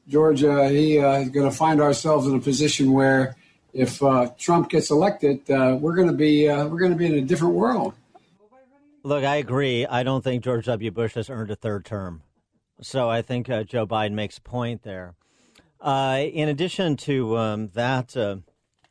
George, 0.07 0.45
uh, 0.45 0.69
he 0.69 0.99
uh, 0.99 1.21
is 1.21 1.31
going 1.31 1.49
to 1.51 1.55
find 1.55 1.81
ourselves 1.81 2.27
in 2.27 2.35
a 2.35 2.41
position 2.41 2.93
where, 2.93 3.37
if 3.73 4.03
uh, 4.03 4.31
Trump 4.39 4.69
gets 4.69 4.91
elected, 4.91 5.51
uh, 5.51 5.79
we're 5.81 5.95
going 5.95 6.09
to 6.09 6.15
be 6.15 6.49
uh, 6.49 6.67
we're 6.67 6.79
going 6.79 6.93
to 6.93 6.97
be 6.97 7.07
in 7.07 7.15
a 7.15 7.23
different 7.23 7.55
world. 7.55 7.95
Look, 9.03 9.25
I 9.25 9.37
agree. 9.37 9.87
I 9.87 10.03
don't 10.03 10.23
think 10.23 10.45
George 10.45 10.67
W. 10.67 10.91
Bush 10.91 11.15
has 11.15 11.31
earned 11.31 11.51
a 11.51 11.57
third 11.57 11.87
term. 11.87 12.23
So 12.83 13.09
I 13.09 13.23
think 13.23 13.47
Joe 13.47 13.87
Biden 13.87 14.13
makes 14.13 14.39
a 14.39 14.43
point 14.43 14.83
there. 14.83 15.15
In 15.85 16.49
addition 16.49 16.97
to 16.99 17.37
um, 17.39 17.69
that 17.75 18.15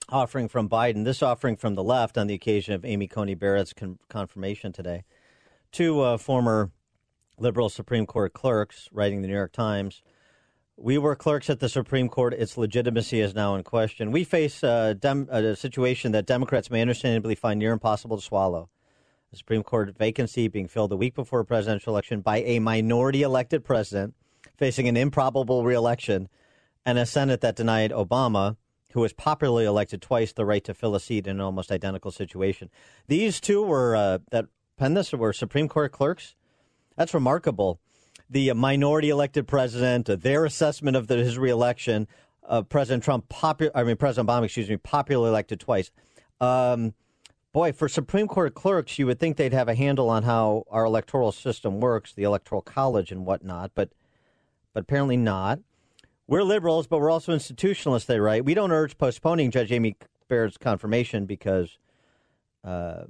offering 0.10 0.48
from 0.48 0.68
Biden, 0.68 1.04
this 1.04 1.22
offering 1.22 1.58
from 1.58 1.76
the 1.76 1.84
left 1.84 2.18
on 2.18 2.28
the 2.28 2.34
occasion 2.34 2.74
of 2.74 2.86
Amy 2.86 3.08
Coney 3.08 3.36
Barrett's 3.36 3.74
con- 3.74 4.00
confirmation 4.10 4.72
today, 4.72 5.04
two 5.72 6.18
former 6.18 6.72
liberal 7.40 7.70
Supreme 7.70 8.06
Court 8.06 8.34
clerks 8.34 8.90
writing 8.92 9.22
the 9.22 9.28
New 9.28 9.34
York 9.34 9.52
Times. 9.52 10.02
We 10.76 10.98
were 10.98 11.16
clerks 11.16 11.50
at 11.50 11.60
the 11.60 11.70
Supreme 11.70 12.10
Court. 12.10 12.34
Its 12.34 12.58
legitimacy 12.58 13.20
is 13.20 13.34
now 13.34 13.56
in 13.56 13.64
question. 13.64 14.12
We 14.12 14.24
face 14.24 14.64
a, 14.64 14.94
dem- 14.94 15.28
a 15.32 15.56
situation 15.56 16.12
that 16.12 16.26
Democrats 16.26 16.70
may 16.70 16.82
understandably 16.82 17.36
find 17.36 17.60
near 17.60 17.74
impossible 17.74 18.18
to 18.18 18.24
swallow. 18.24 18.70
The 19.32 19.38
Supreme 19.38 19.64
Court 19.64 19.96
vacancy 19.98 20.48
being 20.48 20.68
filled 20.68 20.92
a 20.92 20.98
week 20.98 21.16
before 21.16 21.42
a 21.42 21.46
presidential 21.46 21.94
election 21.94 22.22
by 22.22 22.42
a 22.42 22.60
minority 22.60 23.24
elected 23.24 23.64
president 23.66 24.14
facing 24.56 24.88
an 24.88 24.98
improbable 24.98 25.64
reelection 25.64 26.30
and 26.86 26.98
a 26.98 27.06
Senate 27.06 27.42
that 27.42 27.56
denied 27.56 27.92
Obama, 27.92 28.56
who 28.94 29.02
was 29.02 29.14
popularly 29.14 29.66
elected 29.66 30.02
twice, 30.02 30.32
the 30.32 30.46
right 30.46 30.64
to 30.64 30.74
fill 30.74 30.96
a 30.96 31.00
seat 31.00 31.28
in 31.28 31.38
an 31.38 31.42
almost 31.42 31.72
identical 31.72 32.12
situation. 32.12 32.70
These 33.08 33.42
two 33.42 33.62
were 33.62 33.96
uh, 33.96 34.20
that 34.32 34.46
penned 34.78 34.96
this 34.96 35.12
were 35.12 35.34
Supreme 35.34 35.68
Court 35.68 35.92
clerks. 35.92 36.36
That's 36.98 37.14
remarkable. 37.14 37.80
The 38.30 38.52
minority 38.54 39.10
elected 39.10 39.48
president, 39.48 40.10
uh, 40.10 40.18
their 40.18 40.44
assessment 40.44 40.98
of 40.98 41.08
the, 41.08 41.16
his 41.18 41.38
reelection, 41.38 42.08
uh, 42.46 42.64
President 42.64 43.04
Trump, 43.04 43.30
popu- 43.30 43.72
I 43.74 43.84
mean 43.84 43.96
President 43.96 44.28
Obama, 44.28 44.46
excuse 44.46 44.70
me, 44.70 44.78
popularly 44.78 45.30
elected 45.30 45.60
twice. 45.60 45.92
Um, 46.42 46.94
boy, 47.54 47.72
for 47.72 47.88
Supreme 47.88 48.28
Court 48.28 48.54
clerks, 48.54 49.00
you 49.00 49.06
would 49.06 49.20
think 49.20 49.38
they'd 49.38 49.54
have 49.54 49.70
a 49.70 49.76
handle 49.76 50.10
on 50.10 50.24
how 50.24 50.64
our 50.70 50.86
electoral 50.86 51.32
system 51.32 51.80
works, 51.80 52.14
the 52.14 52.24
electoral 52.24 52.62
college 52.62 53.12
and 53.12 53.26
whatnot, 53.26 53.72
but 53.76 53.92
but 54.74 54.82
apparently 54.82 55.18
not. 55.18 55.60
We're 56.28 56.44
liberals, 56.44 56.88
but 56.88 57.00
we're 57.00 57.10
also 57.10 57.34
institutionalists, 57.34 58.06
they 58.06 58.20
write. 58.20 58.44
We 58.44 58.54
don't 58.54 58.72
urge 58.72 58.98
postponing 58.98 59.50
Judge 59.50 59.72
Amy 59.72 59.96
Barrett's 60.28 60.58
confirmation 60.58 61.26
because 61.26 61.78
uh, 62.64 63.06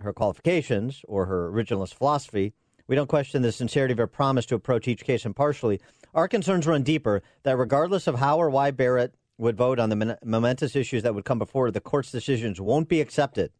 her 0.00 0.12
qualifications 0.12 1.02
or 1.08 1.26
her 1.26 1.50
originalist 1.50 1.94
philosophy. 1.94 2.52
We 2.90 2.96
don't 2.96 3.06
question 3.06 3.42
the 3.42 3.52
sincerity 3.52 3.92
of 3.92 3.98
her 3.98 4.08
promise 4.08 4.46
to 4.46 4.56
approach 4.56 4.88
each 4.88 5.04
case 5.04 5.24
impartially. 5.24 5.80
Our 6.12 6.26
concerns 6.26 6.66
run 6.66 6.82
deeper 6.82 7.22
that 7.44 7.56
regardless 7.56 8.08
of 8.08 8.16
how 8.16 8.38
or 8.38 8.50
why 8.50 8.72
Barrett 8.72 9.14
would 9.38 9.56
vote 9.56 9.78
on 9.78 9.90
the 9.90 10.18
momentous 10.24 10.74
issues 10.74 11.04
that 11.04 11.14
would 11.14 11.24
come 11.24 11.38
before 11.38 11.70
the 11.70 11.80
court's 11.80 12.10
decisions 12.10 12.60
won't 12.60 12.88
be 12.88 13.00
accepted. 13.00 13.52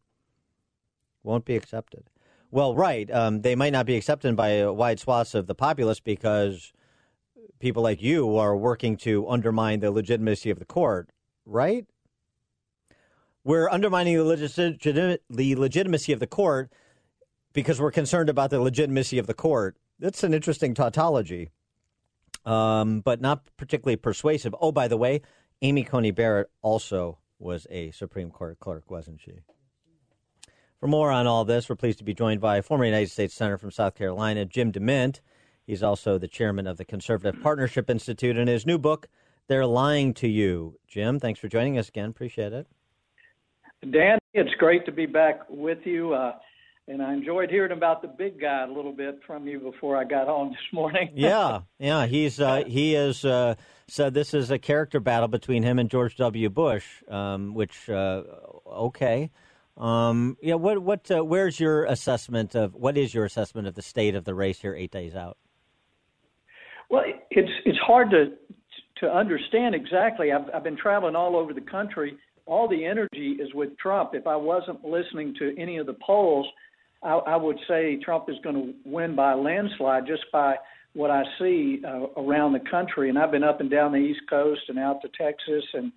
Won't 1.23 1.45
be 1.45 1.55
accepted. 1.55 2.09
Well, 2.51 2.75
right. 2.75 3.09
Um, 3.09 3.39
they 3.41 3.55
might 3.55 3.71
not 3.71 3.85
be 3.85 3.95
accepted 3.95 4.35
by 4.35 4.65
wide 4.65 4.99
swaths 4.99 5.33
of 5.33 5.47
the 5.47 5.55
populace 5.55 6.01
because 6.01 6.73
people 7.59 7.83
like 7.83 8.01
you 8.01 8.35
are 8.35 8.57
working 8.57 8.97
to 8.97 9.29
undermine 9.29 9.79
the 9.79 9.91
legitimacy 9.91 10.49
of 10.49 10.59
the 10.59 10.65
court, 10.65 11.09
right? 11.45 11.85
We're 13.45 13.69
undermining 13.69 14.17
the 14.17 15.19
legitimacy 15.29 16.11
of 16.11 16.19
the 16.19 16.27
court 16.27 16.69
because 17.53 17.79
we're 17.79 17.91
concerned 17.91 18.29
about 18.29 18.49
the 18.49 18.59
legitimacy 18.59 19.17
of 19.17 19.27
the 19.27 19.33
court. 19.33 19.77
That's 19.99 20.23
an 20.23 20.33
interesting 20.33 20.73
tautology, 20.73 21.49
um, 22.45 23.01
but 23.01 23.21
not 23.21 23.45
particularly 23.57 23.97
persuasive. 23.97 24.55
Oh, 24.59 24.71
by 24.71 24.87
the 24.87 24.97
way, 24.97 25.21
Amy 25.61 25.83
Coney 25.83 26.11
Barrett 26.11 26.49
also 26.61 27.19
was 27.39 27.67
a 27.69 27.91
Supreme 27.91 28.31
Court 28.31 28.59
clerk, 28.59 28.89
wasn't 28.89 29.21
she? 29.21 29.39
For 30.79 30.87
more 30.87 31.11
on 31.11 31.27
all 31.27 31.45
this, 31.45 31.69
we're 31.69 31.75
pleased 31.75 31.99
to 31.99 32.03
be 32.03 32.15
joined 32.15 32.41
by 32.41 32.61
former 32.61 32.85
United 32.85 33.11
States 33.11 33.35
Senator 33.35 33.57
from 33.57 33.69
South 33.69 33.93
Carolina, 33.93 34.45
Jim 34.45 34.71
DeMint. 34.71 35.19
He's 35.67 35.83
also 35.83 36.17
the 36.17 36.27
chairman 36.27 36.65
of 36.65 36.77
the 36.77 36.85
Conservative 36.85 37.39
Partnership 37.41 37.89
Institute 37.89 38.35
and 38.35 38.49
his 38.49 38.65
new 38.65 38.79
book, 38.79 39.07
They're 39.47 39.67
Lying 39.67 40.13
to 40.15 40.27
You. 40.27 40.79
Jim, 40.87 41.19
thanks 41.19 41.39
for 41.39 41.47
joining 41.47 41.77
us 41.77 41.89
again. 41.89 42.09
Appreciate 42.09 42.51
it. 42.51 42.67
Dan, 43.91 44.17
it's 44.33 44.53
great 44.55 44.85
to 44.85 44.91
be 44.91 45.05
back 45.05 45.41
with 45.49 45.85
you. 45.85 46.13
Uh, 46.13 46.33
and 46.91 47.01
I 47.01 47.13
enjoyed 47.13 47.49
hearing 47.49 47.71
about 47.71 48.01
the 48.01 48.09
big 48.09 48.39
guy 48.39 48.65
a 48.65 48.67
little 48.67 48.91
bit 48.91 49.21
from 49.25 49.47
you 49.47 49.59
before 49.59 49.95
I 49.95 50.03
got 50.03 50.27
on 50.27 50.49
this 50.49 50.73
morning. 50.73 51.11
yeah, 51.15 51.61
yeah, 51.79 52.05
he's 52.05 52.39
uh, 52.39 52.63
he 52.67 52.95
is 52.95 53.23
uh, 53.23 53.55
said 53.87 54.13
this 54.13 54.33
is 54.33 54.51
a 54.51 54.59
character 54.59 54.99
battle 54.99 55.29
between 55.29 55.63
him 55.63 55.79
and 55.79 55.89
George 55.89 56.17
W. 56.17 56.49
Bush, 56.49 56.85
um, 57.07 57.53
which 57.53 57.89
uh, 57.89 58.23
okay. 58.67 59.31
Um, 59.77 60.37
yeah, 60.41 60.55
what 60.55 60.79
what 60.79 61.09
uh, 61.09 61.23
where's 61.23 61.59
your 61.59 61.85
assessment 61.85 62.55
of 62.55 62.75
what 62.75 62.97
is 62.97 63.13
your 63.13 63.23
assessment 63.23 63.67
of 63.67 63.75
the 63.75 63.81
state 63.81 64.15
of 64.15 64.25
the 64.25 64.35
race 64.35 64.59
here 64.59 64.75
eight 64.75 64.91
days 64.91 65.15
out? 65.15 65.37
Well, 66.89 67.03
it's 67.29 67.51
it's 67.65 67.79
hard 67.79 68.11
to 68.11 68.33
to 68.97 69.09
understand 69.09 69.75
exactly. 69.75 70.33
I've 70.33 70.49
I've 70.53 70.63
been 70.63 70.77
traveling 70.77 71.15
all 71.15 71.37
over 71.37 71.53
the 71.53 71.61
country. 71.61 72.17
All 72.47 72.67
the 72.67 72.83
energy 72.83 73.37
is 73.39 73.53
with 73.53 73.77
Trump. 73.77 74.11
If 74.13 74.27
I 74.27 74.35
wasn't 74.35 74.83
listening 74.83 75.33
to 75.39 75.55
any 75.57 75.77
of 75.77 75.85
the 75.85 75.95
polls, 76.05 76.45
I, 77.03 77.13
I 77.13 77.35
would 77.35 77.57
say 77.67 77.97
Trump 78.03 78.25
is 78.29 78.37
going 78.43 78.55
to 78.55 78.73
win 78.85 79.15
by 79.15 79.33
a 79.33 79.37
landslide 79.37 80.05
just 80.05 80.23
by 80.31 80.55
what 80.93 81.09
I 81.09 81.23
see 81.39 81.81
uh, 81.85 82.07
around 82.21 82.53
the 82.53 82.69
country. 82.69 83.09
And 83.09 83.17
I've 83.17 83.31
been 83.31 83.43
up 83.43 83.61
and 83.61 83.69
down 83.69 83.91
the 83.91 83.97
East 83.97 84.21
Coast 84.29 84.61
and 84.67 84.77
out 84.77 85.01
to 85.01 85.09
Texas, 85.17 85.63
and 85.73 85.91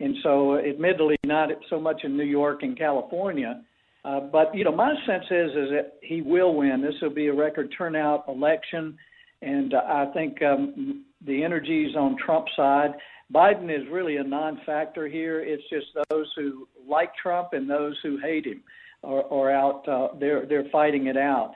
and 0.00 0.16
so 0.22 0.58
admittedly 0.58 1.16
not 1.24 1.50
so 1.70 1.78
much 1.78 2.00
in 2.02 2.16
New 2.16 2.24
York 2.24 2.62
and 2.62 2.76
California. 2.76 3.62
Uh, 4.04 4.20
but 4.20 4.54
you 4.54 4.64
know, 4.64 4.74
my 4.74 4.92
sense 5.06 5.24
is 5.30 5.50
is 5.50 5.70
that 5.70 5.94
he 6.02 6.22
will 6.22 6.54
win. 6.54 6.82
This 6.82 6.94
will 7.00 7.10
be 7.14 7.28
a 7.28 7.34
record 7.34 7.72
turnout 7.76 8.24
election, 8.28 8.98
and 9.42 9.74
uh, 9.74 9.82
I 9.86 10.06
think 10.12 10.42
um, 10.42 11.04
the 11.24 11.44
energy's 11.44 11.94
on 11.94 12.16
Trump's 12.24 12.52
side. 12.56 12.92
Biden 13.32 13.74
is 13.74 13.88
really 13.90 14.16
a 14.16 14.24
non-factor 14.24 15.08
here. 15.08 15.40
It's 15.40 15.62
just 15.70 15.86
those 16.10 16.30
who 16.36 16.68
like 16.86 17.12
Trump 17.14 17.50
and 17.52 17.70
those 17.70 17.96
who 18.02 18.18
hate 18.18 18.44
him 18.44 18.62
are, 19.02 19.24
are 19.32 19.50
out. 19.50 19.88
Uh, 19.88 20.08
they're 20.18 20.46
they're 20.46 20.68
fighting 20.70 21.06
it 21.06 21.16
out. 21.16 21.52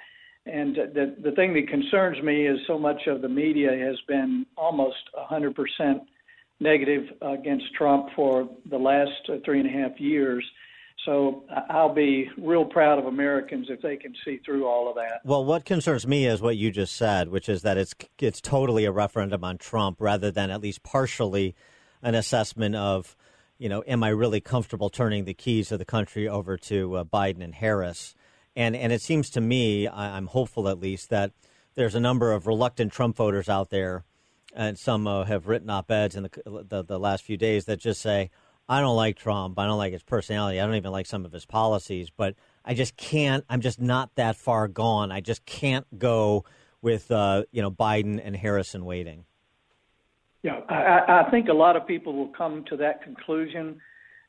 And 0.47 0.77
the 0.77 1.17
the 1.23 1.33
thing 1.33 1.55
that 1.55 1.69
concerns 1.69 2.23
me 2.23 2.47
is 2.47 2.59
so 2.67 2.79
much 2.79 3.07
of 3.07 3.23
the 3.23 3.29
media 3.29 3.71
has 3.71 3.97
been 4.07 4.47
almost 4.57 4.97
100% 5.31 5.55
negative 6.61 7.05
against 7.23 7.67
Trump 7.77 8.09
for 8.15 8.49
the 8.71 8.79
last 8.79 9.11
three 9.45 9.61
and 9.61 9.69
a 9.69 9.73
half 9.73 9.99
years. 10.01 10.45
So 11.05 11.45
I'll 11.69 11.95
be 11.95 12.29
real 12.37 12.65
proud 12.65 12.99
of 12.99 13.07
Americans 13.07 13.67
if 13.71 13.81
they 13.81 13.97
can 13.97 14.13
see 14.25 14.41
through 14.45 14.67
all 14.67 14.89
of 14.89 14.97
that. 14.97 15.21
Well, 15.25 15.45
what 15.45 15.65
concerns 15.65 16.07
me 16.07 16.27
is 16.27 16.41
what 16.41 16.57
you 16.57 16.73
just 16.73 16.97
said, 16.97 17.29
which 17.29 17.49
is 17.49 17.63
that 17.63 17.77
it's 17.77 17.95
it's 18.19 18.41
totally 18.41 18.85
a 18.85 18.93
referendum 18.93 19.45
on 19.45 19.59
Trump 19.59 20.01
rather 20.01 20.31
than 20.31 20.51
at 20.51 20.61
least 20.61 20.83
partially 20.83 21.55
an 22.03 22.15
assessment 22.15 22.75
of, 22.75 23.17
you 23.59 23.69
know, 23.69 23.83
am 23.87 24.03
I 24.03 24.09
really 24.09 24.41
comfortable 24.41 24.91
turning 24.91 25.25
the 25.25 25.35
keys 25.35 25.73
of 25.73 25.79
the 25.79 25.85
country 25.85 26.29
over 26.29 26.57
to 26.59 26.97
uh, 26.97 27.05
Biden 27.05 27.43
and 27.43 27.55
Harris? 27.55 28.15
And 28.55 28.75
and 28.75 28.93
it 28.93 29.03
seems 29.03 29.31
to 29.31 29.41
me, 29.41 29.87
I, 29.87 30.17
I'm 30.17 30.27
hopeful 30.27 30.69
at 30.69 30.79
least 30.79 31.11
that 31.11 31.33
there's 31.75 31.95
a 31.95 32.01
number 32.01 32.33
of 32.33 32.47
reluctant 32.47 32.93
Trump 32.93 33.17
voters 33.17 33.49
out 33.49 33.71
there, 33.71 34.05
and 34.55 34.79
some 34.79 35.07
uh, 35.07 35.25
have 35.25 35.47
written 35.47 35.71
op-eds 35.71 36.17
in 36.17 36.25
the, 36.25 36.65
the 36.69 36.85
the 36.85 36.99
last 36.99 37.25
few 37.25 37.37
days 37.37 37.67
that 37.67 37.79
just 37.79 38.01
say 38.01 38.31
I 38.69 38.81
don't 38.81 38.97
like 38.97 39.17
Trump. 39.17 39.59
I 39.59 39.67
don't 39.67 39.79
like 39.79 39.93
his 39.93 40.03
personality. 40.03 40.61
I 40.61 40.67
don't 40.67 40.75
even 40.75 40.93
like 40.93 41.07
some 41.07 41.25
of 41.25 41.33
his 41.33 41.47
policies, 41.47 42.11
but 42.11 42.35
I 42.65 42.75
just 42.75 42.97
can't. 42.97 43.45
I'm 43.49 43.61
just 43.61 43.81
not 43.81 44.15
that 44.17 44.37
far 44.37 44.69
gone. 44.69 45.13
I 45.13 45.21
just 45.21 45.45
can't 45.45 45.87
go 45.99 46.45
with 46.83 47.11
uh, 47.11 47.45
you 47.53 47.63
know 47.63 47.71
Biden 47.71 48.21
and 48.23 48.37
Harrison 48.37 48.85
waiting. 48.85 49.25
Yeah, 50.47 50.61
I, 50.69 51.25
I 51.27 51.31
think 51.33 51.49
a 51.49 51.53
lot 51.53 51.75
of 51.75 51.89
people 51.89 52.13
will 52.13 52.33
come 52.39 52.65
to 52.69 52.77
that 52.77 53.03
conclusion, 53.03 53.81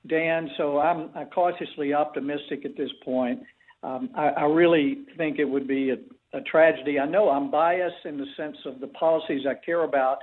Dan. 0.07 0.49
So 0.57 0.80
I'm, 0.80 1.11
cautiously 1.31 1.94
optimistic 1.94 2.65
at 2.65 2.76
this 2.76 2.89
point. 3.06 3.39
Um, 3.84 4.10
I, 4.15 4.30
I 4.30 4.44
really 4.45 5.06
think 5.15 5.38
it 5.38 5.45
would 5.45 5.68
be 5.68 5.91
a, 5.91 5.98
a 6.35 6.41
tragedy. 6.41 6.98
I 6.99 7.06
know 7.06 7.30
I'm 7.30 7.52
biased 7.52 8.03
in 8.06 8.18
the 8.18 8.26
sense 8.35 8.57
of 8.65 8.80
the 8.80 8.88
policies 8.88 9.41
I 9.48 9.64
care 9.64 9.84
about, 9.84 10.18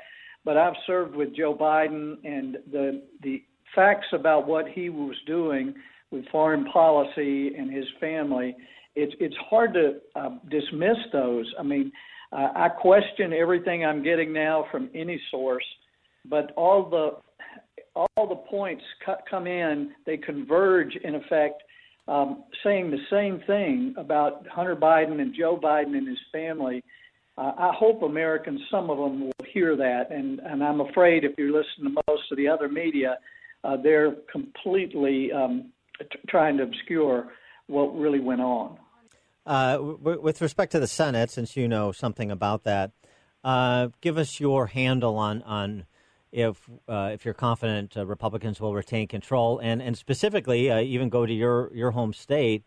but 0.44 0.56
I've 0.56 0.74
served 0.84 1.14
with 1.14 1.36
Joe 1.36 1.54
Biden 1.54 2.16
and 2.24 2.58
the 2.72 3.04
the 3.22 3.44
facts 3.72 4.08
about 4.12 4.48
what 4.48 4.66
he 4.66 4.88
was 4.88 5.14
doing 5.28 5.74
with 6.10 6.24
foreign 6.32 6.64
policy 6.72 7.54
and 7.56 7.72
his 7.72 7.86
family, 8.00 8.56
it's 8.96 9.14
it's 9.20 9.36
hard 9.48 9.74
to 9.74 10.00
uh, 10.16 10.30
dismiss 10.50 10.98
those. 11.12 11.46
I 11.56 11.62
mean, 11.62 11.92
uh, 12.32 12.48
I 12.56 12.68
question 12.68 13.32
everything 13.32 13.84
I'm 13.84 14.02
getting 14.02 14.32
now 14.32 14.66
from 14.72 14.90
any 14.92 15.20
source, 15.30 15.64
but 16.28 16.52
all 16.56 16.88
the 16.88 17.16
all 17.96 18.26
the 18.28 18.36
points 18.50 18.82
come 19.30 19.46
in, 19.46 19.92
they 20.04 20.16
converge 20.16 20.96
in 21.04 21.14
effect, 21.14 21.62
um, 22.08 22.42
saying 22.64 22.90
the 22.90 22.98
same 23.08 23.40
thing 23.46 23.94
about 23.96 24.46
Hunter 24.48 24.74
Biden 24.74 25.20
and 25.20 25.34
Joe 25.34 25.58
Biden 25.62 25.96
and 25.96 26.08
his 26.08 26.18
family. 26.32 26.82
Uh, 27.38 27.52
I 27.56 27.72
hope 27.76 28.02
Americans, 28.02 28.60
some 28.70 28.90
of 28.90 28.98
them, 28.98 29.22
will 29.22 29.46
hear 29.52 29.76
that, 29.76 30.10
and 30.10 30.40
and 30.40 30.62
I'm 30.62 30.80
afraid 30.80 31.24
if 31.24 31.32
you're 31.38 31.52
listening 31.52 31.94
to 31.94 32.02
most 32.08 32.30
of 32.30 32.36
the 32.36 32.48
other 32.48 32.68
media, 32.68 33.18
uh, 33.64 33.76
they're 33.76 34.16
completely 34.30 35.32
um, 35.32 35.72
t- 36.00 36.06
trying 36.28 36.56
to 36.58 36.64
obscure 36.64 37.32
what 37.66 37.96
really 37.98 38.20
went 38.20 38.40
on. 38.40 38.76
Uh, 39.46 39.76
w- 39.76 40.20
with 40.20 40.40
respect 40.40 40.72
to 40.72 40.80
the 40.80 40.86
Senate, 40.86 41.30
since 41.30 41.56
you 41.56 41.66
know 41.66 41.90
something 41.92 42.30
about 42.30 42.64
that, 42.64 42.92
uh, 43.42 43.88
give 44.00 44.16
us 44.16 44.38
your 44.38 44.68
handle 44.68 45.16
on 45.16 45.42
on 45.42 45.86
if 46.34 46.68
uh, 46.88 47.10
if 47.12 47.24
you're 47.24 47.32
confident 47.32 47.96
uh, 47.96 48.04
Republicans 48.04 48.60
will 48.60 48.74
retain 48.74 49.06
control, 49.08 49.60
and 49.60 49.80
and 49.80 49.96
specifically 49.96 50.70
uh, 50.70 50.80
even 50.80 51.08
go 51.08 51.24
to 51.24 51.32
your 51.32 51.74
your 51.74 51.92
home 51.92 52.12
state. 52.12 52.64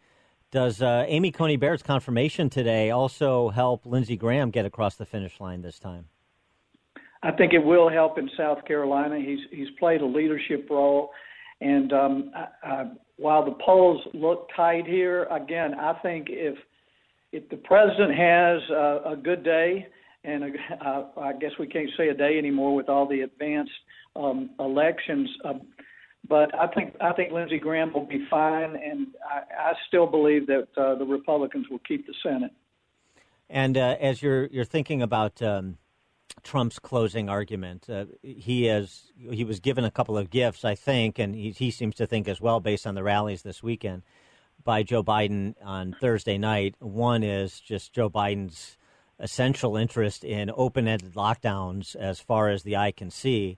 Does 0.50 0.82
Amy 0.82 1.32
Coney 1.32 1.58
Barrett's 1.58 1.84
confirmation 1.84 2.50
today 2.50 2.90
also 2.90 3.50
help 3.50 3.86
Lindsey 3.86 4.16
Graham 4.16 4.50
get 4.50 4.66
across 4.66 4.96
the 4.96 5.06
finish 5.06 5.42
line 5.42 5.62
this 5.62 5.78
time? 5.78 6.06
I 7.22 7.32
think 7.32 7.54
it 7.54 7.64
will 7.64 7.90
help 7.90 8.18
in 8.18 8.30
South 8.38 8.64
Carolina. 8.66 9.20
He's 9.20 9.40
he's 9.52 9.70
played 9.78 10.02
a 10.02 10.06
leadership 10.06 10.70
role, 10.70 11.10
and 11.60 11.92
um, 11.92 12.32
I, 12.34 12.48
I, 12.64 12.86
while 13.18 13.44
the 13.44 13.56
polls 13.64 14.02
look 14.14 14.48
tight 14.56 14.86
here, 14.86 15.24
again, 15.26 15.74
I 15.74 15.94
think 16.02 16.28
if 16.30 16.58
if 17.32 17.50
the 17.50 17.58
president 17.58 18.16
has 18.16 18.70
a, 18.70 19.12
a 19.12 19.16
good 19.22 19.44
day, 19.44 19.88
and 20.24 20.44
uh, 20.44 21.04
I 21.18 21.34
guess 21.34 21.52
we 21.60 21.68
can't 21.68 21.90
say 21.98 22.10
a 22.10 22.14
day 22.14 22.38
anymore 22.38 22.76
with 22.76 22.90
all 22.90 23.08
the 23.08 23.22
advanced 23.22 23.72
um, 24.16 24.50
elections. 24.60 25.30
Uh, 25.44 25.54
but 26.28 26.54
I 26.56 26.68
think 26.68 26.96
I 27.00 27.14
think 27.14 27.32
Lindsey 27.32 27.60
Graham 27.60 27.94
will 27.94 28.06
be 28.06 28.26
fine, 28.30 28.76
and 28.76 29.08
I, 29.24 29.70
I 29.70 29.74
still 29.88 30.08
believe 30.08 30.48
that 30.48 30.68
uh, 30.76 30.96
the 30.96 31.06
Republicans 31.06 31.68
will 31.70 31.80
keep 31.88 32.06
the 32.06 32.14
Senate. 32.22 32.52
And 33.50 33.78
uh, 33.78 33.96
as 34.00 34.22
you're 34.22 34.48
you're 34.48 34.66
thinking 34.66 35.02
about 35.02 35.42
um, 35.42 35.78
Trump's 36.44 36.80
closing 36.80 37.30
argument. 37.30 37.90
Uh, 37.90 38.06
he 38.22 38.66
has 38.66 39.12
he 39.30 39.44
was 39.44 39.60
given 39.60 39.84
a 39.84 39.92
couple 39.92 40.18
of 40.18 40.30
gifts, 40.30 40.64
I 40.64 40.76
think, 40.76 41.20
and 41.20 41.36
he, 41.36 41.52
he 41.52 41.72
seems 41.72 41.96
to 41.96 42.08
think 42.08 42.28
as 42.28 42.40
well, 42.40 42.60
based 42.60 42.86
on 42.86 42.96
the 42.96 43.04
rallies 43.04 43.42
this 43.42 43.64
weekend 43.64 44.04
by 44.64 44.84
Joe 44.84 45.04
Biden 45.04 45.56
on 45.64 45.96
Thursday 46.00 46.38
night. 46.38 46.76
One 46.80 47.24
is 47.24 47.60
just 47.60 47.94
Joe 47.94 48.10
Biden's 48.10 48.78
essential 49.20 49.76
interest 49.78 50.24
in 50.24 50.52
open-ended 50.56 51.14
lockdowns 51.14 51.96
as 51.96 52.20
far 52.20 52.50
as 52.50 52.64
the 52.64 52.78
eye 52.78 52.92
can 52.92 53.10
see. 53.10 53.58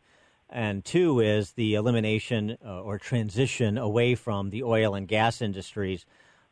And 0.50 0.84
two 0.84 1.20
is 1.20 1.52
the 1.52 1.76
elimination 1.76 2.58
uh, 2.66 2.82
or 2.82 2.98
transition 2.98 3.78
away 3.78 4.16
from 4.16 4.50
the 4.50 4.64
oil 4.64 4.96
and 4.96 5.08
gas 5.08 5.42
industries. 5.42 6.06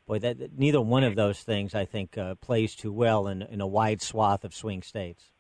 Boy, 0.05 0.19
that 0.19 0.57
neither 0.57 0.79
one 0.79 1.03
of 1.03 1.15
those 1.15 1.41
things, 1.41 1.73
I 1.73 1.85
think, 1.85 2.17
uh, 2.17 2.35
plays 2.35 2.75
too 2.75 2.93
well 2.93 3.27
in, 3.27 3.41
in 3.41 3.59
a 3.59 3.67
wide 3.67 4.01
swath 4.01 4.43
of 4.43 4.53
swing 4.53 4.81
states. 4.83 5.31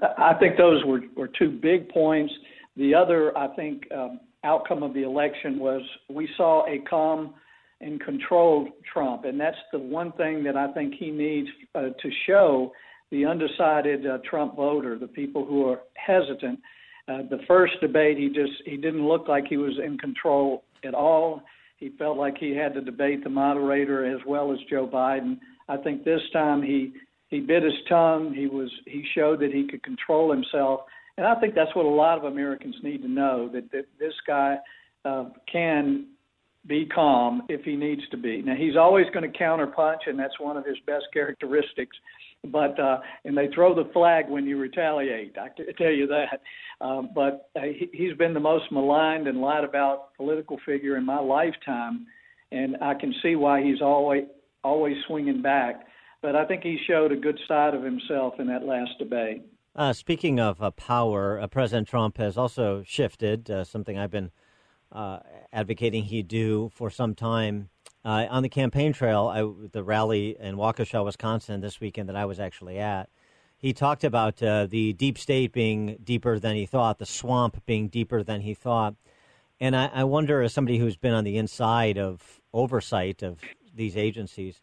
I 0.00 0.34
think 0.34 0.56
those 0.56 0.84
were, 0.84 1.02
were 1.16 1.28
two 1.28 1.50
big 1.50 1.88
points. 1.88 2.32
The 2.76 2.94
other, 2.94 3.36
I 3.36 3.48
think, 3.54 3.90
um, 3.92 4.20
outcome 4.44 4.82
of 4.82 4.94
the 4.94 5.02
election 5.02 5.58
was 5.58 5.82
we 6.08 6.28
saw 6.36 6.66
a 6.66 6.78
calm 6.78 7.34
and 7.82 8.00
controlled 8.00 8.68
Trump, 8.92 9.24
and 9.24 9.38
that's 9.38 9.56
the 9.72 9.78
one 9.78 10.12
thing 10.12 10.44
that 10.44 10.56
I 10.56 10.72
think 10.72 10.94
he 10.98 11.10
needs 11.10 11.48
uh, 11.74 11.88
to 12.00 12.10
show 12.26 12.72
the 13.10 13.26
undecided 13.26 14.06
uh, 14.06 14.18
Trump 14.28 14.56
voter, 14.56 14.98
the 14.98 15.06
people 15.06 15.44
who 15.44 15.68
are 15.68 15.80
hesitant. 15.94 16.58
Uh, 17.08 17.18
the 17.28 17.40
first 17.46 17.74
debate, 17.80 18.16
he 18.16 18.28
just 18.28 18.52
he 18.64 18.76
didn't 18.76 19.06
look 19.06 19.28
like 19.28 19.44
he 19.48 19.56
was 19.56 19.74
in 19.84 19.98
control 19.98 20.64
at 20.84 20.94
all. 20.94 21.42
He 21.76 21.90
felt 21.98 22.16
like 22.16 22.38
he 22.38 22.56
had 22.56 22.74
to 22.74 22.80
debate 22.80 23.24
the 23.24 23.30
moderator 23.30 24.06
as 24.06 24.20
well 24.26 24.52
as 24.52 24.58
Joe 24.70 24.86
Biden. 24.86 25.38
I 25.68 25.76
think 25.76 26.04
this 26.04 26.22
time 26.32 26.62
he 26.62 26.92
he 27.28 27.40
bit 27.40 27.62
his 27.64 27.72
tongue. 27.88 28.32
He 28.34 28.46
was 28.46 28.70
he 28.86 29.04
showed 29.14 29.40
that 29.40 29.52
he 29.52 29.66
could 29.68 29.82
control 29.82 30.32
himself, 30.32 30.82
and 31.18 31.26
I 31.26 31.34
think 31.40 31.54
that's 31.54 31.74
what 31.74 31.86
a 31.86 31.88
lot 31.88 32.18
of 32.18 32.24
Americans 32.24 32.76
need 32.82 33.02
to 33.02 33.08
know 33.08 33.50
that, 33.52 33.70
that 33.72 33.86
this 33.98 34.14
guy 34.26 34.56
uh, 35.04 35.24
can 35.50 36.06
be 36.66 36.86
calm 36.86 37.42
if 37.48 37.62
he 37.64 37.76
needs 37.76 38.02
to 38.10 38.16
be. 38.16 38.42
Now 38.42 38.54
he's 38.54 38.76
always 38.76 39.06
going 39.12 39.30
to 39.30 39.38
counterpunch, 39.38 40.06
and 40.06 40.18
that's 40.18 40.38
one 40.38 40.56
of 40.56 40.64
his 40.64 40.76
best 40.86 41.06
characteristics. 41.12 41.96
But 42.44 42.78
uh, 42.78 42.98
and 43.24 43.36
they 43.36 43.48
throw 43.54 43.74
the 43.74 43.90
flag 43.92 44.28
when 44.28 44.46
you 44.46 44.58
retaliate. 44.58 45.36
I 45.38 45.48
can 45.48 45.66
tell 45.76 45.90
you 45.90 46.06
that. 46.08 46.40
Um, 46.84 47.10
but 47.14 47.48
uh, 47.56 47.60
he, 47.62 47.88
he's 47.92 48.16
been 48.16 48.34
the 48.34 48.40
most 48.40 48.64
maligned 48.72 49.28
and 49.28 49.40
lied 49.40 49.64
about 49.64 50.14
political 50.16 50.58
figure 50.66 50.96
in 50.96 51.06
my 51.06 51.20
lifetime, 51.20 52.06
and 52.50 52.76
I 52.80 52.94
can 52.94 53.14
see 53.22 53.36
why 53.36 53.62
he's 53.62 53.80
always 53.80 54.24
always 54.64 54.96
swinging 55.06 55.42
back. 55.42 55.86
But 56.20 56.36
I 56.36 56.44
think 56.44 56.62
he 56.62 56.78
showed 56.86 57.10
a 57.12 57.16
good 57.16 57.38
side 57.48 57.74
of 57.74 57.82
himself 57.82 58.34
in 58.38 58.46
that 58.48 58.64
last 58.64 58.90
debate. 58.98 59.42
Uh, 59.74 59.92
speaking 59.92 60.38
of 60.38 60.62
uh, 60.62 60.70
power, 60.72 61.40
uh, 61.40 61.46
President 61.46 61.88
Trump 61.88 62.18
has 62.18 62.36
also 62.36 62.82
shifted, 62.86 63.50
uh, 63.50 63.64
something 63.64 63.98
I've 63.98 64.10
been 64.10 64.30
uh, 64.92 65.20
advocating 65.52 66.04
he 66.04 66.22
do 66.22 66.70
for 66.74 66.90
some 66.90 67.14
time. 67.14 67.68
Uh, 68.04 68.26
on 68.30 68.42
the 68.42 68.48
campaign 68.48 68.92
trail, 68.92 69.28
I, 69.28 69.68
the 69.70 69.82
rally 69.84 70.36
in 70.38 70.56
Waukesha, 70.56 71.04
Wisconsin 71.04 71.60
this 71.60 71.80
weekend 71.80 72.08
that 72.08 72.16
I 72.16 72.24
was 72.24 72.40
actually 72.40 72.78
at, 72.78 73.08
he 73.56 73.72
talked 73.72 74.02
about 74.02 74.38
the 74.38 74.92
deep 74.98 75.16
state 75.16 75.52
being 75.52 75.96
deeper 76.02 76.40
than 76.40 76.56
he 76.56 76.66
thought, 76.66 76.98
the 76.98 77.06
swamp 77.06 77.64
being 77.64 77.86
deeper 77.86 78.24
than 78.24 78.40
he 78.40 78.54
thought. 78.54 78.96
And 79.60 79.76
I, 79.76 79.86
I 79.94 80.04
wonder, 80.04 80.42
as 80.42 80.52
somebody 80.52 80.78
who's 80.78 80.96
been 80.96 81.14
on 81.14 81.22
the 81.22 81.38
inside 81.38 81.96
of 81.96 82.40
oversight 82.52 83.22
of 83.22 83.38
these 83.72 83.96
agencies, 83.96 84.60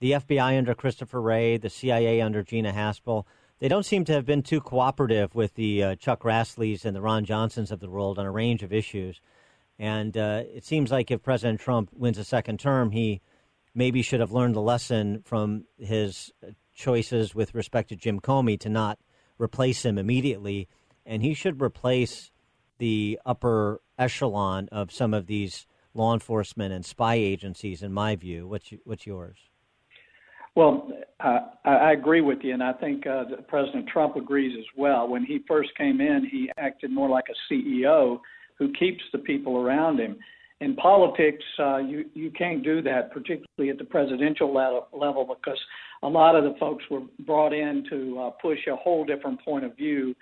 the 0.00 0.10
FBI 0.10 0.58
under 0.58 0.74
Christopher 0.74 1.20
Wray, 1.20 1.56
the 1.56 1.70
CIA 1.70 2.20
under 2.20 2.42
Gina 2.42 2.72
Haspel, 2.72 3.24
they 3.60 3.68
don't 3.68 3.86
seem 3.86 4.04
to 4.06 4.12
have 4.12 4.26
been 4.26 4.42
too 4.42 4.60
cooperative 4.60 5.36
with 5.36 5.54
the 5.54 5.84
uh, 5.84 5.94
Chuck 5.94 6.24
Grassleys 6.24 6.84
and 6.84 6.96
the 6.96 7.00
Ron 7.00 7.24
Johnsons 7.24 7.70
of 7.70 7.78
the 7.78 7.88
world 7.88 8.18
on 8.18 8.26
a 8.26 8.30
range 8.32 8.64
of 8.64 8.72
issues. 8.72 9.20
And 9.78 10.16
uh, 10.16 10.42
it 10.46 10.64
seems 10.64 10.90
like 10.90 11.10
if 11.10 11.22
President 11.22 11.60
Trump 11.60 11.90
wins 11.92 12.18
a 12.18 12.24
second 12.24 12.60
term, 12.60 12.90
he 12.90 13.20
maybe 13.74 14.02
should 14.02 14.20
have 14.20 14.32
learned 14.32 14.54
the 14.54 14.60
lesson 14.60 15.22
from 15.24 15.64
his 15.78 16.32
choices 16.74 17.34
with 17.34 17.54
respect 17.54 17.88
to 17.88 17.96
Jim 17.96 18.20
Comey 18.20 18.58
to 18.60 18.68
not 18.68 18.98
replace 19.38 19.84
him 19.84 19.98
immediately. 19.98 20.68
And 21.04 21.22
he 21.22 21.34
should 21.34 21.60
replace 21.60 22.30
the 22.78 23.18
upper 23.26 23.80
echelon 23.98 24.68
of 24.70 24.92
some 24.92 25.12
of 25.12 25.26
these 25.26 25.66
law 25.92 26.12
enforcement 26.12 26.72
and 26.72 26.84
spy 26.84 27.14
agencies, 27.14 27.82
in 27.82 27.92
my 27.92 28.16
view. 28.16 28.46
What's, 28.46 28.72
what's 28.84 29.06
yours? 29.06 29.36
Well, 30.56 30.88
uh, 31.18 31.40
I 31.64 31.92
agree 31.92 32.20
with 32.20 32.38
you, 32.42 32.52
and 32.52 32.62
I 32.62 32.72
think 32.74 33.06
uh, 33.08 33.24
President 33.48 33.88
Trump 33.88 34.14
agrees 34.14 34.56
as 34.56 34.66
well. 34.76 35.08
When 35.08 35.24
he 35.24 35.40
first 35.48 35.70
came 35.76 36.00
in, 36.00 36.28
he 36.30 36.48
acted 36.56 36.92
more 36.92 37.08
like 37.08 37.24
a 37.28 37.52
CEO 37.52 38.20
who 38.58 38.72
keeps 38.72 39.02
the 39.12 39.18
people 39.18 39.58
around 39.58 39.98
him. 39.98 40.16
In 40.60 40.76
politics, 40.76 41.44
uh, 41.58 41.78
you 41.78 42.04
you 42.14 42.30
can't 42.30 42.62
do 42.62 42.80
that, 42.82 43.12
particularly 43.12 43.70
at 43.70 43.78
the 43.78 43.84
presidential 43.84 44.54
level, 44.54 44.86
level, 44.92 45.24
because 45.24 45.58
a 46.02 46.08
lot 46.08 46.36
of 46.36 46.44
the 46.44 46.54
folks 46.58 46.84
were 46.90 47.02
brought 47.26 47.52
in 47.52 47.84
to 47.90 48.18
uh, 48.20 48.30
push 48.40 48.58
a 48.70 48.76
whole 48.76 49.04
different 49.04 49.44
point 49.44 49.64
of 49.64 49.76
view. 49.76 50.14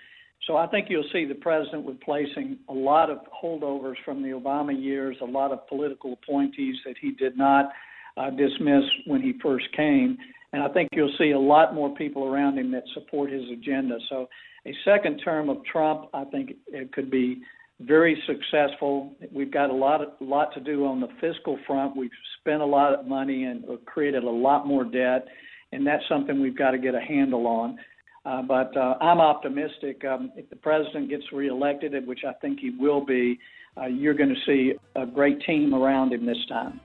So 0.47 0.57
I 0.57 0.67
think 0.67 0.87
you'll 0.89 1.07
see 1.13 1.25
the 1.25 1.35
president 1.35 1.87
replacing 1.87 2.57
a 2.67 2.73
lot 2.73 3.09
of 3.09 3.19
holdovers 3.31 3.95
from 4.03 4.21
the 4.21 4.29
Obama 4.29 4.73
years, 4.77 5.15
a 5.21 5.25
lot 5.25 5.51
of 5.51 5.65
political 5.67 6.13
appointees 6.21 6.75
that 6.85 6.95
he 6.99 7.11
did 7.11 7.37
not 7.37 7.69
uh, 8.17 8.29
dismissed 8.29 8.91
when 9.05 9.21
he 9.21 9.33
first 9.41 9.65
came. 9.75 10.17
And 10.51 10.61
I 10.61 10.67
think 10.69 10.89
you'll 10.91 11.15
see 11.17 11.31
a 11.31 11.39
lot 11.39 11.73
more 11.73 11.95
people 11.95 12.25
around 12.25 12.57
him 12.57 12.71
that 12.71 12.83
support 12.93 13.31
his 13.31 13.43
agenda. 13.51 13.97
So 14.09 14.27
a 14.67 14.73
second 14.85 15.21
term 15.23 15.49
of 15.49 15.63
Trump, 15.65 16.09
I 16.13 16.25
think 16.25 16.51
it 16.67 16.91
could 16.91 17.09
be 17.09 17.41
very 17.85 18.21
successful. 18.27 19.15
We've 19.31 19.51
got 19.51 19.69
a 19.69 19.73
lot 19.73 20.01
of, 20.01 20.09
lot 20.19 20.53
to 20.53 20.59
do 20.59 20.85
on 20.85 20.99
the 20.99 21.07
fiscal 21.19 21.57
front. 21.65 21.95
We've 21.95 22.11
spent 22.39 22.61
a 22.61 22.65
lot 22.65 22.93
of 22.93 23.07
money 23.07 23.43
and 23.43 23.63
created 23.85 24.23
a 24.23 24.29
lot 24.29 24.67
more 24.67 24.83
debt, 24.83 25.27
and 25.71 25.85
that's 25.85 26.03
something 26.09 26.41
we've 26.41 26.57
got 26.57 26.71
to 26.71 26.77
get 26.77 26.95
a 26.95 27.01
handle 27.01 27.47
on. 27.47 27.79
Uh, 28.25 28.41
but 28.41 28.75
uh, 28.77 28.95
I'm 29.01 29.19
optimistic. 29.19 30.03
Um, 30.05 30.31
if 30.35 30.49
the 30.49 30.55
president 30.55 31.09
gets 31.09 31.23
reelected, 31.33 32.07
which 32.07 32.21
I 32.27 32.33
think 32.33 32.59
he 32.59 32.69
will 32.69 33.05
be, 33.05 33.37
uh, 33.77 33.85
you're 33.85 34.13
going 34.13 34.29
to 34.29 34.41
see 34.45 34.73
a 34.95 35.05
great 35.05 35.41
team 35.41 35.73
around 35.73 36.13
him 36.13 36.25
this 36.25 36.37
time. 36.47 36.79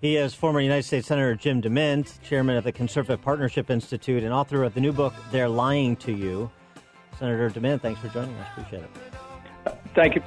He 0.00 0.16
is 0.16 0.34
former 0.34 0.60
United 0.60 0.84
States 0.84 1.08
Senator 1.08 1.34
Jim 1.34 1.60
DeMint, 1.60 2.22
chairman 2.22 2.56
of 2.56 2.64
the 2.64 2.72
Conservative 2.72 3.20
Partnership 3.20 3.70
Institute, 3.70 4.22
and 4.22 4.32
author 4.32 4.62
of 4.62 4.74
the 4.74 4.80
new 4.80 4.92
book, 4.92 5.14
They're 5.32 5.48
Lying 5.48 5.96
to 5.96 6.12
You. 6.12 6.50
Senator 7.18 7.50
DeMint, 7.50 7.80
thanks 7.80 8.00
for 8.00 8.08
joining 8.08 8.34
us. 8.36 8.46
Appreciate 8.52 8.84
it. 8.84 9.17
Thank 9.98 10.14
you. 10.14 10.22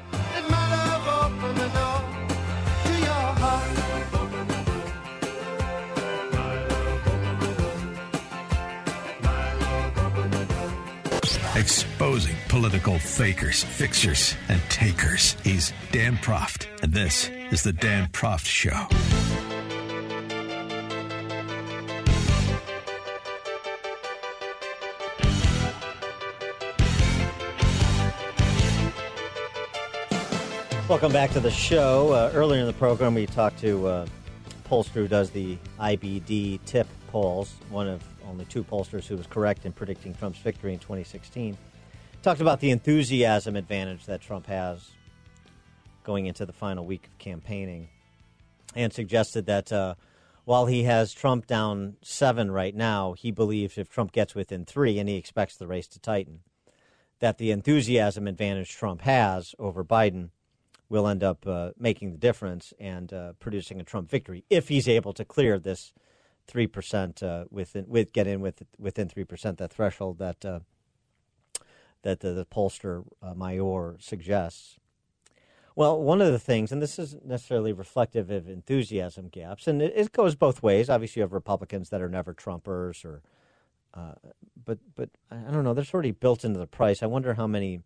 Exposing 11.55 12.35
political 12.49 12.99
fakers, 12.99 13.63
fixers, 13.63 14.35
and 14.49 14.59
takers. 14.69 15.37
He's 15.41 15.71
Dan 15.93 16.17
Proft, 16.17 16.67
and 16.83 16.91
this 16.91 17.29
is 17.29 17.63
The 17.63 17.71
Dan 17.71 18.09
Proft 18.09 18.47
Show. 18.47 19.10
Welcome 30.91 31.13
back 31.13 31.31
to 31.31 31.39
the 31.39 31.49
show. 31.49 32.11
Uh, 32.11 32.31
earlier 32.33 32.59
in 32.59 32.67
the 32.67 32.73
program, 32.73 33.13
we 33.15 33.25
talked 33.25 33.59
to 33.59 33.87
uh, 33.87 34.05
pollster 34.69 34.89
who 34.89 35.07
does 35.07 35.29
the 35.29 35.57
IBD 35.79 36.59
TIPP 36.65 36.85
polls, 37.07 37.55
one 37.69 37.87
of 37.87 38.03
only 38.27 38.43
two 38.43 38.61
pollsters 38.61 39.07
who 39.07 39.15
was 39.15 39.25
correct 39.25 39.65
in 39.65 39.71
predicting 39.71 40.13
Trump's 40.13 40.39
victory 40.39 40.73
in 40.73 40.79
2016. 40.79 41.57
Talked 42.23 42.41
about 42.41 42.59
the 42.59 42.71
enthusiasm 42.71 43.55
advantage 43.55 44.05
that 44.07 44.19
Trump 44.19 44.47
has 44.47 44.91
going 46.03 46.25
into 46.25 46.45
the 46.45 46.51
final 46.51 46.85
week 46.85 47.07
of 47.07 47.17
campaigning 47.19 47.87
and 48.75 48.91
suggested 48.91 49.45
that 49.45 49.71
uh, 49.71 49.95
while 50.43 50.65
he 50.65 50.83
has 50.83 51.13
Trump 51.13 51.47
down 51.47 51.95
seven 52.01 52.51
right 52.51 52.75
now, 52.75 53.13
he 53.13 53.31
believes 53.31 53.77
if 53.77 53.87
Trump 53.87 54.11
gets 54.11 54.35
within 54.35 54.65
three, 54.65 54.99
and 54.99 55.07
he 55.07 55.15
expects 55.15 55.55
the 55.55 55.67
race 55.67 55.87
to 55.87 56.01
tighten, 56.01 56.41
that 57.21 57.37
the 57.37 57.51
enthusiasm 57.51 58.27
advantage 58.27 58.75
Trump 58.75 58.99
has 59.03 59.55
over 59.57 59.85
Biden 59.85 60.31
will 60.91 61.07
end 61.07 61.23
up 61.23 61.47
uh, 61.47 61.71
making 61.79 62.11
the 62.11 62.17
difference 62.17 62.73
and 62.77 63.13
uh, 63.13 63.31
producing 63.39 63.79
a 63.79 63.83
Trump 63.83 64.09
victory 64.09 64.43
if 64.49 64.67
he's 64.67 64.89
able 64.89 65.13
to 65.13 65.23
clear 65.23 65.57
this 65.57 65.93
three 66.45 66.67
percent 66.67 67.23
uh, 67.23 67.45
within 67.49 67.85
with 67.87 68.11
get 68.11 68.27
in 68.27 68.41
with 68.41 68.61
within 68.77 69.07
three 69.07 69.23
percent 69.23 69.57
that 69.57 69.71
threshold 69.71 70.19
that 70.19 70.43
uh, 70.43 70.59
that 72.01 72.19
the, 72.19 72.33
the 72.33 72.45
pollster 72.45 73.05
uh, 73.23 73.33
Mayur 73.33 74.01
suggests. 74.03 74.77
Well, 75.77 76.01
one 76.01 76.21
of 76.21 76.33
the 76.33 76.39
things, 76.39 76.73
and 76.73 76.81
this 76.81 76.99
isn't 76.99 77.25
necessarily 77.25 77.71
reflective 77.71 78.29
of 78.29 78.49
enthusiasm 78.49 79.29
gaps, 79.29 79.67
and 79.67 79.81
it, 79.81 79.93
it 79.95 80.11
goes 80.11 80.35
both 80.35 80.61
ways. 80.61 80.89
Obviously, 80.89 81.21
you 81.21 81.23
have 81.23 81.31
Republicans 81.31 81.89
that 81.89 82.01
are 82.01 82.09
never 82.09 82.33
Trumpers, 82.33 83.05
or 83.05 83.21
but 84.65 84.79
but 84.95 85.09
I 85.31 85.51
don't 85.51 85.63
know. 85.63 85.73
They're 85.73 85.85
of 85.85 86.11
built 86.11 86.43
into 86.43 86.59
the 86.59 86.67
price. 86.67 87.01
I 87.01 87.05
wonder 87.05 87.35
how 87.35 87.47
many 87.47 87.79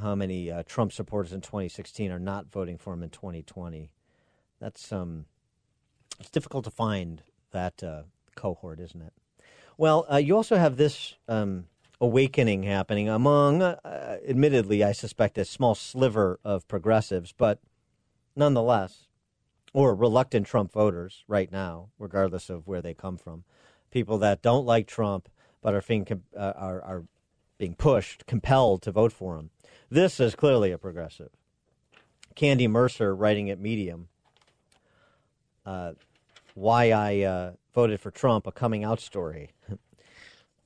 how 0.00 0.14
many 0.14 0.50
uh, 0.50 0.62
Trump 0.64 0.92
supporters 0.92 1.32
in 1.32 1.40
2016 1.40 2.10
are 2.10 2.18
not 2.18 2.50
voting 2.50 2.78
for 2.78 2.92
him 2.92 3.02
in 3.02 3.10
2020. 3.10 3.90
That's 4.60 4.92
um, 4.92 5.26
it's 6.18 6.30
difficult 6.30 6.64
to 6.64 6.70
find 6.70 7.22
that 7.50 7.82
uh, 7.82 8.02
cohort, 8.34 8.80
isn't 8.80 9.02
it? 9.02 9.12
Well, 9.76 10.06
uh, 10.10 10.16
you 10.16 10.36
also 10.36 10.56
have 10.56 10.76
this 10.76 11.14
um, 11.28 11.66
awakening 12.00 12.64
happening 12.64 13.08
among, 13.08 13.62
uh, 13.62 14.18
admittedly, 14.28 14.84
I 14.84 14.92
suspect 14.92 15.38
a 15.38 15.44
small 15.44 15.74
sliver 15.74 16.38
of 16.44 16.66
progressives, 16.68 17.32
but 17.32 17.60
nonetheless, 18.36 19.06
or 19.72 19.94
reluctant 19.94 20.46
Trump 20.46 20.72
voters 20.72 21.24
right 21.26 21.50
now, 21.50 21.88
regardless 21.98 22.50
of 22.50 22.66
where 22.66 22.82
they 22.82 22.94
come 22.94 23.16
from, 23.16 23.44
people 23.90 24.18
that 24.18 24.42
don't 24.42 24.66
like 24.66 24.86
Trump 24.86 25.28
but 25.62 25.74
are 25.74 25.82
being 25.82 26.06
uh, 26.36 26.52
are, 26.56 26.82
are 26.82 27.04
being 27.62 27.74
pushed, 27.76 28.26
compelled 28.26 28.82
to 28.82 28.90
vote 28.90 29.12
for 29.12 29.36
him. 29.36 29.50
This 29.88 30.18
is 30.18 30.34
clearly 30.34 30.72
a 30.72 30.78
progressive. 30.78 31.28
Candy 32.34 32.66
Mercer, 32.66 33.14
writing 33.14 33.50
at 33.50 33.60
Medium, 33.60 34.08
uh, 35.64 35.92
why 36.54 36.90
I 36.90 37.20
uh, 37.20 37.52
voted 37.72 38.00
for 38.00 38.10
Trump, 38.10 38.48
a 38.48 38.50
coming 38.50 38.82
out 38.82 38.98
story. 38.98 39.50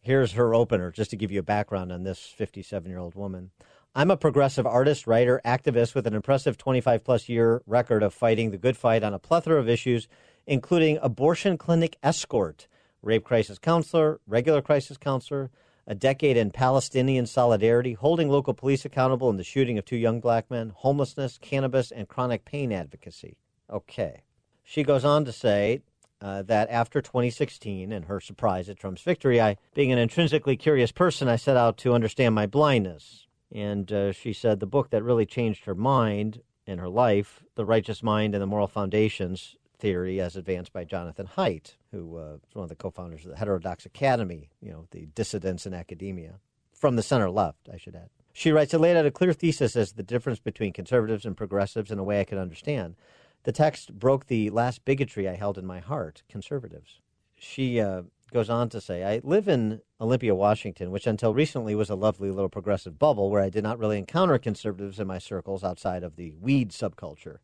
Here's 0.01 0.33
her 0.33 0.55
opener, 0.55 0.91
just 0.91 1.11
to 1.11 1.17
give 1.17 1.31
you 1.31 1.41
a 1.41 1.43
background 1.43 1.93
on 1.93 2.03
this 2.03 2.33
57 2.35 2.89
year 2.89 2.99
old 2.99 3.15
woman. 3.15 3.51
I'm 3.95 4.11
a 4.11 4.17
progressive 4.17 4.65
artist, 4.67 5.07
writer, 5.07 5.43
activist 5.45 5.95
with 5.95 6.07
an 6.07 6.15
impressive 6.15 6.57
25 6.57 7.05
plus 7.05 7.29
year 7.29 7.61
record 7.67 8.03
of 8.03 8.15
fighting 8.15 8.53
the 8.53 8.57
good 8.57 8.79
fight 8.79 9.05
on 9.05 9.13
a 9.13 9.19
plethora 9.19 9.61
of 9.61 9.69
issues, 9.69 10.09
including 10.47 10.99
abortion 11.03 11.59
clinic 11.59 11.99
escort, 12.03 12.69
rape 13.03 13.25
crisis 13.25 13.59
counselor, 13.59 14.19
regular 14.27 14.63
crisis 14.63 14.97
counselor, 14.97 15.51
a 15.87 15.95
decade 15.95 16.37
in 16.37 16.51
Palestinian 16.51 17.27
solidarity, 17.27 17.93
holding 17.93 18.29
local 18.29 18.55
police 18.55 18.85
accountable 18.85 19.31
in 19.31 19.37
the 19.37 19.45
shooting 19.45 19.79
of 19.79 19.85
two 19.85 19.97
young 19.97 20.21
black 20.21 20.51
men, 20.51 20.73
homelessness, 20.75 21.39
cannabis, 21.39 21.91
and 21.91 22.09
chronic 22.09 22.45
pain 22.45 22.73
advocacy. 22.73 23.37
Okay. 23.71 24.23
She 24.65 24.83
goes 24.83 25.05
on 25.05 25.25
to 25.25 25.33
say 25.33 25.83
uh, 26.21 26.43
that 26.43 26.69
after 26.71 27.01
2016 27.01 27.93
and 27.93 28.07
her 28.07 28.21
surprise 28.21 28.69
at 28.69 28.79
Trump's 28.79 29.03
victory, 29.03 29.41
I, 29.41 29.57
being 29.75 29.93
an 29.93 29.99
intrinsically 29.99 30.57
curious 30.57 30.91
person, 30.91 31.29
I 31.29 31.37
set 31.37 31.57
out 31.57 31.77
to 31.79 31.95
understand 31.95 32.35
my 32.35 32.47
blindness. 32.47 33.27
And 33.53 33.91
uh, 33.93 34.13
she 34.13 34.33
said 34.33 34.59
the 34.59 34.67
book 34.67 34.91
that 34.91 35.05
really 35.05 35.27
changed 35.27 35.67
her 35.67 35.75
mind 35.75 36.43
and 36.67 36.81
her 36.81 36.89
life, 36.89 37.45
The 37.55 37.65
Righteous 37.65 38.03
Mind 38.03 38.35
and 38.35 38.43
the 38.43 38.47
Moral 38.47 38.67
Foundations, 38.67 39.57
theory 39.79 40.21
as 40.21 40.37
advanced 40.37 40.73
by 40.73 40.85
Jonathan 40.85 41.29
Haidt, 41.37 41.77
who 41.93 42.17
uh, 42.17 42.39
was 42.43 42.55
one 42.55 42.65
of 42.65 42.69
the 42.69 42.77
co-founders 42.77 43.25
of 43.25 43.31
the 43.31 43.37
Heterodox 43.37 43.87
Academy, 43.87 44.51
you 44.61 44.71
know, 44.71 44.87
the 44.91 45.07
dissidents 45.15 45.67
in 45.67 45.75
academia, 45.75 46.41
from 46.73 46.97
the 46.97 47.03
center 47.03 47.31
left, 47.31 47.69
I 47.73 47.77
should 47.77 47.97
add. 47.97 48.11
She 48.33 48.53
writes, 48.53 48.75
it 48.75 48.79
laid 48.79 48.97
out 48.97 49.07
a 49.07 49.11
clear 49.11 49.33
thesis 49.33 49.77
as 49.77 49.93
the 49.93 50.03
difference 50.03 50.41
between 50.41 50.73
conservatives 50.73 51.25
and 51.25 51.37
progressives 51.37 51.91
in 51.91 51.99
a 51.99 52.05
way 52.05 52.21
I 52.21 52.25
could 52.25 52.39
understand. 52.39 52.97
The 53.45 53.53
text 53.53 53.99
broke 53.99 54.27
the 54.27 54.51
last 54.51 54.85
bigotry 54.85 55.29
I 55.29 55.37
held 55.37 55.57
in 55.57 55.65
my 55.65 55.81
heart, 55.81 56.23
conservatives. 56.29 57.01
She 57.39 57.81
uh, 57.81 58.03
goes 58.33 58.51
on 58.51 58.69
to 58.71 58.81
say, 58.81 59.05
I 59.05 59.21
live 59.23 59.49
in 59.49 59.81
Olympia, 60.01 60.35
Washington, 60.35 60.91
which 60.91 61.07
until 61.07 61.33
recently 61.33 61.75
was 61.75 61.89
a 61.89 61.95
lovely 61.95 62.31
little 62.31 62.49
progressive 62.49 62.99
bubble 62.99 63.31
where 63.31 63.43
I 63.43 63.49
did 63.49 63.63
not 63.63 63.79
really 63.79 63.99
encounter 63.99 64.37
conservatives 64.39 65.01
in 65.01 65.07
my 65.07 65.19
circles 65.19 65.65
outside 65.65 66.03
of 66.03 66.17
the 66.17 66.33
weed 66.33 66.71
subculture. 66.71 67.39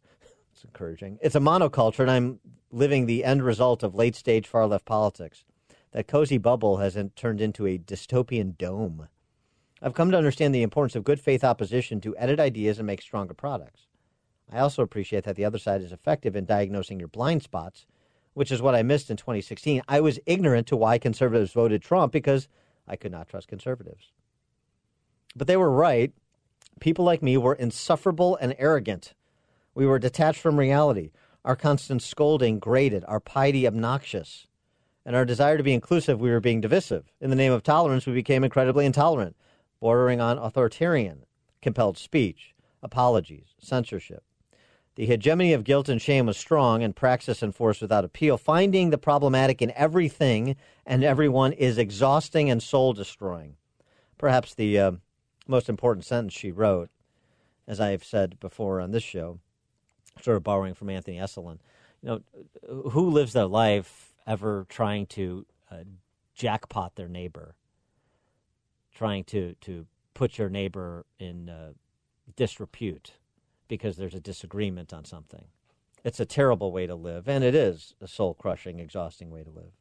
Encouraging. 0.64 1.18
It's 1.22 1.34
a 1.34 1.40
monoculture, 1.40 2.00
and 2.00 2.10
I'm 2.10 2.40
living 2.70 3.06
the 3.06 3.24
end 3.24 3.42
result 3.42 3.82
of 3.82 3.94
late 3.94 4.16
stage 4.16 4.46
far 4.46 4.66
left 4.66 4.84
politics. 4.84 5.44
That 5.92 6.08
cozy 6.08 6.38
bubble 6.38 6.78
has 6.78 6.96
turned 7.16 7.40
into 7.40 7.66
a 7.66 7.78
dystopian 7.78 8.56
dome. 8.56 9.08
I've 9.82 9.94
come 9.94 10.10
to 10.10 10.16
understand 10.16 10.54
the 10.54 10.62
importance 10.62 10.94
of 10.94 11.04
good 11.04 11.20
faith 11.20 11.44
opposition 11.44 12.00
to 12.02 12.16
edit 12.16 12.40
ideas 12.40 12.78
and 12.78 12.86
make 12.86 13.02
stronger 13.02 13.34
products. 13.34 13.88
I 14.50 14.60
also 14.60 14.82
appreciate 14.82 15.24
that 15.24 15.36
the 15.36 15.44
other 15.44 15.58
side 15.58 15.82
is 15.82 15.92
effective 15.92 16.36
in 16.36 16.44
diagnosing 16.44 16.98
your 16.98 17.08
blind 17.08 17.42
spots, 17.42 17.86
which 18.34 18.52
is 18.52 18.62
what 18.62 18.74
I 18.74 18.82
missed 18.82 19.10
in 19.10 19.16
2016. 19.16 19.82
I 19.88 20.00
was 20.00 20.20
ignorant 20.24 20.66
to 20.68 20.76
why 20.76 20.98
conservatives 20.98 21.52
voted 21.52 21.82
Trump 21.82 22.12
because 22.12 22.48
I 22.86 22.96
could 22.96 23.12
not 23.12 23.28
trust 23.28 23.48
conservatives. 23.48 24.12
But 25.34 25.46
they 25.46 25.56
were 25.56 25.70
right. 25.70 26.12
People 26.80 27.04
like 27.04 27.22
me 27.22 27.36
were 27.36 27.54
insufferable 27.54 28.36
and 28.36 28.54
arrogant. 28.58 29.14
We 29.74 29.86
were 29.86 29.98
detached 29.98 30.40
from 30.40 30.58
reality. 30.58 31.12
Our 31.44 31.56
constant 31.56 32.02
scolding 32.02 32.58
grated, 32.58 33.04
our 33.08 33.20
piety 33.20 33.66
obnoxious. 33.66 34.46
And 35.04 35.16
our 35.16 35.24
desire 35.24 35.56
to 35.56 35.62
be 35.62 35.72
inclusive, 35.72 36.20
we 36.20 36.30
were 36.30 36.40
being 36.40 36.60
divisive. 36.60 37.10
In 37.20 37.30
the 37.30 37.36
name 37.36 37.52
of 37.52 37.62
tolerance, 37.62 38.06
we 38.06 38.12
became 38.12 38.44
incredibly 38.44 38.86
intolerant, 38.86 39.34
bordering 39.80 40.20
on 40.20 40.38
authoritarian, 40.38 41.24
compelled 41.60 41.98
speech, 41.98 42.54
apologies, 42.82 43.54
censorship. 43.58 44.22
The 44.94 45.06
hegemony 45.06 45.54
of 45.54 45.64
guilt 45.64 45.88
and 45.88 46.02
shame 46.02 46.26
was 46.26 46.36
strong 46.36 46.82
and 46.82 46.94
praxis 46.94 47.42
enforced 47.42 47.80
without 47.80 48.04
appeal. 48.04 48.36
Finding 48.36 48.90
the 48.90 48.98
problematic 48.98 49.62
in 49.62 49.72
everything 49.74 50.54
and 50.84 51.02
everyone 51.02 51.54
is 51.54 51.78
exhausting 51.78 52.50
and 52.50 52.62
soul 52.62 52.92
destroying. 52.92 53.56
Perhaps 54.18 54.54
the 54.54 54.78
uh, 54.78 54.92
most 55.48 55.70
important 55.70 56.04
sentence 56.04 56.34
she 56.34 56.52
wrote, 56.52 56.90
as 57.66 57.80
I 57.80 57.90
have 57.90 58.04
said 58.04 58.38
before 58.38 58.80
on 58.80 58.90
this 58.90 59.02
show, 59.02 59.40
sort 60.20 60.36
of 60.36 60.42
borrowing 60.42 60.74
from 60.74 60.90
Anthony 60.90 61.18
Esolen. 61.18 61.58
You 62.02 62.08
know, 62.08 62.90
who 62.90 63.10
lives 63.10 63.32
their 63.32 63.46
life 63.46 64.12
ever 64.26 64.66
trying 64.68 65.06
to 65.06 65.46
uh, 65.70 65.84
jackpot 66.34 66.96
their 66.96 67.08
neighbor, 67.08 67.54
trying 68.94 69.24
to, 69.24 69.54
to 69.62 69.86
put 70.14 70.38
your 70.38 70.48
neighbor 70.48 71.06
in 71.18 71.48
uh, 71.48 71.72
disrepute? 72.36 73.12
because 73.72 73.96
there's 73.96 74.14
a 74.14 74.20
disagreement 74.20 74.92
on 74.92 75.02
something. 75.02 75.46
It's 76.04 76.20
a 76.20 76.26
terrible 76.26 76.72
way 76.72 76.86
to 76.86 76.94
live, 76.94 77.26
and 77.26 77.42
it 77.42 77.54
is 77.54 77.94
a 78.02 78.06
soul 78.06 78.34
crushing, 78.34 78.78
exhausting 78.78 79.30
way 79.30 79.44
to 79.44 79.48
live. 79.48 79.72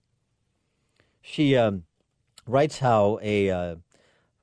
She 1.22 1.58
um, 1.58 1.84
writes 2.48 2.80
how 2.80 3.20
a 3.22 3.50
uh, 3.50 3.76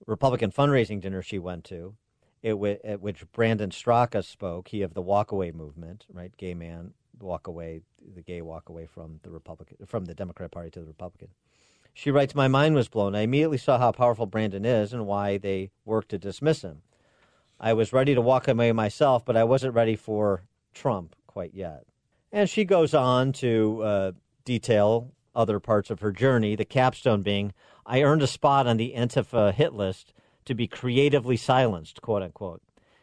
Republican 0.07 0.53
fundraising 0.53 1.01
dinner 1.01 1.23
she 1.23 1.39
went 1.39 1.65
to, 1.65 1.95
w- 2.43 2.79
at 2.85 3.01
which 3.01 3.31
Brandon 3.33 3.71
Straka 3.71 4.25
spoke, 4.25 4.69
he 4.69 4.83
of 4.83 4.95
the 4.95 5.03
walkaway 5.03 5.55
movement, 5.55 6.07
right? 6.13 6.37
Gay 6.37 6.55
man 6.55 6.93
walk 7.21 7.47
away, 7.47 7.81
the 8.15 8.23
gay 8.23 8.43
walk 8.43 8.69
away 8.69 8.87
from 8.87 9.21
the 9.23 9.31
Republican, 9.31 9.79
from 9.87 10.05
the 10.05 10.15
Democrat 10.15 10.51
Party 10.51 10.71
to 10.71 10.81
the 10.81 10.87
Republican. 10.87 11.29
She 11.95 12.11
writes, 12.11 12.35
My 12.35 12.49
mind 12.49 12.75
was 12.75 12.89
blown. 12.89 13.15
I 13.15 13.23
immediately 13.23 13.59
saw 13.59 13.79
how 13.79 13.91
powerful 13.91 14.27
Brandon 14.27 14.65
is 14.65 14.93
and 14.93 15.07
why 15.07 15.37
they 15.37 15.71
work 15.85 16.07
to 16.09 16.19
dismiss 16.19 16.63
him. 16.63 16.83
I 17.59 17.73
was 17.73 17.93
ready 17.93 18.15
to 18.15 18.21
walk 18.21 18.47
away 18.47 18.71
myself, 18.71 19.25
but 19.25 19.37
I 19.37 19.43
wasn't 19.43 19.75
ready 19.75 19.97
for 19.97 20.45
Trump 20.75 21.17
quite 21.27 21.55
yet. 21.55 21.87
And 22.31 22.49
she 22.49 22.65
goes 22.65 22.95
on 22.95 23.33
to 23.35 23.83
uh, 23.83 24.13
detail 24.45 25.13
other 25.35 25.61
parts 25.61 25.91
of 25.91 26.01
her 26.01 26.13
journey, 26.13 26.57
the 26.57 26.65
capstone 26.65 27.23
being, 27.23 27.53
I 27.87 28.03
earned 28.03 28.23
a 28.23 28.27
spot 28.27 28.67
on 28.67 28.77
the 28.77 28.93
Antifa 28.97 29.55
hit 29.55 29.73
list 29.73 30.13
to 30.49 30.55
be 30.55 30.67
creatively 30.67 31.37
silenced, 31.37 32.03
quote 32.03 32.23
unquote. 32.23 32.61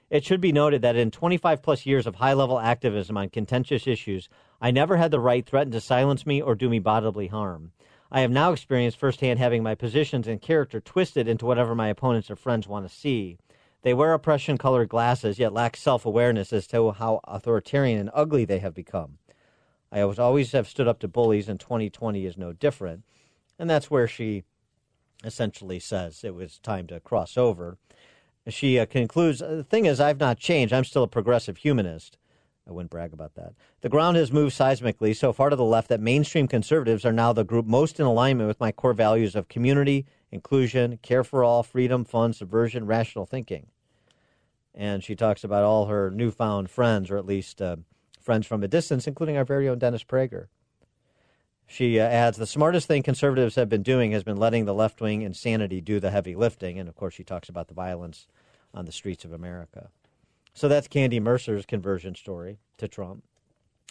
It 0.10 0.24
should 0.24 0.42
be 0.42 0.52
noted 0.52 0.82
that 0.84 0.96
in 0.96 1.10
25 1.10 1.64
plus 1.64 1.86
years 1.86 2.06
of 2.06 2.16
high 2.16 2.34
level 2.34 2.60
activism 2.60 3.18
on 3.18 3.30
contentious 3.30 3.88
issues, 3.88 4.30
I 4.62 4.70
never 4.72 4.98
had 4.98 5.12
the 5.12 5.20
right 5.20 5.46
threatened 5.46 5.74
to 5.74 5.82
silence 5.82 6.26
me 6.26 6.42
or 6.42 6.54
do 6.54 6.70
me 6.70 6.80
bodily 6.80 7.28
harm. 7.28 7.72
I 8.12 8.22
have 8.22 8.32
now 8.32 8.52
experienced 8.52 9.00
firsthand 9.00 9.40
having 9.40 9.64
my 9.64 9.74
positions 9.74 10.28
and 10.28 10.42
character 10.42 10.80
twisted 10.80 11.28
into 11.28 11.46
whatever 11.46 11.74
my 11.74 11.88
opponents 11.88 12.30
or 12.30 12.36
friends 12.36 12.68
want 12.68 12.88
to 12.88 12.96
see. 12.96 13.38
They 13.82 13.94
wear 13.94 14.14
oppression 14.14 14.58
colored 14.58 14.90
glasses, 14.90 15.40
yet 15.40 15.54
lack 15.54 15.76
self 15.76 16.06
awareness 16.06 16.54
as 16.54 16.68
to 16.68 16.92
how 16.92 17.20
authoritarian 17.26 18.00
and 18.00 18.12
ugly 18.14 18.46
they 18.46 18.60
have 18.60 18.74
become. 18.74 19.18
I 19.92 20.02
always 20.02 20.52
have 20.52 20.68
stood 20.68 20.88
up 20.88 21.00
to 21.00 21.08
bullies, 21.08 21.48
and 21.50 21.60
2020 21.60 22.26
is 22.26 22.38
no 22.38 22.54
different. 22.54 23.04
And 23.58 23.70
that's 23.70 23.90
where 23.90 24.08
she 24.08 24.44
essentially 25.26 25.80
says 25.80 26.24
it 26.24 26.36
was 26.36 26.60
time 26.60 26.88
to 26.88 27.00
cross 27.00 27.38
over. 27.38 27.78
She 28.48 28.80
uh, 28.80 28.86
concludes 28.86 29.40
The 29.40 29.64
thing 29.64 29.86
is, 29.86 30.00
I've 30.00 30.20
not 30.20 30.38
changed. 30.38 30.74
I'm 30.74 30.84
still 30.84 31.04
a 31.04 31.08
progressive 31.08 31.58
humanist. 31.58 32.18
I 32.68 32.72
wouldn't 32.72 32.92
brag 32.92 33.14
about 33.14 33.36
that. 33.36 33.54
The 33.82 33.90
ground 33.90 34.18
has 34.18 34.32
moved 34.32 34.56
seismically 34.56 35.16
so 35.16 35.32
far 35.32 35.50
to 35.50 35.56
the 35.56 35.64
left 35.64 35.88
that 35.90 36.00
mainstream 36.00 36.48
conservatives 36.48 37.06
are 37.06 37.12
now 37.12 37.32
the 37.32 37.44
group 37.44 37.66
most 37.66 38.00
in 38.00 38.06
alignment 38.06 38.48
with 38.48 38.60
my 38.60 38.72
core 38.72 38.94
values 38.94 39.36
of 39.36 39.48
community, 39.48 40.06
inclusion, 40.32 40.98
care 41.04 41.24
for 41.24 41.44
all, 41.44 41.62
freedom, 41.62 42.04
fun, 42.04 42.34
subversion, 42.34 42.88
rational 42.88 43.26
thinking 43.26 43.68
and 44.76 45.04
she 45.04 45.16
talks 45.16 45.44
about 45.44 45.64
all 45.64 45.86
her 45.86 46.12
newfound 46.12 46.70
friends, 46.70 47.10
or 47.10 47.18
at 47.18 47.26
least 47.26 47.62
uh, 47.62 47.78
friends 48.20 48.46
from 48.46 48.62
a 48.62 48.68
distance, 48.68 49.08
including 49.08 49.38
our 49.38 49.46
very 49.46 49.70
own 49.70 49.80
Dennis 49.80 50.04
Prager. 50.04 50.48
She 51.68 52.00
uh, 52.00 52.04
adds 52.04 52.38
the 52.38 52.46
smartest 52.46 52.88
thing 52.88 53.04
conservatives 53.04 53.56
have 53.56 53.70
been 53.70 53.84
doing 53.84 54.12
has 54.12 54.24
been 54.24 54.38
letting 54.38 54.66
the 54.66 54.74
left 54.74 55.02
wing 55.02 55.22
insanity 55.24 55.82
do 55.82 56.00
the 56.00 56.12
heavy 56.12 56.36
lifting. 56.36 56.80
And 56.80 56.88
of 56.88 56.96
course, 56.96 57.14
she 57.14 57.24
talks 57.24 57.50
about 57.50 57.68
the 57.68 57.74
violence 57.74 58.28
on 58.74 58.86
the 58.86 58.92
streets 58.92 59.26
of 59.26 59.34
America. 59.34 59.90
So 60.54 60.68
that's 60.68 60.88
Candy 60.88 61.20
Mercer's 61.20 61.66
conversion 61.66 62.16
story 62.16 62.60
to 62.78 62.88
Trump. 62.88 63.24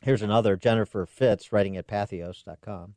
Here's 0.02 0.22
another 0.22 0.56
Jennifer 0.56 1.06
Fitz 1.06 1.52
writing 1.52 1.76
at 1.76 1.86
patheos.com. 1.86 2.94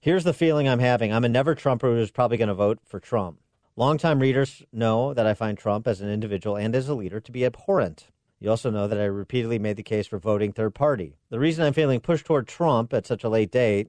Here's 0.00 0.24
the 0.24 0.34
feeling 0.34 0.68
I'm 0.68 0.78
having. 0.78 1.12
I'm 1.12 1.24
a 1.24 1.28
never 1.28 1.54
Trumper 1.54 1.88
who's 1.88 2.10
probably 2.10 2.36
going 2.36 2.48
to 2.48 2.54
vote 2.54 2.78
for 2.84 3.00
Trump. 3.00 3.40
Longtime 3.76 4.20
readers 4.20 4.62
know 4.72 5.12
that 5.12 5.26
I 5.26 5.34
find 5.34 5.58
Trump 5.58 5.86
as 5.86 6.00
an 6.00 6.08
individual 6.08 6.56
and 6.56 6.74
as 6.74 6.88
a 6.88 6.94
leader 6.94 7.20
to 7.20 7.32
be 7.32 7.44
abhorrent. 7.44 8.06
You 8.38 8.50
also 8.50 8.70
know 8.70 8.86
that 8.86 9.00
I 9.00 9.04
repeatedly 9.04 9.58
made 9.58 9.76
the 9.76 9.82
case 9.82 10.06
for 10.06 10.18
voting 10.18 10.52
third 10.52 10.74
party. 10.74 11.16
The 11.30 11.38
reason 11.38 11.64
I'm 11.64 11.72
feeling 11.72 12.00
pushed 12.00 12.26
toward 12.26 12.46
Trump 12.46 12.92
at 12.94 13.06
such 13.06 13.24
a 13.24 13.28
late 13.28 13.50
date, 13.50 13.88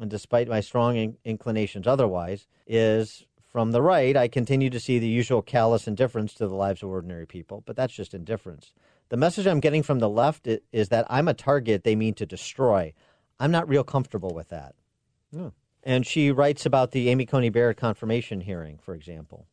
and 0.00 0.10
despite 0.10 0.48
my 0.48 0.60
strong 0.60 0.96
in- 0.96 1.16
inclinations 1.24 1.86
otherwise, 1.86 2.46
is 2.66 3.26
from 3.54 3.70
the 3.70 3.82
right, 3.82 4.16
I 4.16 4.28
continue 4.28 4.70
to 4.70 4.80
see 4.80 4.98
the 4.98 5.06
usual 5.06 5.40
callous 5.40 5.86
indifference 5.86 6.34
to 6.34 6.48
the 6.48 6.54
lives 6.54 6.82
of 6.82 6.88
ordinary 6.88 7.26
people, 7.26 7.62
but 7.64 7.76
that's 7.76 7.94
just 7.94 8.12
indifference. 8.12 8.72
The 9.10 9.16
message 9.16 9.46
I'm 9.46 9.60
getting 9.60 9.82
from 9.82 10.00
the 10.00 10.08
left 10.08 10.48
is 10.72 10.88
that 10.88 11.06
I'm 11.08 11.28
a 11.28 11.34
target 11.34 11.84
they 11.84 11.94
mean 11.94 12.14
to 12.14 12.26
destroy. 12.26 12.92
I'm 13.38 13.52
not 13.52 13.68
real 13.68 13.84
comfortable 13.84 14.34
with 14.34 14.48
that. 14.48 14.74
Hmm. 15.32 15.48
And 15.84 16.06
she 16.06 16.32
writes 16.32 16.66
about 16.66 16.90
the 16.90 17.10
Amy 17.10 17.26
Coney 17.26 17.50
Barrett 17.50 17.76
confirmation 17.76 18.40
hearing, 18.40 18.78
for 18.78 18.94
example. 18.94 19.46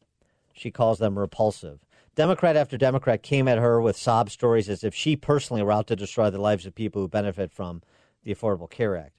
She 0.53 0.71
calls 0.71 0.97
them 0.97 1.19
repulsive. 1.19 1.85
Democrat 2.15 2.55
after 2.55 2.77
Democrat 2.77 3.21
came 3.21 3.47
at 3.47 3.57
her 3.57 3.79
with 3.79 3.95
sob 3.95 4.29
stories 4.29 4.69
as 4.69 4.83
if 4.83 4.95
she 4.95 5.15
personally 5.15 5.61
were 5.61 5.71
out 5.71 5.87
to 5.87 5.95
destroy 5.95 6.29
the 6.29 6.41
lives 6.41 6.65
of 6.65 6.73
people 6.73 7.01
who 7.01 7.07
benefit 7.07 7.51
from 7.51 7.81
the 8.23 8.33
Affordable 8.33 8.69
Care 8.69 8.97
Act. 8.97 9.13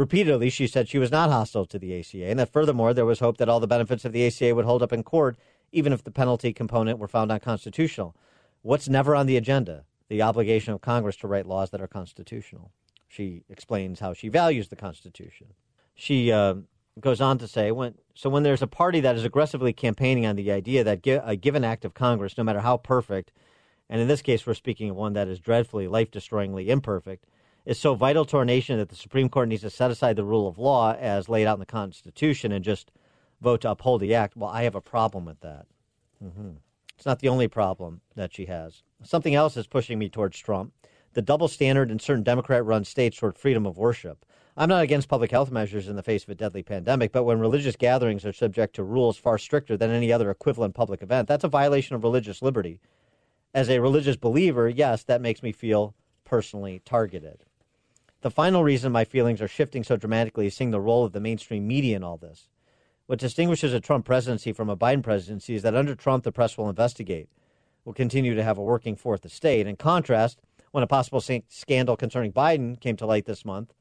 Repeatedly, 0.00 0.48
she 0.48 0.66
said 0.66 0.88
she 0.88 0.98
was 0.98 1.10
not 1.10 1.30
hostile 1.30 1.66
to 1.66 1.78
the 1.78 1.98
ACA, 1.98 2.24
and 2.24 2.38
that 2.38 2.52
furthermore, 2.52 2.94
there 2.94 3.04
was 3.04 3.20
hope 3.20 3.36
that 3.36 3.48
all 3.48 3.60
the 3.60 3.66
benefits 3.66 4.04
of 4.04 4.12
the 4.12 4.26
ACA 4.26 4.54
would 4.54 4.64
hold 4.64 4.82
up 4.82 4.92
in 4.92 5.02
court, 5.02 5.36
even 5.72 5.92
if 5.92 6.02
the 6.02 6.10
penalty 6.10 6.52
component 6.52 6.98
were 6.98 7.06
found 7.06 7.30
unconstitutional. 7.30 8.16
What's 8.62 8.88
never 8.88 9.14
on 9.14 9.26
the 9.26 9.36
agenda? 9.36 9.84
The 10.08 10.22
obligation 10.22 10.72
of 10.72 10.80
Congress 10.80 11.16
to 11.16 11.28
write 11.28 11.46
laws 11.46 11.70
that 11.70 11.82
are 11.82 11.86
constitutional. 11.86 12.72
She 13.08 13.42
explains 13.48 14.00
how 14.00 14.14
she 14.14 14.28
values 14.28 14.68
the 14.68 14.76
Constitution 14.76 15.48
she 16.00 16.32
uh, 16.32 16.54
goes 16.98 17.20
on 17.20 17.36
to 17.36 17.46
say, 17.46 17.70
when, 17.70 17.94
so 18.14 18.30
when 18.30 18.42
there's 18.42 18.62
a 18.62 18.66
party 18.66 19.00
that 19.00 19.16
is 19.16 19.24
aggressively 19.24 19.72
campaigning 19.72 20.24
on 20.24 20.34
the 20.34 20.50
idea 20.50 20.82
that 20.82 21.06
a 21.06 21.36
given 21.36 21.62
act 21.62 21.84
of 21.84 21.92
Congress, 21.92 22.38
no 22.38 22.44
matter 22.44 22.60
how 22.60 22.78
perfect, 22.78 23.32
and 23.90 24.00
in 24.00 24.08
this 24.08 24.22
case 24.22 24.46
we're 24.46 24.54
speaking 24.54 24.88
of 24.88 24.96
one 24.96 25.12
that 25.12 25.28
is 25.28 25.38
dreadfully, 25.38 25.88
life 25.88 26.10
destroyingly 26.10 26.68
imperfect, 26.68 27.26
is 27.64 27.78
so 27.78 27.94
vital 27.94 28.24
to 28.26 28.36
our 28.36 28.44
nation 28.44 28.78
that 28.78 28.88
the 28.88 28.96
Supreme 28.96 29.28
Court 29.28 29.48
needs 29.48 29.62
to 29.62 29.70
set 29.70 29.90
aside 29.90 30.16
the 30.16 30.24
rule 30.24 30.48
of 30.48 30.58
law 30.58 30.94
as 30.94 31.28
laid 31.28 31.46
out 31.46 31.54
in 31.54 31.60
the 31.60 31.66
Constitution 31.66 32.52
and 32.52 32.64
just 32.64 32.90
vote 33.40 33.60
to 33.62 33.70
uphold 33.70 34.00
the 34.00 34.14
act. 34.14 34.36
Well, 34.36 34.50
I 34.50 34.62
have 34.62 34.74
a 34.74 34.80
problem 34.80 35.24
with 35.24 35.40
that. 35.40 35.66
Mm-hmm. 36.24 36.50
It's 36.96 37.06
not 37.06 37.20
the 37.20 37.28
only 37.28 37.48
problem 37.48 38.00
that 38.16 38.34
she 38.34 38.46
has. 38.46 38.82
Something 39.02 39.34
else 39.34 39.56
is 39.56 39.66
pushing 39.66 39.98
me 39.98 40.08
towards 40.08 40.38
Trump 40.38 40.72
the 41.14 41.22
double 41.22 41.48
standard 41.48 41.90
in 41.90 41.98
certain 41.98 42.22
Democrat 42.22 42.64
run 42.64 42.84
states 42.84 43.18
toward 43.18 43.36
freedom 43.36 43.66
of 43.66 43.76
worship. 43.76 44.24
I'm 44.56 44.68
not 44.68 44.82
against 44.82 45.08
public 45.08 45.30
health 45.30 45.50
measures 45.50 45.88
in 45.88 45.96
the 45.96 46.02
face 46.02 46.24
of 46.24 46.28
a 46.28 46.34
deadly 46.34 46.62
pandemic, 46.62 47.12
but 47.12 47.24
when 47.24 47.40
religious 47.40 47.76
gatherings 47.76 48.24
are 48.24 48.32
subject 48.32 48.74
to 48.76 48.84
rules 48.84 49.16
far 49.16 49.38
stricter 49.38 49.76
than 49.76 49.90
any 49.90 50.12
other 50.12 50.30
equivalent 50.30 50.74
public 50.74 51.02
event, 51.02 51.28
that's 51.28 51.44
a 51.44 51.48
violation 51.48 51.96
of 51.96 52.04
religious 52.04 52.42
liberty. 52.42 52.80
As 53.54 53.68
a 53.68 53.80
religious 53.80 54.16
believer, 54.16 54.68
yes, 54.68 55.02
that 55.04 55.20
makes 55.20 55.42
me 55.42 55.52
feel 55.52 55.94
personally 56.24 56.82
targeted. 56.84 57.44
The 58.22 58.30
final 58.30 58.62
reason 58.62 58.92
my 58.92 59.04
feelings 59.04 59.40
are 59.40 59.48
shifting 59.48 59.82
so 59.82 59.96
dramatically 59.96 60.46
is 60.46 60.54
seeing 60.54 60.72
the 60.72 60.80
role 60.80 61.04
of 61.04 61.12
the 61.12 61.20
mainstream 61.20 61.66
media 61.66 61.96
in 61.96 62.04
all 62.04 62.18
this. 62.18 62.48
What 63.06 63.18
distinguishes 63.18 63.72
a 63.72 63.80
Trump 63.80 64.04
presidency 64.04 64.52
from 64.52 64.68
a 64.68 64.76
Biden 64.76 65.02
presidency 65.02 65.54
is 65.54 65.62
that 65.62 65.74
under 65.74 65.94
Trump, 65.94 66.24
the 66.24 66.30
press 66.30 66.58
will 66.58 66.68
investigate, 66.68 67.30
will 67.84 67.94
continue 67.94 68.34
to 68.34 68.42
have 68.42 68.58
a 68.58 68.62
working 68.62 68.94
fourth 68.94 69.24
estate. 69.24 69.66
In 69.66 69.76
contrast, 69.76 70.40
when 70.70 70.84
a 70.84 70.86
possible 70.86 71.22
scandal 71.48 71.96
concerning 71.96 72.32
Biden 72.32 72.78
came 72.78 72.96
to 72.96 73.06
light 73.06 73.24
this 73.24 73.44
month, 73.44 73.72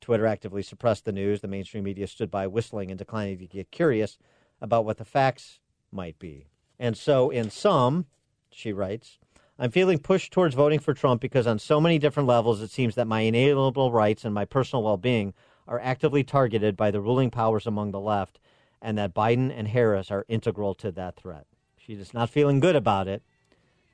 Twitter 0.00 0.26
actively 0.26 0.62
suppressed 0.62 1.04
the 1.04 1.12
news. 1.12 1.42
The 1.42 1.48
mainstream 1.48 1.84
media 1.84 2.06
stood 2.06 2.30
by 2.30 2.46
whistling 2.46 2.90
and 2.90 2.98
declining 2.98 3.38
to 3.38 3.46
get 3.46 3.70
curious 3.70 4.18
about 4.60 4.86
what 4.86 4.96
the 4.96 5.04
facts 5.04 5.60
might 5.92 6.18
be. 6.18 6.46
And 6.78 6.96
so, 6.96 7.28
in 7.30 7.50
sum, 7.50 8.06
she 8.50 8.72
writes, 8.72 9.18
I'm 9.58 9.70
feeling 9.70 9.98
pushed 9.98 10.32
towards 10.32 10.54
voting 10.54 10.80
for 10.80 10.92
Trump 10.92 11.20
because 11.20 11.46
on 11.46 11.58
so 11.58 11.80
many 11.80 11.98
different 11.98 12.26
levels 12.26 12.60
it 12.60 12.70
seems 12.70 12.94
that 12.96 13.06
my 13.06 13.20
inalienable 13.20 13.90
rights 13.90 14.24
and 14.24 14.34
my 14.34 14.44
personal 14.44 14.82
well 14.82 14.98
being 14.98 15.32
are 15.66 15.80
actively 15.80 16.22
targeted 16.22 16.76
by 16.76 16.90
the 16.90 17.00
ruling 17.00 17.30
powers 17.30 17.66
among 17.66 17.90
the 17.90 18.00
left, 18.00 18.38
and 18.80 18.96
that 18.98 19.14
Biden 19.14 19.52
and 19.56 19.68
Harris 19.68 20.10
are 20.10 20.24
integral 20.28 20.74
to 20.74 20.92
that 20.92 21.16
threat. 21.16 21.46
She's 21.78 21.98
just 21.98 22.14
not 22.14 22.30
feeling 22.30 22.60
good 22.60 22.76
about 22.76 23.08
it, 23.08 23.22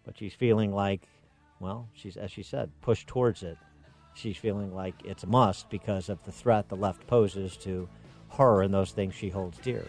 but 0.04 0.18
she's 0.18 0.34
feeling 0.34 0.72
like, 0.72 1.08
well, 1.60 1.88
she's, 1.94 2.16
as 2.16 2.30
she 2.30 2.42
said, 2.42 2.70
pushed 2.80 3.06
towards 3.06 3.42
it. 3.42 3.56
She's 4.14 4.36
feeling 4.36 4.74
like 4.74 4.94
it's 5.04 5.22
a 5.22 5.26
must 5.26 5.70
because 5.70 6.08
of 6.08 6.22
the 6.24 6.32
threat 6.32 6.68
the 6.68 6.76
left 6.76 7.06
poses 7.06 7.56
to 7.58 7.88
her 8.30 8.62
and 8.62 8.74
those 8.74 8.90
things 8.90 9.14
she 9.14 9.30
holds 9.30 9.58
dear. 9.58 9.86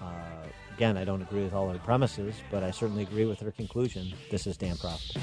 Uh, 0.00 0.46
again, 0.78 0.96
I 0.96 1.04
don't 1.04 1.22
agree 1.22 1.42
with 1.42 1.54
all 1.54 1.68
her 1.70 1.78
premises, 1.80 2.36
but 2.52 2.62
I 2.62 2.70
certainly 2.70 3.02
agree 3.02 3.24
with 3.24 3.40
her 3.40 3.50
conclusion. 3.50 4.12
This 4.30 4.46
is 4.46 4.56
Dan 4.56 4.76
Proft. 4.76 5.16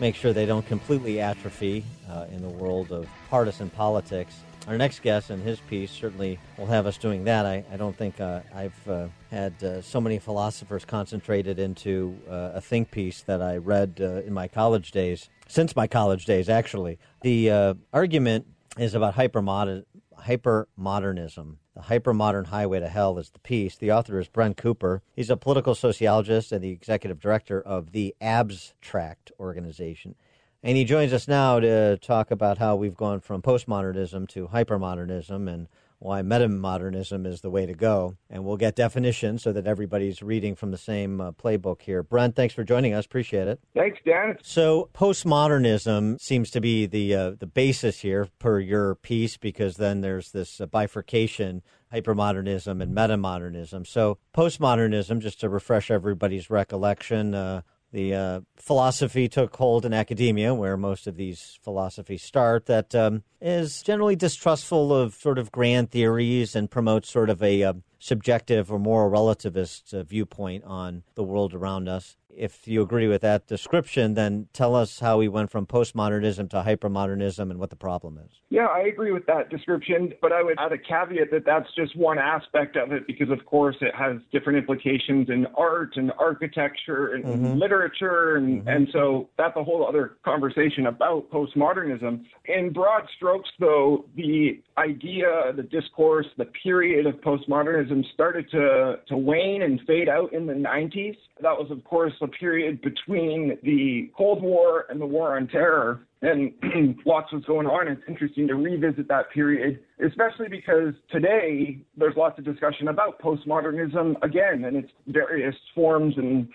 make 0.00 0.14
sure 0.14 0.32
they 0.32 0.46
don't 0.46 0.64
completely 0.64 1.20
atrophy 1.20 1.84
uh, 2.08 2.24
in 2.32 2.40
the 2.40 2.48
world 2.48 2.92
of 2.92 3.06
partisan 3.28 3.68
politics. 3.68 4.36
Our 4.66 4.78
next 4.78 5.02
guest 5.02 5.28
and 5.28 5.42
his 5.42 5.60
piece 5.60 5.90
certainly 5.90 6.38
will 6.56 6.64
have 6.64 6.86
us 6.86 6.96
doing 6.96 7.24
that. 7.24 7.44
I, 7.44 7.62
I 7.70 7.76
don't 7.76 7.94
think 7.94 8.18
uh, 8.22 8.40
I've 8.54 8.88
uh, 8.88 9.08
had 9.30 9.62
uh, 9.62 9.82
so 9.82 10.00
many 10.00 10.18
philosophers 10.18 10.86
concentrated 10.86 11.58
into 11.58 12.18
uh, 12.26 12.52
a 12.54 12.60
think 12.60 12.90
piece 12.90 13.20
that 13.24 13.42
I 13.42 13.58
read 13.58 14.00
in 14.00 14.32
my 14.32 14.48
college 14.48 14.92
days, 14.92 15.28
since 15.46 15.76
my 15.76 15.86
college 15.86 16.24
days, 16.24 16.48
actually. 16.48 16.98
The 17.20 17.76
argument 17.92 18.46
is 18.78 18.94
about 18.94 19.14
hypermodern, 19.14 19.84
hypermodernism. 20.26 21.56
The 21.74 21.82
Hypermodern 21.82 22.46
Highway 22.46 22.80
to 22.80 22.88
Hell 22.88 23.18
is 23.18 23.30
the 23.30 23.38
piece. 23.40 23.76
The 23.76 23.92
author 23.92 24.18
is 24.18 24.28
Brent 24.28 24.56
Cooper. 24.56 25.02
He's 25.14 25.30
a 25.30 25.36
political 25.36 25.74
sociologist 25.74 26.52
and 26.52 26.62
the 26.62 26.70
executive 26.70 27.20
director 27.20 27.60
of 27.60 27.92
the 27.92 28.14
Abstract 28.20 29.32
organization. 29.38 30.14
And 30.62 30.76
he 30.76 30.84
joins 30.84 31.12
us 31.12 31.28
now 31.28 31.60
to 31.60 31.98
talk 31.98 32.30
about 32.30 32.58
how 32.58 32.76
we've 32.76 32.96
gone 32.96 33.20
from 33.20 33.42
postmodernism 33.42 34.28
to 34.30 34.48
hypermodernism 34.48 35.52
and 35.52 35.68
why 36.04 36.20
metamodernism 36.20 37.26
is 37.26 37.40
the 37.40 37.48
way 37.48 37.64
to 37.64 37.72
go. 37.72 38.14
And 38.28 38.44
we'll 38.44 38.58
get 38.58 38.76
definitions 38.76 39.42
so 39.42 39.52
that 39.54 39.66
everybody's 39.66 40.22
reading 40.22 40.54
from 40.54 40.70
the 40.70 40.76
same 40.76 41.18
uh, 41.18 41.32
playbook 41.32 41.80
here. 41.80 42.02
Brent, 42.02 42.36
thanks 42.36 42.52
for 42.52 42.62
joining 42.62 42.92
us. 42.92 43.06
Appreciate 43.06 43.48
it. 43.48 43.58
Thanks, 43.74 43.98
Dan. 44.04 44.36
So, 44.42 44.90
postmodernism 44.92 46.20
seems 46.20 46.50
to 46.50 46.60
be 46.60 46.84
the 46.84 47.14
uh, 47.14 47.30
the 47.38 47.46
basis 47.46 48.00
here 48.00 48.28
per 48.38 48.60
your 48.60 48.96
piece 48.96 49.38
because 49.38 49.76
then 49.76 50.02
there's 50.02 50.32
this 50.32 50.60
uh, 50.60 50.66
bifurcation 50.66 51.62
hypermodernism 51.90 52.82
and 52.82 52.94
metamodernism. 52.94 53.86
So, 53.86 54.18
postmodernism, 54.36 55.20
just 55.20 55.40
to 55.40 55.48
refresh 55.48 55.90
everybody's 55.90 56.50
recollection, 56.50 57.34
uh, 57.34 57.62
the 57.94 58.12
uh, 58.12 58.40
philosophy 58.56 59.28
took 59.28 59.54
hold 59.54 59.86
in 59.86 59.94
academia, 59.94 60.52
where 60.52 60.76
most 60.76 61.06
of 61.06 61.14
these 61.14 61.60
philosophies 61.62 62.24
start, 62.24 62.66
that 62.66 62.92
um, 62.92 63.22
is 63.40 63.82
generally 63.82 64.16
distrustful 64.16 64.92
of 64.92 65.14
sort 65.14 65.38
of 65.38 65.52
grand 65.52 65.92
theories 65.92 66.56
and 66.56 66.68
promotes 66.68 67.08
sort 67.08 67.30
of 67.30 67.40
a 67.40 67.62
uh, 67.62 67.72
subjective 68.00 68.72
or 68.72 68.80
moral 68.80 69.10
relativist 69.10 69.94
uh, 69.94 70.02
viewpoint 70.02 70.64
on 70.64 71.04
the 71.14 71.22
world 71.22 71.54
around 71.54 71.88
us 71.88 72.16
if 72.36 72.66
you 72.66 72.82
agree 72.82 73.08
with 73.08 73.22
that 73.22 73.46
description, 73.46 74.14
then 74.14 74.48
tell 74.52 74.74
us 74.74 75.00
how 75.00 75.18
we 75.18 75.28
went 75.28 75.50
from 75.50 75.66
postmodernism 75.66 76.50
to 76.50 76.62
hypermodernism 76.62 77.50
and 77.50 77.58
what 77.58 77.70
the 77.70 77.76
problem 77.76 78.18
is. 78.18 78.30
Yeah, 78.50 78.66
I 78.66 78.82
agree 78.82 79.12
with 79.12 79.26
that 79.26 79.50
description, 79.50 80.12
but 80.20 80.32
I 80.32 80.42
would 80.42 80.56
add 80.58 80.72
a 80.72 80.78
caveat 80.78 81.30
that 81.32 81.44
that's 81.44 81.68
just 81.74 81.96
one 81.96 82.18
aspect 82.18 82.76
of 82.76 82.92
it 82.92 83.06
because, 83.06 83.30
of 83.30 83.44
course, 83.46 83.76
it 83.80 83.94
has 83.94 84.16
different 84.32 84.58
implications 84.58 85.28
in 85.28 85.46
art 85.56 85.96
and 85.96 86.12
architecture 86.18 87.14
and 87.14 87.24
mm-hmm. 87.24 87.58
literature. 87.58 88.36
And, 88.36 88.60
mm-hmm. 88.60 88.68
and 88.68 88.88
so 88.92 89.28
that's 89.38 89.56
a 89.56 89.64
whole 89.64 89.86
other 89.86 90.16
conversation 90.24 90.86
about 90.86 91.30
postmodernism. 91.30 92.24
In 92.46 92.72
broad 92.72 93.08
strokes, 93.16 93.48
though, 93.58 94.04
the 94.16 94.62
idea, 94.78 95.52
the 95.56 95.62
discourse, 95.62 96.26
the 96.38 96.46
period 96.62 97.06
of 97.06 97.14
postmodernism 97.16 98.04
started 98.12 98.50
to, 98.50 98.96
to 99.08 99.16
wane 99.16 99.62
and 99.62 99.80
fade 99.86 100.08
out 100.08 100.32
in 100.32 100.46
the 100.46 100.52
90s. 100.52 101.16
That 101.40 101.58
was, 101.58 101.70
of 101.70 101.82
course, 101.84 102.12
a 102.24 102.28
period 102.28 102.80
between 102.82 103.56
the 103.62 104.10
Cold 104.16 104.42
War 104.42 104.86
and 104.88 105.00
the 105.00 105.06
War 105.06 105.36
on 105.36 105.46
Terror. 105.46 106.06
And 106.22 106.52
lots 107.04 107.32
was 107.32 107.44
going 107.44 107.66
on. 107.66 107.86
It's 107.86 108.00
interesting 108.08 108.48
to 108.48 108.54
revisit 108.54 109.08
that 109.08 109.30
period, 109.30 109.80
especially 110.04 110.48
because 110.48 110.94
today 111.10 111.78
there's 111.96 112.16
lots 112.16 112.38
of 112.38 112.44
discussion 112.44 112.88
about 112.88 113.20
postmodernism 113.20 114.14
again 114.22 114.64
and 114.64 114.76
its 114.76 114.90
various 115.06 115.54
forms 115.74 116.14
and 116.16 116.48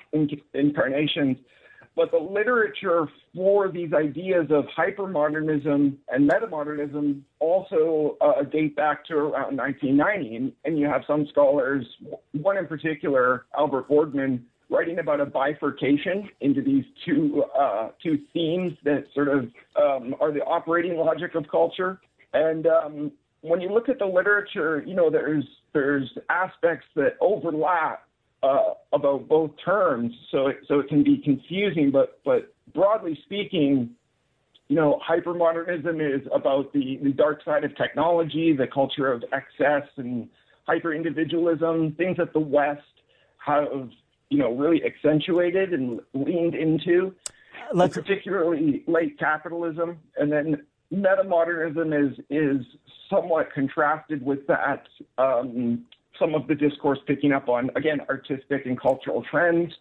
incarnations. 0.53 1.37
But 1.95 2.11
the 2.11 2.17
literature 2.17 3.07
for 3.35 3.69
these 3.69 3.91
ideas 3.93 4.47
of 4.51 4.65
hypermodernism 4.75 5.97
and 6.07 6.29
metamodernism 6.29 7.21
also 7.39 8.17
uh, 8.21 8.43
date 8.43 8.75
back 8.75 9.05
to 9.07 9.15
around 9.15 9.57
1990. 9.57 10.55
And, 10.63 10.79
you 10.79 10.87
have 10.87 11.01
some 11.05 11.27
scholars, 11.29 11.85
one 12.31 12.57
in 12.57 12.67
particular, 12.67 13.45
Albert 13.57 13.89
Borgmann, 13.89 14.43
writing 14.69 14.99
about 14.99 15.19
a 15.19 15.25
bifurcation 15.25 16.29
into 16.41 16.61
these 16.61 16.85
two 17.05 17.43
uh, 17.59 17.89
two 18.01 18.19
themes 18.33 18.73
that 18.83 19.05
sort 19.13 19.27
of 19.27 19.49
um, 19.75 20.15
are 20.19 20.31
the 20.31 20.43
operating 20.43 20.95
logic 20.97 21.35
of 21.35 21.45
culture. 21.49 21.99
And 22.33 22.67
um, 22.67 23.11
when 23.41 23.61
you 23.61 23.73
look 23.73 23.89
at 23.89 23.99
the 23.99 24.05
literature, 24.05 24.83
you 24.85 24.95
know 24.95 25.09
there's 25.09 25.45
there's 25.73 26.09
aspects 26.29 26.85
that 26.95 27.17
overlap 27.21 28.03
uh, 28.43 28.73
about 28.93 29.27
both 29.27 29.51
terms, 29.63 30.13
so 30.31 30.47
it, 30.47 30.57
so 30.67 30.79
it 30.79 30.87
can 30.87 31.03
be 31.03 31.17
confusing. 31.17 31.91
But 31.91 32.19
but 32.23 32.53
broadly 32.73 33.17
speaking, 33.25 33.91
you 34.67 34.75
know, 34.75 34.99
hypermodernism 35.07 35.99
is 35.99 36.25
about 36.33 36.71
the, 36.73 36.99
the 37.03 37.11
dark 37.11 37.43
side 37.43 37.63
of 37.63 37.75
technology, 37.75 38.55
the 38.55 38.67
culture 38.67 39.11
of 39.11 39.23
excess 39.33 39.87
and 39.97 40.29
hyper 40.67 40.93
individualism, 40.93 41.95
things 41.97 42.17
that 42.17 42.31
the 42.33 42.39
West 42.39 42.81
have 43.43 43.89
you 44.29 44.37
know, 44.37 44.53
really 44.53 44.83
accentuated 44.83 45.73
and 45.73 45.99
leaned 46.13 46.55
into, 46.55 47.13
Let's... 47.73 47.95
particularly 47.95 48.83
late 48.87 49.17
capitalism. 49.19 49.99
And 50.17 50.31
then 50.31 50.65
metamodernism 50.93 52.11
is 52.11 52.19
is 52.29 52.65
somewhat 53.09 53.51
contrasted 53.53 54.25
with 54.25 54.45
that. 54.47 54.87
Um, 55.17 55.85
some 56.17 56.35
of 56.35 56.47
the 56.47 56.55
discourse 56.55 56.99
picking 57.07 57.31
up 57.31 57.47
on 57.49 57.69
again 57.75 58.01
artistic 58.09 58.65
and 58.65 58.79
cultural 58.79 59.23
trends. 59.29 59.73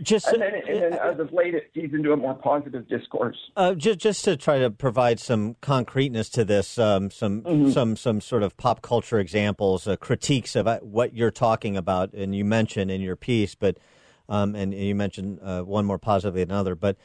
Just 0.00 0.28
and 0.28 0.40
then, 0.40 0.54
and 0.68 0.82
then 0.82 0.92
as 0.94 1.18
of 1.18 1.32
late, 1.32 1.54
it 1.54 1.70
feeds 1.74 1.94
into 1.94 2.12
a 2.12 2.16
more 2.16 2.34
positive 2.34 2.86
discourse. 2.88 3.36
Uh, 3.56 3.74
just 3.74 3.98
just 3.98 4.24
to 4.24 4.36
try 4.36 4.58
to 4.58 4.70
provide 4.70 5.18
some 5.18 5.56
concreteness 5.60 6.28
to 6.30 6.44
this, 6.44 6.78
um, 6.78 7.10
some 7.10 7.42
Mm-hmm. 7.42 7.70
some 7.70 7.96
some 7.96 8.20
sort 8.20 8.42
of 8.42 8.56
pop 8.56 8.82
culture 8.82 9.18
examples, 9.18 9.88
uh, 9.88 9.96
critiques 9.96 10.54
of 10.54 10.68
uh, 10.68 10.78
what 10.80 11.14
you're 11.14 11.32
talking 11.32 11.76
about, 11.76 12.12
and 12.12 12.34
you 12.34 12.44
mentioned 12.44 12.90
in 12.90 13.00
your 13.00 13.16
piece, 13.16 13.54
but 13.56 13.78
um, 14.28 14.54
and 14.54 14.72
you 14.72 14.94
mentioned 14.94 15.40
uh, 15.42 15.62
one 15.62 15.84
more 15.84 15.98
positively 15.98 16.44
than 16.44 16.52
another, 16.52 16.74
but 16.76 16.96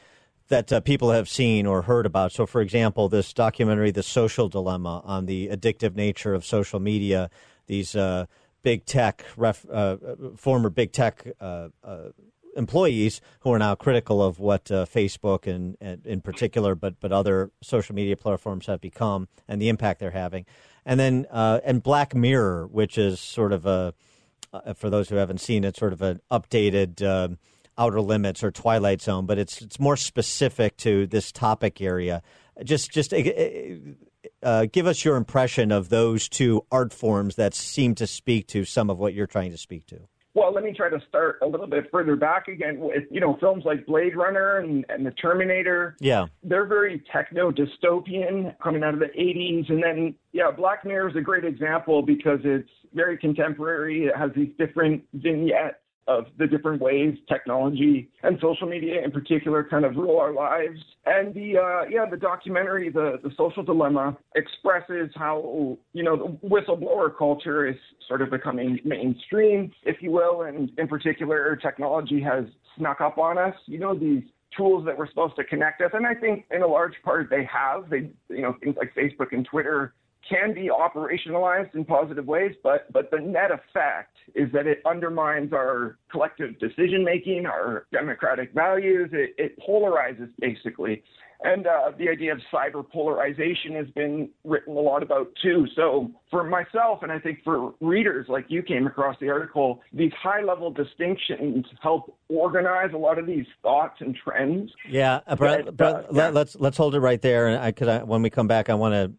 that 0.48 0.72
uh, 0.72 0.80
people 0.80 1.10
have 1.10 1.28
seen 1.28 1.66
or 1.66 1.82
heard 1.82 2.06
about. 2.06 2.32
So, 2.32 2.46
for 2.46 2.60
example, 2.60 3.08
this 3.08 3.32
documentary, 3.32 3.90
"The 3.90 4.02
Social 4.04 4.48
Dilemma," 4.48 5.02
on 5.04 5.26
the 5.26 5.48
addictive 5.48 5.96
nature 5.96 6.34
of 6.34 6.44
social 6.44 6.78
media. 6.78 7.30
These 7.66 7.94
uh, 7.96 8.26
big 8.62 8.84
tech, 8.84 9.24
ref, 9.36 9.64
uh, 9.70 9.96
former 10.36 10.70
big 10.70 10.92
tech 10.92 11.26
uh, 11.40 11.68
uh, 11.84 12.10
employees 12.56 13.20
who 13.40 13.52
are 13.52 13.58
now 13.58 13.74
critical 13.74 14.22
of 14.22 14.38
what 14.38 14.70
uh, 14.70 14.86
Facebook 14.86 15.46
and, 15.46 15.76
and 15.80 16.06
in 16.06 16.20
particular, 16.20 16.74
but 16.74 17.00
but 17.00 17.12
other 17.12 17.50
social 17.62 17.94
media 17.94 18.16
platforms 18.16 18.66
have 18.66 18.80
become 18.80 19.28
and 19.48 19.60
the 19.60 19.68
impact 19.68 20.00
they're 20.00 20.10
having, 20.10 20.46
and 20.84 20.98
then 20.98 21.26
uh, 21.30 21.60
and 21.64 21.82
Black 21.82 22.14
Mirror, 22.14 22.66
which 22.66 22.98
is 22.98 23.20
sort 23.20 23.52
of 23.52 23.66
a 23.66 23.94
uh, 24.52 24.74
for 24.74 24.90
those 24.90 25.08
who 25.08 25.16
haven't 25.16 25.40
seen 25.40 25.64
it, 25.64 25.76
sort 25.76 25.92
of 25.92 26.02
an 26.02 26.20
updated. 26.30 27.02
um 27.02 27.38
Outer 27.78 28.02
Limits 28.02 28.44
or 28.44 28.50
Twilight 28.50 29.00
Zone, 29.00 29.24
but 29.24 29.38
it's 29.38 29.62
it's 29.62 29.80
more 29.80 29.96
specific 29.96 30.76
to 30.78 31.06
this 31.06 31.32
topic 31.32 31.80
area. 31.80 32.20
Just 32.62 32.90
just 32.90 33.14
uh, 33.14 33.22
uh, 34.42 34.66
give 34.70 34.86
us 34.86 35.02
your 35.02 35.16
impression 35.16 35.72
of 35.72 35.88
those 35.88 36.28
two 36.28 36.66
art 36.70 36.92
forms 36.92 37.36
that 37.36 37.54
seem 37.54 37.94
to 37.94 38.06
speak 38.06 38.46
to 38.48 38.66
some 38.66 38.90
of 38.90 38.98
what 38.98 39.14
you're 39.14 39.26
trying 39.26 39.50
to 39.52 39.56
speak 39.56 39.86
to. 39.86 40.09
Well, 40.34 40.52
let 40.52 40.62
me 40.62 40.72
try 40.72 40.88
to 40.88 41.00
start 41.08 41.38
a 41.42 41.46
little 41.46 41.66
bit 41.66 41.90
further 41.90 42.14
back 42.14 42.46
again 42.46 42.78
with, 42.78 43.04
you 43.10 43.20
know, 43.20 43.36
films 43.40 43.64
like 43.64 43.84
Blade 43.86 44.14
Runner 44.14 44.58
and, 44.58 44.84
and 44.88 45.04
The 45.04 45.10
Terminator. 45.12 45.96
Yeah. 45.98 46.26
They're 46.44 46.66
very 46.66 47.02
techno 47.12 47.50
dystopian 47.50 48.56
coming 48.62 48.84
out 48.84 48.94
of 48.94 49.00
the 49.00 49.06
80s. 49.06 49.68
And 49.68 49.82
then, 49.82 50.14
yeah, 50.32 50.52
Black 50.56 50.84
Mirror 50.84 51.10
is 51.10 51.16
a 51.16 51.20
great 51.20 51.44
example 51.44 52.02
because 52.02 52.38
it's 52.44 52.70
very 52.94 53.18
contemporary. 53.18 54.04
It 54.04 54.16
has 54.16 54.30
these 54.36 54.52
different 54.56 55.02
vignettes 55.14 55.78
of 56.08 56.26
the 56.38 56.46
different 56.46 56.80
ways 56.80 57.14
technology 57.28 58.08
and 58.22 58.38
social 58.40 58.66
media 58.66 59.02
in 59.04 59.10
particular 59.10 59.64
kind 59.64 59.84
of 59.84 59.96
rule 59.96 60.18
our 60.18 60.32
lives. 60.32 60.78
And 61.06 61.34
the 61.34 61.58
uh, 61.58 61.88
yeah, 61.88 62.06
the 62.10 62.16
documentary, 62.16 62.90
the 62.90 63.18
the 63.22 63.30
social 63.36 63.62
dilemma, 63.62 64.16
expresses 64.34 65.10
how 65.14 65.78
you 65.92 66.02
know 66.02 66.16
the 66.16 66.48
whistleblower 66.48 67.16
culture 67.16 67.66
is 67.66 67.76
sort 68.08 68.22
of 68.22 68.30
becoming 68.30 68.78
mainstream, 68.84 69.72
if 69.84 69.96
you 70.00 70.10
will, 70.10 70.42
and 70.42 70.70
in 70.78 70.88
particular, 70.88 71.56
technology 71.56 72.20
has 72.20 72.44
snuck 72.76 73.00
up 73.00 73.18
on 73.18 73.38
us. 73.38 73.54
You 73.66 73.78
know 73.78 73.94
these 73.94 74.22
tools 74.56 74.84
that 74.84 74.98
we're 74.98 75.08
supposed 75.08 75.36
to 75.36 75.44
connect 75.44 75.80
us, 75.80 75.90
and 75.94 76.06
I 76.06 76.14
think 76.14 76.44
in 76.50 76.62
a 76.62 76.66
large 76.66 76.94
part 77.04 77.30
they 77.30 77.44
have. 77.44 77.88
They 77.90 78.10
you 78.28 78.42
know 78.42 78.56
things 78.62 78.76
like 78.76 78.94
Facebook 78.94 79.32
and 79.32 79.46
Twitter 79.46 79.94
can 80.28 80.54
be 80.54 80.68
operationalized 80.68 81.74
in 81.74 81.84
positive 81.84 82.26
ways, 82.26 82.54
but 82.62 82.92
but 82.92 83.10
the 83.10 83.18
net 83.18 83.50
effect 83.50 84.16
is 84.34 84.50
that 84.52 84.66
it 84.66 84.80
undermines 84.86 85.52
our 85.52 85.98
collective 86.10 86.58
decision 86.58 87.04
making, 87.04 87.46
our 87.46 87.86
democratic 87.92 88.52
values. 88.52 89.10
It, 89.12 89.34
it 89.38 89.58
polarizes 89.60 90.30
basically, 90.38 91.02
and 91.42 91.66
uh, 91.66 91.92
the 91.98 92.08
idea 92.08 92.32
of 92.32 92.40
cyber 92.52 92.88
polarization 92.88 93.74
has 93.74 93.86
been 93.88 94.28
written 94.44 94.76
a 94.76 94.80
lot 94.80 95.02
about 95.02 95.28
too. 95.42 95.66
So 95.74 96.10
for 96.30 96.44
myself, 96.44 97.02
and 97.02 97.10
I 97.10 97.18
think 97.18 97.38
for 97.42 97.74
readers 97.80 98.26
like 98.28 98.46
you 98.48 98.62
came 98.62 98.86
across 98.86 99.16
the 99.20 99.30
article, 99.30 99.80
these 99.92 100.12
high 100.20 100.42
level 100.42 100.70
distinctions 100.70 101.64
help 101.82 102.16
organize 102.28 102.90
a 102.92 102.98
lot 102.98 103.18
of 103.18 103.26
these 103.26 103.46
thoughts 103.62 103.96
and 104.00 104.14
trends. 104.14 104.70
Yeah, 104.88 105.20
uh, 105.26 105.36
But, 105.36 105.76
Brett, 105.76 105.94
uh, 105.94 106.02
let, 106.10 106.34
let's 106.34 106.56
let's 106.56 106.76
hold 106.76 106.94
it 106.94 107.00
right 107.00 107.20
there, 107.22 107.48
and 107.48 107.58
I 107.58 107.72
could 107.72 107.88
I, 107.88 108.02
when 108.02 108.22
we 108.22 108.30
come 108.30 108.46
back, 108.46 108.68
I 108.68 108.74
want 108.74 108.94
to 108.94 109.12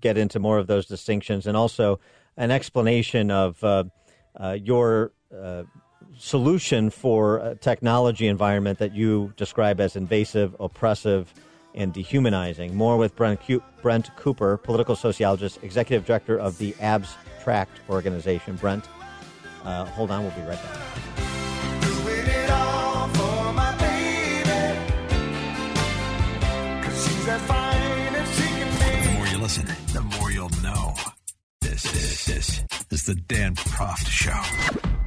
get 0.00 0.16
into 0.18 0.38
more 0.38 0.58
of 0.58 0.66
those 0.66 0.86
distinctions 0.86 1.46
and 1.46 1.56
also 1.56 2.00
an 2.36 2.50
explanation 2.50 3.30
of 3.30 3.62
uh, 3.62 3.84
uh, 4.36 4.56
your 4.62 5.12
uh, 5.36 5.64
solution 6.16 6.90
for 6.90 7.38
a 7.38 7.54
technology 7.56 8.26
environment 8.26 8.78
that 8.78 8.94
you 8.94 9.32
describe 9.36 9.80
as 9.80 9.96
invasive, 9.96 10.54
oppressive, 10.58 11.32
and 11.74 11.92
dehumanizing. 11.92 12.74
More 12.74 12.96
with 12.96 13.14
Brent, 13.14 13.40
Brent 13.82 14.14
Cooper, 14.16 14.56
political 14.56 14.96
sociologist, 14.96 15.58
executive 15.62 16.06
director 16.06 16.38
of 16.38 16.58
the 16.58 16.74
Abstract 16.80 17.80
organization. 17.88 18.56
Brent, 18.56 18.88
uh, 19.64 19.84
hold 19.86 20.10
on, 20.10 20.22
we'll 20.22 20.32
be 20.32 20.42
right 20.42 20.62
back. 20.62 21.17
Listen, 29.48 29.64
the 29.94 30.02
more 30.02 30.30
you'll 30.30 30.50
know. 30.62 30.94
This, 31.62 31.82
this, 31.82 32.26
this 32.26 32.64
is 32.90 33.06
the 33.06 33.14
Dan 33.14 33.54
Proft 33.54 34.06
Show. 34.06 34.97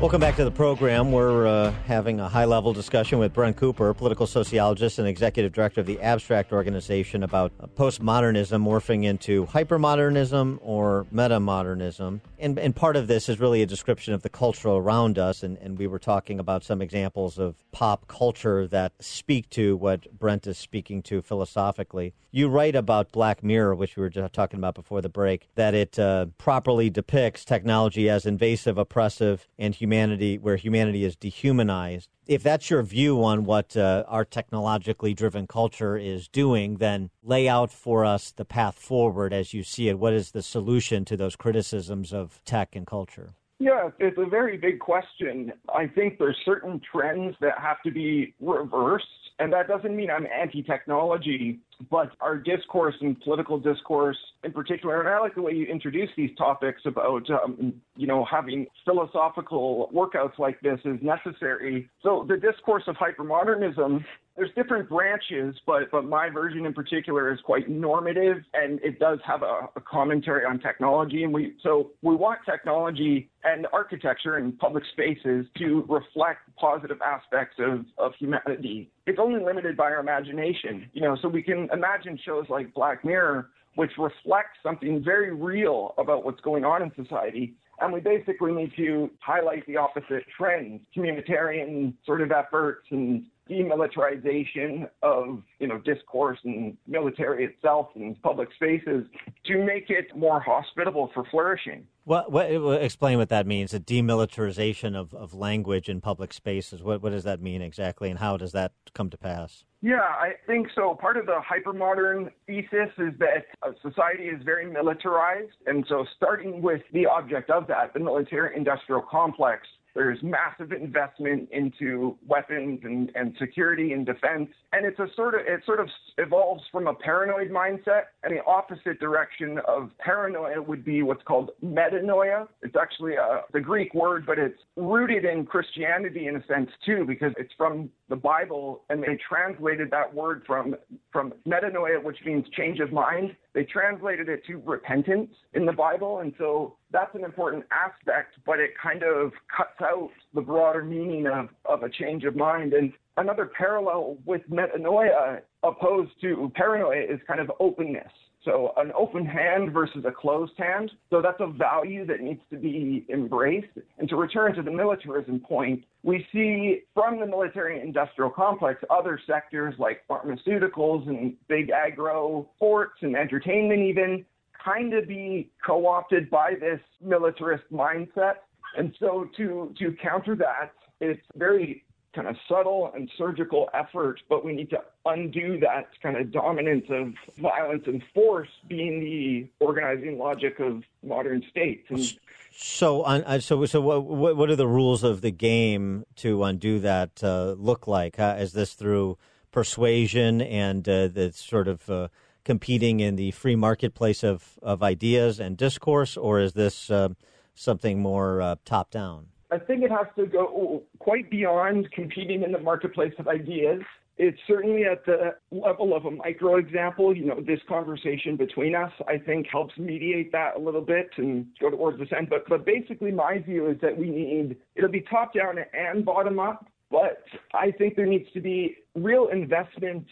Welcome 0.00 0.22
back 0.22 0.36
to 0.36 0.44
the 0.44 0.50
program. 0.50 1.12
We're 1.12 1.46
uh, 1.46 1.72
having 1.84 2.20
a 2.20 2.28
high 2.28 2.46
level 2.46 2.72
discussion 2.72 3.18
with 3.18 3.34
Brent 3.34 3.58
Cooper, 3.58 3.92
political 3.92 4.26
sociologist 4.26 4.98
and 4.98 5.06
executive 5.06 5.52
director 5.52 5.82
of 5.82 5.86
the 5.86 6.00
Abstract 6.00 6.54
Organization, 6.54 7.22
about 7.22 7.52
uh, 7.60 7.66
postmodernism 7.66 8.64
morphing 8.64 9.04
into 9.04 9.44
hypermodernism 9.44 10.58
or 10.62 11.06
metamodernism. 11.12 12.22
And, 12.38 12.58
and 12.58 12.74
part 12.74 12.96
of 12.96 13.08
this 13.08 13.28
is 13.28 13.38
really 13.38 13.60
a 13.60 13.66
description 13.66 14.14
of 14.14 14.22
the 14.22 14.30
culture 14.30 14.70
around 14.70 15.18
us. 15.18 15.42
And, 15.42 15.58
and 15.58 15.76
we 15.78 15.86
were 15.86 15.98
talking 15.98 16.40
about 16.40 16.64
some 16.64 16.80
examples 16.80 17.38
of 17.38 17.56
pop 17.70 18.08
culture 18.08 18.66
that 18.68 18.92
speak 19.00 19.50
to 19.50 19.76
what 19.76 20.10
Brent 20.18 20.46
is 20.46 20.56
speaking 20.56 21.02
to 21.02 21.20
philosophically. 21.20 22.14
You 22.32 22.48
write 22.48 22.76
about 22.76 23.10
Black 23.10 23.42
Mirror, 23.42 23.74
which 23.74 23.96
we 23.96 24.02
were 24.02 24.08
just 24.08 24.32
talking 24.32 24.58
about 24.58 24.76
before 24.76 25.02
the 25.02 25.08
break, 25.08 25.48
that 25.56 25.74
it 25.74 25.98
uh, 25.98 26.26
properly 26.38 26.88
depicts 26.88 27.44
technology 27.44 28.08
as 28.08 28.24
invasive, 28.24 28.78
oppressive, 28.78 29.48
and 29.58 29.74
humanity, 29.90 30.38
where 30.38 30.54
humanity 30.54 31.04
is 31.04 31.16
dehumanized. 31.16 32.08
If 32.28 32.44
that's 32.44 32.70
your 32.70 32.82
view 32.82 33.24
on 33.24 33.44
what 33.44 33.76
uh, 33.76 34.04
our 34.06 34.24
technologically 34.24 35.14
driven 35.14 35.48
culture 35.48 35.96
is 35.96 36.28
doing, 36.28 36.76
then 36.76 37.10
lay 37.24 37.48
out 37.48 37.72
for 37.72 38.04
us 38.04 38.30
the 38.30 38.44
path 38.44 38.76
forward 38.76 39.32
as 39.32 39.52
you 39.52 39.64
see 39.64 39.88
it. 39.88 39.98
What 39.98 40.12
is 40.12 40.30
the 40.30 40.42
solution 40.42 41.04
to 41.06 41.16
those 41.16 41.34
criticisms 41.34 42.12
of 42.12 42.40
tech 42.44 42.76
and 42.76 42.86
culture? 42.86 43.34
Yeah, 43.58 43.90
it's 43.98 44.16
a 44.16 44.26
very 44.26 44.56
big 44.56 44.78
question. 44.78 45.52
I 45.74 45.88
think 45.88 46.18
there's 46.18 46.38
certain 46.44 46.80
trends 46.92 47.34
that 47.40 47.58
have 47.58 47.82
to 47.82 47.90
be 47.90 48.32
reversed. 48.40 49.06
And 49.40 49.52
that 49.52 49.66
doesn't 49.66 49.96
mean 49.96 50.08
I'm 50.10 50.26
anti 50.26 50.62
technology, 50.62 51.58
but 51.90 52.12
our 52.20 52.36
discourse 52.36 52.94
and 53.00 53.20
political 53.20 53.58
discourse 53.58 54.18
in 54.42 54.52
particular, 54.52 55.00
and 55.00 55.08
I 55.08 55.18
like 55.20 55.34
the 55.34 55.42
way 55.42 55.52
you 55.52 55.66
introduce 55.66 56.08
these 56.16 56.30
topics 56.36 56.82
about, 56.86 57.28
um, 57.30 57.74
you 57.96 58.06
know, 58.06 58.24
having 58.24 58.66
philosophical 58.84 59.90
workouts 59.94 60.38
like 60.38 60.60
this 60.60 60.78
is 60.84 60.98
necessary. 61.02 61.90
So 62.02 62.24
the 62.28 62.36
discourse 62.36 62.84
of 62.86 62.96
hypermodernism 62.96 64.04
there's 64.36 64.50
different 64.54 64.88
branches, 64.88 65.54
but 65.66 65.90
but 65.90 66.04
my 66.04 66.30
version 66.30 66.64
in 66.64 66.72
particular 66.72 67.30
is 67.32 67.38
quite 67.44 67.68
normative, 67.68 68.38
and 68.54 68.80
it 68.82 68.98
does 68.98 69.18
have 69.26 69.42
a, 69.42 69.68
a, 69.76 69.80
commentary 69.80 70.46
on 70.46 70.58
technology. 70.60 71.24
And 71.24 71.34
we 71.34 71.54
so 71.62 71.90
we 72.00 72.14
want 72.14 72.38
technology 72.48 73.28
and 73.44 73.66
architecture 73.72 74.36
and 74.36 74.58
public 74.58 74.84
spaces 74.92 75.46
to 75.58 75.84
reflect 75.88 76.40
positive 76.56 76.98
aspects 77.02 77.56
of 77.58 77.84
of 77.98 78.12
humanity. 78.18 78.90
It's 79.06 79.18
only 79.20 79.44
limited 79.44 79.76
by 79.76 79.84
our 79.84 80.00
imagination, 80.00 80.88
you 80.94 81.02
know. 81.02 81.18
So 81.20 81.28
we 81.28 81.42
can 81.42 81.68
imagine 81.72 82.18
shows 82.24 82.46
like 82.48 82.72
Black 82.74 83.04
Mirror, 83.04 83.50
which 83.74 83.92
reflect 83.98 84.58
something 84.62 85.02
very 85.02 85.34
real 85.34 85.94
about 85.98 86.24
what's 86.24 86.40
going 86.40 86.64
on 86.64 86.82
in 86.82 86.92
society. 86.94 87.54
And 87.80 87.92
we 87.92 88.00
basically 88.00 88.52
need 88.52 88.72
to 88.76 89.10
highlight 89.20 89.66
the 89.66 89.76
opposite 89.76 90.24
trends, 90.36 90.82
communitarian 90.94 91.94
sort 92.04 92.20
of 92.20 92.30
efforts 92.30 92.86
and 92.90 93.24
demilitarization 93.50 94.88
of 95.02 95.42
you 95.58 95.66
know 95.66 95.78
discourse 95.78 96.38
and 96.44 96.76
military 96.86 97.44
itself 97.44 97.88
and 97.94 98.20
public 98.22 98.48
spaces 98.54 99.04
to 99.44 99.64
make 99.64 99.90
it 99.90 100.14
more 100.16 100.40
hospitable 100.40 101.10
for 101.12 101.24
flourishing. 101.30 101.86
What, 102.04 102.32
what 102.32 102.50
explain 102.82 103.18
what 103.18 103.28
that 103.28 103.46
means? 103.46 103.74
A 103.74 103.80
demilitarization 103.80 104.96
of, 104.96 105.14
of 105.14 105.34
language 105.34 105.88
in 105.88 106.00
public 106.00 106.32
spaces. 106.32 106.82
What 106.82 107.02
what 107.02 107.10
does 107.10 107.24
that 107.24 107.40
mean 107.40 107.62
exactly, 107.62 108.10
and 108.10 108.18
how 108.18 108.36
does 108.36 108.52
that 108.52 108.72
come 108.94 109.10
to 109.10 109.18
pass? 109.18 109.64
Yeah, 109.82 110.00
I 110.00 110.32
think 110.46 110.68
so. 110.74 110.94
Part 111.00 111.16
of 111.16 111.24
the 111.26 111.40
hypermodern 111.40 112.30
thesis 112.46 112.90
is 112.98 113.14
that 113.18 113.46
society 113.80 114.24
is 114.24 114.42
very 114.44 114.70
militarized, 114.70 115.54
and 115.66 115.86
so 115.88 116.04
starting 116.16 116.60
with 116.60 116.82
the 116.92 117.06
object 117.06 117.48
of 117.48 117.66
that, 117.68 117.94
the 117.94 118.00
military-industrial 118.00 119.02
complex, 119.10 119.66
There's 119.94 120.18
massive 120.22 120.72
investment 120.72 121.48
into 121.50 122.16
weapons 122.26 122.80
and, 122.84 123.10
and 123.14 123.34
security 123.38 123.92
and 123.92 124.06
defense. 124.06 124.48
And 124.72 124.86
it's 124.86 124.98
a 124.98 125.08
sort 125.16 125.34
of 125.34 125.40
it 125.46 125.62
sort 125.66 125.80
of 125.80 125.88
evolves 126.18 126.62
from 126.70 126.86
a 126.86 126.94
paranoid 126.94 127.50
mindset 127.50 128.04
and 128.22 128.36
the 128.36 128.44
opposite 128.44 129.00
direction 129.00 129.58
of 129.66 129.90
paranoia 129.98 130.62
would 130.62 130.84
be 130.84 131.02
what's 131.02 131.22
called 131.24 131.50
metanoia. 131.64 132.46
It's 132.62 132.76
actually 132.80 133.14
a, 133.14 133.42
the 133.52 133.60
Greek 133.60 133.94
word, 133.94 134.24
but 134.26 134.38
it's 134.38 134.58
rooted 134.76 135.24
in 135.24 135.44
Christianity 135.44 136.26
in 136.28 136.36
a 136.36 136.46
sense 136.46 136.70
too, 136.84 137.04
because 137.06 137.32
it's 137.36 137.52
from 137.56 137.90
the 138.10 138.16
Bible 138.16 138.82
and 138.90 139.02
they 139.02 139.16
translated 139.26 139.90
that 139.92 140.12
word 140.12 140.42
from 140.46 140.74
from 141.12 141.32
metanoia, 141.48 142.02
which 142.02 142.18
means 142.26 142.44
change 142.56 142.80
of 142.80 142.92
mind. 142.92 143.34
They 143.54 143.64
translated 143.64 144.28
it 144.28 144.44
to 144.46 144.56
repentance 144.66 145.30
in 145.54 145.64
the 145.64 145.72
Bible. 145.72 146.18
And 146.18 146.34
so 146.36 146.76
that's 146.92 147.14
an 147.14 147.24
important 147.24 147.64
aspect, 147.70 148.34
but 148.44 148.58
it 148.58 148.72
kind 148.80 149.02
of 149.04 149.30
cuts 149.56 149.80
out 149.80 150.10
the 150.34 150.40
broader 150.40 150.84
meaning 150.84 151.26
of, 151.28 151.48
of 151.64 151.84
a 151.84 151.88
change 151.88 152.24
of 152.24 152.36
mind. 152.36 152.72
And 152.72 152.92
another 153.16 153.46
parallel 153.46 154.18
with 154.26 154.42
metanoia 154.50 155.40
opposed 155.62 156.12
to 156.20 156.50
paranoia 156.54 157.02
is 157.02 157.20
kind 157.26 157.40
of 157.40 157.50
openness. 157.60 158.12
So 158.44 158.72
an 158.78 158.90
open 158.96 159.26
hand 159.26 159.72
versus 159.72 160.04
a 160.06 160.10
closed 160.10 160.54
hand. 160.56 160.90
So 161.10 161.20
that's 161.20 161.40
a 161.40 161.46
value 161.46 162.06
that 162.06 162.20
needs 162.20 162.40
to 162.50 162.56
be 162.56 163.04
embraced. 163.12 163.78
And 163.98 164.08
to 164.08 164.16
return 164.16 164.54
to 164.54 164.62
the 164.62 164.70
militarism 164.70 165.40
point, 165.40 165.84
we 166.02 166.26
see 166.32 166.82
from 166.94 167.20
the 167.20 167.26
military 167.26 167.80
industrial 167.80 168.30
complex 168.30 168.82
other 168.88 169.20
sectors 169.26 169.74
like 169.78 170.02
pharmaceuticals 170.08 171.06
and 171.08 171.34
big 171.48 171.70
agro, 171.70 172.48
sports 172.56 172.94
and 173.02 173.14
entertainment 173.14 173.80
even 173.80 174.24
kind 174.62 174.94
of 174.94 175.06
be 175.06 175.50
co-opted 175.64 176.30
by 176.30 176.54
this 176.58 176.80
militarist 177.02 177.64
mindset. 177.72 178.34
And 178.76 178.94
so 178.98 179.28
to 179.36 179.74
to 179.78 179.94
counter 180.02 180.36
that, 180.36 180.72
it's 181.00 181.20
very 181.36 181.84
kind 182.14 182.26
of 182.26 182.36
subtle 182.48 182.90
and 182.94 183.10
surgical 183.16 183.68
effort, 183.72 184.20
but 184.28 184.44
we 184.44 184.52
need 184.52 184.70
to 184.70 184.82
undo 185.06 185.58
that 185.60 185.88
kind 186.02 186.16
of 186.16 186.32
dominance 186.32 186.86
of 186.88 187.14
violence 187.38 187.84
and 187.86 188.02
force 188.12 188.48
being 188.68 189.00
the 189.00 189.48
organizing 189.64 190.18
logic 190.18 190.58
of 190.58 190.82
modern 191.02 191.42
states. 191.50 191.86
And 191.88 192.04
So, 192.52 193.02
uh, 193.02 193.38
so, 193.38 193.64
so, 193.64 193.80
what, 193.80 194.36
what, 194.36 194.50
are 194.50 194.56
the 194.56 194.66
rules 194.66 195.04
of 195.04 195.20
the 195.20 195.30
game 195.30 196.04
to 196.16 196.42
undo 196.42 196.80
that 196.80 197.22
uh, 197.22 197.52
look 197.56 197.86
like? 197.86 198.16
Is 198.18 198.52
this 198.52 198.74
through 198.74 199.18
persuasion 199.52 200.40
and 200.40 200.88
uh, 200.88 201.08
the 201.08 201.32
sort 201.32 201.68
of 201.68 201.88
uh, 201.88 202.08
competing 202.44 203.00
in 203.00 203.16
the 203.16 203.30
free 203.30 203.56
marketplace 203.56 204.22
of, 204.22 204.58
of 204.62 204.82
ideas 204.82 205.38
and 205.38 205.56
discourse, 205.56 206.16
or 206.16 206.40
is 206.40 206.54
this 206.54 206.90
uh, 206.90 207.08
something 207.54 208.00
more 208.00 208.42
uh, 208.42 208.56
top 208.64 208.90
down? 208.90 209.29
I 209.52 209.58
think 209.58 209.82
it 209.82 209.90
has 209.90 210.06
to 210.16 210.26
go 210.26 210.82
quite 210.98 211.30
beyond 211.30 211.90
competing 211.92 212.42
in 212.42 212.52
the 212.52 212.58
marketplace 212.58 213.12
of 213.18 213.28
ideas. 213.28 213.82
It's 214.16 214.38
certainly 214.46 214.84
at 214.84 215.04
the 215.06 215.34
level 215.50 215.96
of 215.96 216.04
a 216.04 216.10
micro 216.10 216.56
example. 216.56 217.16
You 217.16 217.24
know, 217.24 217.40
this 217.40 217.60
conversation 217.68 218.36
between 218.36 218.74
us, 218.74 218.92
I 219.08 219.16
think, 219.16 219.46
helps 219.50 219.76
mediate 219.78 220.30
that 220.32 220.56
a 220.56 220.58
little 220.58 220.82
bit 220.82 221.08
and 221.16 221.46
go 221.58 221.70
towards 221.70 221.98
this 221.98 222.08
end. 222.16 222.28
But, 222.28 222.46
but 222.48 222.66
basically, 222.66 223.12
my 223.12 223.38
view 223.38 223.68
is 223.70 223.80
that 223.80 223.96
we 223.96 224.10
need 224.10 224.56
it'll 224.76 224.90
be 224.90 225.04
top 225.10 225.32
down 225.34 225.56
and 225.72 226.04
bottom 226.04 226.38
up. 226.38 226.66
But 226.90 227.24
I 227.54 227.70
think 227.70 227.96
there 227.96 228.06
needs 228.06 228.30
to 228.34 228.40
be 228.40 228.76
real 228.94 229.28
investment 229.28 230.06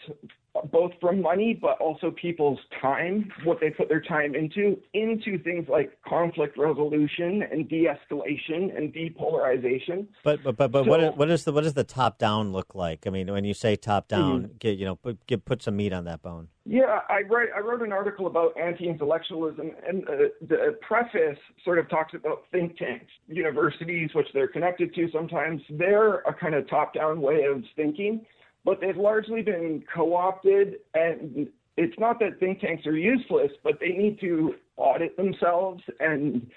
both 0.71 0.91
from 1.01 1.21
money 1.21 1.53
but 1.59 1.79
also 1.79 2.11
people's 2.11 2.59
time, 2.81 3.31
what 3.43 3.59
they 3.59 3.69
put 3.69 3.89
their 3.89 4.01
time 4.01 4.35
into, 4.35 4.77
into 4.93 5.37
things 5.43 5.67
like 5.69 5.97
conflict 6.07 6.57
resolution 6.57 7.43
and 7.51 7.67
de-escalation 7.69 8.75
and 8.77 8.93
depolarization. 8.93 10.07
But 10.23 10.43
but 10.43 10.57
but, 10.57 10.71
but 10.71 10.85
So- 10.85 10.89
what 10.89 10.99
is, 11.03 11.11
what 11.15 11.29
is 11.29 11.43
the 11.43 11.51
what 11.51 11.63
does 11.63 11.73
the 11.73 11.83
top 11.83 12.17
down 12.17 12.51
look 12.51 12.75
like? 12.75 13.05
I 13.07 13.09
mean, 13.09 13.31
when 13.31 13.43
you 13.45 13.53
say 13.53 13.75
top 13.75 14.07
down, 14.07 14.43
Mhm. 14.43 14.59
get 14.59 14.77
you 14.77 14.85
know 14.85 14.95
put 14.95 15.25
get, 15.27 15.45
put 15.45 15.61
some 15.61 15.75
meat 15.75 15.93
on 15.93 16.05
that 16.05 16.21
bone. 16.21 16.47
Yeah, 16.65 17.01
I 17.09 17.21
write. 17.23 17.49
I 17.55 17.59
wrote 17.61 17.81
an 17.81 17.91
article 17.91 18.27
about 18.27 18.55
anti-intellectualism, 18.59 19.71
and 19.87 20.07
uh, 20.07 20.15
the 20.41 20.77
preface 20.81 21.37
sort 21.63 21.79
of 21.79 21.89
talks 21.89 22.13
about 22.13 22.43
think 22.51 22.77
tanks, 22.77 23.11
universities, 23.27 24.11
which 24.13 24.27
they're 24.33 24.47
connected 24.47 24.93
to. 24.95 25.09
Sometimes 25.11 25.61
they're 25.69 26.15
a 26.19 26.33
kind 26.33 26.53
of 26.53 26.69
top-down 26.69 27.21
way 27.21 27.43
of 27.45 27.63
thinking, 27.75 28.23
but 28.65 28.81
they've 28.81 28.97
largely 28.97 29.41
been 29.41 29.83
co-opted. 29.93 30.75
And 30.93 31.47
it's 31.77 31.97
not 31.97 32.19
that 32.19 32.39
think 32.39 32.59
tanks 32.59 32.85
are 32.85 32.97
useless, 32.97 33.51
but 33.63 33.79
they 33.79 33.89
need 33.89 34.19
to 34.21 34.55
audit 34.77 35.15
themselves 35.17 35.81
and 35.99 36.49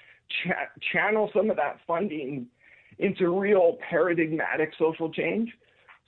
cha- 0.45 0.69
channel 0.91 1.29
some 1.35 1.49
of 1.49 1.57
that 1.57 1.79
funding 1.87 2.47
into 2.99 3.29
real 3.29 3.77
paradigmatic 3.89 4.71
social 4.77 5.11
change. 5.11 5.51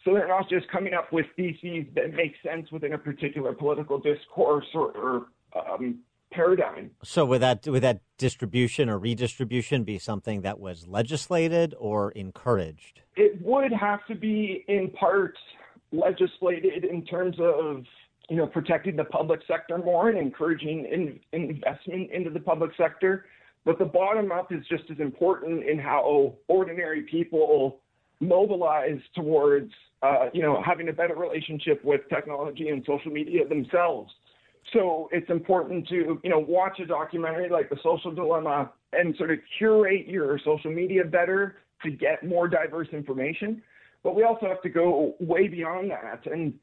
So 0.04 0.14
they're 0.14 0.28
not 0.28 0.48
just 0.50 0.70
coming 0.70 0.94
up 0.94 1.12
with 1.12 1.26
theses 1.36 1.86
that 1.96 2.14
make 2.14 2.36
sense 2.44 2.72
within 2.72 2.94
a 2.94 2.98
particular 2.98 3.54
political 3.54 4.00
discourse 4.00 4.68
or, 4.76 4.92
or 4.92 5.26
um, 5.56 6.00
paradigm. 6.32 6.92
So 7.04 7.26
would 7.26 7.42
that 7.42 7.66
would 7.68 7.82
that 7.82 8.02
distribution 8.18 8.90
or 8.90 9.00
redistribution 9.00 9.84
be 9.84 9.98
something 9.98 10.42
that 10.42 10.60
was 10.60 10.88
legislated 10.88 11.74
or 11.80 12.12
encouraged? 12.12 13.02
It 13.16 13.42
would 13.42 13.72
have 13.72 14.06
to 14.08 14.16
be 14.16 14.64
in 14.68 14.92
part 14.92 15.38
legislated 15.92 16.86
in 16.86 17.06
terms 17.06 17.36
of 17.40 17.84
you 18.30 18.38
know 18.38 18.48
protecting 18.48 18.96
the 18.96 19.04
public 19.04 19.42
sector 19.48 19.78
more 19.78 20.10
and 20.10 20.18
encouraging 20.18 20.86
in, 20.86 21.20
investment 21.32 22.12
into 22.12 22.30
the 22.30 22.40
public 22.40 22.72
sector. 22.78 23.26
But 23.66 23.80
the 23.80 23.86
bottom 23.86 24.32
up 24.32 24.52
is 24.52 24.64
just 24.70 24.84
as 24.92 25.00
important 25.00 25.64
in 25.64 25.80
how 25.80 26.36
ordinary 26.48 27.02
people 27.04 27.80
mobilize 28.20 29.00
towards 29.16 29.72
uh, 30.02 30.30
you 30.34 30.42
know 30.42 30.62
having 30.66 30.90
a 30.90 30.94
better 30.94 31.16
relationship 31.16 31.84
with 31.84 32.02
technology 32.10 32.70
and 32.70 32.84
social 32.86 33.12
media 33.12 33.48
themselves. 33.48 34.12
So 34.74 35.10
it's 35.12 35.30
important 35.30 35.88
to 35.90 36.20
you 36.24 36.30
know 36.30 36.40
watch 36.40 36.80
a 36.80 36.86
documentary 36.86 37.50
like 37.50 37.70
The 37.70 37.78
Social 37.84 38.14
Dilemma 38.14 38.72
and 38.94 39.16
sort 39.18 39.32
of 39.32 39.40
curate 39.58 40.08
your 40.08 40.40
social 40.44 40.72
media 40.72 41.04
better 41.04 41.58
to 41.84 41.92
get 41.92 42.26
more 42.26 42.48
diverse 42.48 42.88
information. 42.92 43.62
But 44.06 44.16
we 44.16 44.22
also 44.22 44.46
have 44.46 44.62
to 44.62 44.70
go 44.70 45.16
way 45.20 45.48
beyond 45.48 45.90
that 45.90 46.32
and 46.32 46.54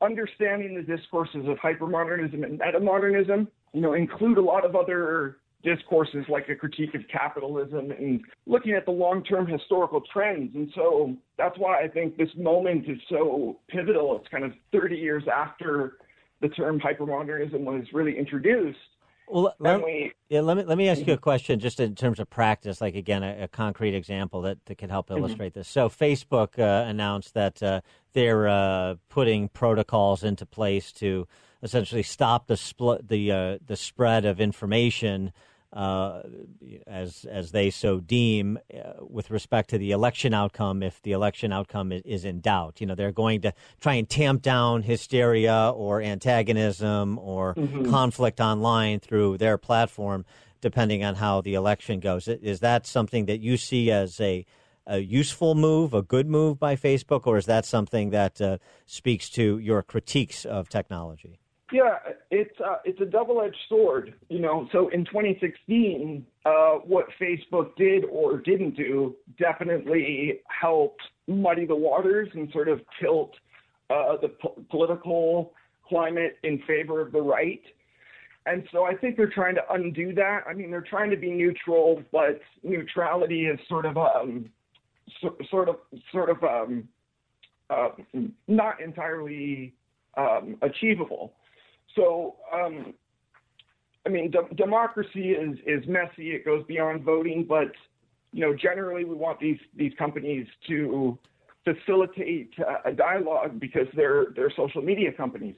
understanding 0.00 0.76
the 0.76 0.96
discourses 0.96 1.44
of 1.48 1.56
hypermodernism 1.58 2.44
and 2.44 2.60
metamodernism, 2.60 3.48
you 3.72 3.80
know, 3.80 3.94
include 3.94 4.38
a 4.38 4.40
lot 4.40 4.64
of 4.64 4.76
other 4.76 5.38
discourses 5.64 6.24
like 6.28 6.48
a 6.48 6.54
critique 6.54 6.94
of 6.94 7.00
capitalism 7.10 7.90
and 7.90 8.20
looking 8.46 8.74
at 8.74 8.84
the 8.84 8.92
long-term 8.92 9.48
historical 9.48 10.00
trends. 10.12 10.54
And 10.54 10.70
so 10.76 11.16
that's 11.36 11.58
why 11.58 11.82
I 11.82 11.88
think 11.88 12.16
this 12.16 12.30
moment 12.36 12.88
is 12.88 12.98
so 13.08 13.58
pivotal. 13.66 14.16
It's 14.20 14.28
kind 14.28 14.44
of 14.44 14.52
30 14.70 14.94
years 14.94 15.24
after 15.26 15.94
the 16.40 16.48
term 16.50 16.78
hypermodernism 16.78 17.64
was 17.64 17.84
really 17.92 18.16
introduced. 18.16 18.78
Well, 19.28 19.54
let, 19.58 19.84
we- 19.84 20.12
yeah, 20.28 20.40
let 20.40 20.56
me 20.56 20.62
let 20.64 20.78
me 20.78 20.88
ask 20.88 21.00
Mm-hmm. 21.00 21.10
you 21.10 21.14
a 21.14 21.18
question, 21.18 21.58
just 21.60 21.80
in 21.80 21.94
terms 21.94 22.18
of 22.20 22.28
practice. 22.30 22.80
Like 22.80 22.94
again, 22.94 23.22
a, 23.22 23.44
a 23.44 23.48
concrete 23.48 23.94
example 23.94 24.42
that, 24.42 24.58
that 24.66 24.78
can 24.78 24.90
help 24.90 25.08
Mhm. 25.08 25.18
illustrate 25.18 25.54
this. 25.54 25.68
So, 25.68 25.88
Facebook 25.88 26.58
uh, 26.58 26.88
announced 26.88 27.34
that 27.34 27.62
uh, 27.62 27.80
they're 28.12 28.48
uh, 28.48 28.94
putting 29.08 29.48
protocols 29.48 30.22
into 30.24 30.46
place 30.46 30.92
to 30.94 31.26
essentially 31.62 32.02
stop 32.02 32.46
the 32.46 32.54
spl- 32.54 33.06
the 33.06 33.32
uh, 33.32 33.58
the 33.64 33.76
spread 33.76 34.24
of 34.24 34.40
information. 34.40 35.32
Uh, 35.72 36.22
as 36.86 37.26
as 37.30 37.50
they 37.50 37.70
so 37.70 38.00
deem, 38.00 38.58
uh, 38.72 38.92
with 39.00 39.30
respect 39.30 39.68
to 39.70 39.78
the 39.78 39.90
election 39.90 40.32
outcome, 40.32 40.82
if 40.82 41.02
the 41.02 41.12
election 41.12 41.52
outcome 41.52 41.92
is, 41.92 42.02
is 42.04 42.24
in 42.24 42.40
doubt, 42.40 42.80
you 42.80 42.86
know 42.86 42.94
they're 42.94 43.12
going 43.12 43.40
to 43.42 43.52
try 43.80 43.94
and 43.94 44.08
tamp 44.08 44.42
down 44.42 44.82
hysteria 44.82 45.72
or 45.74 46.00
antagonism 46.00 47.18
or 47.18 47.54
Mhm. 47.56 47.90
conflict 47.90 48.40
online 48.40 49.00
through 49.00 49.38
their 49.38 49.58
platform, 49.58 50.24
depending 50.60 51.04
on 51.04 51.16
how 51.16 51.40
the 51.40 51.54
election 51.54 52.00
goes. 52.00 52.28
Is 52.28 52.60
that 52.60 52.86
something 52.86 53.26
that 53.26 53.40
you 53.40 53.56
see 53.56 53.90
as 53.90 54.20
a, 54.20 54.46
a 54.86 54.98
useful 55.00 55.54
move, 55.54 55.92
a 55.92 56.02
good 56.02 56.28
move 56.28 56.58
by 56.58 56.76
Facebook, 56.76 57.26
or 57.26 57.36
is 57.36 57.46
that 57.46 57.64
something 57.66 58.10
that 58.10 58.40
uh, 58.40 58.58
speaks 58.86 59.28
to 59.30 59.58
your 59.58 59.82
critiques 59.82 60.44
of 60.44 60.68
technology? 60.68 61.40
Yeah, 61.72 61.96
it's 62.30 62.54
uh, 62.64 62.76
it's 62.84 63.00
a 63.00 63.04
double-edged 63.04 63.56
sword, 63.68 64.14
you 64.28 64.38
know. 64.38 64.68
So 64.70 64.88
in 64.88 65.04
2016, 65.04 66.24
uh, 66.44 66.50
what 66.84 67.06
Facebook 67.20 67.74
did 67.76 68.04
or 68.04 68.38
didn't 68.38 68.76
do 68.76 69.16
definitely 69.36 70.40
helped 70.46 71.02
muddy 71.26 71.66
the 71.66 71.74
waters 71.74 72.28
and 72.34 72.50
sort 72.52 72.68
of 72.68 72.80
tilt 73.00 73.32
uh, 73.90 74.16
the 74.22 74.28
po- 74.28 74.62
political 74.70 75.54
climate 75.88 76.38
in 76.44 76.62
favor 76.68 77.00
of 77.00 77.10
the 77.10 77.20
right. 77.20 77.62
And 78.46 78.62
so 78.70 78.84
I 78.84 78.94
think 78.94 79.16
they're 79.16 79.28
trying 79.28 79.56
to 79.56 79.62
undo 79.70 80.14
that. 80.14 80.44
I 80.48 80.54
mean, 80.54 80.70
they're 80.70 80.80
trying 80.88 81.10
to 81.10 81.16
be 81.16 81.32
neutral, 81.32 82.00
but 82.12 82.40
neutrality 82.62 83.46
is 83.46 83.58
sort 83.68 83.86
of 83.86 83.96
um, 83.96 84.50
so, 85.20 85.36
sort 85.50 85.68
of 85.68 85.76
sort 86.12 86.30
of 86.30 86.42
um, 86.44 86.88
uh, 87.70 87.88
not 88.46 88.80
entirely 88.80 89.74
um, 90.16 90.56
achievable. 90.62 91.32
So, 91.96 92.36
um, 92.52 92.94
I 94.06 94.08
mean, 94.08 94.30
de- 94.30 94.54
democracy 94.54 95.30
is, 95.30 95.58
is 95.66 95.82
messy. 95.88 96.30
It 96.30 96.44
goes 96.44 96.64
beyond 96.68 97.02
voting, 97.02 97.44
but 97.48 97.72
you 98.32 98.42
know, 98.42 98.54
generally 98.54 99.04
we 99.04 99.14
want 99.14 99.40
these 99.40 99.58
these 99.76 99.92
companies 99.98 100.46
to 100.68 101.18
facilitate 101.64 102.52
uh, 102.60 102.88
a 102.88 102.92
dialogue 102.92 103.58
because 103.58 103.86
they're 103.96 104.26
they're 104.36 104.52
social 104.56 104.82
media 104.82 105.10
companies. 105.12 105.54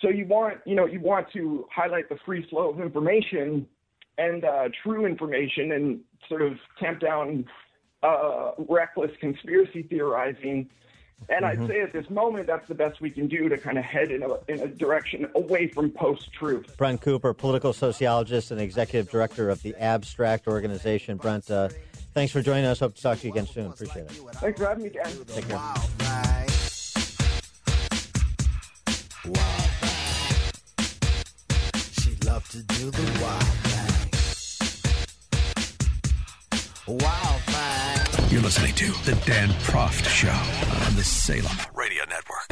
So 0.00 0.08
you 0.08 0.26
want 0.26 0.58
you 0.64 0.74
know 0.74 0.86
you 0.86 1.00
want 1.00 1.26
to 1.34 1.66
highlight 1.74 2.08
the 2.08 2.16
free 2.24 2.46
flow 2.48 2.70
of 2.70 2.80
information 2.80 3.66
and 4.16 4.44
uh, 4.44 4.68
true 4.82 5.06
information 5.06 5.72
and 5.72 6.00
sort 6.28 6.42
of 6.42 6.54
tamp 6.80 7.00
down 7.00 7.44
uh, 8.02 8.52
reckless 8.68 9.10
conspiracy 9.20 9.82
theorizing. 9.82 10.68
And 11.28 11.44
Mm-hmm. 11.44 11.62
I'd 11.62 11.68
say 11.68 11.80
at 11.80 11.92
this 11.92 12.08
moment, 12.10 12.46
that's 12.46 12.66
the 12.68 12.74
best 12.74 13.00
we 13.00 13.10
can 13.10 13.26
do 13.28 13.48
to 13.48 13.58
kind 13.58 13.76
of 13.78 13.84
head 13.84 14.10
in 14.10 14.22
a, 14.22 14.34
in 14.48 14.60
a 14.60 14.68
direction 14.68 15.28
away 15.34 15.66
from 15.68 15.90
post 15.90 16.32
truth. 16.32 16.76
Brent 16.76 17.00
Cooper, 17.00 17.34
political 17.34 17.72
sociologist 17.72 18.50
and 18.50 18.60
executive 18.60 19.10
director 19.10 19.50
of 19.50 19.62
the 19.62 19.74
Abstract 19.76 20.46
Organization. 20.48 21.16
Brent, 21.18 21.50
uh, 21.50 21.68
thanks 22.14 22.32
for 22.32 22.40
joining 22.40 22.64
us. 22.64 22.80
Hope 22.80 22.94
to 22.94 23.02
talk 23.02 23.18
to 23.18 23.26
you 23.26 23.32
again 23.32 23.46
soon. 23.46 23.66
Appreciate 23.66 24.06
it. 24.06 24.12
Thanks 24.36 24.58
for 24.58 24.66
having 24.66 24.84
me, 24.84 24.90
Dan. 24.90 25.10
Take 25.26 25.48
care. 25.48 25.58
She 32.00 32.14
loved 32.26 32.50
to 32.52 32.62
do 32.62 32.90
the 32.90 33.20
wild 33.20 33.42
thing. 33.42 33.84
Wild 36.86 37.22
thing. 37.22 37.27
You're 38.38 38.44
listening 38.44 38.74
to 38.74 38.92
The 39.04 39.16
Dan 39.26 39.48
Proft 39.64 40.06
Show 40.06 40.28
on 40.86 40.94
the 40.94 41.02
Salem 41.02 41.56
Radio 41.74 42.04
Network. 42.04 42.48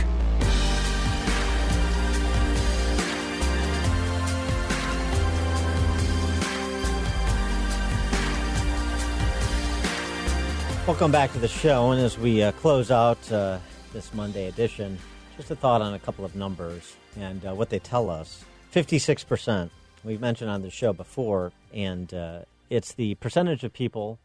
Welcome 10.89 11.13
back 11.13 11.33
to 11.35 11.39
the 11.39 11.47
show. 11.47 11.93
And 11.93 12.03
as 12.03 12.19
we 12.19 12.43
uh, 12.43 12.51
close 12.51 12.91
out 12.91 13.31
uh, 13.31 13.61
this 13.93 14.13
Monday 14.13 14.49
edition, 14.49 14.99
just 15.37 15.53
a 15.53 15.55
thought 15.55 15.83
on 15.83 15.95
a 15.95 16.01
couple 16.01 16.25
of 16.25 16.35
numbers 16.35 16.97
and 17.17 17.47
uh, 17.47 17.55
what 17.55 17.71
they 17.71 17.79
tell 17.79 18.11
us. 18.11 18.45
56%, 18.75 19.71
we've 20.03 20.21
mentioned 20.21 20.51
on 20.51 20.63
the 20.63 20.71
show 20.71 20.93
before, 20.93 21.53
and 21.73 22.13
uh, 22.13 22.41
it's 22.71 22.95
the 22.95 23.15
percentage 23.15 23.63
of 23.63 23.73
people, 23.73 24.19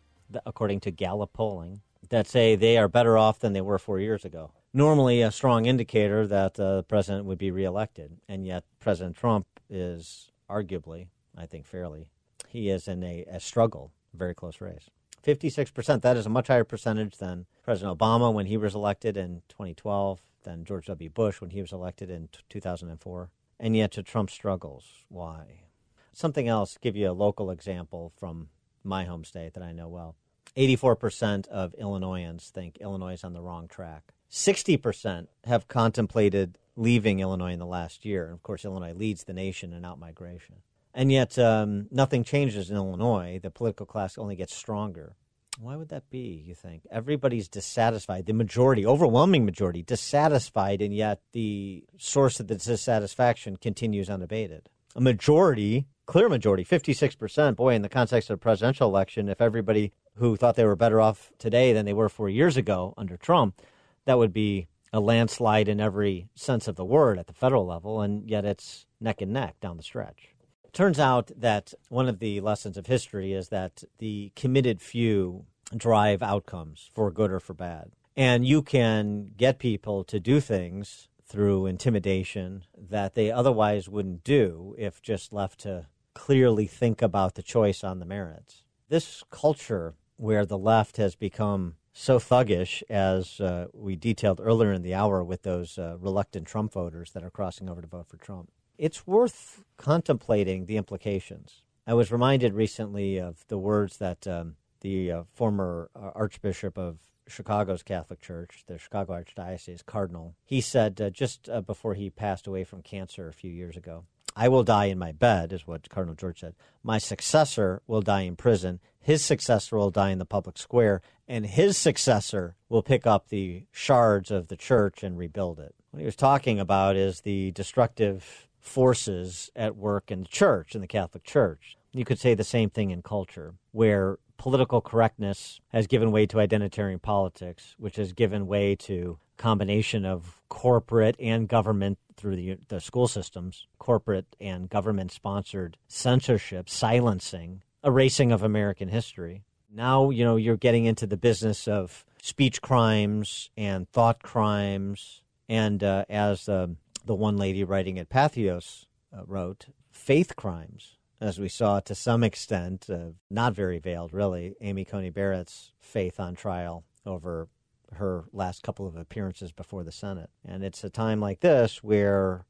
according 0.46 0.80
to 0.82 0.92
Gallup 0.92 1.34
polling, 1.34 1.82
that 2.10 2.28
say 2.28 2.56
they 2.56 2.78
are 2.78 2.88
better 2.88 3.18
off 3.18 3.40
than 3.40 3.54
they 3.54 3.62
were 3.62 3.80
four 3.80 4.00
years 4.00 4.26
ago. 4.26 4.52
Normally, 4.74 5.22
a 5.22 5.32
strong 5.32 5.66
indicator 5.66 6.26
that 6.28 6.60
uh, 6.60 6.78
the 6.78 6.84
president 6.84 7.26
would 7.26 7.38
be 7.38 7.52
reelected, 7.52 8.18
and 8.28 8.46
yet 8.46 8.64
President 8.80 9.18
Trump 9.18 9.46
is 9.70 10.32
arguably, 10.50 11.08
I 11.38 11.46
think 11.46 11.66
fairly, 11.66 12.08
he 12.48 12.70
is 12.70 12.88
in 12.88 13.04
a, 13.04 13.26
a 13.30 13.40
struggle, 13.40 13.92
very 14.14 14.34
close 14.34 14.62
race. 14.62 14.90
56%. 15.24 16.02
That 16.02 16.18
is 16.18 16.26
a 16.26 16.30
much 16.30 16.48
higher 16.48 16.64
percentage 16.64 17.18
than 17.18 17.46
President 17.64 17.98
Obama 17.98 18.34
when 18.34 18.48
he 18.48 18.58
was 18.58 18.76
elected 18.76 19.18
in 19.18 19.42
2012, 19.50 20.22
than 20.44 20.66
George 20.66 20.88
W. 20.88 21.10
Bush 21.10 21.40
when 21.42 21.52
he 21.52 21.62
was 21.62 21.72
elected 21.72 22.10
in 22.10 22.28
t- 22.30 22.40
2004. 22.50 23.30
And 23.60 23.76
yet 23.76 23.92
to 23.92 24.04
Trump's 24.04 24.34
struggles. 24.34 25.06
Why? 25.08 25.66
Something 26.14 26.48
else, 26.48 26.78
give 26.82 26.96
you 26.96 27.10
a 27.10 27.14
local 27.14 27.52
example 27.52 28.12
from 28.18 28.50
my 28.84 29.06
home 29.06 29.24
state 29.24 29.54
that 29.54 29.64
I 29.64 29.72
know 29.72 29.88
well. 29.88 30.16
84% 30.56 31.48
of 31.48 31.74
Illinoisans 31.76 32.50
think 32.50 32.78
Illinois 32.78 33.14
is 33.14 33.24
on 33.24 33.34
the 33.34 33.42
wrong 33.42 33.68
track. 33.68 34.14
60% 34.30 35.28
have 35.46 35.68
contemplated 35.68 36.58
leaving 36.76 37.20
Illinois 37.20 37.52
in 37.52 37.60
the 37.60 37.66
last 37.66 38.06
year. 38.06 38.26
And 38.26 38.34
of 38.34 38.44
course, 38.44 38.66
Illinois 38.66 38.94
leads 38.94 39.24
the 39.24 39.34
nation 39.34 39.74
in 39.74 39.84
outmigration. 39.84 40.62
And 40.94 41.12
yet, 41.12 41.38
um, 41.40 41.88
nothing 41.92 42.24
changes 42.24 42.70
in 42.70 42.76
Illinois. 42.76 43.40
The 43.42 43.52
political 43.52 43.86
class 43.86 44.18
only 44.18 44.36
gets 44.36 44.56
stronger. 44.56 45.16
Why 45.60 45.76
would 45.76 45.90
that 45.90 46.10
be, 46.10 46.44
you 46.46 46.56
think? 46.56 46.84
Everybody's 46.90 47.48
dissatisfied. 47.48 48.26
The 48.26 48.34
majority, 48.34 48.86
overwhelming 48.86 49.46
majority, 49.46 49.84
dissatisfied, 49.84 50.82
and 50.82 50.94
yet 50.94 51.22
the 51.34 51.84
source 51.98 52.40
of 52.40 52.48
the 52.48 52.56
dissatisfaction 52.56 53.58
continues 53.58 54.10
unabated. 54.10 54.70
A 54.96 55.02
majority, 55.02 55.88
clear 56.06 56.30
majority, 56.30 56.66
56%. 56.66 57.56
Boy, 57.56 57.76
in 57.76 57.82
the 57.82 57.90
context 57.90 58.30
of 58.30 58.36
a 58.36 58.38
presidential 58.38 58.90
election, 58.90 59.30
if 59.30 59.42
everybody 59.42 59.94
who 60.16 60.36
thought 60.36 60.56
they 60.56 60.66
were 60.66 60.76
better 60.76 61.00
off 61.00 61.32
today 61.38 61.74
than 61.74 61.86
they 61.86 61.94
were 61.94 62.10
four 62.10 62.30
years 62.30 62.58
ago 62.58 62.94
under 62.98 63.18
Trump, 63.18 63.62
that 64.06 64.18
would 64.18 64.34
be 64.34 64.68
a 64.94 65.00
landslide 65.00 65.68
in 65.68 65.80
every 65.80 66.28
sense 66.36 66.68
of 66.68 66.76
the 66.76 66.86
word 66.86 67.18
at 67.18 67.28
the 67.28 67.34
federal 67.34 67.66
level, 67.66 68.02
and 68.02 68.30
yet 68.30 68.46
it's 68.46 68.86
neck 69.00 69.22
and 69.22 69.32
neck 69.32 69.60
down 69.62 69.78
the 69.78 69.84
stretch. 69.84 70.30
It 70.64 70.74
Turns 70.74 71.00
out 71.00 71.32
that 71.36 71.74
one 71.90 72.10
of 72.10 72.20
the 72.20 72.42
lessons 72.42 72.78
of 72.78 72.88
history 72.88 73.34
is 73.34 73.50
that 73.50 73.84
the 74.00 74.32
committed 74.36 74.82
few 74.82 75.46
drive 75.76 76.22
outcomes 76.22 76.90
for 76.94 77.12
good 77.12 77.32
or 77.32 77.40
for 77.40 77.54
bad. 77.54 77.92
And 78.18 78.46
you 78.46 78.62
can 78.62 79.32
get 79.38 79.60
people 79.60 80.04
to 80.06 80.20
do 80.20 80.42
things 80.42 81.08
through 81.26 81.66
intimidation 81.66 82.64
that 82.78 83.16
they 83.16 83.32
otherwise 83.32 83.88
wouldn't 83.88 84.24
do 84.24 84.76
if 84.78 85.02
just 85.02 85.32
left 85.32 85.62
to 85.62 85.88
clearly 86.14 86.68
think 86.68 87.02
about 87.02 87.36
the 87.36 87.42
choice 87.42 87.86
on 87.86 88.00
the 88.00 88.06
merits. 88.06 88.64
This 88.90 89.24
culture 89.30 89.96
where 90.22 90.46
the 90.46 90.58
left 90.58 90.98
has 90.98 91.16
become 91.16 91.74
so 91.94 92.20
thuggish, 92.20 92.84
as 92.92 93.42
uh, 93.42 93.66
we 93.74 93.96
detailed 93.96 94.40
earlier 94.42 94.72
in 94.72 94.84
the 94.84 94.94
hour 94.94 95.24
with 95.24 95.42
those 95.42 95.80
uh, 95.80 95.98
reluctant 96.00 96.46
Trump 96.46 96.72
voters 96.72 97.10
that 97.12 97.24
are 97.24 97.32
crossing 97.32 97.68
over 97.68 97.82
to 97.82 97.88
vote 97.88 98.08
for 98.08 98.18
Trump, 98.18 98.52
it's 98.78 99.08
worth 99.08 99.64
contemplating 99.78 100.68
the 100.68 100.78
implications. 100.78 101.64
I 101.88 101.96
was 101.96 102.12
reminded 102.12 102.54
recently 102.54 103.18
of 103.18 103.44
the 103.48 103.58
words 103.58 103.98
that 103.98 104.28
um, 104.28 104.58
the 104.82 105.12
uh, 105.12 105.24
former 105.34 105.90
uh, 105.96 106.12
Archbishop 106.14 106.78
of 106.78 107.00
Chicago's 107.28 107.82
Catholic 107.82 108.22
Church, 108.22 108.64
the 108.68 108.78
Chicago 108.78 109.14
Archdiocese 109.14 109.84
Cardinal, 109.84 110.36
he 110.46 110.62
said 110.62 111.02
uh, 111.02 111.10
just 111.10 111.50
uh, 111.50 111.62
before 111.62 111.96
he 111.96 112.12
passed 112.12 112.46
away 112.46 112.64
from 112.64 112.84
cancer 112.84 113.28
a 113.28 113.34
few 113.34 113.52
years 113.52 113.76
ago. 113.76 114.06
I 114.36 114.48
will 114.50 114.64
die 114.64 114.86
in 114.86 114.98
my 114.98 115.12
bed, 115.12 115.52
is 115.52 115.68
what 115.68 115.90
Cardinal 115.90 116.16
George 116.16 116.40
said. 116.40 116.56
My 116.84 117.00
successor 117.00 117.82
will 117.88 118.02
die 118.02 118.22
in 118.22 118.36
prison. 118.36 118.80
His 119.02 119.24
successor 119.24 119.78
will 119.78 119.90
die 119.90 120.12
in 120.12 120.20
the 120.20 120.26
public 120.26 120.58
square. 120.58 121.02
And 121.28 121.46
his 121.46 121.78
successor 121.78 122.56
will 122.70 122.84
pick 122.84 123.08
up 123.08 123.30
the 123.30 123.64
shards 123.72 124.32
of 124.32 124.48
the 124.48 124.58
church 124.58 125.02
and 125.02 125.18
rebuild 125.18 125.60
it. 125.60 125.74
What 125.92 126.00
he 126.00 126.06
was 126.06 126.16
talking 126.16 126.60
about 126.60 126.96
is 126.96 127.22
the 127.22 127.52
destructive 127.52 128.48
forces 128.60 129.50
at 129.56 129.76
work 129.76 130.12
in 130.12 130.22
the 130.22 130.28
church, 130.28 130.76
in 130.76 130.82
the 130.82 130.88
Catholic 130.88 131.24
Church. 131.24 131.78
You 131.94 132.06
could 132.06 132.20
say 132.20 132.36
the 132.36 132.44
same 132.44 132.70
thing 132.70 132.92
in 132.92 133.02
culture, 133.02 133.56
where 133.72 134.18
political 134.38 134.82
correctness 134.82 135.60
has 135.70 135.88
given 135.88 136.12
way 136.12 136.26
to 136.28 136.38
identitarian 136.38 137.02
politics, 137.02 137.76
which 137.78 137.96
has 137.96 138.14
given 138.14 138.48
way 138.48 138.76
to 138.76 139.20
combination 139.38 140.06
of 140.06 140.42
corporate 140.50 141.16
and 141.20 141.48
government 141.48 141.98
through 142.16 142.36
the, 142.36 142.58
the 142.68 142.80
school 142.80 143.08
systems, 143.08 143.68
corporate 143.80 144.36
and 144.40 144.70
government 144.70 145.12
sponsored 145.12 145.78
censorship, 145.88 146.70
silencing, 146.70 147.64
erasing 147.84 148.32
of 148.32 148.44
American 148.44 148.90
history. 148.90 149.44
Now, 149.74 150.10
you 150.10 150.24
know, 150.24 150.36
you're 150.36 150.58
getting 150.58 150.86
into 150.86 151.08
the 151.08 151.18
business 151.18 151.68
of 151.68 152.06
speech 152.22 152.62
crimes 152.62 153.50
and 153.56 153.90
thought 153.90 154.22
crimes. 154.22 155.22
And 155.48 155.84
uh, 155.84 156.06
as 156.10 156.48
uh, 156.50 156.68
the 157.06 157.16
one 157.16 157.38
lady 157.38 157.64
writing 157.64 157.98
at 158.00 158.10
Patheos 158.10 158.86
uh, 159.16 159.24
wrote, 159.26 159.68
faith 159.92 160.36
crimes 160.36 160.98
as 161.22 161.40
we 161.40 161.48
saw 161.48 161.80
to 161.80 161.94
some 161.94 162.24
extent, 162.24 162.90
uh, 162.90 163.12
not 163.30 163.54
very 163.54 163.78
veiled 163.78 164.12
really, 164.12 164.56
Amy 164.60 164.84
Coney 164.84 165.12
Barrett's 165.12 165.72
faith 165.80 166.20
on 166.20 166.34
trial 166.34 166.84
over 167.06 167.48
her 167.94 168.26
last 168.34 168.64
couple 168.64 168.88
of 168.88 168.96
appearances 168.96 169.52
before 169.52 169.84
the 169.84 169.92
Senate. 169.92 170.32
And 170.44 170.64
it's 170.64 170.84
a 170.84 170.90
time 170.90 171.22
like 171.22 171.42
this 171.42 171.84
where 171.84 172.46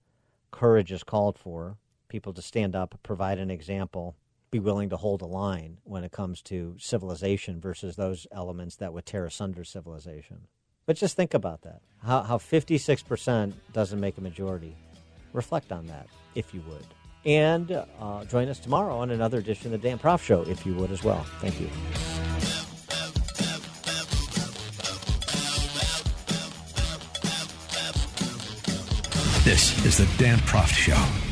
courage 0.52 0.92
is 0.92 1.04
called 1.04 1.38
for, 1.38 1.78
people 2.08 2.34
to 2.34 2.42
stand 2.42 2.76
up, 2.76 2.98
provide 3.04 3.40
an 3.40 3.52
example, 3.52 4.16
be 4.52 4.60
willing 4.60 4.90
to 4.90 4.98
hold 4.98 5.22
a 5.22 5.26
line 5.26 5.78
when 5.84 6.04
it 6.04 6.12
comes 6.12 6.42
to 6.44 6.76
civilization 6.78 7.62
versus 7.62 7.96
those 7.96 8.28
elements 8.32 8.76
that 8.76 8.94
would 8.94 9.06
tear 9.06 9.26
asunder 9.26 9.64
civilization. 9.64 10.48
But 10.86 10.98
just 10.98 11.16
think 11.16 11.34
about 11.34 11.62
that. 11.62 11.82
How, 12.04 12.22
how 12.22 12.38
56% 12.38 13.54
doesn't 13.72 14.00
make 14.00 14.18
a 14.18 14.22
majority. 14.22 14.76
Reflect 15.32 15.72
on 15.72 15.88
that, 15.88 16.08
if 16.36 16.54
you 16.54 16.62
would. 16.68 16.86
And 17.24 17.72
uh, 17.72 18.26
join 18.26 18.50
us 18.50 18.60
tomorrow 18.60 18.98
on 18.98 19.12
another 19.12 19.38
edition 19.38 19.74
of 19.74 19.82
the 19.82 19.88
Dan 19.88 19.98
Proft 19.98 20.24
Show, 20.24 20.42
if 20.44 20.66
you 20.66 20.74
would 20.74 20.92
as 20.92 21.04
well. 21.04 21.24
Thank 21.40 21.62
you. 21.62 21.70
This 29.46 29.86
is 29.86 29.98
the 29.98 30.08
Dan 30.18 30.40
Proft 30.40 30.74
Show. 30.74 31.31